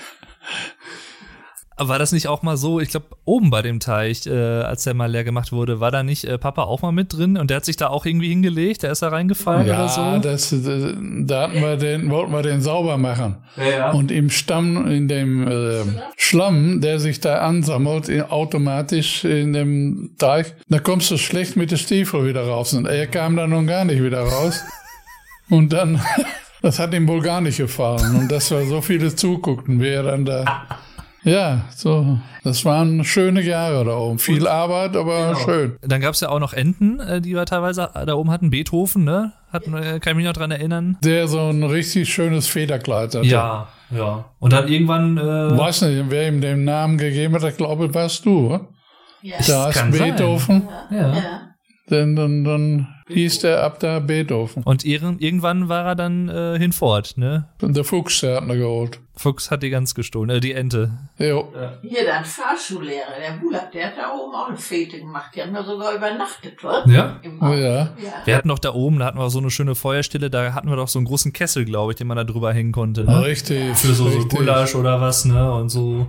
War 1.81 1.97
das 1.97 2.11
nicht 2.11 2.27
auch 2.27 2.41
mal 2.41 2.57
so, 2.57 2.79
ich 2.81 2.89
glaube, 2.89 3.05
oben 3.23 3.49
bei 3.49 3.61
dem 3.61 3.79
Teich, 3.79 4.27
äh, 4.27 4.31
als 4.33 4.83
der 4.83 4.93
mal 4.93 5.09
leer 5.09 5.23
gemacht 5.23 5.51
wurde, 5.53 5.79
war 5.79 5.91
da 5.91 6.03
nicht 6.03 6.25
äh, 6.25 6.37
Papa 6.37 6.63
auch 6.63 6.81
mal 6.81 6.91
mit 6.91 7.13
drin 7.13 7.37
und 7.37 7.49
der 7.49 7.57
hat 7.57 7.65
sich 7.65 7.77
da 7.77 7.87
auch 7.87 8.05
irgendwie 8.05 8.27
hingelegt, 8.29 8.83
der 8.83 8.91
ist 8.91 9.01
da 9.01 9.07
reingefallen 9.07 9.63
oder 9.63 9.71
Ja, 9.73 9.87
so? 9.87 10.19
das, 10.21 10.51
äh, 10.51 10.93
da 11.21 11.43
hatten 11.43 11.61
wir 11.61 11.77
den, 11.77 12.09
wollten 12.09 12.33
wir 12.33 12.41
den 12.41 12.61
sauber 12.61 12.97
machen. 12.97 13.37
ja. 13.55 13.91
Und 13.91 14.11
im 14.11 14.29
Stamm, 14.29 14.87
in 14.91 15.07
dem 15.07 15.47
äh, 15.47 15.83
Schlamm, 16.17 16.81
der 16.81 16.99
sich 16.99 17.21
da 17.21 17.39
ansammelt, 17.39 18.09
in, 18.09 18.23
automatisch 18.23 19.23
in 19.23 19.53
dem 19.53 20.11
Teich, 20.17 20.53
da 20.67 20.79
kommst 20.79 21.09
du 21.11 21.17
schlecht 21.17 21.55
mit 21.55 21.71
den 21.71 21.77
Stiefeln 21.77 22.25
wieder 22.27 22.45
raus. 22.45 22.73
Und 22.73 22.87
er 22.87 23.07
kam 23.07 23.35
da 23.37 23.47
nun 23.47 23.67
gar 23.67 23.85
nicht 23.85 24.03
wieder 24.03 24.21
raus. 24.21 24.61
Und 25.49 25.71
dann, 25.73 25.99
das 26.61 26.77
hat 26.77 26.93
ihm 26.93 27.07
wohl 27.07 27.21
gar 27.21 27.39
nicht 27.41 27.57
gefallen. 27.57 28.15
Und 28.17 28.31
dass 28.31 28.51
wir 28.51 28.65
so 28.65 28.81
viele 28.81 29.15
zuguckten, 29.15 29.81
wie 29.81 29.87
er 29.89 30.03
dann 30.03 30.25
da. 30.25 30.67
Ja, 31.29 31.65
so, 31.75 32.17
das 32.43 32.65
waren 32.65 33.03
schöne 33.03 33.41
Jahre 33.41 33.85
da 33.85 33.97
oben. 33.97 34.17
Viel 34.17 34.47
Arbeit, 34.47 34.95
aber 34.95 35.35
schön. 35.35 35.77
Dann 35.81 36.01
gab 36.01 36.15
es 36.15 36.21
ja 36.21 36.29
auch 36.29 36.39
noch 36.39 36.53
Enten, 36.53 36.99
äh, 36.99 37.21
die 37.21 37.35
wir 37.35 37.45
teilweise 37.45 37.89
da 37.93 38.13
oben 38.15 38.31
hatten. 38.31 38.49
Beethoven, 38.49 39.03
ne? 39.03 39.33
Hatten, 39.51 39.73
äh, 39.75 39.99
kann 39.99 40.11
ich 40.11 40.17
mich 40.17 40.25
noch 40.25 40.33
dran 40.33 40.51
erinnern. 40.51 40.97
Der 41.03 41.27
so 41.27 41.49
ein 41.49 41.63
richtig 41.63 42.11
schönes 42.11 42.47
Federkleid 42.47 43.15
hatte. 43.15 43.21
ja. 43.27 43.67
Und 44.39 44.53
dann 44.53 44.67
irgendwann. 44.67 45.17
Äh, 45.17 45.57
Weiß 45.57 45.81
nicht, 45.83 46.05
wer 46.09 46.27
ihm 46.27 46.41
den 46.41 46.63
Namen 46.63 46.97
gegeben 46.97 47.35
hat, 47.35 47.43
ich 47.43 47.57
glaube, 47.57 47.93
warst 47.93 48.25
du, 48.25 48.47
oder? 48.47 48.67
Ja. 49.21 49.37
Da 49.45 49.65
heißt 49.65 49.77
kann 49.77 49.93
sein. 49.93 50.15
Beethoven. 50.15 50.67
ja. 50.91 51.13
ja. 51.13 51.41
Denn 51.89 52.15
dann, 52.15 52.43
dann 52.43 52.87
hieß 53.09 53.39
der 53.39 53.63
ab 53.63 53.79
da 53.79 53.99
Beethoven. 53.99 54.63
Und 54.63 54.85
ihren, 54.85 55.19
irgendwann 55.19 55.69
war 55.69 55.85
er 55.85 55.95
dann 55.95 56.29
äh, 56.29 56.57
hinfort, 56.57 57.17
ne? 57.17 57.47
Und 57.61 57.75
der 57.75 57.83
Fuchs, 57.83 58.21
der 58.21 58.37
hat 58.37 58.43
ihn 58.43 58.57
geholt. 58.57 58.99
Fuchs 59.15 59.51
hat 59.51 59.63
die 59.63 59.69
Gans 59.69 59.95
gestohlen, 59.95 60.29
äh, 60.29 60.39
die 60.39 60.53
Ente. 60.53 60.91
Jo. 61.17 61.51
Hier, 61.81 62.05
dein 62.05 62.23
Fahrschullehrer, 62.23 63.19
der 63.19 63.37
Bulak, 63.41 63.71
der 63.73 63.87
hat 63.87 63.97
da 63.97 64.13
oben 64.13 64.33
auch 64.33 64.47
eine 64.47 64.57
Fete 64.57 64.99
gemacht. 64.99 65.31
Die 65.35 65.41
haben 65.41 65.53
da 65.53 65.63
sogar 65.63 65.93
übernachtet, 65.93 66.63
was? 66.63 66.89
Ja? 66.89 67.19
Oh 67.41 67.47
ja. 67.47 67.57
ja. 67.57 67.89
Wir 68.23 68.37
hatten 68.37 68.47
doch 68.47 68.59
da 68.59 68.73
oben, 68.73 68.99
da 68.99 69.05
hatten 69.05 69.17
wir 69.19 69.29
so 69.29 69.39
eine 69.39 69.51
schöne 69.51 69.75
Feuerstelle, 69.75 70.29
da 70.29 70.53
hatten 70.53 70.69
wir 70.69 70.77
doch 70.77 70.87
so 70.87 70.99
einen 70.99 71.05
großen 71.05 71.33
Kessel, 71.33 71.65
glaube 71.65 71.91
ich, 71.91 71.97
den 71.97 72.07
man 72.07 72.17
da 72.17 72.23
drüber 72.23 72.53
hängen 72.53 72.71
konnte. 72.71 73.03
Ne? 73.03 73.25
Richtig. 73.25 73.77
Für 73.77 73.93
so, 73.93 74.09
so. 74.09 74.25
Gulasch 74.27 74.75
oder 74.75 75.01
was, 75.01 75.25
ne? 75.25 75.51
Und 75.51 75.69
so. 75.69 76.07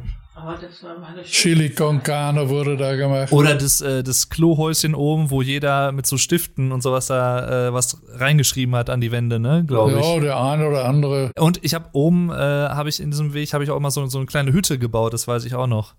Aber 0.51 0.67
das 0.67 0.83
war 0.83 0.99
meine 0.99 1.23
Chili 1.23 1.71
con 1.71 2.03
Carne 2.03 2.49
wurde 2.49 2.77
da 2.77 2.97
gemacht. 2.97 3.33
Oder 3.33 3.55
das, 3.55 3.81
äh, 3.81 4.03
das 4.03 4.31
Klohäuschen 4.31 4.95
oben, 4.95 5.31
wo 5.31 5.43
jeder 5.43 5.93
mit 5.93 6.07
so 6.07 6.17
Stiften 6.19 6.73
und 6.73 6.83
sowas 6.83 7.07
da 7.07 7.69
äh, 7.69 7.73
was 7.73 8.03
reingeschrieben 8.09 8.75
hat 8.75 8.91
an 8.91 9.01
die 9.01 9.13
Wände, 9.13 9.39
ne? 9.39 9.65
Glaube 9.67 9.99
ich. 10.01 10.05
Ja, 10.05 10.21
der 10.21 10.41
eine 10.41 10.69
oder 10.69 10.87
andere. 10.87 11.31
Und 11.39 11.61
ich 11.63 11.75
habe 11.75 11.87
oben, 11.93 12.31
äh, 12.31 12.35
habe 12.35 12.89
ich 12.89 13.01
in 13.01 13.11
diesem 13.11 13.33
Weg, 13.33 13.53
habe 13.53 13.63
ich 13.63 13.71
auch 13.71 13.77
immer 13.77 13.91
so, 13.91 14.05
so 14.07 14.19
eine 14.19 14.27
kleine 14.27 14.53
Hütte 14.53 14.79
gebaut, 14.79 15.13
das 15.13 15.29
weiß 15.29 15.45
ich 15.45 15.55
auch 15.55 15.69
noch. 15.69 15.95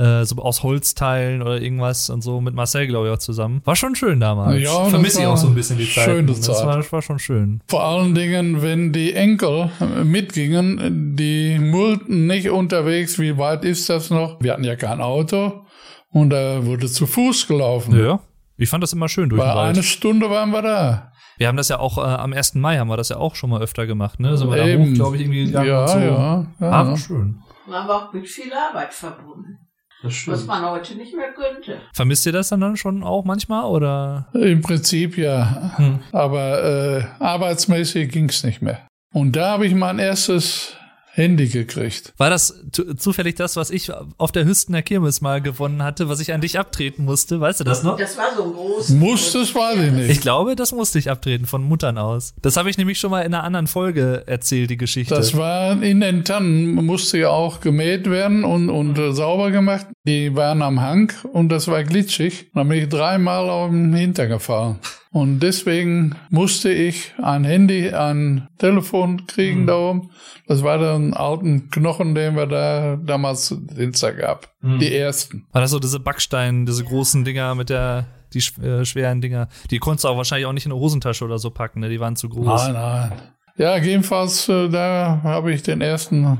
Äh, 0.00 0.24
so 0.24 0.36
aus 0.36 0.62
Holzteilen 0.62 1.42
oder 1.42 1.60
irgendwas 1.60 2.08
und 2.08 2.22
so 2.22 2.40
mit 2.40 2.54
Marcel, 2.54 2.86
glaube 2.86 3.08
ich, 3.08 3.12
auch 3.12 3.18
zusammen. 3.18 3.60
War 3.64 3.76
schon 3.76 3.94
schön 3.94 4.18
damals. 4.20 4.62
Ja, 4.62 4.80
das 4.84 4.88
Vermisse 4.90 5.20
ich 5.20 5.26
auch 5.26 5.36
so 5.36 5.48
ein 5.48 5.54
bisschen 5.54 5.76
die 5.76 5.84
Zeit. 5.90 6.04
schöne 6.04 6.28
Das 6.28 6.40
Zeit. 6.40 6.64
war, 6.66 6.76
das 6.78 6.90
war 6.92 7.02
schon 7.02 7.18
schön. 7.18 7.62
Vor 7.68 7.84
allen 7.84 8.14
Dingen, 8.14 8.62
wenn 8.62 8.92
die 8.92 9.12
Enkel 9.12 9.70
mitgingen, 10.04 11.16
die 11.16 11.58
multen 11.58 12.26
nicht 12.26 12.50
unterwegs, 12.50 13.18
wie 13.18 13.36
weit 13.38 13.64
ist 13.64 13.88
das 13.90 14.10
noch? 14.10 14.40
Wir 14.40 14.52
hatten 14.52 14.64
ja 14.64 14.76
kein 14.76 15.00
Auto 15.00 15.64
und 16.10 16.30
da 16.30 16.64
wurde 16.64 16.86
zu 16.86 17.06
Fuß 17.06 17.46
gelaufen. 17.46 17.98
Ja. 17.98 18.20
Ich 18.56 18.68
fand 18.68 18.82
das 18.82 18.92
immer 18.92 19.08
schön 19.08 19.28
durch 19.28 19.40
den 19.40 19.48
Bei 19.48 19.54
Wald. 19.54 19.74
eine 19.76 19.82
Stunde 19.82 20.28
waren 20.30 20.50
wir 20.50 20.62
da. 20.62 21.12
Wir 21.38 21.48
haben 21.48 21.56
das 21.56 21.68
ja 21.68 21.78
auch 21.78 21.96
äh, 21.98 22.02
am 22.02 22.32
1. 22.34 22.54
Mai 22.56 22.76
haben 22.78 22.88
wir 22.88 22.96
das 22.98 23.08
ja 23.08 23.16
auch 23.16 23.34
schon 23.34 23.48
mal 23.50 23.62
öfter 23.62 23.86
gemacht, 23.86 24.20
ne? 24.20 24.36
Sind 24.36 24.50
wir 24.50 24.56
da 24.58 24.64
hoch, 24.78 24.92
glaube 24.94 25.16
ich, 25.16 25.22
irgendwie 25.22 25.46
gegangen 25.46 25.68
Ja, 25.68 25.80
und 25.82 25.88
so. 25.88 25.98
ja, 25.98 26.46
ja. 26.60 26.70
War 26.70 26.96
schön. 26.98 27.38
War 27.66 27.84
aber 27.84 27.96
auch 28.08 28.12
mit 28.12 28.28
viel 28.28 28.52
Arbeit 28.52 28.92
verbunden. 28.92 29.58
Das 30.02 30.26
Was 30.26 30.46
man 30.46 30.64
heute 30.64 30.94
nicht 30.94 31.14
mehr 31.14 31.32
könnte. 31.32 31.80
Vermisst 31.92 32.24
ihr 32.24 32.32
das 32.32 32.48
dann, 32.48 32.60
dann 32.60 32.76
schon 32.76 33.02
auch 33.02 33.24
manchmal 33.24 33.64
oder? 33.64 34.28
Im 34.32 34.62
Prinzip 34.62 35.18
ja. 35.18 35.72
Hm. 35.76 35.98
Aber 36.12 36.64
äh, 36.64 37.04
arbeitsmäßig 37.22 38.10
ging's 38.10 38.42
nicht 38.42 38.62
mehr. 38.62 38.86
Und 39.12 39.36
da 39.36 39.50
habe 39.50 39.66
ich 39.66 39.74
mein 39.74 39.98
erstes 39.98 40.76
Handy 41.12 41.48
gekriegt. 41.48 42.12
War 42.16 42.30
das 42.30 42.62
zufällig 42.96 43.34
das, 43.34 43.56
was 43.56 43.70
ich 43.70 43.90
auf 44.18 44.32
der 44.32 44.44
Hüstener 44.44 44.82
Kirmes 44.82 45.20
mal 45.20 45.40
gewonnen 45.40 45.82
hatte, 45.82 46.08
was 46.08 46.20
ich 46.20 46.32
an 46.32 46.40
dich 46.40 46.58
abtreten 46.58 47.04
musste? 47.04 47.40
Weißt 47.40 47.60
du 47.60 47.64
das 47.64 47.82
noch? 47.82 47.96
Das 47.96 48.16
war 48.16 48.34
so 48.36 48.50
großes. 48.50 48.90
Musstest, 48.90 49.54
weiß 49.54 49.78
ich 49.78 49.92
nicht. 49.92 50.10
Ich 50.10 50.20
glaube, 50.20 50.56
das 50.56 50.72
musste 50.72 50.98
ich 50.98 51.10
abtreten 51.10 51.46
von 51.46 51.62
Muttern 51.62 51.98
aus. 51.98 52.34
Das 52.42 52.56
habe 52.56 52.70
ich 52.70 52.78
nämlich 52.78 52.98
schon 52.98 53.10
mal 53.10 53.22
in 53.22 53.34
einer 53.34 53.44
anderen 53.44 53.66
Folge 53.66 54.22
erzählt, 54.26 54.70
die 54.70 54.76
Geschichte. 54.76 55.14
Das 55.14 55.36
war 55.36 55.82
in 55.82 56.00
den 56.00 56.24
Tannen, 56.24 56.74
musste 56.74 57.18
ja 57.18 57.30
auch 57.30 57.60
gemäht 57.60 58.08
werden 58.08 58.44
und, 58.44 58.70
und 58.70 58.98
äh, 58.98 59.12
sauber 59.12 59.50
gemacht. 59.50 59.86
Die 60.06 60.34
waren 60.36 60.62
am 60.62 60.80
Hang 60.80 61.12
und 61.32 61.48
das 61.48 61.68
war 61.68 61.82
glitschig. 61.82 62.50
Dann 62.54 62.68
bin 62.68 62.78
ich 62.78 62.88
dreimal 62.88 63.50
auf 63.50 63.70
den 63.70 63.92
Hinter 63.92 64.26
gefallen. 64.26 64.78
Und 65.12 65.40
deswegen 65.40 66.14
musste 66.28 66.72
ich 66.72 67.14
ein 67.20 67.42
Handy, 67.42 67.90
ein 67.90 68.48
Telefon 68.58 69.26
kriegen 69.26 69.66
da 69.66 69.76
oben. 69.76 70.10
Das 70.46 70.62
war 70.62 70.78
dann 70.78 71.08
ein 71.08 71.14
alten 71.14 71.68
Knochen, 71.70 72.14
den 72.14 72.36
wir 72.36 72.46
da 72.46 72.96
damals 72.96 73.54
Dienstag 73.76 74.18
gab. 74.18 74.48
Die 74.62 74.94
ersten. 74.94 75.46
War 75.50 75.62
das 75.62 75.72
so 75.72 75.80
diese 75.80 75.98
Backstein, 75.98 76.64
diese 76.64 76.84
großen 76.84 77.24
Dinger 77.24 77.56
mit 77.56 77.70
der, 77.70 78.06
die 78.32 78.38
äh, 78.62 78.84
schweren 78.84 79.20
Dinger? 79.20 79.48
Die 79.72 79.78
konntest 79.78 80.04
du 80.04 80.08
auch 80.08 80.16
wahrscheinlich 80.16 80.46
auch 80.46 80.52
nicht 80.52 80.66
in 80.66 80.72
eine 80.72 80.80
Hosentasche 80.80 81.24
oder 81.24 81.38
so 81.38 81.50
packen, 81.50 81.80
ne? 81.80 81.88
Die 81.88 81.98
waren 81.98 82.14
zu 82.14 82.28
groß. 82.28 82.68
Nein, 82.68 82.72
nein. 82.74 83.12
Ja, 83.56 83.76
jedenfalls, 83.76 84.48
äh, 84.48 84.68
da 84.68 85.20
habe 85.24 85.52
ich 85.52 85.62
den 85.64 85.80
ersten 85.80 86.38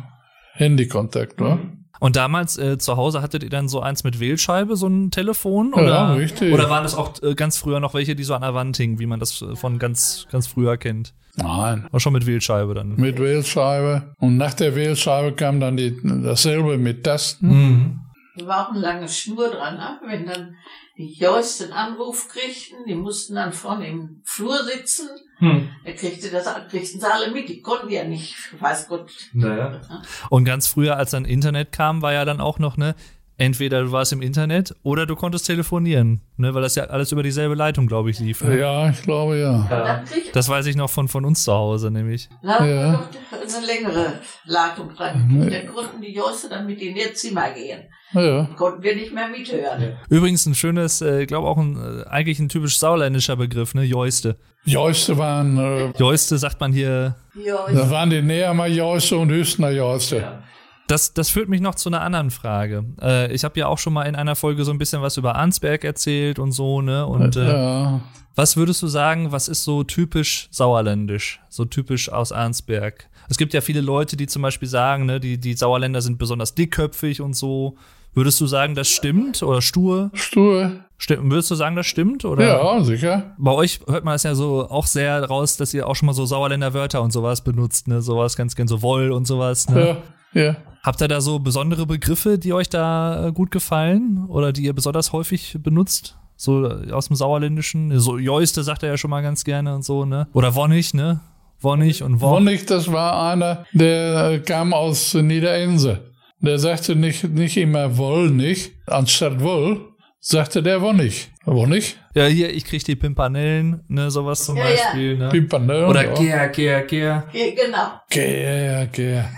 Handykontakt. 0.52 1.40
Ne? 1.40 1.58
Und 2.00 2.16
damals 2.16 2.58
äh, 2.58 2.78
zu 2.78 2.96
Hause 2.96 3.22
hattet 3.22 3.44
ihr 3.44 3.50
dann 3.50 3.68
so 3.68 3.80
eins 3.80 4.02
mit 4.04 4.18
Wählscheibe, 4.18 4.74
so 4.74 4.88
ein 4.88 5.10
Telefon? 5.10 5.72
Ja, 5.76 5.82
Oder, 5.82 6.16
richtig. 6.16 6.52
Oder 6.52 6.68
waren 6.70 6.82
das 6.82 6.94
auch 6.94 7.12
äh, 7.22 7.34
ganz 7.34 7.58
früher 7.58 7.78
noch 7.78 7.94
welche, 7.94 8.16
die 8.16 8.24
so 8.24 8.34
an 8.34 8.40
der 8.40 8.54
Wand 8.54 8.76
hingen, 8.76 8.98
wie 8.98 9.06
man 9.06 9.20
das 9.20 9.42
äh, 9.42 9.54
von 9.54 9.78
ganz, 9.78 10.26
ganz 10.32 10.46
früher 10.46 10.76
kennt? 10.78 11.14
Nein. 11.36 11.86
War 11.90 12.00
schon 12.00 12.12
mit 12.14 12.26
Wählscheibe 12.26 12.74
dann. 12.74 12.96
mit 12.96 13.18
Wählscheibe. 13.18 14.14
Und 14.18 14.36
nach 14.36 14.54
der 14.54 14.74
Wählscheibe 14.74 15.32
kam 15.36 15.60
dann 15.60 15.76
die, 15.76 15.96
dasselbe 16.02 16.76
mit 16.78 17.04
Tasten. 17.04 17.48
Mhm. 17.48 18.00
Da 18.36 18.46
war 18.46 18.66
auch 18.66 18.70
eine 18.70 18.80
lange 18.80 19.08
Schnur 19.08 19.50
dran. 19.50 19.76
Ne? 19.76 20.00
Wenn 20.06 20.26
dann 20.26 20.54
die 21.00 21.14
Joyce 21.14 21.58
den 21.58 21.72
Anruf 21.72 22.28
kriegten, 22.28 22.84
die 22.86 22.94
mussten 22.94 23.34
dann 23.34 23.52
vorne 23.52 23.88
im 23.88 24.20
Flur 24.24 24.62
sitzen. 24.64 25.08
Hm. 25.38 25.70
Da 25.84 25.92
kriegte 25.92 26.30
das, 26.30 26.44
kriegten 26.68 27.00
sie 27.00 27.10
alle 27.10 27.30
mit. 27.30 27.48
Die 27.48 27.62
konnten 27.62 27.88
ja 27.88 28.04
nicht, 28.04 28.36
weiß 28.60 28.88
Gott. 28.88 29.10
Naja. 29.32 29.80
Und 30.28 30.44
ganz 30.44 30.66
früher, 30.66 30.96
als 30.96 31.12
dann 31.12 31.24
Internet 31.24 31.72
kam, 31.72 32.02
war 32.02 32.12
ja 32.12 32.26
dann 32.26 32.40
auch 32.40 32.58
noch, 32.58 32.76
ne, 32.76 32.94
entweder 33.40 33.82
du 33.82 33.90
warst 33.90 34.12
im 34.12 34.20
Internet 34.22 34.74
oder 34.82 35.06
du 35.06 35.16
konntest 35.16 35.46
telefonieren, 35.46 36.20
ne, 36.36 36.54
weil 36.54 36.62
das 36.62 36.74
ja 36.74 36.84
alles 36.84 37.10
über 37.10 37.22
dieselbe 37.22 37.54
Leitung, 37.54 37.86
glaube 37.86 38.10
ich, 38.10 38.20
lief. 38.20 38.44
Ne? 38.44 38.58
Ja, 38.60 38.90
ich 38.90 39.02
glaube 39.02 39.38
ja. 39.38 39.66
Dann 39.68 40.04
kriegten 40.04 40.30
Das 40.34 40.48
weiß 40.48 40.66
ich 40.66 40.76
noch 40.76 40.90
von, 40.90 41.08
von 41.08 41.24
uns 41.24 41.42
zu 41.44 41.52
Hause, 41.52 41.90
nämlich. 41.90 42.28
dann 42.42 42.68
Ja. 42.68 42.92
noch 42.92 43.08
eine 43.56 43.66
längere 43.66 44.12
Leitung 44.44 44.90
dran. 44.94 45.48
Da 45.50 45.60
konnten 45.72 46.00
die 46.02 46.14
Joyce 46.14 46.48
dann 46.50 46.66
mit 46.66 46.80
in 46.82 46.94
ihr 46.94 47.14
Zimmer 47.14 47.50
gehen. 47.50 47.80
Ja. 48.12 48.44
Konnten 48.56 48.82
wir 48.82 48.94
nicht 48.94 49.14
mehr 49.14 49.28
mithören. 49.28 49.96
Übrigens 50.08 50.44
ein 50.46 50.54
schönes, 50.54 51.00
äh, 51.00 51.26
glaube 51.26 51.48
auch 51.48 51.56
ein, 51.58 51.76
äh, 51.76 52.08
eigentlich 52.08 52.38
ein 52.40 52.48
typisch 52.48 52.78
sauerländischer 52.78 53.36
Begriff, 53.36 53.74
ne, 53.74 53.84
Joiste. 53.84 54.36
Joiste 54.64 55.16
waren, 55.16 55.56
äh, 55.58 55.92
Joiste 55.98 56.36
sagt 56.36 56.60
man 56.60 56.72
hier, 56.72 57.14
Joyce. 57.34 57.72
das 57.74 57.90
waren 57.90 58.10
die 58.10 58.20
Nähermer 58.20 58.66
Joiste 58.66 59.16
und 59.16 59.30
Hüstener 59.30 59.70
Joiste. 59.70 60.42
Das, 60.90 61.14
das 61.14 61.30
führt 61.30 61.48
mich 61.48 61.60
noch 61.60 61.74
zu 61.76 61.88
einer 61.88 62.00
anderen 62.02 62.30
Frage. 62.30 62.84
Äh, 63.00 63.32
ich 63.32 63.44
habe 63.44 63.58
ja 63.60 63.66
auch 63.68 63.78
schon 63.78 63.92
mal 63.92 64.02
in 64.04 64.16
einer 64.16 64.34
Folge 64.36 64.64
so 64.64 64.72
ein 64.72 64.78
bisschen 64.78 65.02
was 65.02 65.16
über 65.16 65.36
Arnsberg 65.36 65.84
erzählt 65.84 66.38
und 66.38 66.52
so, 66.52 66.80
ne? 66.80 67.06
Und 67.06 67.36
äh, 67.36 67.46
Ja. 67.52 68.00
was 68.34 68.56
würdest 68.56 68.82
du 68.82 68.86
sagen, 68.88 69.30
was 69.32 69.48
ist 69.48 69.64
so 69.64 69.84
typisch 69.84 70.48
sauerländisch, 70.50 71.40
so 71.48 71.64
typisch 71.64 72.10
aus 72.10 72.32
Arnsberg? 72.32 73.08
Es 73.28 73.36
gibt 73.38 73.54
ja 73.54 73.60
viele 73.60 73.80
Leute, 73.80 74.16
die 74.16 74.26
zum 74.26 74.42
Beispiel 74.42 74.66
sagen, 74.68 75.06
ne, 75.06 75.20
die, 75.20 75.38
die 75.38 75.54
Sauerländer 75.54 76.02
sind 76.02 76.18
besonders 76.18 76.54
dickköpfig 76.56 77.20
und 77.20 77.34
so. 77.36 77.76
Würdest 78.12 78.40
du 78.40 78.46
sagen, 78.48 78.74
das 78.74 78.88
stimmt 78.88 79.40
oder 79.44 79.62
stur? 79.62 80.10
Stur. 80.14 80.72
Stimmt, 80.98 81.30
würdest 81.30 81.48
du 81.52 81.54
sagen, 81.54 81.76
das 81.76 81.86
stimmt? 81.86 82.24
Oder? 82.24 82.44
Ja, 82.44 82.82
sicher. 82.82 83.36
Bei 83.38 83.52
euch 83.52 83.78
hört 83.86 84.04
man 84.04 84.14
das 84.14 84.24
ja 84.24 84.34
so 84.34 84.68
auch 84.68 84.86
sehr 84.86 85.22
raus, 85.24 85.56
dass 85.56 85.72
ihr 85.72 85.86
auch 85.86 85.94
schon 85.94 86.06
mal 86.06 86.12
so 86.12 86.26
Sauerländer 86.26 86.74
Wörter 86.74 87.02
und 87.02 87.12
sowas 87.12 87.42
benutzt, 87.44 87.86
ne? 87.86 88.02
Sowas 88.02 88.34
ganz 88.36 88.56
gern 88.56 88.66
so 88.66 88.82
Woll 88.82 89.12
und 89.12 89.26
sowas, 89.28 89.68
ne? 89.68 89.98
Ja. 90.34 90.42
Ja. 90.42 90.56
Habt 90.82 91.00
ihr 91.02 91.08
da 91.08 91.20
so 91.20 91.38
besondere 91.38 91.86
Begriffe, 91.86 92.38
die 92.38 92.52
euch 92.52 92.68
da 92.68 93.26
äh, 93.28 93.32
gut 93.32 93.50
gefallen 93.50 94.24
oder 94.28 94.52
die 94.52 94.62
ihr 94.62 94.72
besonders 94.72 95.12
häufig 95.12 95.56
benutzt? 95.60 96.16
So 96.36 96.66
äh, 96.66 96.90
aus 96.92 97.08
dem 97.08 97.16
Sauerländischen? 97.16 97.98
So 98.00 98.16
Joiste 98.18 98.62
sagt 98.62 98.82
er 98.82 98.90
ja 98.90 98.96
schon 98.96 99.10
mal 99.10 99.20
ganz 99.22 99.44
gerne 99.44 99.74
und 99.74 99.84
so, 99.84 100.04
ne? 100.06 100.26
Oder 100.32 100.54
Wonnig, 100.54 100.94
ne? 100.94 101.20
Wonnig 101.60 102.02
und 102.02 102.22
Won. 102.22 102.30
Wonnig, 102.30 102.64
das 102.66 102.90
war 102.90 103.30
einer, 103.32 103.66
der 103.72 104.30
äh, 104.30 104.38
kam 104.38 104.72
aus 104.72 105.12
Niederense. 105.12 106.00
Der 106.40 106.58
sagte 106.58 106.96
nicht, 106.96 107.24
nicht 107.24 107.58
immer 107.58 107.98
Woll 107.98 108.30
nicht. 108.30 108.72
Anstatt 108.86 109.42
Woll 109.42 109.80
sagte 110.20 110.62
der 110.62 110.80
Wonnig. 110.80 111.28
Wonnig? 111.44 111.98
Ja, 112.14 112.24
hier, 112.24 112.54
ich 112.54 112.64
krieg 112.64 112.82
die 112.84 112.96
Pimpanellen, 112.96 113.82
ne? 113.88 114.10
Sowas 114.10 114.46
zum 114.46 114.56
Ja, 114.56 114.64
ja. 114.64 114.70
Beispiel, 114.70 115.18
ne? 115.18 115.28
Pimpernell. 115.28 115.84
Oder 115.84 116.06
ja. 116.22 116.46
Ger, 116.46 116.82
Ger. 116.84 117.24
Ja, 117.32 117.50
genau. 117.50 117.88
Gär, 118.08 118.86
gär. 118.86 119.28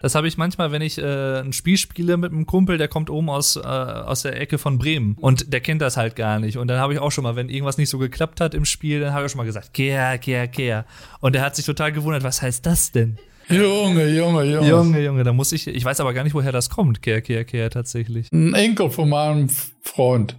Das 0.00 0.14
habe 0.14 0.28
ich 0.28 0.38
manchmal, 0.38 0.72
wenn 0.72 0.82
ich 0.82 0.98
äh, 0.98 1.40
ein 1.40 1.52
Spiel 1.52 1.76
spiele 1.76 2.16
mit 2.16 2.32
einem 2.32 2.46
Kumpel, 2.46 2.78
der 2.78 2.88
kommt 2.88 3.10
oben 3.10 3.28
aus, 3.28 3.56
äh, 3.56 3.60
aus 3.60 4.22
der 4.22 4.40
Ecke 4.40 4.58
von 4.58 4.78
Bremen 4.78 5.16
und 5.20 5.52
der 5.52 5.60
kennt 5.60 5.82
das 5.82 5.96
halt 5.96 6.16
gar 6.16 6.38
nicht. 6.38 6.56
Und 6.56 6.68
dann 6.68 6.78
habe 6.78 6.94
ich 6.94 6.98
auch 6.98 7.12
schon 7.12 7.24
mal, 7.24 7.36
wenn 7.36 7.48
irgendwas 7.48 7.76
nicht 7.78 7.90
so 7.90 7.98
geklappt 7.98 8.40
hat 8.40 8.54
im 8.54 8.64
Spiel, 8.64 9.00
dann 9.00 9.12
habe 9.12 9.26
ich 9.26 9.32
schon 9.32 9.38
mal 9.38 9.44
gesagt, 9.44 9.74
Ger, 9.74 10.18
Ger, 10.18 10.46
Ger. 10.46 10.86
Und 11.20 11.34
der 11.34 11.42
hat 11.42 11.56
sich 11.56 11.66
total 11.66 11.92
gewundert, 11.92 12.22
was 12.22 12.40
heißt 12.40 12.64
das 12.64 12.92
denn? 12.92 13.18
Junge, 13.48 14.08
Junge, 14.08 14.44
Junge. 14.44 14.68
Junge, 14.68 15.00
Junge, 15.02 15.24
da 15.24 15.32
muss 15.32 15.52
ich, 15.52 15.66
ich 15.66 15.84
weiß 15.84 16.00
aber 16.00 16.14
gar 16.14 16.22
nicht, 16.22 16.34
woher 16.34 16.52
das 16.52 16.70
kommt, 16.70 17.02
Ger, 17.02 17.20
Ger, 17.20 17.44
Ger 17.44 17.68
tatsächlich. 17.68 18.30
Ein 18.32 18.54
Enkel 18.54 18.90
von 18.90 19.08
meinem 19.08 19.48
Freund, 19.82 20.36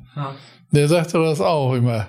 der 0.72 0.88
sagte 0.88 1.20
das 1.20 1.42
auch 1.42 1.74
immer. 1.74 2.08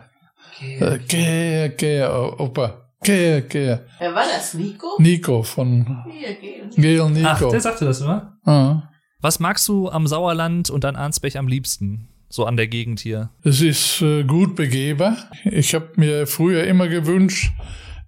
Äh, 0.61 0.99
Gär, 1.09 1.71
gär, 1.71 2.41
Opa. 2.41 2.82
Gär, 3.03 3.43
gär. 3.43 3.85
Wer 3.99 4.15
war 4.15 4.25
das? 4.33 4.55
Nico? 4.55 4.87
Nico 4.99 5.43
von 5.43 6.05
Hier, 6.11 6.35
gehen. 6.35 6.71
Gel 6.77 7.01
Ach, 7.25 7.41
Nico. 7.41 7.51
der 7.51 7.61
sagte 7.61 7.85
das, 7.85 8.03
oder? 8.03 8.37
Ja. 8.47 8.89
Was 9.21 9.41
magst 9.41 9.69
du 9.69 9.89
am 9.89 10.07
Sauerland 10.07 10.71
und 10.71 10.85
an 10.85 10.97
Arnsbech 10.97 11.39
am 11.39 11.49
liebsten? 11.49 12.09
So 12.29 12.47
an 12.47 12.57
der 12.57 12.67
Gegend 12.67 13.01
hier. 13.01 13.31
Es 13.45 13.61
ist 13.61 14.01
äh, 14.03 14.25
gut 14.25 14.57
begehbar. 14.57 15.17
Ich 15.45 15.75
habe 15.75 15.91
mir 15.97 16.27
früher 16.27 16.65
immer 16.65 16.89
gewünscht, 16.89 17.53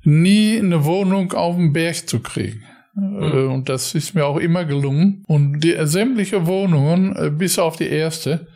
nie 0.03 0.59
eine 0.59 0.85
Wohnung 0.85 1.33
auf 1.35 1.57
dem 1.57 1.73
Berg 1.73 2.09
zu 2.09 2.21
kriegen. 2.21 2.63
Äh, 2.97 3.01
Und 3.47 3.69
das 3.69 3.95
ist 3.95 4.15
mir 4.15 4.25
auch 4.25 4.39
immer 4.39 4.65
gelungen. 4.65 5.25
Und 5.27 5.61
die 5.61 5.77
sämtliche 5.87 6.47
Wohnungen, 6.47 7.15
äh, 7.17 7.31
bis 7.31 7.59
auf 7.59 7.77
die 7.77 7.89
erste, 7.89 8.47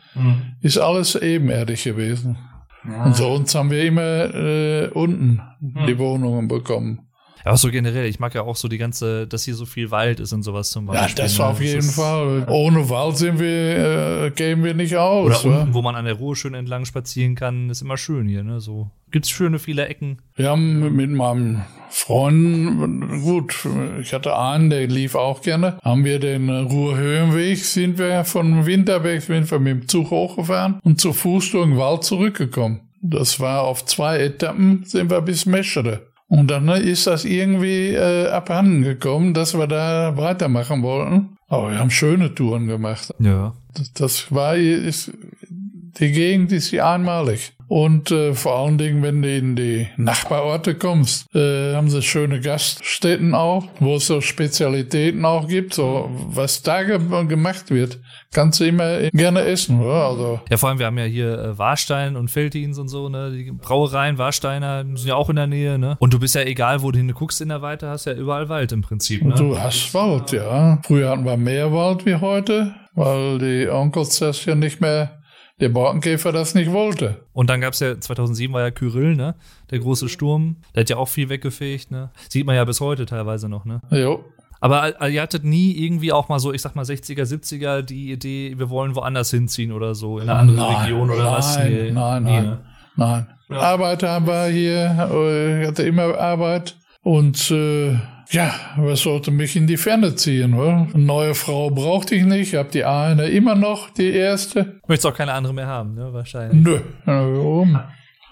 ist 0.61 0.77
alles 0.79 1.15
ebenerdig 1.15 1.83
gewesen. 1.83 2.37
Und 2.83 3.15
sonst 3.15 3.55
haben 3.55 3.71
wir 3.71 3.83
immer 3.83 4.33
äh, 4.33 4.87
unten 4.93 5.41
die 5.59 5.97
Wohnungen 5.97 6.47
bekommen. 6.47 7.08
Ja, 7.45 7.51
auch 7.53 7.57
so 7.57 7.69
generell, 7.71 8.05
ich 8.05 8.19
mag 8.19 8.33
ja 8.35 8.41
auch 8.41 8.55
so 8.55 8.67
die 8.67 8.77
ganze, 8.77 9.27
dass 9.27 9.43
hier 9.45 9.55
so 9.55 9.65
viel 9.65 9.91
Wald 9.91 10.19
ist 10.19 10.33
und 10.33 10.43
sowas 10.43 10.71
zum 10.71 10.87
Ja, 10.87 10.93
Beispiel. 11.01 11.23
das 11.23 11.37
ne? 11.37 11.45
auf 11.45 11.61
jeden 11.61 11.81
Fall. 11.89 12.45
Ohne 12.49 12.89
Wald 12.89 13.17
sind 13.17 13.39
wir, 13.39 14.25
äh, 14.25 14.31
kämen 14.31 14.63
wir 14.63 14.73
nicht 14.73 14.95
aus. 14.97 15.45
Oder 15.45 15.59
unten, 15.61 15.73
wo 15.73 15.81
man 15.81 15.95
an 15.95 16.05
der 16.05 16.15
Ruhr 16.15 16.35
schön 16.35 16.53
entlang 16.53 16.85
spazieren 16.85 17.35
kann, 17.35 17.69
ist 17.69 17.81
immer 17.81 17.97
schön 17.97 18.27
hier, 18.27 18.43
ne? 18.43 18.59
So. 18.59 18.89
Gibt's 19.11 19.29
schöne 19.29 19.57
viele 19.57 19.87
Ecken. 19.87 20.19
Wir 20.35 20.49
haben 20.49 20.95
mit 20.95 21.09
meinem 21.09 21.61
Freund, 21.89 23.21
gut, 23.23 23.67
ich 24.01 24.13
hatte 24.13 24.37
einen, 24.37 24.69
der 24.69 24.85
lief 24.87 25.15
auch 25.15 25.41
gerne, 25.41 25.79
haben 25.83 26.05
wir 26.05 26.19
den 26.19 26.49
Ruhrhöhenweg, 26.49 27.57
sind 27.57 27.97
wir 27.97 28.23
von 28.25 28.65
Winterberg, 28.65 29.21
sind 29.21 29.49
wir 29.49 29.59
mit 29.59 29.73
dem 29.73 29.87
Zug 29.87 30.11
hochgefahren 30.11 30.79
und 30.83 31.01
zu 31.01 31.13
Fuß 31.13 31.51
durch 31.51 31.65
den 31.67 31.77
Wald 31.77 32.03
zurückgekommen. 32.03 32.81
Das 33.01 33.39
war 33.39 33.63
auf 33.63 33.85
zwei 33.85 34.19
Etappen, 34.19 34.83
sind 34.85 35.09
wir 35.09 35.21
bis 35.21 35.45
Meschede. 35.45 36.07
Und 36.29 36.51
dann 36.51 36.69
ist 36.69 37.07
das 37.07 37.25
irgendwie 37.25 37.89
äh, 37.89 38.27
abhanden 38.27 38.83
gekommen, 38.83 39.33
dass 39.33 39.57
wir 39.57 39.65
da 39.65 40.15
weitermachen 40.15 40.83
wollten. 40.83 41.37
Aber 41.47 41.71
wir 41.71 41.79
haben 41.79 41.89
schöne 41.89 42.35
Touren 42.35 42.67
gemacht. 42.67 43.13
Ja. 43.19 43.55
Das, 43.73 43.93
das 43.93 44.31
war, 44.31 44.55
ist, 44.55 45.11
die 45.49 46.11
Gegend 46.11 46.51
ist 46.51 46.69
hier 46.69 46.85
einmalig. 46.85 47.53
Und 47.69 48.09
äh, 48.09 48.33
vor 48.33 48.57
allen 48.57 48.79
Dingen, 48.79 49.03
wenn 49.03 49.21
du 49.21 49.29
in 49.29 49.55
die 49.55 49.87
Nachbarorte 49.95 50.73
kommst, 50.73 51.27
äh, 51.35 51.75
haben 51.75 51.87
sie 51.87 52.01
schöne 52.01 52.41
Gaststätten 52.41 53.35
auch, 53.35 53.67
wo 53.79 53.97
es 53.97 54.07
so 54.07 54.21
Spezialitäten 54.21 55.23
auch 55.23 55.47
gibt, 55.47 55.75
so 55.75 56.09
was 56.09 56.63
da 56.63 56.81
ge 56.81 56.97
gemacht 57.27 57.69
wird, 57.69 57.99
kannst 58.33 58.59
du 58.59 58.65
immer 58.65 59.09
gerne 59.11 59.41
essen, 59.41 59.81
oder? 59.81 60.07
Also 60.07 60.39
Ja, 60.49 60.57
vor 60.57 60.69
allem, 60.69 60.79
wir 60.79 60.87
haben 60.87 60.97
ja 60.97 61.03
hier 61.03 61.37
äh, 61.37 61.57
Warstein 61.59 62.15
und 62.15 62.31
Feldins 62.31 62.79
und 62.79 62.87
so, 62.87 63.07
ne? 63.07 63.31
Die 63.31 63.51
Brauereien, 63.51 64.17
Warsteiner 64.17 64.83
sind 64.83 65.05
ja 65.05 65.13
auch 65.13 65.29
in 65.29 65.35
der 65.35 65.47
Nähe, 65.47 65.77
ne? 65.77 65.95
Und 65.99 66.11
du 66.11 66.19
bist 66.19 66.33
ja 66.33 66.41
egal, 66.41 66.81
wo 66.81 66.91
du 66.91 66.97
hin 66.97 67.13
guckst 67.13 67.39
in 67.39 67.49
der 67.49 67.61
Weite, 67.61 67.87
hast 67.87 68.05
ja 68.05 68.13
überall 68.13 68.49
Wald 68.49 68.71
im 68.71 68.81
Prinzip, 68.81 69.23
ne? 69.23 69.35
du 69.35 69.59
hast 69.59 69.93
Wald, 69.93 70.31
ja. 70.31 70.79
Früher 70.87 71.11
hatten 71.11 71.23
wir 71.23 71.37
mehr 71.37 71.71
Wald 71.71 72.03
wie 72.07 72.15
heute, 72.15 72.73
weil 72.95 73.37
die 73.37 73.69
Onkels 73.69 74.17
das 74.17 74.43
ja 74.45 74.55
nicht 74.55 74.81
mehr, 74.81 75.18
der 75.59 75.69
Borkenkäfer 75.69 76.31
das 76.31 76.55
nicht 76.55 76.71
wollte. 76.71 77.17
Und 77.33 77.49
dann 77.49 77.61
gab's 77.61 77.79
ja, 77.79 77.99
2007 77.99 78.53
war 78.53 78.61
ja 78.61 78.71
Kyrill, 78.71 79.15
ne? 79.15 79.35
Der 79.71 79.79
große 79.79 80.07
Sturm. 80.09 80.57
Der 80.75 80.81
hat 80.81 80.89
ja 80.89 80.97
auch 80.97 81.07
viel 81.09 81.29
weggefegt, 81.29 81.91
ne? 81.91 82.09
Sieht 82.29 82.45
man 82.45 82.55
ja 82.55 82.63
bis 82.65 82.79
heute 82.81 83.05
teilweise 83.05 83.49
noch, 83.49 83.65
ne? 83.65 83.81
Jo. 83.91 84.23
Aber 84.61 85.01
äh, 85.01 85.13
ihr 85.13 85.21
hattet 85.21 85.43
nie 85.45 85.71
irgendwie 85.71 86.11
auch 86.11 86.27
mal 86.29 86.39
so, 86.39 86.51
ich 86.53 86.61
sag 86.61 86.75
mal 86.75 86.83
60er, 86.83 87.23
70er 87.23 87.81
die 87.81 88.11
Idee, 88.11 88.55
wir 88.57 88.69
wollen 88.69 88.93
woanders 88.95 89.31
hinziehen 89.31 89.71
oder 89.71 89.95
so, 89.95 90.19
in 90.19 90.29
eine 90.29 90.39
andere 90.39 90.57
Nein, 90.57 90.75
Region 90.81 91.09
oder 91.09 91.31
was? 91.31 91.57
nein, 91.57 91.71
Nee, 91.73 91.91
nein, 91.91 92.23
nie, 92.23 92.31
nein. 92.31 92.43
ne? 92.43 92.59
Nein. 92.95 93.27
Arbeit 93.57 94.03
haben 94.03 94.27
wir 94.27 94.47
hier, 94.47 94.85
äh, 95.11 95.65
hatte 95.67 95.83
immer 95.83 96.17
Arbeit. 96.17 96.75
Und 97.01 97.49
äh, 97.51 97.95
ja, 98.29 98.53
was 98.77 99.01
sollte 99.01 99.31
mich 99.31 99.55
in 99.55 99.67
die 99.67 99.77
Ferne 99.77 100.15
ziehen? 100.15 100.53
Oder? 100.53 100.87
Eine 100.93 101.03
neue 101.03 101.35
Frau 101.35 101.69
brauchte 101.71 102.15
ich 102.15 102.23
nicht. 102.23 102.53
Ich 102.53 102.55
habe 102.55 102.69
die 102.69 102.85
eine 102.85 103.27
immer 103.27 103.55
noch, 103.55 103.89
die 103.89 104.11
erste. 104.11 104.79
Möchtest 104.87 105.07
auch 105.07 105.17
keine 105.17 105.33
andere 105.33 105.53
mehr 105.53 105.67
haben, 105.67 105.95
ne? 105.95 106.13
Wahrscheinlich. 106.13 106.63
Nö. 106.63 106.79
Warum? 107.05 107.79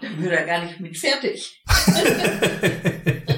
Dann 0.01 0.21
wird 0.21 0.31
er 0.31 0.45
gar 0.45 0.63
nicht 0.63 0.79
mit 0.79 0.97
fertig. 0.97 1.63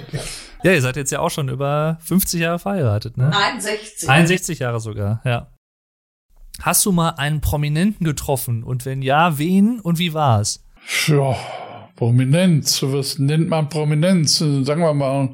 Ja, 0.62 0.74
ihr 0.74 0.82
seid 0.82 0.98
jetzt 0.98 1.12
ja 1.12 1.20
auch 1.20 1.30
schon 1.30 1.48
über 1.48 1.98
50 2.02 2.42
Jahre 2.42 2.60
verheiratet, 2.60 3.16
ne? 3.18 3.32
61. 3.34 4.10
61 4.10 4.60
Jahre 4.60 4.82
sogar, 4.82 5.22
ja. 5.24 5.48
Hast 6.62 6.86
du 6.86 6.92
mal 6.92 7.12
einen 7.12 7.40
Prominenten 7.40 8.06
getroffen? 8.06 8.64
Und 8.64 8.86
wenn 8.86 9.02
ja, 9.02 9.38
wen 9.38 9.80
und 9.80 10.00
wie 10.00 10.14
war's? 10.14 10.66
Ja, 11.08 11.38
Prominenz. 12.00 12.82
Was 12.82 13.20
nennt 13.20 13.50
man 13.50 13.68
Prominenz? 13.68 14.38
Sagen 14.38 14.80
wir 14.80 14.94
mal, 14.94 15.28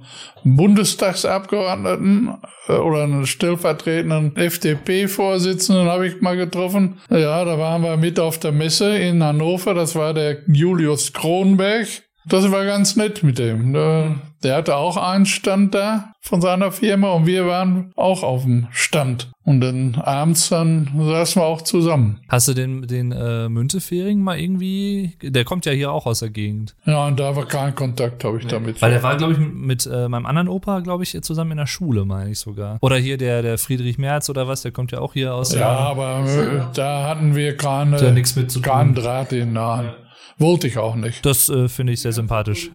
einen 0.44 0.56
Bundestagsabgeordneten 0.56 2.40
äh, 2.68 2.72
oder 2.72 3.04
einen 3.04 3.28
stellvertretenden 3.28 4.36
FDP-Vorsitzenden 4.36 5.88
habe 5.88 6.08
ich 6.08 6.22
mal 6.22 6.36
getroffen. 6.36 6.98
Ja, 7.12 7.46
da 7.46 7.60
waren 7.60 7.84
wir 7.84 7.98
mit 7.98 8.20
auf 8.20 8.40
der 8.40 8.52
Messe 8.52 8.98
in 8.98 9.24
Hannover. 9.24 9.76
Das 9.76 9.96
war 9.96 10.16
der 10.16 10.40
Julius 10.48 11.14
Kronberg. 11.14 11.88
Das 12.28 12.52
war 12.52 12.66
ganz 12.66 12.96
nett 12.96 13.24
mit 13.24 13.38
dem. 13.38 13.74
Der, 13.74 14.16
der 14.44 14.56
hatte 14.56 14.76
auch 14.76 14.98
einen 14.98 15.26
Stand 15.26 15.76
da 15.76 16.14
von 16.22 16.42
seiner 16.42 16.72
Firma 16.72 17.12
und 17.12 17.28
wir 17.28 17.46
waren 17.46 17.92
auch 17.96 18.24
auf 18.24 18.44
dem 18.44 18.68
Stand. 18.72 19.32
Und 19.44 19.62
dann 19.62 19.94
abends 19.96 20.50
dann 20.50 20.90
saßen 20.98 21.40
wir 21.40 21.46
auch 21.46 21.62
zusammen. 21.62 22.20
Hast 22.30 22.48
du 22.48 22.56
den, 22.56 22.88
den 22.88 23.12
äh, 23.12 23.48
Müntefering 23.48 24.22
mal 24.22 24.40
irgendwie? 24.40 25.18
Der 25.22 25.46
kommt 25.46 25.68
ja 25.68 25.72
hier 25.72 25.92
auch 25.92 26.08
aus 26.08 26.20
der 26.20 26.32
Gegend. 26.32 26.76
Ja, 26.86 27.06
und 27.06 27.20
da 27.20 27.36
war 27.36 27.46
kein 27.46 27.76
Kontakt, 27.76 28.24
habe 28.24 28.40
ich 28.40 28.48
damit. 28.48 28.82
Weil 28.82 28.90
der 28.90 29.04
war, 29.04 29.18
glaube 29.18 29.34
ich, 29.34 29.40
mit 29.40 29.86
äh, 29.86 30.10
meinem 30.10 30.26
anderen 30.26 30.48
Opa, 30.48 30.80
glaube 30.80 31.04
ich, 31.04 31.22
zusammen 31.22 31.52
in 31.52 31.58
der 31.58 31.68
Schule, 31.68 32.06
meine 32.06 32.32
ich 32.32 32.40
sogar. 32.40 32.80
Oder 32.82 32.98
hier 32.98 33.18
der, 33.18 33.44
der 33.44 33.60
Friedrich 33.60 34.00
Merz 34.00 34.32
oder 34.32 34.48
was, 34.48 34.64
der 34.64 34.72
kommt 34.72 34.92
ja 34.92 35.00
auch 35.00 35.14
hier 35.14 35.36
aus. 35.36 35.54
Ja, 35.54 35.70
aber 35.70 36.26
äh, 36.26 36.62
da 36.74 37.08
hatten 37.08 37.36
wir 37.36 37.56
keine, 37.56 38.02
ja 38.02 38.12
nichts 38.12 38.36
mit 38.36 38.50
zu 38.50 38.60
tun. 38.60 38.72
keinen 38.72 38.96
Draht 38.96 39.32
in 39.32 39.54
Nahen. 39.54 39.92
Wollte 40.38 40.68
ich 40.68 40.78
auch 40.78 40.96
nicht. 40.96 41.26
Das 41.26 41.50
äh, 41.50 41.68
finde 41.70 41.94
ich 41.94 42.02
sehr 42.02 42.14
sympathisch. 42.14 42.72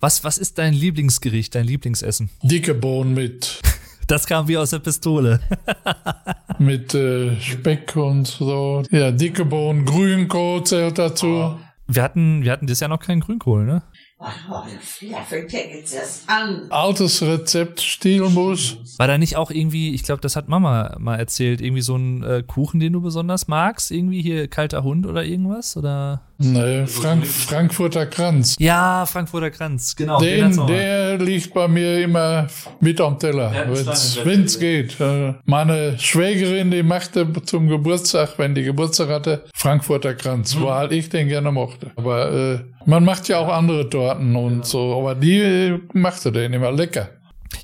Was, 0.00 0.24
was 0.24 0.38
ist 0.38 0.58
dein 0.58 0.72
Lieblingsgericht, 0.72 1.54
dein 1.54 1.66
Lieblingsessen? 1.66 2.30
Dicke 2.42 2.74
Bohnen 2.74 3.14
mit, 3.14 3.60
Das 4.10 4.26
kam 4.26 4.48
wie 4.48 4.58
aus 4.58 4.70
der 4.70 4.80
Pistole. 4.80 5.38
mit 6.58 6.92
äh, 6.96 7.40
Speck 7.40 7.94
und 7.94 8.26
so. 8.26 8.82
Ja, 8.90 9.12
dicke 9.12 9.44
Bohnen, 9.44 9.84
Grünkohl 9.84 10.64
zählt 10.64 10.98
dazu. 10.98 11.56
Wir 11.86 12.02
hatten, 12.02 12.42
wir 12.42 12.50
hatten 12.50 12.66
dieses 12.66 12.80
Jahr 12.80 12.88
noch 12.88 12.98
keinen 12.98 13.20
Grünkohl, 13.20 13.64
ne? 13.64 13.84
Ja 14.18 15.24
jetzt 15.76 15.94
erst 15.94 16.28
an. 16.28 16.66
Altes 16.70 17.22
Rezept, 17.22 17.80
Stielmus. 17.80 18.78
War 18.98 19.06
da 19.06 19.16
nicht 19.16 19.36
auch 19.36 19.52
irgendwie, 19.52 19.94
ich 19.94 20.02
glaube, 20.02 20.22
das 20.22 20.34
hat 20.34 20.48
Mama 20.48 20.96
mal 20.98 21.16
erzählt, 21.16 21.60
irgendwie 21.60 21.82
so 21.82 21.94
ein 21.94 22.24
äh, 22.24 22.42
Kuchen, 22.44 22.80
den 22.80 22.92
du 22.92 23.00
besonders 23.00 23.46
magst? 23.46 23.92
Irgendwie 23.92 24.22
hier 24.22 24.48
kalter 24.48 24.82
Hund 24.82 25.06
oder 25.06 25.24
irgendwas? 25.24 25.76
Oder? 25.76 26.22
Nee, 26.42 26.86
Frank, 26.86 27.26
Frankfurter 27.26 28.06
Kranz. 28.06 28.56
Ja, 28.58 29.04
Frankfurter 29.04 29.50
Kranz, 29.50 29.94
genau. 29.94 30.18
Den, 30.20 30.54
mal. 30.56 30.66
der 30.66 31.18
liegt 31.18 31.52
bei 31.52 31.68
mir 31.68 32.02
immer 32.02 32.46
mit 32.80 32.98
am 33.00 33.18
Teller, 33.18 33.52
Ja, 33.52 33.76
stand- 33.76 34.20
wenn's 34.26 34.58
geht. 34.58 34.98
Äh, 35.00 35.34
Meine 35.44 35.98
Schwägerin, 35.98 36.70
die 36.70 36.82
machte 36.82 37.26
zum 37.44 37.68
Geburtstag, 37.68 38.38
wenn 38.38 38.54
die 38.54 38.62
Geburtstag 38.62 39.10
hatte, 39.10 39.44
Frankfurter 39.54 40.14
Kranz, 40.14 40.54
Mhm. 40.56 40.64
weil 40.64 40.92
ich 40.94 41.10
den 41.10 41.28
gerne 41.28 41.52
mochte. 41.52 41.90
Aber 41.96 42.32
äh, 42.32 42.58
man 42.86 43.04
macht 43.04 43.28
ja 43.28 43.38
auch 43.38 43.48
andere 43.52 43.90
Torten 43.90 44.34
und 44.34 44.64
so, 44.64 44.98
aber 44.98 45.14
die 45.14 45.38
äh, 45.40 45.78
machte 45.92 46.32
den 46.32 46.54
immer 46.54 46.72
lecker. 46.72 47.10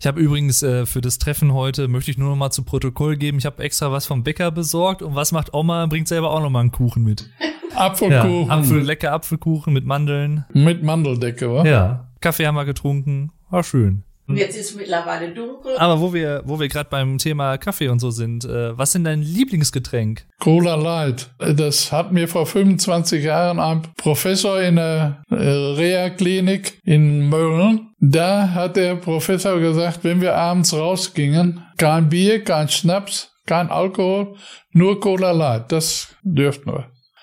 Ich 0.00 0.06
habe 0.06 0.20
übrigens 0.20 0.62
äh, 0.62 0.86
für 0.86 1.00
das 1.00 1.18
Treffen 1.18 1.52
heute, 1.52 1.88
möchte 1.88 2.10
ich 2.10 2.18
nur 2.18 2.30
noch 2.30 2.36
mal 2.36 2.50
zu 2.50 2.62
Protokoll 2.64 3.16
geben, 3.16 3.38
ich 3.38 3.46
habe 3.46 3.62
extra 3.62 3.90
was 3.92 4.06
vom 4.06 4.22
Bäcker 4.22 4.50
besorgt 4.50 5.02
und 5.02 5.14
was 5.14 5.32
macht 5.32 5.54
Oma? 5.54 5.86
Bringt 5.86 6.08
selber 6.08 6.30
auch 6.30 6.40
noch 6.40 6.50
mal 6.50 6.60
einen 6.60 6.72
Kuchen 6.72 7.02
mit. 7.02 7.28
Ja, 7.76 7.88
Apfelkuchen 7.88 8.50
Apfel, 8.50 8.80
lecker 8.80 9.12
Apfelkuchen 9.12 9.70
mit 9.74 9.84
Mandeln. 9.84 10.46
mit 10.54 10.82
Mandeldecke, 10.82 11.52
wa? 11.52 11.62
Ja. 11.66 12.08
Kaffee 12.22 12.46
haben 12.46 12.54
wir 12.54 12.64
getrunken. 12.64 13.32
War 13.50 13.62
schön. 13.64 14.02
Und 14.28 14.36
jetzt 14.36 14.56
ist 14.56 14.76
mittlerweile 14.76 15.32
dunkel. 15.32 15.76
Aber 15.78 16.00
wo 16.00 16.12
wir, 16.12 16.42
wo 16.44 16.58
wir 16.58 16.68
gerade 16.68 16.90
beim 16.90 17.18
Thema 17.18 17.58
Kaffee 17.58 17.88
und 17.88 18.00
so 18.00 18.10
sind, 18.10 18.44
äh, 18.44 18.76
was 18.76 18.88
ist 18.88 18.94
denn 18.94 19.04
dein 19.04 19.22
Lieblingsgetränk? 19.22 20.26
Cola 20.40 20.74
Light. 20.74 21.30
Das 21.38 21.92
hat 21.92 22.12
mir 22.12 22.26
vor 22.26 22.46
25 22.46 23.24
Jahren 23.24 23.60
ein 23.60 23.82
Professor 23.96 24.60
in 24.60 24.76
der 24.76 25.22
äh, 25.30 25.34
Reha-Klinik 25.36 26.80
in 26.84 27.28
Mölln. 27.28 27.90
Da 28.00 28.50
hat 28.52 28.76
der 28.76 28.96
Professor 28.96 29.60
gesagt, 29.60 30.00
wenn 30.02 30.20
wir 30.20 30.34
abends 30.34 30.74
rausgingen, 30.74 31.64
kein 31.78 32.08
Bier, 32.08 32.42
kein 32.42 32.68
Schnaps, 32.68 33.30
kein 33.46 33.70
Alkohol, 33.70 34.34
nur 34.72 35.00
Cola 35.00 35.30
Light. 35.30 35.70
Das 35.70 36.08
dürften 36.22 36.72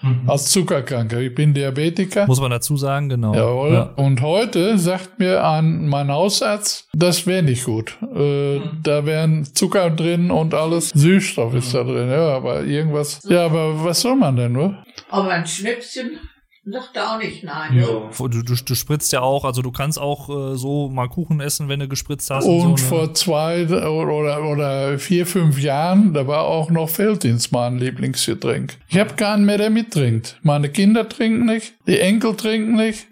wir. 0.03 0.30
Als 0.31 0.51
Zuckerkranker. 0.51 1.19
Ich 1.19 1.34
bin 1.34 1.53
Diabetiker. 1.53 2.27
Muss 2.27 2.39
man 2.41 2.51
dazu 2.51 2.77
sagen, 2.77 3.09
genau. 3.09 3.34
Jawohl. 3.34 3.73
Ja. 3.73 3.81
Und 3.95 4.21
heute 4.21 4.77
sagt 4.77 5.19
mir 5.19 5.43
ein, 5.45 5.88
mein 5.88 6.11
Hausarzt, 6.11 6.88
das 6.93 7.25
wäre 7.25 7.43
nicht 7.43 7.65
gut. 7.65 7.97
Äh, 8.15 8.59
Da 8.84 9.05
wären 9.05 9.45
Zucker 9.45 9.89
drin 9.89 10.30
und 10.31 10.53
alles. 10.53 10.89
Süßstoff 10.89 11.53
ist 11.55 11.73
da 11.73 11.84
drin. 11.84 12.09
Ja, 12.09 12.35
aber 12.35 12.63
irgendwas. 12.63 13.21
Ja, 13.27 13.45
aber 13.45 13.84
was 13.84 14.01
soll 14.01 14.15
man 14.15 14.35
denn, 14.35 14.51
nur? 14.51 14.77
Aber 15.09 15.30
ein 15.30 15.45
Schnäpschen 15.47 16.19
sagt 16.65 16.95
er 16.95 17.14
auch 17.14 17.18
nicht 17.18 17.44
nein. 17.44 17.76
ne? 17.76 17.85
Du, 18.18 18.27
du, 18.27 18.41
du 18.41 18.76
spritzt 18.76 19.11
ja 19.11 19.22
auch, 19.22 19.45
also 19.45 19.61
du 19.61 19.72
kannst 19.72 19.99
auch 19.99 20.30
äh, 20.30 20.56
so 20.56 20.90
mal 20.90 21.10
Kuchen 21.10 21.40
essen, 21.41 21.68
wenn 21.68 21.80
du 21.80 21.88
gespritzt 21.88 22.30
hast. 22.30 22.45
Und 22.45 22.61
Und, 22.61 22.80
so, 22.80 22.84
ne? 22.84 22.90
vor 22.90 23.14
zwei 23.14 23.65
oder, 23.65 24.44
oder 24.44 24.99
vier, 24.99 25.26
fünf 25.26 25.60
Jahren, 25.60 26.14
da 26.14 26.27
war 26.27 26.44
auch 26.44 26.69
noch 26.69 26.90
Feldins 26.90 27.52
mein 27.52 27.77
Lieblingsgetränk. 27.77 28.77
Ich 28.88 28.98
habe 28.98 29.14
keinen 29.15 29.45
mehr, 29.45 29.57
der 29.57 29.69
mittrinkt. 29.69 30.40
Meine 30.41 30.69
Kinder 30.69 31.07
trinken 31.07 31.45
nicht, 31.45 31.73
die 31.88 31.99
Enkel 31.99 32.35
trinken 32.35 32.76
nicht. 32.76 33.07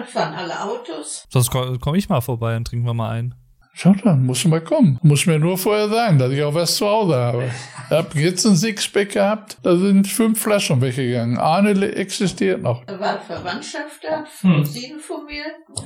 Das 0.00 0.10
fahren 0.10 0.34
alle 0.34 0.60
Autos. 0.62 1.26
Sonst 1.30 1.50
komme 1.50 1.78
komm 1.78 1.94
ich 1.94 2.08
mal 2.08 2.20
vorbei 2.20 2.56
und 2.56 2.66
trinken 2.66 2.86
wir 2.86 2.94
mal 2.94 3.10
ein. 3.10 3.34
Schau 3.76 3.92
dann, 4.04 4.24
muss 4.24 4.44
mal 4.44 4.60
kommen. 4.62 5.00
Muss 5.02 5.26
mir 5.26 5.38
nur 5.40 5.58
vorher 5.58 5.88
sagen, 5.88 6.16
dass 6.18 6.30
ich 6.30 6.40
auch 6.44 6.54
was 6.54 6.76
zu 6.76 6.86
Hause 6.86 7.16
habe. 7.16 7.50
Ich 7.86 7.90
habe 7.90 8.18
jetzt 8.20 8.46
ein 8.46 8.54
Sixpack 8.56 9.10
gehabt, 9.10 9.58
da 9.64 9.76
sind 9.76 10.06
fünf 10.06 10.40
Flaschen 10.40 10.80
weggegangen. 10.80 11.36
Le- 11.76 11.94
existiert 11.96 12.62
noch. 12.62 12.84
Da 12.84 12.98
war 13.00 13.20
Verwandtschaft 13.20 14.00
da, 14.02 14.24
Hm. 14.42 14.58
Cousine 14.58 14.98
von 15.00 15.24
mir, 15.26 15.42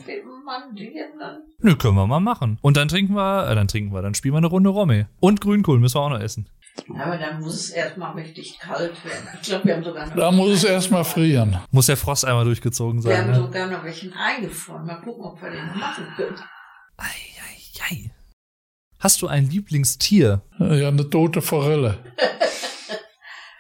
dem 0.06 0.27
Mann, 0.44 0.74
die 0.77 0.93
dann. 1.19 1.39
Nö, 1.60 1.77
können 1.77 1.94
wir 1.97 2.06
mal 2.06 2.20
machen. 2.20 2.59
Und 2.60 2.77
dann 2.77 2.89
trinken 2.89 3.15
wir, 3.15 3.48
äh, 3.48 3.55
dann 3.55 3.69
trinken 3.69 3.93
wir, 3.94 4.02
dann 4.02 4.15
spielen 4.15 4.35
wir 4.35 4.39
eine 4.39 4.47
Runde 4.48 4.69
Romme. 4.69 5.09
Und 5.20 5.40
Grünkohl 5.40 5.81
müssen 5.81 5.97
wir 5.97 6.02
auch 6.02 6.10
noch 6.10 6.20
essen. 6.20 6.47
Aber 6.94 7.16
dann 7.16 7.40
muss 7.40 7.55
es 7.55 7.70
erstmal 7.70 8.12
richtig 8.12 8.59
kalt 8.60 9.02
werden. 9.05 9.28
Ich 9.40 9.48
glaube, 9.48 9.65
wir 9.65 9.74
haben 9.77 9.85
sogar 9.85 10.06
noch, 10.06 10.15
Da 10.15 10.31
muss 10.31 10.51
es 10.51 10.65
erstmal 10.65 11.05
frieren. 11.05 11.56
Muss 11.73 11.86
der 11.86 11.97
Frost 11.97 12.24
einmal 12.27 12.44
durchgezogen 12.44 13.02
wir 13.02 13.10
sein. 13.10 13.23
haben 13.23 13.31
Ne? 13.31 13.36
sogar 13.47 13.66
noch 13.66 13.82
welchen 13.82 14.12
eingefroren. 14.12 14.86
Mal 14.86 15.01
gucken, 15.01 15.24
ob 15.24 15.40
wir 15.43 15.51
den 15.51 15.66
machen 15.78 16.05
können. 16.16 16.36
Eieiei. 17.82 18.10
Hast 18.98 19.22
du 19.22 19.28
ein 19.28 19.48
Lieblingstier? 19.48 20.42
Ja, 20.59 20.88
eine 20.88 21.09
tote 21.09 21.40
Forelle. 21.40 21.98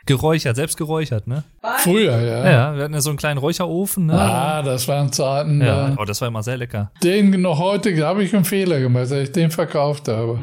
Geräuchert, 0.06 0.56
selbst 0.56 0.78
geräuchert, 0.78 1.26
ne? 1.26 1.44
Früher, 1.80 2.18
Ja, 2.18 2.26
ja. 2.26 2.50
ja 2.50 2.76
wir 2.76 2.84
hatten 2.84 2.94
ja 2.94 3.00
so 3.02 3.10
einen 3.10 3.18
kleinen 3.18 3.36
Räucherofen, 3.36 4.06
ne? 4.06 4.18
Ah, 4.18 4.62
das 4.62 4.88
waren 4.88 5.12
Zeiten. 5.12 5.60
Ja, 5.60 5.94
oh, 5.98 6.04
das 6.06 6.22
war 6.22 6.28
immer 6.28 6.42
sehr 6.42 6.56
lecker. 6.56 6.90
Den 7.02 7.42
noch 7.42 7.58
heute 7.58 7.94
habe 8.06 8.24
ich 8.24 8.34
einen 8.34 8.46
Fehler 8.46 8.80
gemacht, 8.80 9.04
dass 9.04 9.12
ich 9.12 9.32
den 9.32 9.50
verkauft 9.50 10.08
habe. 10.08 10.40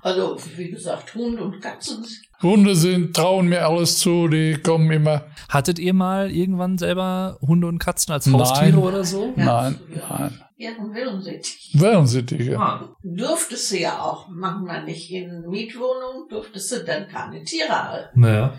Also, 0.00 0.36
wie 0.56 0.70
gesagt, 0.70 1.14
Hund 1.14 1.40
und 1.40 1.62
Katzen. 1.62 2.04
Hunde 2.42 2.76
sind, 2.76 3.16
trauen 3.16 3.48
mir 3.48 3.66
alles 3.66 3.98
zu, 3.98 4.28
die 4.28 4.58
kommen 4.62 4.90
immer. 4.90 5.24
Hattet 5.48 5.78
ihr 5.78 5.94
mal 5.94 6.30
irgendwann 6.30 6.78
selber 6.78 7.38
Hunde 7.40 7.66
und 7.66 7.78
Katzen 7.78 8.12
als 8.12 8.26
Nein. 8.26 8.40
Haustiere 8.40 8.78
oder 8.78 9.04
so? 9.04 9.32
Nein, 9.36 9.78
ja. 9.94 10.18
nein. 10.18 10.42
Ja, 10.58 10.70
und 10.78 10.94
Wellensittich. 10.94 11.72
Wellensittiche. 11.74 12.58
Ah. 12.58 12.96
Durftest 13.02 13.72
du 13.72 13.78
ja 13.78 14.00
auch 14.00 14.28
manchmal 14.30 14.84
nicht 14.84 15.10
in 15.10 15.42
Mietwohnungen, 15.48 16.28
durftest 16.30 16.72
du 16.72 16.84
dann 16.84 17.08
keine 17.08 17.44
Tiere 17.44 17.90
halten. 17.90 18.20
Naja. 18.20 18.58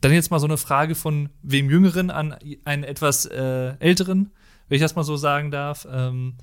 Dann 0.00 0.12
jetzt 0.12 0.30
mal 0.30 0.38
so 0.38 0.46
eine 0.46 0.56
Frage 0.56 0.94
von 0.94 1.28
wem 1.42 1.68
Jüngeren 1.68 2.10
an 2.10 2.36
einen 2.64 2.84
etwas 2.84 3.26
äh, 3.26 3.74
Älteren, 3.78 4.32
wenn 4.68 4.76
ich 4.76 4.82
das 4.82 4.96
mal 4.96 5.02
so 5.04 5.16
sagen 5.16 5.50
darf. 5.50 5.86
Ähm, 5.90 6.38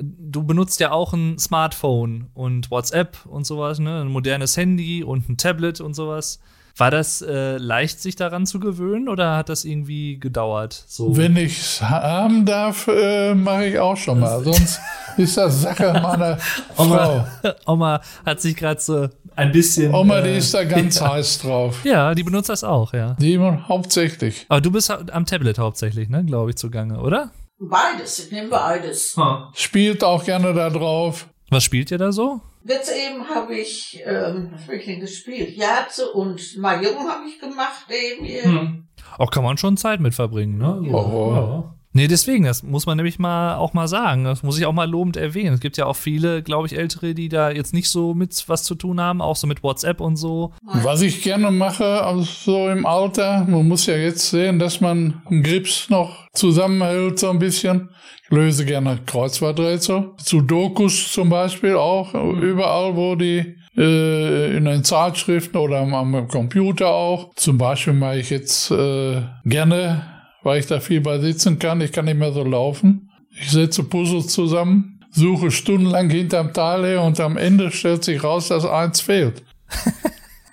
du 0.00 0.42
benutzt 0.44 0.80
ja 0.80 0.90
auch 0.90 1.12
ein 1.12 1.38
Smartphone 1.38 2.28
und 2.34 2.70
WhatsApp 2.70 3.18
und 3.26 3.46
sowas, 3.46 3.78
ne? 3.78 4.00
Ein 4.00 4.08
modernes 4.08 4.56
Handy 4.56 5.04
und 5.04 5.28
ein 5.28 5.36
Tablet 5.36 5.80
und 5.80 5.94
sowas. 5.94 6.40
War 6.76 6.90
das 6.90 7.22
äh, 7.22 7.56
leicht, 7.56 8.00
sich 8.00 8.16
daran 8.16 8.46
zu 8.46 8.58
gewöhnen 8.58 9.08
oder 9.08 9.36
hat 9.36 9.48
das 9.48 9.64
irgendwie 9.64 10.18
gedauert? 10.18 10.84
So. 10.88 11.16
Wenn 11.16 11.36
ich 11.36 11.60
es 11.60 11.80
haben 11.80 12.44
darf, 12.44 12.88
äh, 12.88 13.32
mache 13.32 13.66
ich 13.66 13.78
auch 13.78 13.96
schon 13.96 14.18
mal. 14.18 14.42
Sonst 14.42 14.80
ist 15.16 15.36
das 15.36 15.62
Sache 15.62 15.92
meiner 16.02 16.36
Frau. 16.74 16.82
Oma, 16.82 17.28
Oma 17.66 18.00
hat 18.26 18.40
sich 18.40 18.56
gerade 18.56 18.80
so 18.80 19.08
ein 19.36 19.52
bisschen. 19.52 19.94
Oma, 19.94 20.20
die 20.20 20.30
äh, 20.30 20.38
ist 20.38 20.52
da 20.52 20.64
ganz 20.64 21.00
heiß 21.00 21.38
drauf. 21.42 21.84
Ja, 21.84 22.12
die 22.12 22.24
benutzt 22.24 22.48
das 22.48 22.64
auch, 22.64 22.92
ja. 22.92 23.14
Die 23.20 23.38
hauptsächlich. 23.38 24.44
Aber 24.48 24.60
du 24.60 24.72
bist 24.72 24.90
am 24.90 25.26
Tablet 25.26 25.60
hauptsächlich, 25.60 26.08
ne, 26.08 26.24
glaube 26.24 26.50
ich, 26.50 26.56
zugange, 26.56 26.98
oder? 26.98 27.30
Beides, 27.68 28.18
ich 28.18 28.32
nehme 28.32 28.48
beides. 28.48 29.16
Spielt 29.54 30.02
auch 30.04 30.24
gerne 30.24 30.54
da 30.54 30.70
drauf. 30.70 31.28
Was 31.50 31.64
spielt 31.64 31.90
ihr 31.90 31.98
da 31.98 32.12
so? 32.12 32.40
Jetzt 32.66 32.90
eben 32.90 33.28
habe 33.28 33.54
ich, 33.54 34.02
ähm, 34.06 34.50
was 34.52 34.62
habe 34.62 34.76
ich 34.76 34.86
denn 34.86 35.00
gespielt? 35.00 35.54
Jatze 35.54 36.10
und 36.12 36.56
Mahjong 36.56 37.06
habe 37.08 37.28
ich 37.28 37.38
gemacht 37.38 37.86
eben 37.90 38.24
hier. 38.24 38.82
Auch 39.18 39.30
kann 39.30 39.44
man 39.44 39.58
schon 39.58 39.76
Zeit 39.76 40.00
mit 40.00 40.14
verbringen, 40.14 40.56
ne? 40.56 40.80
So. 40.82 40.96
Oh. 40.96 41.34
Ja. 41.34 41.74
Nee, 41.96 42.08
deswegen, 42.08 42.42
das 42.42 42.64
muss 42.64 42.86
man 42.86 42.96
nämlich 42.96 43.20
mal 43.20 43.54
auch 43.54 43.72
mal 43.72 43.86
sagen. 43.86 44.24
Das 44.24 44.42
muss 44.42 44.58
ich 44.58 44.66
auch 44.66 44.72
mal 44.72 44.90
lobend 44.90 45.16
erwähnen. 45.16 45.54
Es 45.54 45.60
gibt 45.60 45.76
ja 45.76 45.86
auch 45.86 45.94
viele, 45.94 46.42
glaube 46.42 46.66
ich, 46.66 46.76
Ältere, 46.76 47.14
die 47.14 47.28
da 47.28 47.52
jetzt 47.52 47.72
nicht 47.72 47.88
so 47.88 48.14
mit 48.14 48.48
was 48.48 48.64
zu 48.64 48.74
tun 48.74 49.00
haben, 49.00 49.22
auch 49.22 49.36
so 49.36 49.46
mit 49.46 49.62
WhatsApp 49.62 50.00
und 50.00 50.16
so. 50.16 50.52
Was 50.64 51.02
ich 51.02 51.22
gerne 51.22 51.52
mache, 51.52 52.02
also 52.02 52.22
so 52.22 52.68
im 52.68 52.84
Alter, 52.84 53.46
man 53.48 53.68
muss 53.68 53.86
ja 53.86 53.96
jetzt 53.96 54.28
sehen, 54.28 54.58
dass 54.58 54.80
man 54.80 55.22
einen 55.30 55.44
Grips 55.44 55.88
noch 55.88 56.26
zusammenhält 56.32 57.20
so 57.20 57.30
ein 57.30 57.38
bisschen. 57.38 57.90
Ich 58.24 58.30
löse 58.30 58.64
gerne 58.64 58.98
Kreuzworträtsel. 59.06 60.10
Sudokus 60.16 61.12
zum 61.12 61.30
Beispiel 61.30 61.76
auch, 61.76 62.12
überall, 62.14 62.96
wo 62.96 63.14
die 63.14 63.54
äh, 63.76 64.56
in 64.56 64.64
den 64.64 64.82
Zeitschriften 64.82 65.58
oder 65.58 65.78
am, 65.78 65.94
am 65.94 66.26
Computer 66.26 66.88
auch. 66.88 67.34
Zum 67.36 67.56
Beispiel 67.56 67.92
mache 67.92 68.18
ich 68.18 68.30
jetzt 68.30 68.72
äh, 68.72 69.22
gerne, 69.44 70.13
weil 70.44 70.60
ich 70.60 70.66
da 70.66 70.78
viel 70.80 71.00
bei 71.00 71.18
sitzen 71.18 71.58
kann, 71.58 71.80
ich 71.80 71.90
kann 71.90 72.04
nicht 72.04 72.18
mehr 72.18 72.32
so 72.32 72.44
laufen. 72.44 73.10
Ich 73.30 73.50
setze 73.50 73.82
Puzzles 73.82 74.28
zusammen, 74.28 75.04
suche 75.10 75.50
stundenlang 75.50 76.08
hinterm 76.08 76.52
Teil 76.52 76.84
her 76.84 77.02
und 77.02 77.18
am 77.18 77.36
Ende 77.36 77.72
stellt 77.72 78.04
sich 78.04 78.22
raus, 78.22 78.48
dass 78.48 78.64
eins 78.64 79.00
fehlt. 79.00 79.42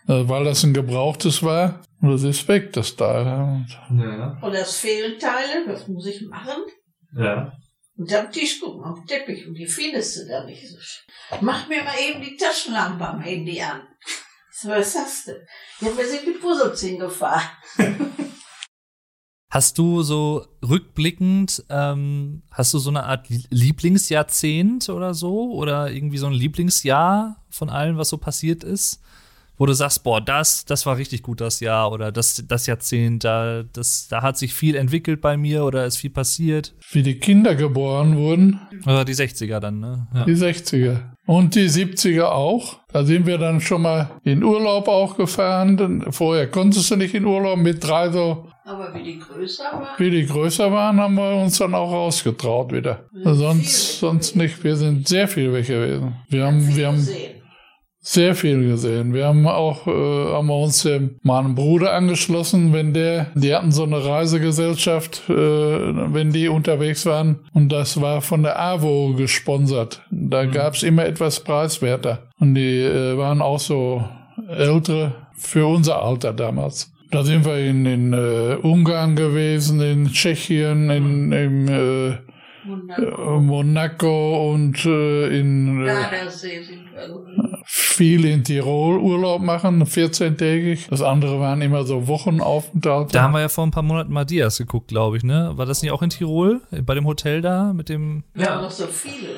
Äh, 0.07 0.23
weil 0.27 0.45
das 0.45 0.63
ein 0.63 0.73
gebrauchtes 0.73 1.43
war. 1.43 1.81
Und 2.01 2.11
das 2.11 2.23
ist 2.23 2.47
weg, 2.47 2.73
das 2.73 2.95
Teil. 2.95 3.25
Ja. 3.91 4.39
Und 4.41 4.53
es 4.55 4.77
fehlen 4.77 5.19
Teile, 5.19 5.67
was 5.67 5.87
muss 5.87 6.07
ich 6.07 6.27
machen? 6.27 6.63
ja. 7.15 7.53
Und 7.97 8.11
am 8.15 8.31
Tisch 8.31 8.59
gucken, 8.59 8.83
auf 8.83 8.97
den 8.99 9.05
Teppich, 9.05 9.45
und 9.45 9.53
die 9.53 9.67
findest 9.67 10.17
du 10.17 10.27
da 10.27 10.43
nicht 10.45 10.67
so. 10.67 10.77
Mach 11.41 11.67
mir 11.67 11.83
mal 11.83 11.93
eben 12.09 12.19
die 12.19 12.35
Taschenlampe 12.35 13.07
am 13.07 13.21
Handy 13.21 13.61
an. 13.61 13.81
So, 14.51 14.69
was 14.69 14.95
hast 14.95 15.27
du? 15.27 15.33
Ja, 15.81 15.95
wir 15.95 16.05
sind 16.07 16.25
die 16.25 16.39
Puzzles 16.39 16.81
hingefahren. 16.81 17.47
Hast 19.51 19.77
du 19.77 20.01
so 20.01 20.45
rückblickend, 20.67 21.63
ähm, 21.69 22.41
hast 22.51 22.73
du 22.73 22.79
so 22.79 22.89
eine 22.89 23.03
Art 23.03 23.27
Lie- 23.29 23.43
Lieblingsjahrzehnt 23.49 24.89
oder 24.89 25.13
so? 25.13 25.51
Oder 25.53 25.91
irgendwie 25.91 26.17
so 26.17 26.27
ein 26.27 26.33
Lieblingsjahr 26.33 27.35
von 27.49 27.69
allem, 27.69 27.97
was 27.97 28.09
so 28.09 28.17
passiert 28.17 28.63
ist? 28.63 29.01
Wo 29.57 29.65
du 29.67 29.73
sagst, 29.73 30.03
boah, 30.03 30.19
das, 30.21 30.65
das 30.65 30.85
war 30.87 30.97
richtig 30.97 31.21
gut 31.21 31.39
das 31.41 31.59
Jahr 31.59 31.91
oder 31.91 32.11
das, 32.11 32.43
das 32.47 32.65
Jahrzehnt, 32.65 33.23
da, 33.23 33.61
das, 33.73 34.07
da 34.07 34.23
hat 34.23 34.37
sich 34.37 34.55
viel 34.55 34.75
entwickelt 34.75 35.21
bei 35.21 35.37
mir 35.37 35.65
oder 35.65 35.85
ist 35.85 35.97
viel 35.97 36.09
passiert. 36.09 36.73
wie 36.91 37.03
die 37.03 37.19
Kinder 37.19 37.53
geboren 37.53 38.17
wurden, 38.17 38.59
Oder 38.85 39.05
die 39.05 39.13
60er 39.13 39.59
dann, 39.59 39.79
ne? 39.79 40.07
Ja. 40.15 40.25
die 40.25 40.33
60er. 40.35 41.10
Und 41.25 41.55
die 41.55 41.69
70er 41.69 42.25
auch. 42.25 42.79
Da 42.91 43.03
sind 43.03 43.25
wir 43.25 43.37
dann 43.37 43.61
schon 43.61 43.83
mal 43.83 44.09
in 44.23 44.43
Urlaub 44.43 44.87
auch 44.87 45.15
gefahren. 45.15 46.05
Vorher 46.09 46.49
konntest 46.49 46.91
du 46.91 46.95
nicht 46.95 47.13
in 47.13 47.25
Urlaub 47.25 47.57
mit 47.57 47.83
drei 47.83 48.09
so 48.09 48.49
Aber 48.65 48.93
wie 48.93 49.03
die 49.03 49.19
größer 49.19 49.63
waren, 49.63 49.87
Wie 49.97 50.09
die 50.09 50.25
größer 50.25 50.71
waren, 50.71 50.99
haben 50.99 51.15
wir 51.15 51.35
uns 51.35 51.57
dann 51.57 51.75
auch 51.75 51.91
rausgetraut 51.91 52.73
wieder. 52.73 53.05
Sonst, 53.23 53.99
sonst 53.99 54.35
nicht. 54.35 54.63
Wir 54.63 54.75
sind 54.75 55.07
sehr 55.07 55.27
viel 55.27 55.53
weg 55.53 55.67
gewesen. 55.67 56.15
Wir 56.27 56.45
haben, 56.45 56.75
wir 56.75 56.87
haben 56.87 56.97
gesehen. 56.97 57.40
Sehr 58.03 58.33
viel 58.33 58.67
gesehen. 58.67 59.13
Wir 59.13 59.27
haben 59.27 59.47
auch, 59.47 59.85
äh, 59.85 59.91
haben 59.91 60.47
wir 60.47 60.57
uns 60.57 60.81
dem, 60.81 61.19
meinem 61.21 61.53
Bruder 61.53 61.93
angeschlossen, 61.93 62.73
wenn 62.73 62.93
der, 62.93 63.27
die 63.35 63.53
hatten 63.53 63.71
so 63.71 63.83
eine 63.83 64.03
Reisegesellschaft, 64.03 65.29
äh, 65.29 65.33
wenn 65.33 66.31
die 66.33 66.47
unterwegs 66.47 67.05
waren. 67.05 67.39
Und 67.53 67.71
das 67.71 68.01
war 68.01 68.21
von 68.21 68.41
der 68.41 68.59
AWO 68.59 69.13
gesponsert. 69.13 70.01
Da 70.09 70.45
gab's 70.45 70.81
immer 70.81 71.05
etwas 71.05 71.41
preiswerter. 71.41 72.23
Und 72.39 72.55
die 72.55 72.81
äh, 72.81 73.17
waren 73.17 73.41
auch 73.41 73.59
so 73.59 74.03
ältere 74.49 75.13
für 75.33 75.67
unser 75.67 76.01
Alter 76.01 76.33
damals. 76.33 76.91
Da 77.11 77.23
sind 77.23 77.45
wir 77.45 77.57
in, 77.57 77.85
in 77.85 78.13
äh, 78.13 78.55
Ungarn 78.61 79.15
gewesen, 79.15 79.81
in 79.81 80.07
Tschechien, 80.07 80.89
in, 80.89 81.31
in 81.33 81.67
äh, 81.67 82.17
Wunderbar. 82.65 83.39
Monaco 83.39 84.51
und 84.53 84.85
äh, 84.85 85.39
in 85.39 85.83
äh, 85.83 85.85
Gardasee 85.87 86.61
sind 86.63 86.83
wir 86.93 87.07
gewesen. 87.07 87.57
viel 87.65 88.25
in 88.25 88.43
Tirol 88.43 88.99
Urlaub 88.99 89.41
machen, 89.41 89.83
14-tägig. 89.83 90.87
Das 90.89 91.01
andere 91.01 91.39
waren 91.39 91.61
immer 91.61 91.83
so 91.85 92.07
Wochenaufenthalte. 92.07 93.13
Da 93.13 93.23
haben 93.23 93.33
wir 93.33 93.41
ja 93.41 93.49
vor 93.49 93.65
ein 93.65 93.71
paar 93.71 93.83
Monaten 93.83 94.13
mal 94.13 94.25
Dias 94.25 94.57
geguckt, 94.57 94.89
glaube 94.89 95.17
ich, 95.17 95.23
ne? 95.23 95.51
War 95.55 95.65
das 95.65 95.81
nicht 95.81 95.91
auch 95.91 96.01
in 96.01 96.09
Tirol? 96.09 96.61
Bei 96.83 96.93
dem 96.93 97.05
Hotel 97.05 97.41
da 97.41 97.73
mit 97.73 97.89
dem. 97.89 98.23
Wir 98.33 98.49
haben 98.49 98.63
noch 98.63 98.71
so 98.71 98.85
viele. 98.87 99.29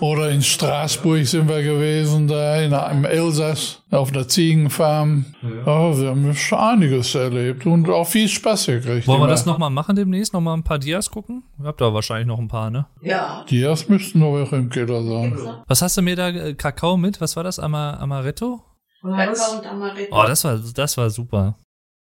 Oder 0.00 0.30
in 0.30 0.42
Straßburg 0.42 1.26
sind 1.26 1.48
wir 1.48 1.62
gewesen, 1.62 2.28
da 2.28 2.60
in, 2.60 2.72
im 2.72 3.04
Elsass, 3.04 3.82
auf 3.90 4.10
der 4.12 4.28
Ziegenfarm. 4.28 5.24
Ja. 5.42 5.98
wir 5.98 6.08
haben 6.10 6.34
schon 6.34 6.58
einiges 6.58 7.14
erlebt 7.14 7.66
und 7.66 7.88
auch 7.88 8.06
viel 8.06 8.28
Spaß 8.28 8.66
gekriegt. 8.66 9.06
Wollen 9.06 9.20
wir 9.20 9.24
immer. 9.24 9.26
das 9.28 9.46
nochmal 9.46 9.70
machen 9.70 9.96
demnächst? 9.96 10.32
Nochmal 10.32 10.56
ein 10.56 10.62
paar 10.62 10.78
Dias 10.78 11.10
gucken? 11.10 11.44
Ihr 11.60 11.66
habt 11.66 11.80
da 11.80 11.94
wahrscheinlich 11.94 12.26
noch 12.26 12.38
ein 12.38 12.48
paar, 12.48 12.65
ne? 12.70 12.86
Ja. 13.00 13.44
Die 13.48 13.60
erst 13.60 13.88
müssten 13.88 14.20
noch 14.20 14.34
welche 14.34 14.56
im 14.56 14.70
Keller 14.70 15.02
sein. 15.02 15.38
Was 15.66 15.82
hast 15.82 15.96
du 15.96 16.02
mir 16.02 16.16
da? 16.16 16.28
äh, 16.28 16.54
Kakao 16.54 16.96
mit? 16.96 17.20
Was 17.20 17.36
war 17.36 17.44
das? 17.44 17.58
Ama 17.58 17.94
Amaretto? 17.94 18.62
Kakao 19.02 19.58
und 19.58 19.66
Amaretto. 19.66 20.16
Oh, 20.16 20.24
das 20.26 20.44
war, 20.44 20.58
das 20.58 20.96
war 20.96 21.10
super. 21.10 21.58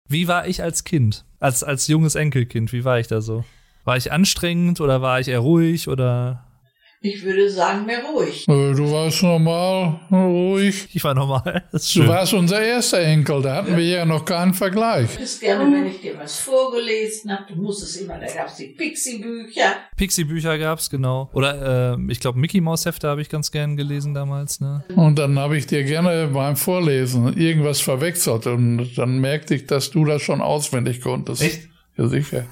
Wie 0.09 0.29
war 0.29 0.47
ich 0.47 0.63
als 0.63 0.85
Kind? 0.85 1.25
Als, 1.41 1.63
als 1.65 1.87
junges 1.87 2.15
Enkelkind, 2.15 2.73
wie 2.73 2.85
war 2.85 2.99
ich 2.99 3.09
da 3.09 3.21
so? 3.21 3.45
War 3.85 3.97
ich 3.97 4.13
anstrengend 4.13 4.81
oder 4.81 5.03
war 5.03 5.21
ich 5.21 5.29
eher 5.29 5.41
ruhig 5.41 5.89
oder? 5.89 6.45
Ich 7.05 7.25
würde 7.25 7.51
sagen, 7.51 7.85
mehr 7.85 8.03
ruhig. 8.05 8.47
Äh, 8.49 8.73
Du 8.75 8.91
warst 8.93 9.23
normal, 9.25 9.99
ruhig. 10.11 10.87
Ich 10.93 11.03
war 11.03 11.15
normal. 11.15 11.65
Das 11.73 11.83
ist 11.83 11.97
Du 11.97 12.07
warst 12.07 12.33
unser 12.33 12.63
erster 12.63 13.01
Enkel, 13.01 13.43
da 13.43 13.57
hatten 13.57 13.77
wir 13.77 13.85
ja 13.85 14.05
noch 14.07 14.25
keinen 14.25 14.55
Vergleich. 14.55 15.11
Du 15.15 15.19
bist 15.19 15.41
gerne, 15.41 15.65
wenn 15.75 15.87
ich 15.89 16.01
dir 16.01 16.17
was 16.17 16.39
vorgelesen 16.39 17.33
habe. 17.33 17.53
Du 17.53 17.61
musstest 17.61 18.01
immer, 18.01 18.19
da 18.21 18.27
gab 18.33 18.47
es 18.47 18.55
die 18.55 18.67
Pixie-Bücher. 18.69 19.75
Pixie-Bücher 19.97 20.57
gab's, 20.59 20.89
genau. 20.91 21.29
Oder 21.33 21.97
äh, 21.99 22.13
ich 22.13 22.21
glaube, 22.21 22.39
Mickey 22.39 22.61
Mouse 22.61 22.87
Hefte 22.87 23.09
habe 23.09 23.21
ich 23.21 23.29
ganz 23.29 23.51
gern 23.51 23.77
gelesen 23.77 24.15
damals, 24.15 24.61
ne? 24.61 24.85
Und 24.95 25.19
dann 25.19 25.37
habe 25.41 25.57
ich 25.57 25.67
dir 25.67 25.83
gerne 25.83 26.29
beim 26.29 26.55
Vorlesen 26.57 27.37
irgendwas 27.37 27.81
verwechselt 27.81 28.47
und 28.47 28.95
dann 28.97 29.19
merkte 29.19 29.57
ich, 29.57 29.67
dass 29.67 29.91
du 29.91 30.05
das 30.05 30.23
schon 30.23 30.41
auswendig 30.41 31.01
konntest. 31.01 31.43
Echt? 31.43 31.69
Ja, 31.97 32.07
sicher. 32.07 32.45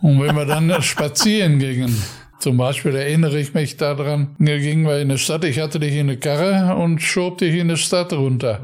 Und 0.00 0.20
wenn 0.22 0.34
wir 0.36 0.46
dann 0.46 0.80
spazieren 0.82 1.58
gingen, 1.58 2.00
zum 2.42 2.56
Beispiel 2.56 2.96
erinnere 2.96 3.38
ich 3.38 3.54
mich 3.54 3.76
daran, 3.76 4.34
da 4.40 4.58
gingen 4.58 4.84
wir 4.84 4.98
in 4.98 5.10
die 5.10 5.18
Stadt, 5.18 5.44
ich 5.44 5.60
hatte 5.60 5.78
dich 5.78 5.92
in 5.94 6.10
eine 6.10 6.16
Karre 6.16 6.74
und 6.74 7.00
schob 7.00 7.38
dich 7.38 7.54
in 7.54 7.68
die 7.68 7.76
Stadt 7.76 8.12
runter. 8.12 8.60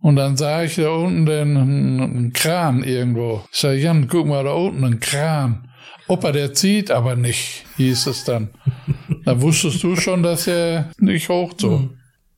Und 0.00 0.14
dann 0.16 0.36
sah 0.36 0.62
ich 0.62 0.76
da 0.76 0.90
unten 0.90 1.26
den 1.26 1.56
einen 1.56 2.32
Kran 2.32 2.84
irgendwo. 2.84 3.42
Ich 3.50 3.58
sag, 3.58 3.76
Jan, 3.76 4.06
guck 4.06 4.28
mal 4.28 4.44
da 4.44 4.52
unten, 4.52 4.84
ein 4.84 5.00
Kran. 5.00 5.68
Opa, 6.06 6.30
der 6.30 6.54
zieht 6.54 6.92
aber 6.92 7.16
nicht, 7.16 7.64
hieß 7.76 8.06
es 8.06 8.24
dann. 8.24 8.50
Da 9.24 9.40
wusstest 9.40 9.82
du 9.84 9.94
schon, 9.94 10.24
dass 10.24 10.48
er 10.48 10.90
nicht 10.98 11.28
hochzog. 11.28 11.90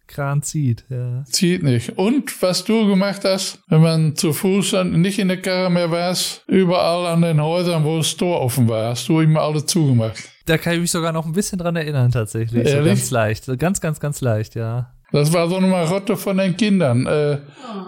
Kran 0.06 0.42
zieht, 0.42 0.84
ja. 0.90 1.24
Zieht 1.24 1.62
nicht. 1.62 1.98
Und 1.98 2.42
was 2.42 2.64
du 2.64 2.86
gemacht 2.86 3.22
hast, 3.24 3.58
wenn 3.68 3.80
man 3.80 4.16
zu 4.16 4.34
Fuß 4.34 4.84
nicht 4.84 5.18
in 5.18 5.28
der 5.28 5.40
Karre 5.40 5.70
mehr 5.70 5.90
warst, 5.90 6.44
überall 6.46 7.06
an 7.06 7.22
den 7.22 7.40
Häusern, 7.42 7.84
wo 7.84 7.96
das 7.96 8.14
Tor 8.16 8.40
offen 8.40 8.68
war, 8.68 8.90
hast 8.90 9.08
du 9.08 9.20
immer 9.20 9.40
alle 9.40 9.64
zugemacht. 9.64 10.33
Da 10.46 10.58
kann 10.58 10.74
ich 10.74 10.80
mich 10.80 10.90
sogar 10.90 11.12
noch 11.12 11.24
ein 11.26 11.32
bisschen 11.32 11.58
dran 11.58 11.76
erinnern, 11.76 12.10
tatsächlich. 12.10 12.68
So 12.68 12.82
ganz 12.84 13.10
leicht. 13.10 13.44
So 13.44 13.56
Ganz, 13.56 13.80
ganz, 13.80 13.98
ganz 14.00 14.20
leicht, 14.20 14.54
ja. 14.54 14.90
Das 15.12 15.32
war 15.32 15.48
so 15.48 15.56
eine 15.56 15.68
Marotte 15.68 16.16
von 16.16 16.36
den 16.38 16.56
Kindern. 16.56 17.06
Äh, 17.06 17.38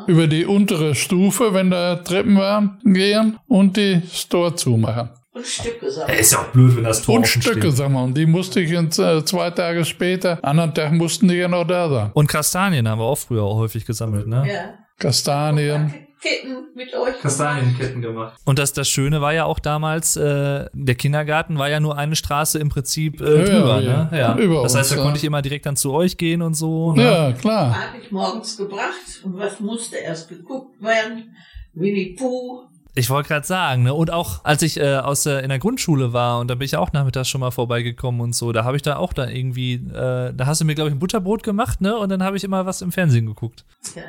über 0.06 0.26
die 0.28 0.46
untere 0.46 0.94
Stufe, 0.94 1.52
wenn 1.54 1.70
da 1.70 1.96
Treppen 1.96 2.36
waren, 2.36 2.78
gehen 2.84 3.38
und 3.48 3.76
die 3.76 4.00
Store 4.12 4.54
zumachen. 4.54 5.10
Und 5.32 5.44
Stücke 5.44 5.90
sammeln. 5.90 6.18
ist 6.18 6.32
ja 6.32 6.38
auch 6.38 6.46
blöd, 6.46 6.76
wenn 6.76 6.84
das 6.84 7.02
Tor 7.02 7.16
Und 7.16 7.26
Stücke 7.26 7.60
steht. 7.60 7.76
sammeln. 7.76 8.14
Die 8.14 8.24
musste 8.26 8.60
ich 8.60 8.70
in, 8.70 8.86
äh, 8.86 9.24
zwei 9.24 9.50
Tage 9.50 9.84
später, 9.84 10.38
anderen 10.42 10.72
Tag 10.72 10.92
mussten 10.92 11.28
die 11.28 11.34
ja 11.34 11.48
noch 11.48 11.64
da 11.66 11.90
sein. 11.90 12.10
Und 12.14 12.28
Kastanien 12.28 12.88
haben 12.88 13.00
wir 13.00 13.04
auch 13.04 13.18
früher 13.18 13.42
auch 13.42 13.56
häufig 13.58 13.84
gesammelt, 13.84 14.26
ne? 14.28 14.44
Ja. 14.48 14.74
Kastanien. 14.98 16.05
Ketten 16.20 16.68
mit 16.74 16.94
euch. 16.94 17.20
Kastanienketten 17.20 18.01
gemacht. 18.01 18.38
Und 18.44 18.59
das, 18.59 18.72
das 18.72 18.88
Schöne 18.88 19.20
war 19.20 19.34
ja 19.34 19.44
auch 19.44 19.59
damals, 19.59 20.16
äh, 20.16 20.66
der 20.72 20.94
Kindergarten 20.94 21.59
war 21.59 21.68
ja 21.68 21.78
nur 21.78 21.97
eine 21.98 22.16
Straße 22.16 22.59
im 22.59 22.68
Prinzip 22.70 23.20
äh, 23.20 23.38
Ja, 23.40 23.44
drüber, 23.44 23.80
ja. 23.80 24.09
ne? 24.10 24.18
Ja. 24.18 24.36
Über 24.36 24.62
das 24.62 24.74
heißt, 24.74 24.93
da 24.93 24.97
uns, 24.97 25.02
konnte 25.02 25.18
ja. 25.18 25.22
ich 25.22 25.24
immer 25.24 25.43
direkt 25.43 25.66
dann 25.66 25.76
zu 25.76 25.93
euch 25.93 26.16
gehen 26.16 26.43
und 26.43 26.55
so. 26.55 26.93
Ne? 26.94 27.05
Ja, 27.05 27.32
klar. 27.32 27.74
Habe 27.74 27.98
ich 28.02 28.10
morgens 28.10 28.56
gebracht 28.56 29.22
und 29.24 29.38
was 29.38 29.60
musste 29.60 29.97
erst 29.97 30.28
geguckt 30.28 30.82
werden? 30.82 31.36
Winnie 31.74 32.16
Pooh. 32.18 32.62
Ich 32.98 33.10
wollte 33.10 33.28
gerade 33.28 33.47
sagen, 33.47 33.82
ne? 33.82 33.93
Und 33.94 34.10
auch 34.10 34.43
als 34.44 34.62
ich 34.62 34.81
äh, 34.81 34.97
aus 34.97 35.23
der, 35.24 35.43
in 35.43 35.51
der 35.51 35.59
Grundschule 35.59 36.12
war 36.14 36.40
und 36.40 36.48
da 36.48 36.55
bin 36.55 36.64
ich 36.64 36.77
auch 36.77 36.93
nachmittags 36.93 37.28
schon 37.28 37.40
mal 37.43 37.51
vorbeigekommen 37.51 38.20
und 38.23 38.35
so, 38.35 38.52
da 38.52 38.64
habe 38.64 38.77
ich 38.77 38.82
da 38.82 38.97
auch 38.97 39.12
da 39.12 39.28
irgendwie, 39.28 39.74
äh, 39.74 40.32
da 40.35 40.47
hast 40.47 40.62
du 40.62 40.64
mir, 40.64 40.74
glaube 40.74 40.89
ich, 40.89 40.97
ein 40.97 40.98
Butterbrot 40.98 41.43
gemacht, 41.43 41.81
ne? 41.82 41.97
Und 41.97 42.09
dann 42.09 42.23
habe 42.23 42.36
ich 42.39 42.44
immer 42.44 42.64
was 42.66 42.81
im 42.81 42.93
Fernsehen 42.93 43.27
geguckt. 43.27 43.64
Ja. 43.94 44.02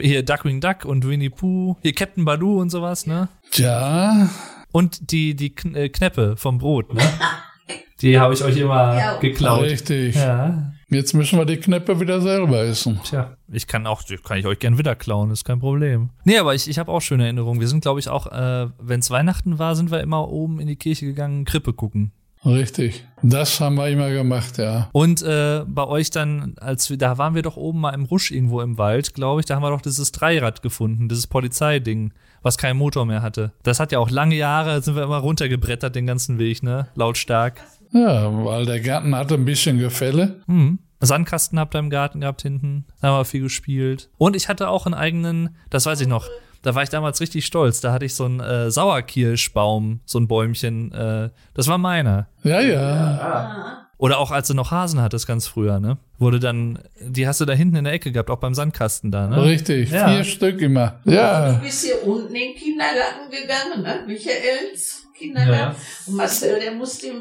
Hier 0.00 0.22
Duckwing 0.24 0.60
Duck 0.60 0.84
und 0.84 1.06
Winnie 1.06 1.28
Pooh, 1.30 1.76
hier 1.82 1.92
Captain 1.92 2.24
Baloo 2.24 2.60
und 2.60 2.70
sowas, 2.70 3.06
ne? 3.06 3.28
Tja, 3.50 4.28
Und 4.72 5.10
die, 5.10 5.34
die 5.34 5.50
Kn 5.54 5.74
äh, 5.74 5.88
Knäppe 5.88 6.36
vom 6.36 6.58
Brot, 6.58 6.94
ne? 6.94 7.02
Die 8.00 8.18
habe 8.18 8.32
ich 8.32 8.42
euch 8.42 8.56
immer 8.56 8.96
Ja. 8.96 9.18
geklaut. 9.18 9.62
richtig. 9.64 10.14
Ja. 10.14 10.72
Jetzt 10.90 11.14
müssen 11.14 11.38
wir 11.38 11.44
die 11.44 11.58
Knäppe 11.58 12.00
wieder 12.00 12.20
selber 12.20 12.62
essen. 12.62 13.00
Tja, 13.04 13.36
ich 13.50 13.66
kann 13.66 13.86
auch, 13.86 14.02
kann 14.24 14.38
ich 14.38 14.46
euch 14.46 14.58
gern 14.58 14.76
wieder 14.76 14.96
klauen, 14.96 15.30
ist 15.30 15.44
kein 15.44 15.60
Problem. 15.60 16.10
Nee, 16.24 16.38
aber 16.38 16.54
ich, 16.54 16.68
ich 16.68 16.78
habe 16.78 16.90
auch 16.90 17.00
schöne 17.00 17.24
Erinnerungen. 17.24 17.60
Wir 17.60 17.68
sind, 17.68 17.80
glaube 17.80 18.00
ich, 18.00 18.08
auch, 18.08 18.26
äh, 18.26 18.68
wenn 18.78 19.00
es 19.00 19.10
Weihnachten 19.10 19.58
war, 19.58 19.76
sind 19.76 19.90
wir 19.90 20.00
immer 20.00 20.28
oben 20.28 20.58
in 20.58 20.66
die 20.66 20.76
Kirche 20.76 21.06
gegangen, 21.06 21.44
Krippe 21.44 21.72
gucken. 21.72 22.12
Richtig. 22.44 23.04
Das 23.22 23.60
haben 23.60 23.74
wir 23.74 23.88
immer 23.88 24.10
gemacht, 24.10 24.56
ja. 24.56 24.88
Und 24.92 25.22
äh, 25.22 25.62
bei 25.66 25.86
euch 25.86 26.10
dann, 26.10 26.54
als 26.58 26.88
wir, 26.88 26.96
da 26.96 27.18
waren 27.18 27.34
wir 27.34 27.42
doch 27.42 27.58
oben 27.58 27.80
mal 27.80 27.90
im 27.90 28.04
Rusch 28.04 28.30
irgendwo 28.30 28.62
im 28.62 28.78
Wald, 28.78 29.14
glaube 29.14 29.40
ich, 29.40 29.46
da 29.46 29.56
haben 29.56 29.62
wir 29.62 29.70
doch 29.70 29.82
dieses 29.82 30.10
Dreirad 30.10 30.62
gefunden, 30.62 31.08
dieses 31.08 31.26
Polizeiding, 31.26 32.14
was 32.42 32.56
keinen 32.56 32.78
Motor 32.78 33.04
mehr 33.04 33.20
hatte. 33.20 33.52
Das 33.62 33.78
hat 33.78 33.92
ja 33.92 33.98
auch 33.98 34.10
lange 34.10 34.36
Jahre, 34.36 34.80
sind 34.80 34.96
wir 34.96 35.02
immer 35.02 35.18
runtergebrettert 35.18 35.94
den 35.94 36.06
ganzen 36.06 36.38
Weg, 36.38 36.62
ne? 36.62 36.88
Lautstark. 36.94 37.60
Ja, 37.92 38.44
weil 38.44 38.66
der 38.66 38.80
Garten 38.80 39.14
hatte 39.14 39.34
ein 39.34 39.44
bisschen 39.44 39.78
Gefälle. 39.78 40.40
Mhm. 40.46 40.78
Sandkasten 41.00 41.58
habt 41.58 41.74
ihr 41.74 41.78
im 41.78 41.90
Garten 41.90 42.20
gehabt 42.20 42.42
hinten. 42.42 42.84
Da 43.00 43.08
haben 43.08 43.20
wir 43.20 43.24
viel 43.24 43.42
gespielt. 43.42 44.10
Und 44.18 44.36
ich 44.36 44.48
hatte 44.48 44.68
auch 44.68 44.84
einen 44.86 44.94
eigenen, 44.94 45.56
das 45.70 45.86
weiß 45.86 46.00
ich 46.02 46.08
noch, 46.08 46.28
da 46.62 46.74
war 46.74 46.82
ich 46.82 46.90
damals 46.90 47.20
richtig 47.22 47.46
stolz. 47.46 47.80
Da 47.80 47.92
hatte 47.92 48.04
ich 48.04 48.14
so 48.14 48.26
einen 48.26 48.40
äh, 48.40 48.70
Sauerkirschbaum, 48.70 50.00
so 50.04 50.18
ein 50.18 50.28
Bäumchen. 50.28 50.92
Äh, 50.92 51.30
das 51.54 51.68
war 51.68 51.78
meiner. 51.78 52.28
Ja, 52.42 52.60
ja. 52.60 52.80
Ah. 52.82 53.76
Oder 53.96 54.18
auch 54.18 54.30
als 54.30 54.48
du 54.48 54.54
noch 54.54 54.70
Hasen 54.70 55.00
hattest, 55.02 55.26
ganz 55.26 55.46
früher, 55.46 55.78
ne? 55.78 55.98
Wurde 56.18 56.40
dann, 56.40 56.78
die 57.02 57.26
hast 57.28 57.40
du 57.40 57.44
da 57.44 57.52
hinten 57.52 57.76
in 57.76 57.84
der 57.84 57.92
Ecke 57.92 58.12
gehabt, 58.12 58.30
auch 58.30 58.38
beim 58.38 58.54
Sandkasten 58.54 59.10
da, 59.10 59.26
ne? 59.26 59.42
Richtig. 59.42 59.90
Ja. 59.90 60.08
Vier 60.08 60.24
Stück 60.24 60.60
immer. 60.62 61.00
Du 61.04 61.12
Ja. 61.12 61.52
bist 61.62 61.84
hier 61.84 62.06
unten 62.06 62.28
in 62.34 62.40
den 62.40 62.54
Kindergarten 62.56 63.30
gegangen, 63.30 63.82
ne? 63.82 64.04
Michaels 64.06 64.99
Kindergarten. 65.20 65.76
Und 66.06 66.16
Marcel, 66.16 66.60
der 66.60 66.72
musste 66.72 67.12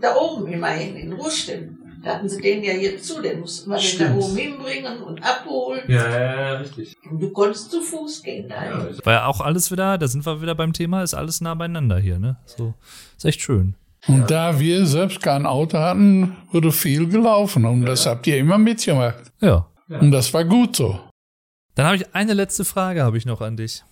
da 0.00 0.14
oben 0.16 0.52
immerhin 0.52 0.96
in. 0.96 1.10
Den, 1.10 1.78
da 2.04 2.14
hatten 2.14 2.28
sie 2.28 2.40
den 2.40 2.62
ja 2.62 2.72
hier 2.72 3.00
zu, 3.00 3.20
den 3.22 3.40
mussten 3.40 3.70
wir 3.70 3.78
den 3.78 3.98
da 3.98 4.14
oben 4.14 4.36
hinbringen 4.36 5.02
und 5.02 5.22
abholen. 5.22 5.82
Ja, 5.88 6.08
ja, 6.08 6.40
ja, 6.40 6.52
richtig. 6.58 6.94
Und 7.10 7.20
du 7.20 7.30
konntest 7.30 7.70
zu 7.70 7.80
Fuß 7.80 8.22
gehen 8.22 8.48
dahin. 8.48 8.96
War 9.04 9.12
ja 9.12 9.26
auch 9.26 9.40
alles 9.40 9.70
wieder, 9.70 9.98
da 9.98 10.06
sind 10.06 10.24
wir 10.24 10.42
wieder 10.42 10.54
beim 10.54 10.72
Thema, 10.72 11.02
ist 11.02 11.14
alles 11.14 11.40
nah 11.40 11.54
beieinander 11.54 11.98
hier, 11.98 12.18
ne? 12.18 12.36
So, 12.44 12.74
ist 13.16 13.24
echt 13.24 13.40
schön. 13.40 13.74
Und 14.08 14.30
da 14.30 14.60
wir 14.60 14.86
selbst 14.86 15.20
kein 15.20 15.46
Auto 15.46 15.78
hatten, 15.78 16.36
wurde 16.52 16.70
viel 16.70 17.08
gelaufen. 17.08 17.64
Und 17.64 17.86
das 17.86 18.06
habt 18.06 18.26
ihr 18.28 18.38
immer 18.38 18.58
mitgemacht. 18.58 19.32
Ja. 19.40 19.66
Und 19.88 20.12
das 20.12 20.32
war 20.32 20.44
gut 20.44 20.76
so. 20.76 21.00
Dann 21.74 21.86
habe 21.86 21.96
ich 21.96 22.14
eine 22.14 22.32
letzte 22.32 22.64
Frage, 22.64 23.02
habe 23.02 23.18
ich 23.18 23.26
noch 23.26 23.40
an 23.40 23.56
dich. 23.56 23.82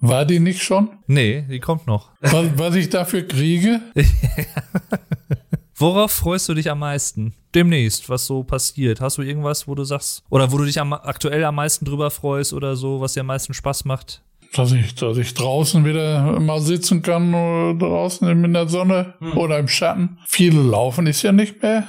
War 0.00 0.24
die 0.24 0.38
nicht 0.38 0.62
schon? 0.62 0.90
Nee, 1.06 1.42
die 1.42 1.58
kommt 1.60 1.86
noch. 1.86 2.10
Was, 2.20 2.46
was 2.56 2.74
ich 2.76 2.88
dafür 2.88 3.26
kriege? 3.26 3.80
Worauf 5.74 6.12
freust 6.12 6.48
du 6.48 6.54
dich 6.54 6.70
am 6.70 6.80
meisten? 6.80 7.34
Demnächst, 7.54 8.08
was 8.08 8.26
so 8.26 8.42
passiert. 8.42 9.00
Hast 9.00 9.18
du 9.18 9.22
irgendwas, 9.22 9.66
wo 9.66 9.74
du 9.74 9.84
sagst, 9.84 10.24
oder 10.28 10.52
wo 10.52 10.58
du 10.58 10.64
dich 10.64 10.80
am, 10.80 10.92
aktuell 10.92 11.44
am 11.44 11.54
meisten 11.56 11.84
drüber 11.84 12.10
freust 12.10 12.52
oder 12.52 12.76
so, 12.76 13.00
was 13.00 13.14
dir 13.14 13.20
am 13.20 13.26
meisten 13.26 13.54
Spaß 13.54 13.84
macht? 13.84 14.22
Dass 14.54 14.72
ich, 14.72 14.94
dass 14.94 15.18
ich 15.18 15.34
draußen 15.34 15.84
wieder 15.84 16.40
mal 16.40 16.60
sitzen 16.60 17.02
kann, 17.02 17.34
oder 17.34 17.74
draußen 17.78 18.28
in 18.44 18.52
der 18.54 18.66
Sonne 18.66 19.14
oder 19.36 19.58
im 19.58 19.68
Schatten. 19.68 20.18
Viele 20.26 20.62
laufen 20.62 21.06
ist 21.06 21.22
ja 21.22 21.32
nicht 21.32 21.62
mehr. 21.62 21.84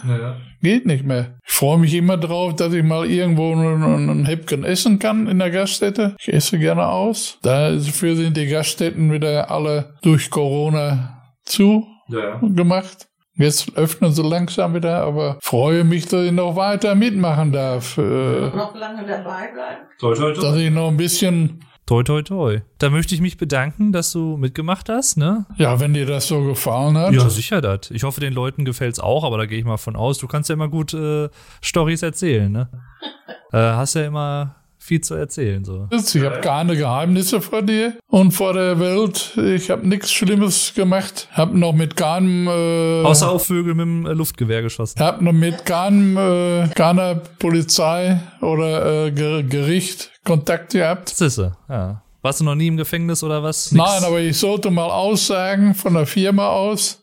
Geht 0.62 0.86
nicht 0.86 1.06
mehr. 1.06 1.38
Ich 1.48 1.54
freue 1.54 1.78
mich 1.78 1.94
immer 1.94 2.18
drauf, 2.18 2.56
dass 2.56 2.74
ich 2.74 2.84
mal 2.84 3.06
irgendwo 3.10 3.54
ein, 3.54 4.10
ein 4.10 4.26
Häppchen 4.26 4.66
essen 4.66 5.00
kann 5.00 5.28
in 5.28 5.40
der 5.40 5.52
Gaststätte. 5.52 6.16
Ich 6.20 6.34
esse 6.34 6.60
gerne 6.60 6.86
aus. 6.88 7.38
Dafür 7.44 8.16
sind 8.18 8.36
die 8.36 8.48
Gaststätten 8.48 9.12
wieder 9.12 9.50
alle 9.50 9.96
durch 10.02 10.30
Corona 10.30 11.22
zu 11.46 11.88
Ja. 12.10 12.40
gemacht. 12.42 13.08
Jetzt 13.36 13.78
öffnen 13.78 14.12
sie 14.12 14.22
langsam 14.22 14.76
wieder, 14.76 15.02
aber 15.04 15.38
freue 15.42 15.86
mich, 15.86 16.08
dass 16.08 16.26
ich 16.26 16.34
noch 16.34 16.58
weiter 16.58 16.94
mitmachen 16.94 17.54
darf. 17.54 17.98
Äh, 17.98 18.02
Noch 18.02 18.76
lange 18.76 19.06
dabei 19.08 19.48
bleiben. 19.54 19.84
Toi, 19.98 20.14
toi, 20.14 20.34
dass 20.34 20.58
ich 20.58 20.70
noch 20.70 20.90
ein 20.90 20.98
bisschen, 20.98 21.64
Toi, 21.90 22.04
toi, 22.04 22.22
toi. 22.22 22.62
Da 22.78 22.92
möchte 22.92 23.16
ich 23.16 23.22
mich 23.22 23.38
bedanken, 23.38 23.92
dass 23.92 24.12
du 24.12 24.38
mitgemacht 24.38 24.90
hast, 24.90 25.18
ne? 25.18 25.48
ja, 25.58 25.80
wenn 25.80 25.96
dir 25.96 26.06
das 26.06 26.28
so 26.28 26.44
gefallen 26.44 26.96
hat. 26.96 27.14
Ja, 27.14 27.28
sicher 27.30 27.62
das. 27.62 27.90
Ich 27.90 28.04
hoffe, 28.04 28.22
den 28.22 28.32
Leuten 28.32 28.64
gefällt's 28.64 29.00
auch, 29.00 29.24
aber 29.24 29.40
da 29.40 29.48
gehe 29.48 29.58
ich 29.58 29.66
mal 29.66 29.78
von 29.78 29.96
aus. 29.96 30.20
Du 30.20 30.28
kannst 30.28 30.50
ja 30.50 30.54
immer 30.54 30.68
gut 30.68 30.94
äh, 30.94 31.30
Stories 31.64 32.04
erzählen, 32.04 32.52
ne? 32.52 32.70
äh, 33.54 33.58
hast 33.58 33.96
ja 33.96 34.06
immer 34.06 34.58
viel 34.80 35.02
zu 35.02 35.14
erzählen, 35.14 35.64
so. 35.64 35.88
Ich 35.92 36.16
habe 36.24 36.40
keine 36.42 36.76
Geheimnisse 36.76 37.42
vor 37.42 37.62
dir 37.62 37.94
und 38.08 38.32
vor 38.32 38.54
der 38.54 38.80
Welt. 38.80 39.38
Ich 39.38 39.70
habe 39.70 39.88
nichts 39.88 40.12
Schlimmes 40.12 40.74
gemacht. 40.74 41.28
Hab 41.34 41.54
noch 41.54 41.74
mit 41.74 41.96
keinem, 41.96 42.48
äh, 42.48 43.04
Außer 43.06 43.30
auf 43.30 43.46
Vögel 43.46 43.76
mit 43.76 43.84
dem 43.86 44.06
äh, 44.06 44.14
Luftgewehr 44.14 44.62
geschossen. 44.62 45.00
hab 45.00 45.22
noch 45.22 45.34
mit 45.34 45.66
keinem, 45.66 46.18
äh, 46.18 46.68
keiner 46.70 47.16
Polizei 47.16 48.20
oder 48.42 49.06
äh, 49.08 49.12
Ger 49.12 49.44
Gericht 49.44 50.12
Kontakt 50.24 50.72
gehabt. 50.72 51.10
Sisse, 51.10 51.56
ja. 51.70 52.02
Warst 52.22 52.40
du 52.40 52.44
noch 52.46 52.56
nie 52.56 52.68
im 52.68 52.78
Gefängnis 52.78 53.24
oder 53.24 53.44
was? 53.44 53.72
Nein, 53.72 54.04
aber 54.04 54.20
ich 54.20 54.38
sollte 54.38 54.72
mal 54.72 54.90
aussagen 54.90 55.74
von 55.76 55.94
der 55.94 56.06
Firma 56.06 56.48
aus. 56.50 57.02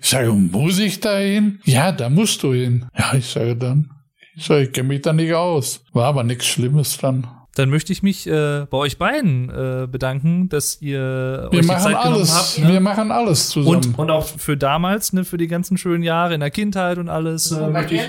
Ich 0.00 0.08
sage, 0.08 0.30
muss 0.32 0.78
ich 0.78 1.00
da 1.00 1.16
hin? 1.18 1.60
Ja, 1.64 1.92
da 1.92 2.08
musst 2.08 2.42
du 2.42 2.52
hin. 2.52 2.86
Ja, 2.98 3.14
ich 3.14 3.26
sage 3.26 3.54
dann. 3.56 3.90
Ich 4.38 4.46
sage, 4.46 4.62
ich 4.62 4.72
kenne 4.72 4.88
mich 4.88 5.02
da 5.02 5.12
nicht 5.12 5.34
aus. 5.34 5.82
War 5.92 6.06
aber 6.06 6.22
nichts 6.22 6.46
Schlimmes 6.46 6.96
dann. 6.98 7.26
Dann 7.56 7.70
möchte 7.70 7.92
ich 7.92 8.04
mich 8.04 8.24
äh, 8.28 8.66
bei 8.70 8.78
euch 8.78 8.98
beiden 8.98 9.50
äh, 9.50 9.88
bedanken, 9.90 10.48
dass 10.48 10.80
ihr 10.80 11.48
Wir 11.50 11.58
euch 11.58 11.60
die 11.62 11.66
machen 11.66 11.82
Zeit 11.82 11.96
genommen 12.00 12.14
alles. 12.14 12.36
habt. 12.56 12.64
Ne? 12.64 12.72
Wir 12.72 12.80
machen 12.80 13.10
alles 13.10 13.48
zusammen. 13.48 13.76
Und, 13.76 13.98
und 13.98 14.10
auch 14.12 14.26
für 14.28 14.56
damals, 14.56 15.12
ne, 15.12 15.24
für 15.24 15.38
die 15.38 15.48
ganzen 15.48 15.76
schönen 15.76 16.04
Jahre 16.04 16.34
in 16.34 16.40
der 16.40 16.52
Kindheit 16.52 16.98
und 16.98 17.08
alles, 17.08 17.50
äh, 17.50 17.66
möchte 17.68 17.94
ich 17.96 18.02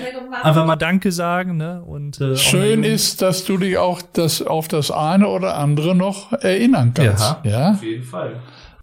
einfach 0.44 0.64
mal 0.66 0.76
Danke 0.76 1.10
sagen. 1.10 1.56
Ne? 1.56 1.82
Und, 1.82 2.20
äh, 2.20 2.36
Schön 2.36 2.84
ist, 2.84 3.22
dass 3.22 3.44
du 3.44 3.58
dich 3.58 3.76
auch 3.76 4.00
das, 4.12 4.40
auf 4.40 4.68
das 4.68 4.92
eine 4.92 5.26
oder 5.26 5.56
andere 5.56 5.96
noch 5.96 6.32
erinnern 6.32 6.94
kannst. 6.94 7.36
Ja. 7.42 7.50
Ja. 7.50 7.70
Auf 7.72 7.82
jeden 7.82 8.04
Fall. 8.04 8.34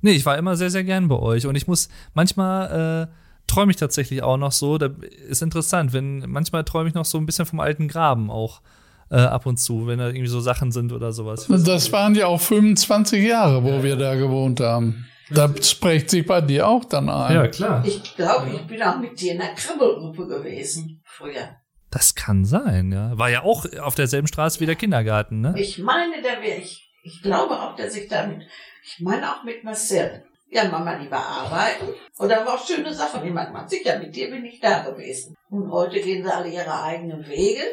Nee, 0.02 0.12
ich 0.12 0.26
war 0.26 0.38
immer 0.38 0.58
sehr, 0.58 0.70
sehr 0.70 0.84
gern 0.84 1.08
bei 1.08 1.16
euch 1.16 1.48
und 1.48 1.56
ich 1.56 1.68
muss 1.68 1.88
manchmal 2.14 3.08
äh, 3.08 3.14
träume 3.48 3.72
ich 3.72 3.78
tatsächlich 3.78 4.24
auch 4.24 4.38
noch 4.38 4.52
so, 4.52 4.78
da 4.78 4.90
ist 5.28 5.42
interessant, 5.42 5.94
wenn 5.94 6.30
manchmal 6.30 6.64
träume 6.64 6.90
ich 6.90 6.96
noch 6.96 7.06
so 7.06 7.18
ein 7.18 7.26
bisschen 7.26 7.46
vom 7.46 7.60
alten 7.60 7.88
Graben 7.88 8.30
auch 8.30 8.62
äh, 9.10 9.16
ab 9.18 9.46
und 9.46 9.58
zu, 9.58 9.88
wenn 9.88 10.00
da 10.00 10.08
irgendwie 10.08 10.28
so 10.28 10.40
Sachen 10.40 10.72
sind 10.72 10.92
oder 10.92 11.12
sowas. 11.12 11.48
Das 11.48 11.92
waren 11.92 12.14
ja 12.16 12.28
auch 12.28 12.42
25 12.42 13.26
Jahre, 13.26 13.64
wo 13.64 13.82
wir 13.82 13.96
da 13.96 14.16
gewohnt 14.16 14.60
haben. 14.60 15.06
Da 15.30 15.50
spricht 15.62 16.10
sich 16.10 16.26
bei 16.26 16.42
dir 16.42 16.68
auch 16.68 16.86
dann 16.86 17.10
ein. 17.10 17.52
klar. 17.52 17.84
Ich 17.86 18.16
glaube, 18.16 18.50
ich 18.54 18.62
bin 18.62 18.82
auch 18.82 19.00
mit 19.00 19.20
dir 19.20 19.34
in 19.34 19.40
der 19.40 19.54
Krabbelgruppe 19.56 20.28
gewesen 20.28 21.02
früher. 21.04 21.58
Das 21.90 22.16
kann 22.16 22.46
sein, 22.46 22.92
ja. 22.92 23.18
War 23.18 23.30
ja 23.30 23.44
auch 23.44 23.66
auf 23.82 23.96
derselben 23.96 24.28
Straße 24.28 24.60
wie 24.60 24.66
der 24.66 24.76
Kindergarten, 24.76 25.42
ne? 25.42 25.54
Ich 25.58 25.80
meine, 25.80 26.22
da 26.22 26.42
wäre 26.42 26.60
ich. 26.60 26.84
Ich 27.04 27.22
glaube 27.22 27.56
auch, 27.56 27.76
dass 27.76 27.96
ich 27.96 28.10
damit. 28.10 28.44
Ich 28.84 29.00
meine 29.00 29.32
auch 29.32 29.44
mit 29.44 29.64
Marcel. 29.64 30.24
Ja, 30.50 30.68
Mama 30.70 30.96
lieber 30.96 31.18
arbeiten. 31.18 31.88
Und 32.18 32.30
da 32.30 32.46
war 32.46 32.56
auch 32.56 32.66
schöne 32.66 32.94
Sachen. 32.94 33.26
Ich 33.26 33.34
meine, 33.34 33.52
man 33.52 33.68
sicher, 33.68 34.00
mit 34.00 34.16
dir 34.16 34.30
bin 34.30 34.46
ich 34.46 34.60
da 34.62 34.80
gewesen. 34.84 35.36
Und 35.50 35.70
heute 35.72 36.00
gehen 36.00 36.24
sie 36.24 36.34
alle 36.34 36.48
ihre 36.50 36.82
eigenen 36.84 37.28
Wege. 37.28 37.64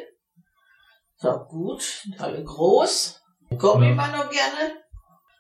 So, 1.17 1.31
gut, 1.49 1.83
sind 1.83 2.21
alle 2.21 2.43
groß. 2.43 3.21
Kommen 3.59 3.85
Ja. 3.85 3.91
immer 3.93 4.09
noch 4.09 4.29
gerne, 4.31 4.75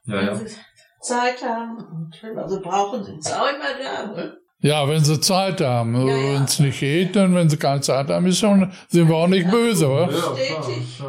wenn 0.04 0.46
sie 0.46 0.54
Zeit 1.00 1.42
haben. 1.42 1.76
Und 1.78 2.16
wenn 2.22 2.34
wir 2.36 2.48
sie 2.48 2.60
brauchen, 2.60 3.02
sind 3.02 3.24
sie 3.24 3.32
auch 3.32 3.48
immer 3.48 3.74
da. 3.82 4.06
ne? 4.14 4.36
Ja, 4.60 4.88
wenn 4.88 5.04
sie 5.04 5.20
Zeit 5.20 5.60
haben. 5.60 5.94
Ja, 6.06 6.16
ja. 6.16 6.34
Wenn 6.36 6.44
es 6.44 6.58
nicht 6.60 6.80
geht, 6.80 7.16
dann 7.16 7.34
wenn 7.34 7.50
sie 7.50 7.56
keine 7.58 7.80
Zeit 7.80 8.08
haben, 8.08 8.24
ist 8.26 8.38
schon, 8.38 8.72
sind 8.88 9.08
wir 9.08 9.16
auch 9.16 9.26
nicht 9.26 9.50
böse, 9.50 9.88
oder? 9.88 10.10
Stetig. 10.10 11.02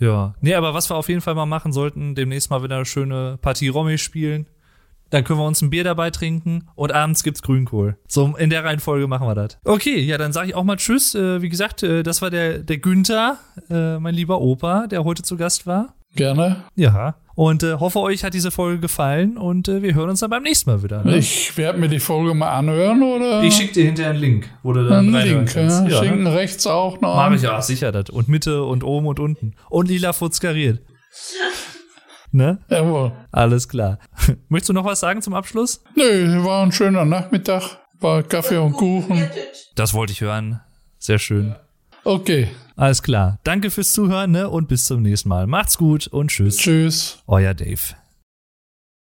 Ja. 0.00 0.34
Nee, 0.40 0.54
aber 0.54 0.74
was 0.74 0.90
wir 0.90 0.96
auf 0.96 1.08
jeden 1.08 1.20
Fall 1.22 1.34
mal 1.34 1.46
machen 1.46 1.72
sollten, 1.72 2.14
demnächst 2.14 2.50
mal 2.50 2.62
wieder 2.62 2.76
eine 2.76 2.84
schöne 2.84 3.38
Partie 3.40 3.68
Romy 3.68 3.96
spielen. 3.96 4.46
Dann 5.10 5.24
können 5.24 5.38
wir 5.38 5.46
uns 5.46 5.62
ein 5.62 5.70
Bier 5.70 5.84
dabei 5.84 6.10
trinken 6.10 6.68
und 6.74 6.92
abends 6.92 7.22
gibt's 7.22 7.42
Grünkohl. 7.42 7.96
So, 8.06 8.34
in 8.36 8.50
der 8.50 8.64
Reihenfolge 8.64 9.06
machen 9.06 9.26
wir 9.26 9.34
das. 9.34 9.58
Okay, 9.64 10.00
ja, 10.00 10.18
dann 10.18 10.32
sage 10.32 10.48
ich 10.48 10.54
auch 10.54 10.64
mal 10.64 10.76
Tschüss. 10.76 11.14
Äh, 11.14 11.40
wie 11.42 11.48
gesagt, 11.48 11.82
äh, 11.82 12.02
das 12.02 12.20
war 12.22 12.30
der, 12.30 12.58
der 12.58 12.78
Günther, 12.78 13.38
äh, 13.70 13.98
mein 13.98 14.14
lieber 14.14 14.40
Opa, 14.40 14.86
der 14.86 15.04
heute 15.04 15.22
zu 15.22 15.36
Gast 15.36 15.66
war. 15.66 15.94
Gerne. 16.14 16.64
Ja. 16.74 17.16
Und 17.34 17.62
äh, 17.62 17.74
hoffe, 17.74 18.00
euch 18.00 18.24
hat 18.24 18.34
diese 18.34 18.50
Folge 18.50 18.80
gefallen 18.80 19.36
und 19.36 19.68
äh, 19.68 19.80
wir 19.80 19.94
hören 19.94 20.10
uns 20.10 20.20
dann 20.20 20.30
beim 20.30 20.42
nächsten 20.42 20.70
Mal 20.70 20.82
wieder. 20.82 21.04
Ne? 21.04 21.18
Ich 21.18 21.56
werde 21.56 21.78
mir 21.78 21.88
die 21.88 22.00
Folge 22.00 22.34
mal 22.34 22.50
anhören, 22.50 23.00
oder? 23.00 23.44
Ich 23.44 23.54
schicke 23.54 23.74
dir 23.74 23.84
hinterher 23.84 24.10
einen 24.10 24.20
Link, 24.20 24.50
wo 24.64 24.72
du 24.72 24.88
dann 24.88 25.14
einen 25.14 25.28
Link, 25.28 25.54
ja. 25.54 25.60
kannst. 25.60 25.88
Ja, 25.88 26.02
Schicken 26.02 26.24
ne? 26.24 26.34
rechts 26.34 26.66
auch 26.66 27.00
noch. 27.00 27.14
Mach 27.14 27.30
ich 27.30 27.42
ja, 27.42 27.62
sicher 27.62 27.92
das. 27.92 28.10
Und 28.10 28.28
Mitte 28.28 28.64
und 28.64 28.82
oben 28.82 29.06
und 29.06 29.20
unten. 29.20 29.54
Und 29.68 29.88
lila 29.88 30.12
futzkariert. 30.12 30.80
ne? 32.38 32.58
Jawohl. 32.70 33.12
Alles 33.30 33.68
klar. 33.68 33.98
Möchtest 34.48 34.70
du 34.70 34.72
noch 34.72 34.86
was 34.86 35.00
sagen 35.00 35.20
zum 35.20 35.34
Abschluss? 35.34 35.82
Nö, 35.94 36.42
war 36.44 36.62
ein 36.62 36.72
schöner 36.72 37.04
Nachmittag. 37.04 37.78
War 38.00 38.22
Kaffee 38.22 38.56
und 38.56 38.72
Kuchen. 38.72 39.28
Das 39.74 39.92
wollte 39.92 40.12
ich 40.12 40.22
hören. 40.22 40.60
Sehr 40.98 41.18
schön. 41.18 41.54
Okay. 42.04 42.48
Alles 42.76 43.02
klar. 43.02 43.38
Danke 43.44 43.70
fürs 43.70 43.92
Zuhören 43.92 44.30
ne? 44.30 44.48
und 44.48 44.68
bis 44.68 44.86
zum 44.86 45.02
nächsten 45.02 45.28
Mal. 45.28 45.46
Macht's 45.46 45.76
gut 45.76 46.06
und 46.06 46.28
tschüss. 46.28 46.56
Tschüss. 46.56 47.18
Euer 47.26 47.54
Dave. 47.54 47.94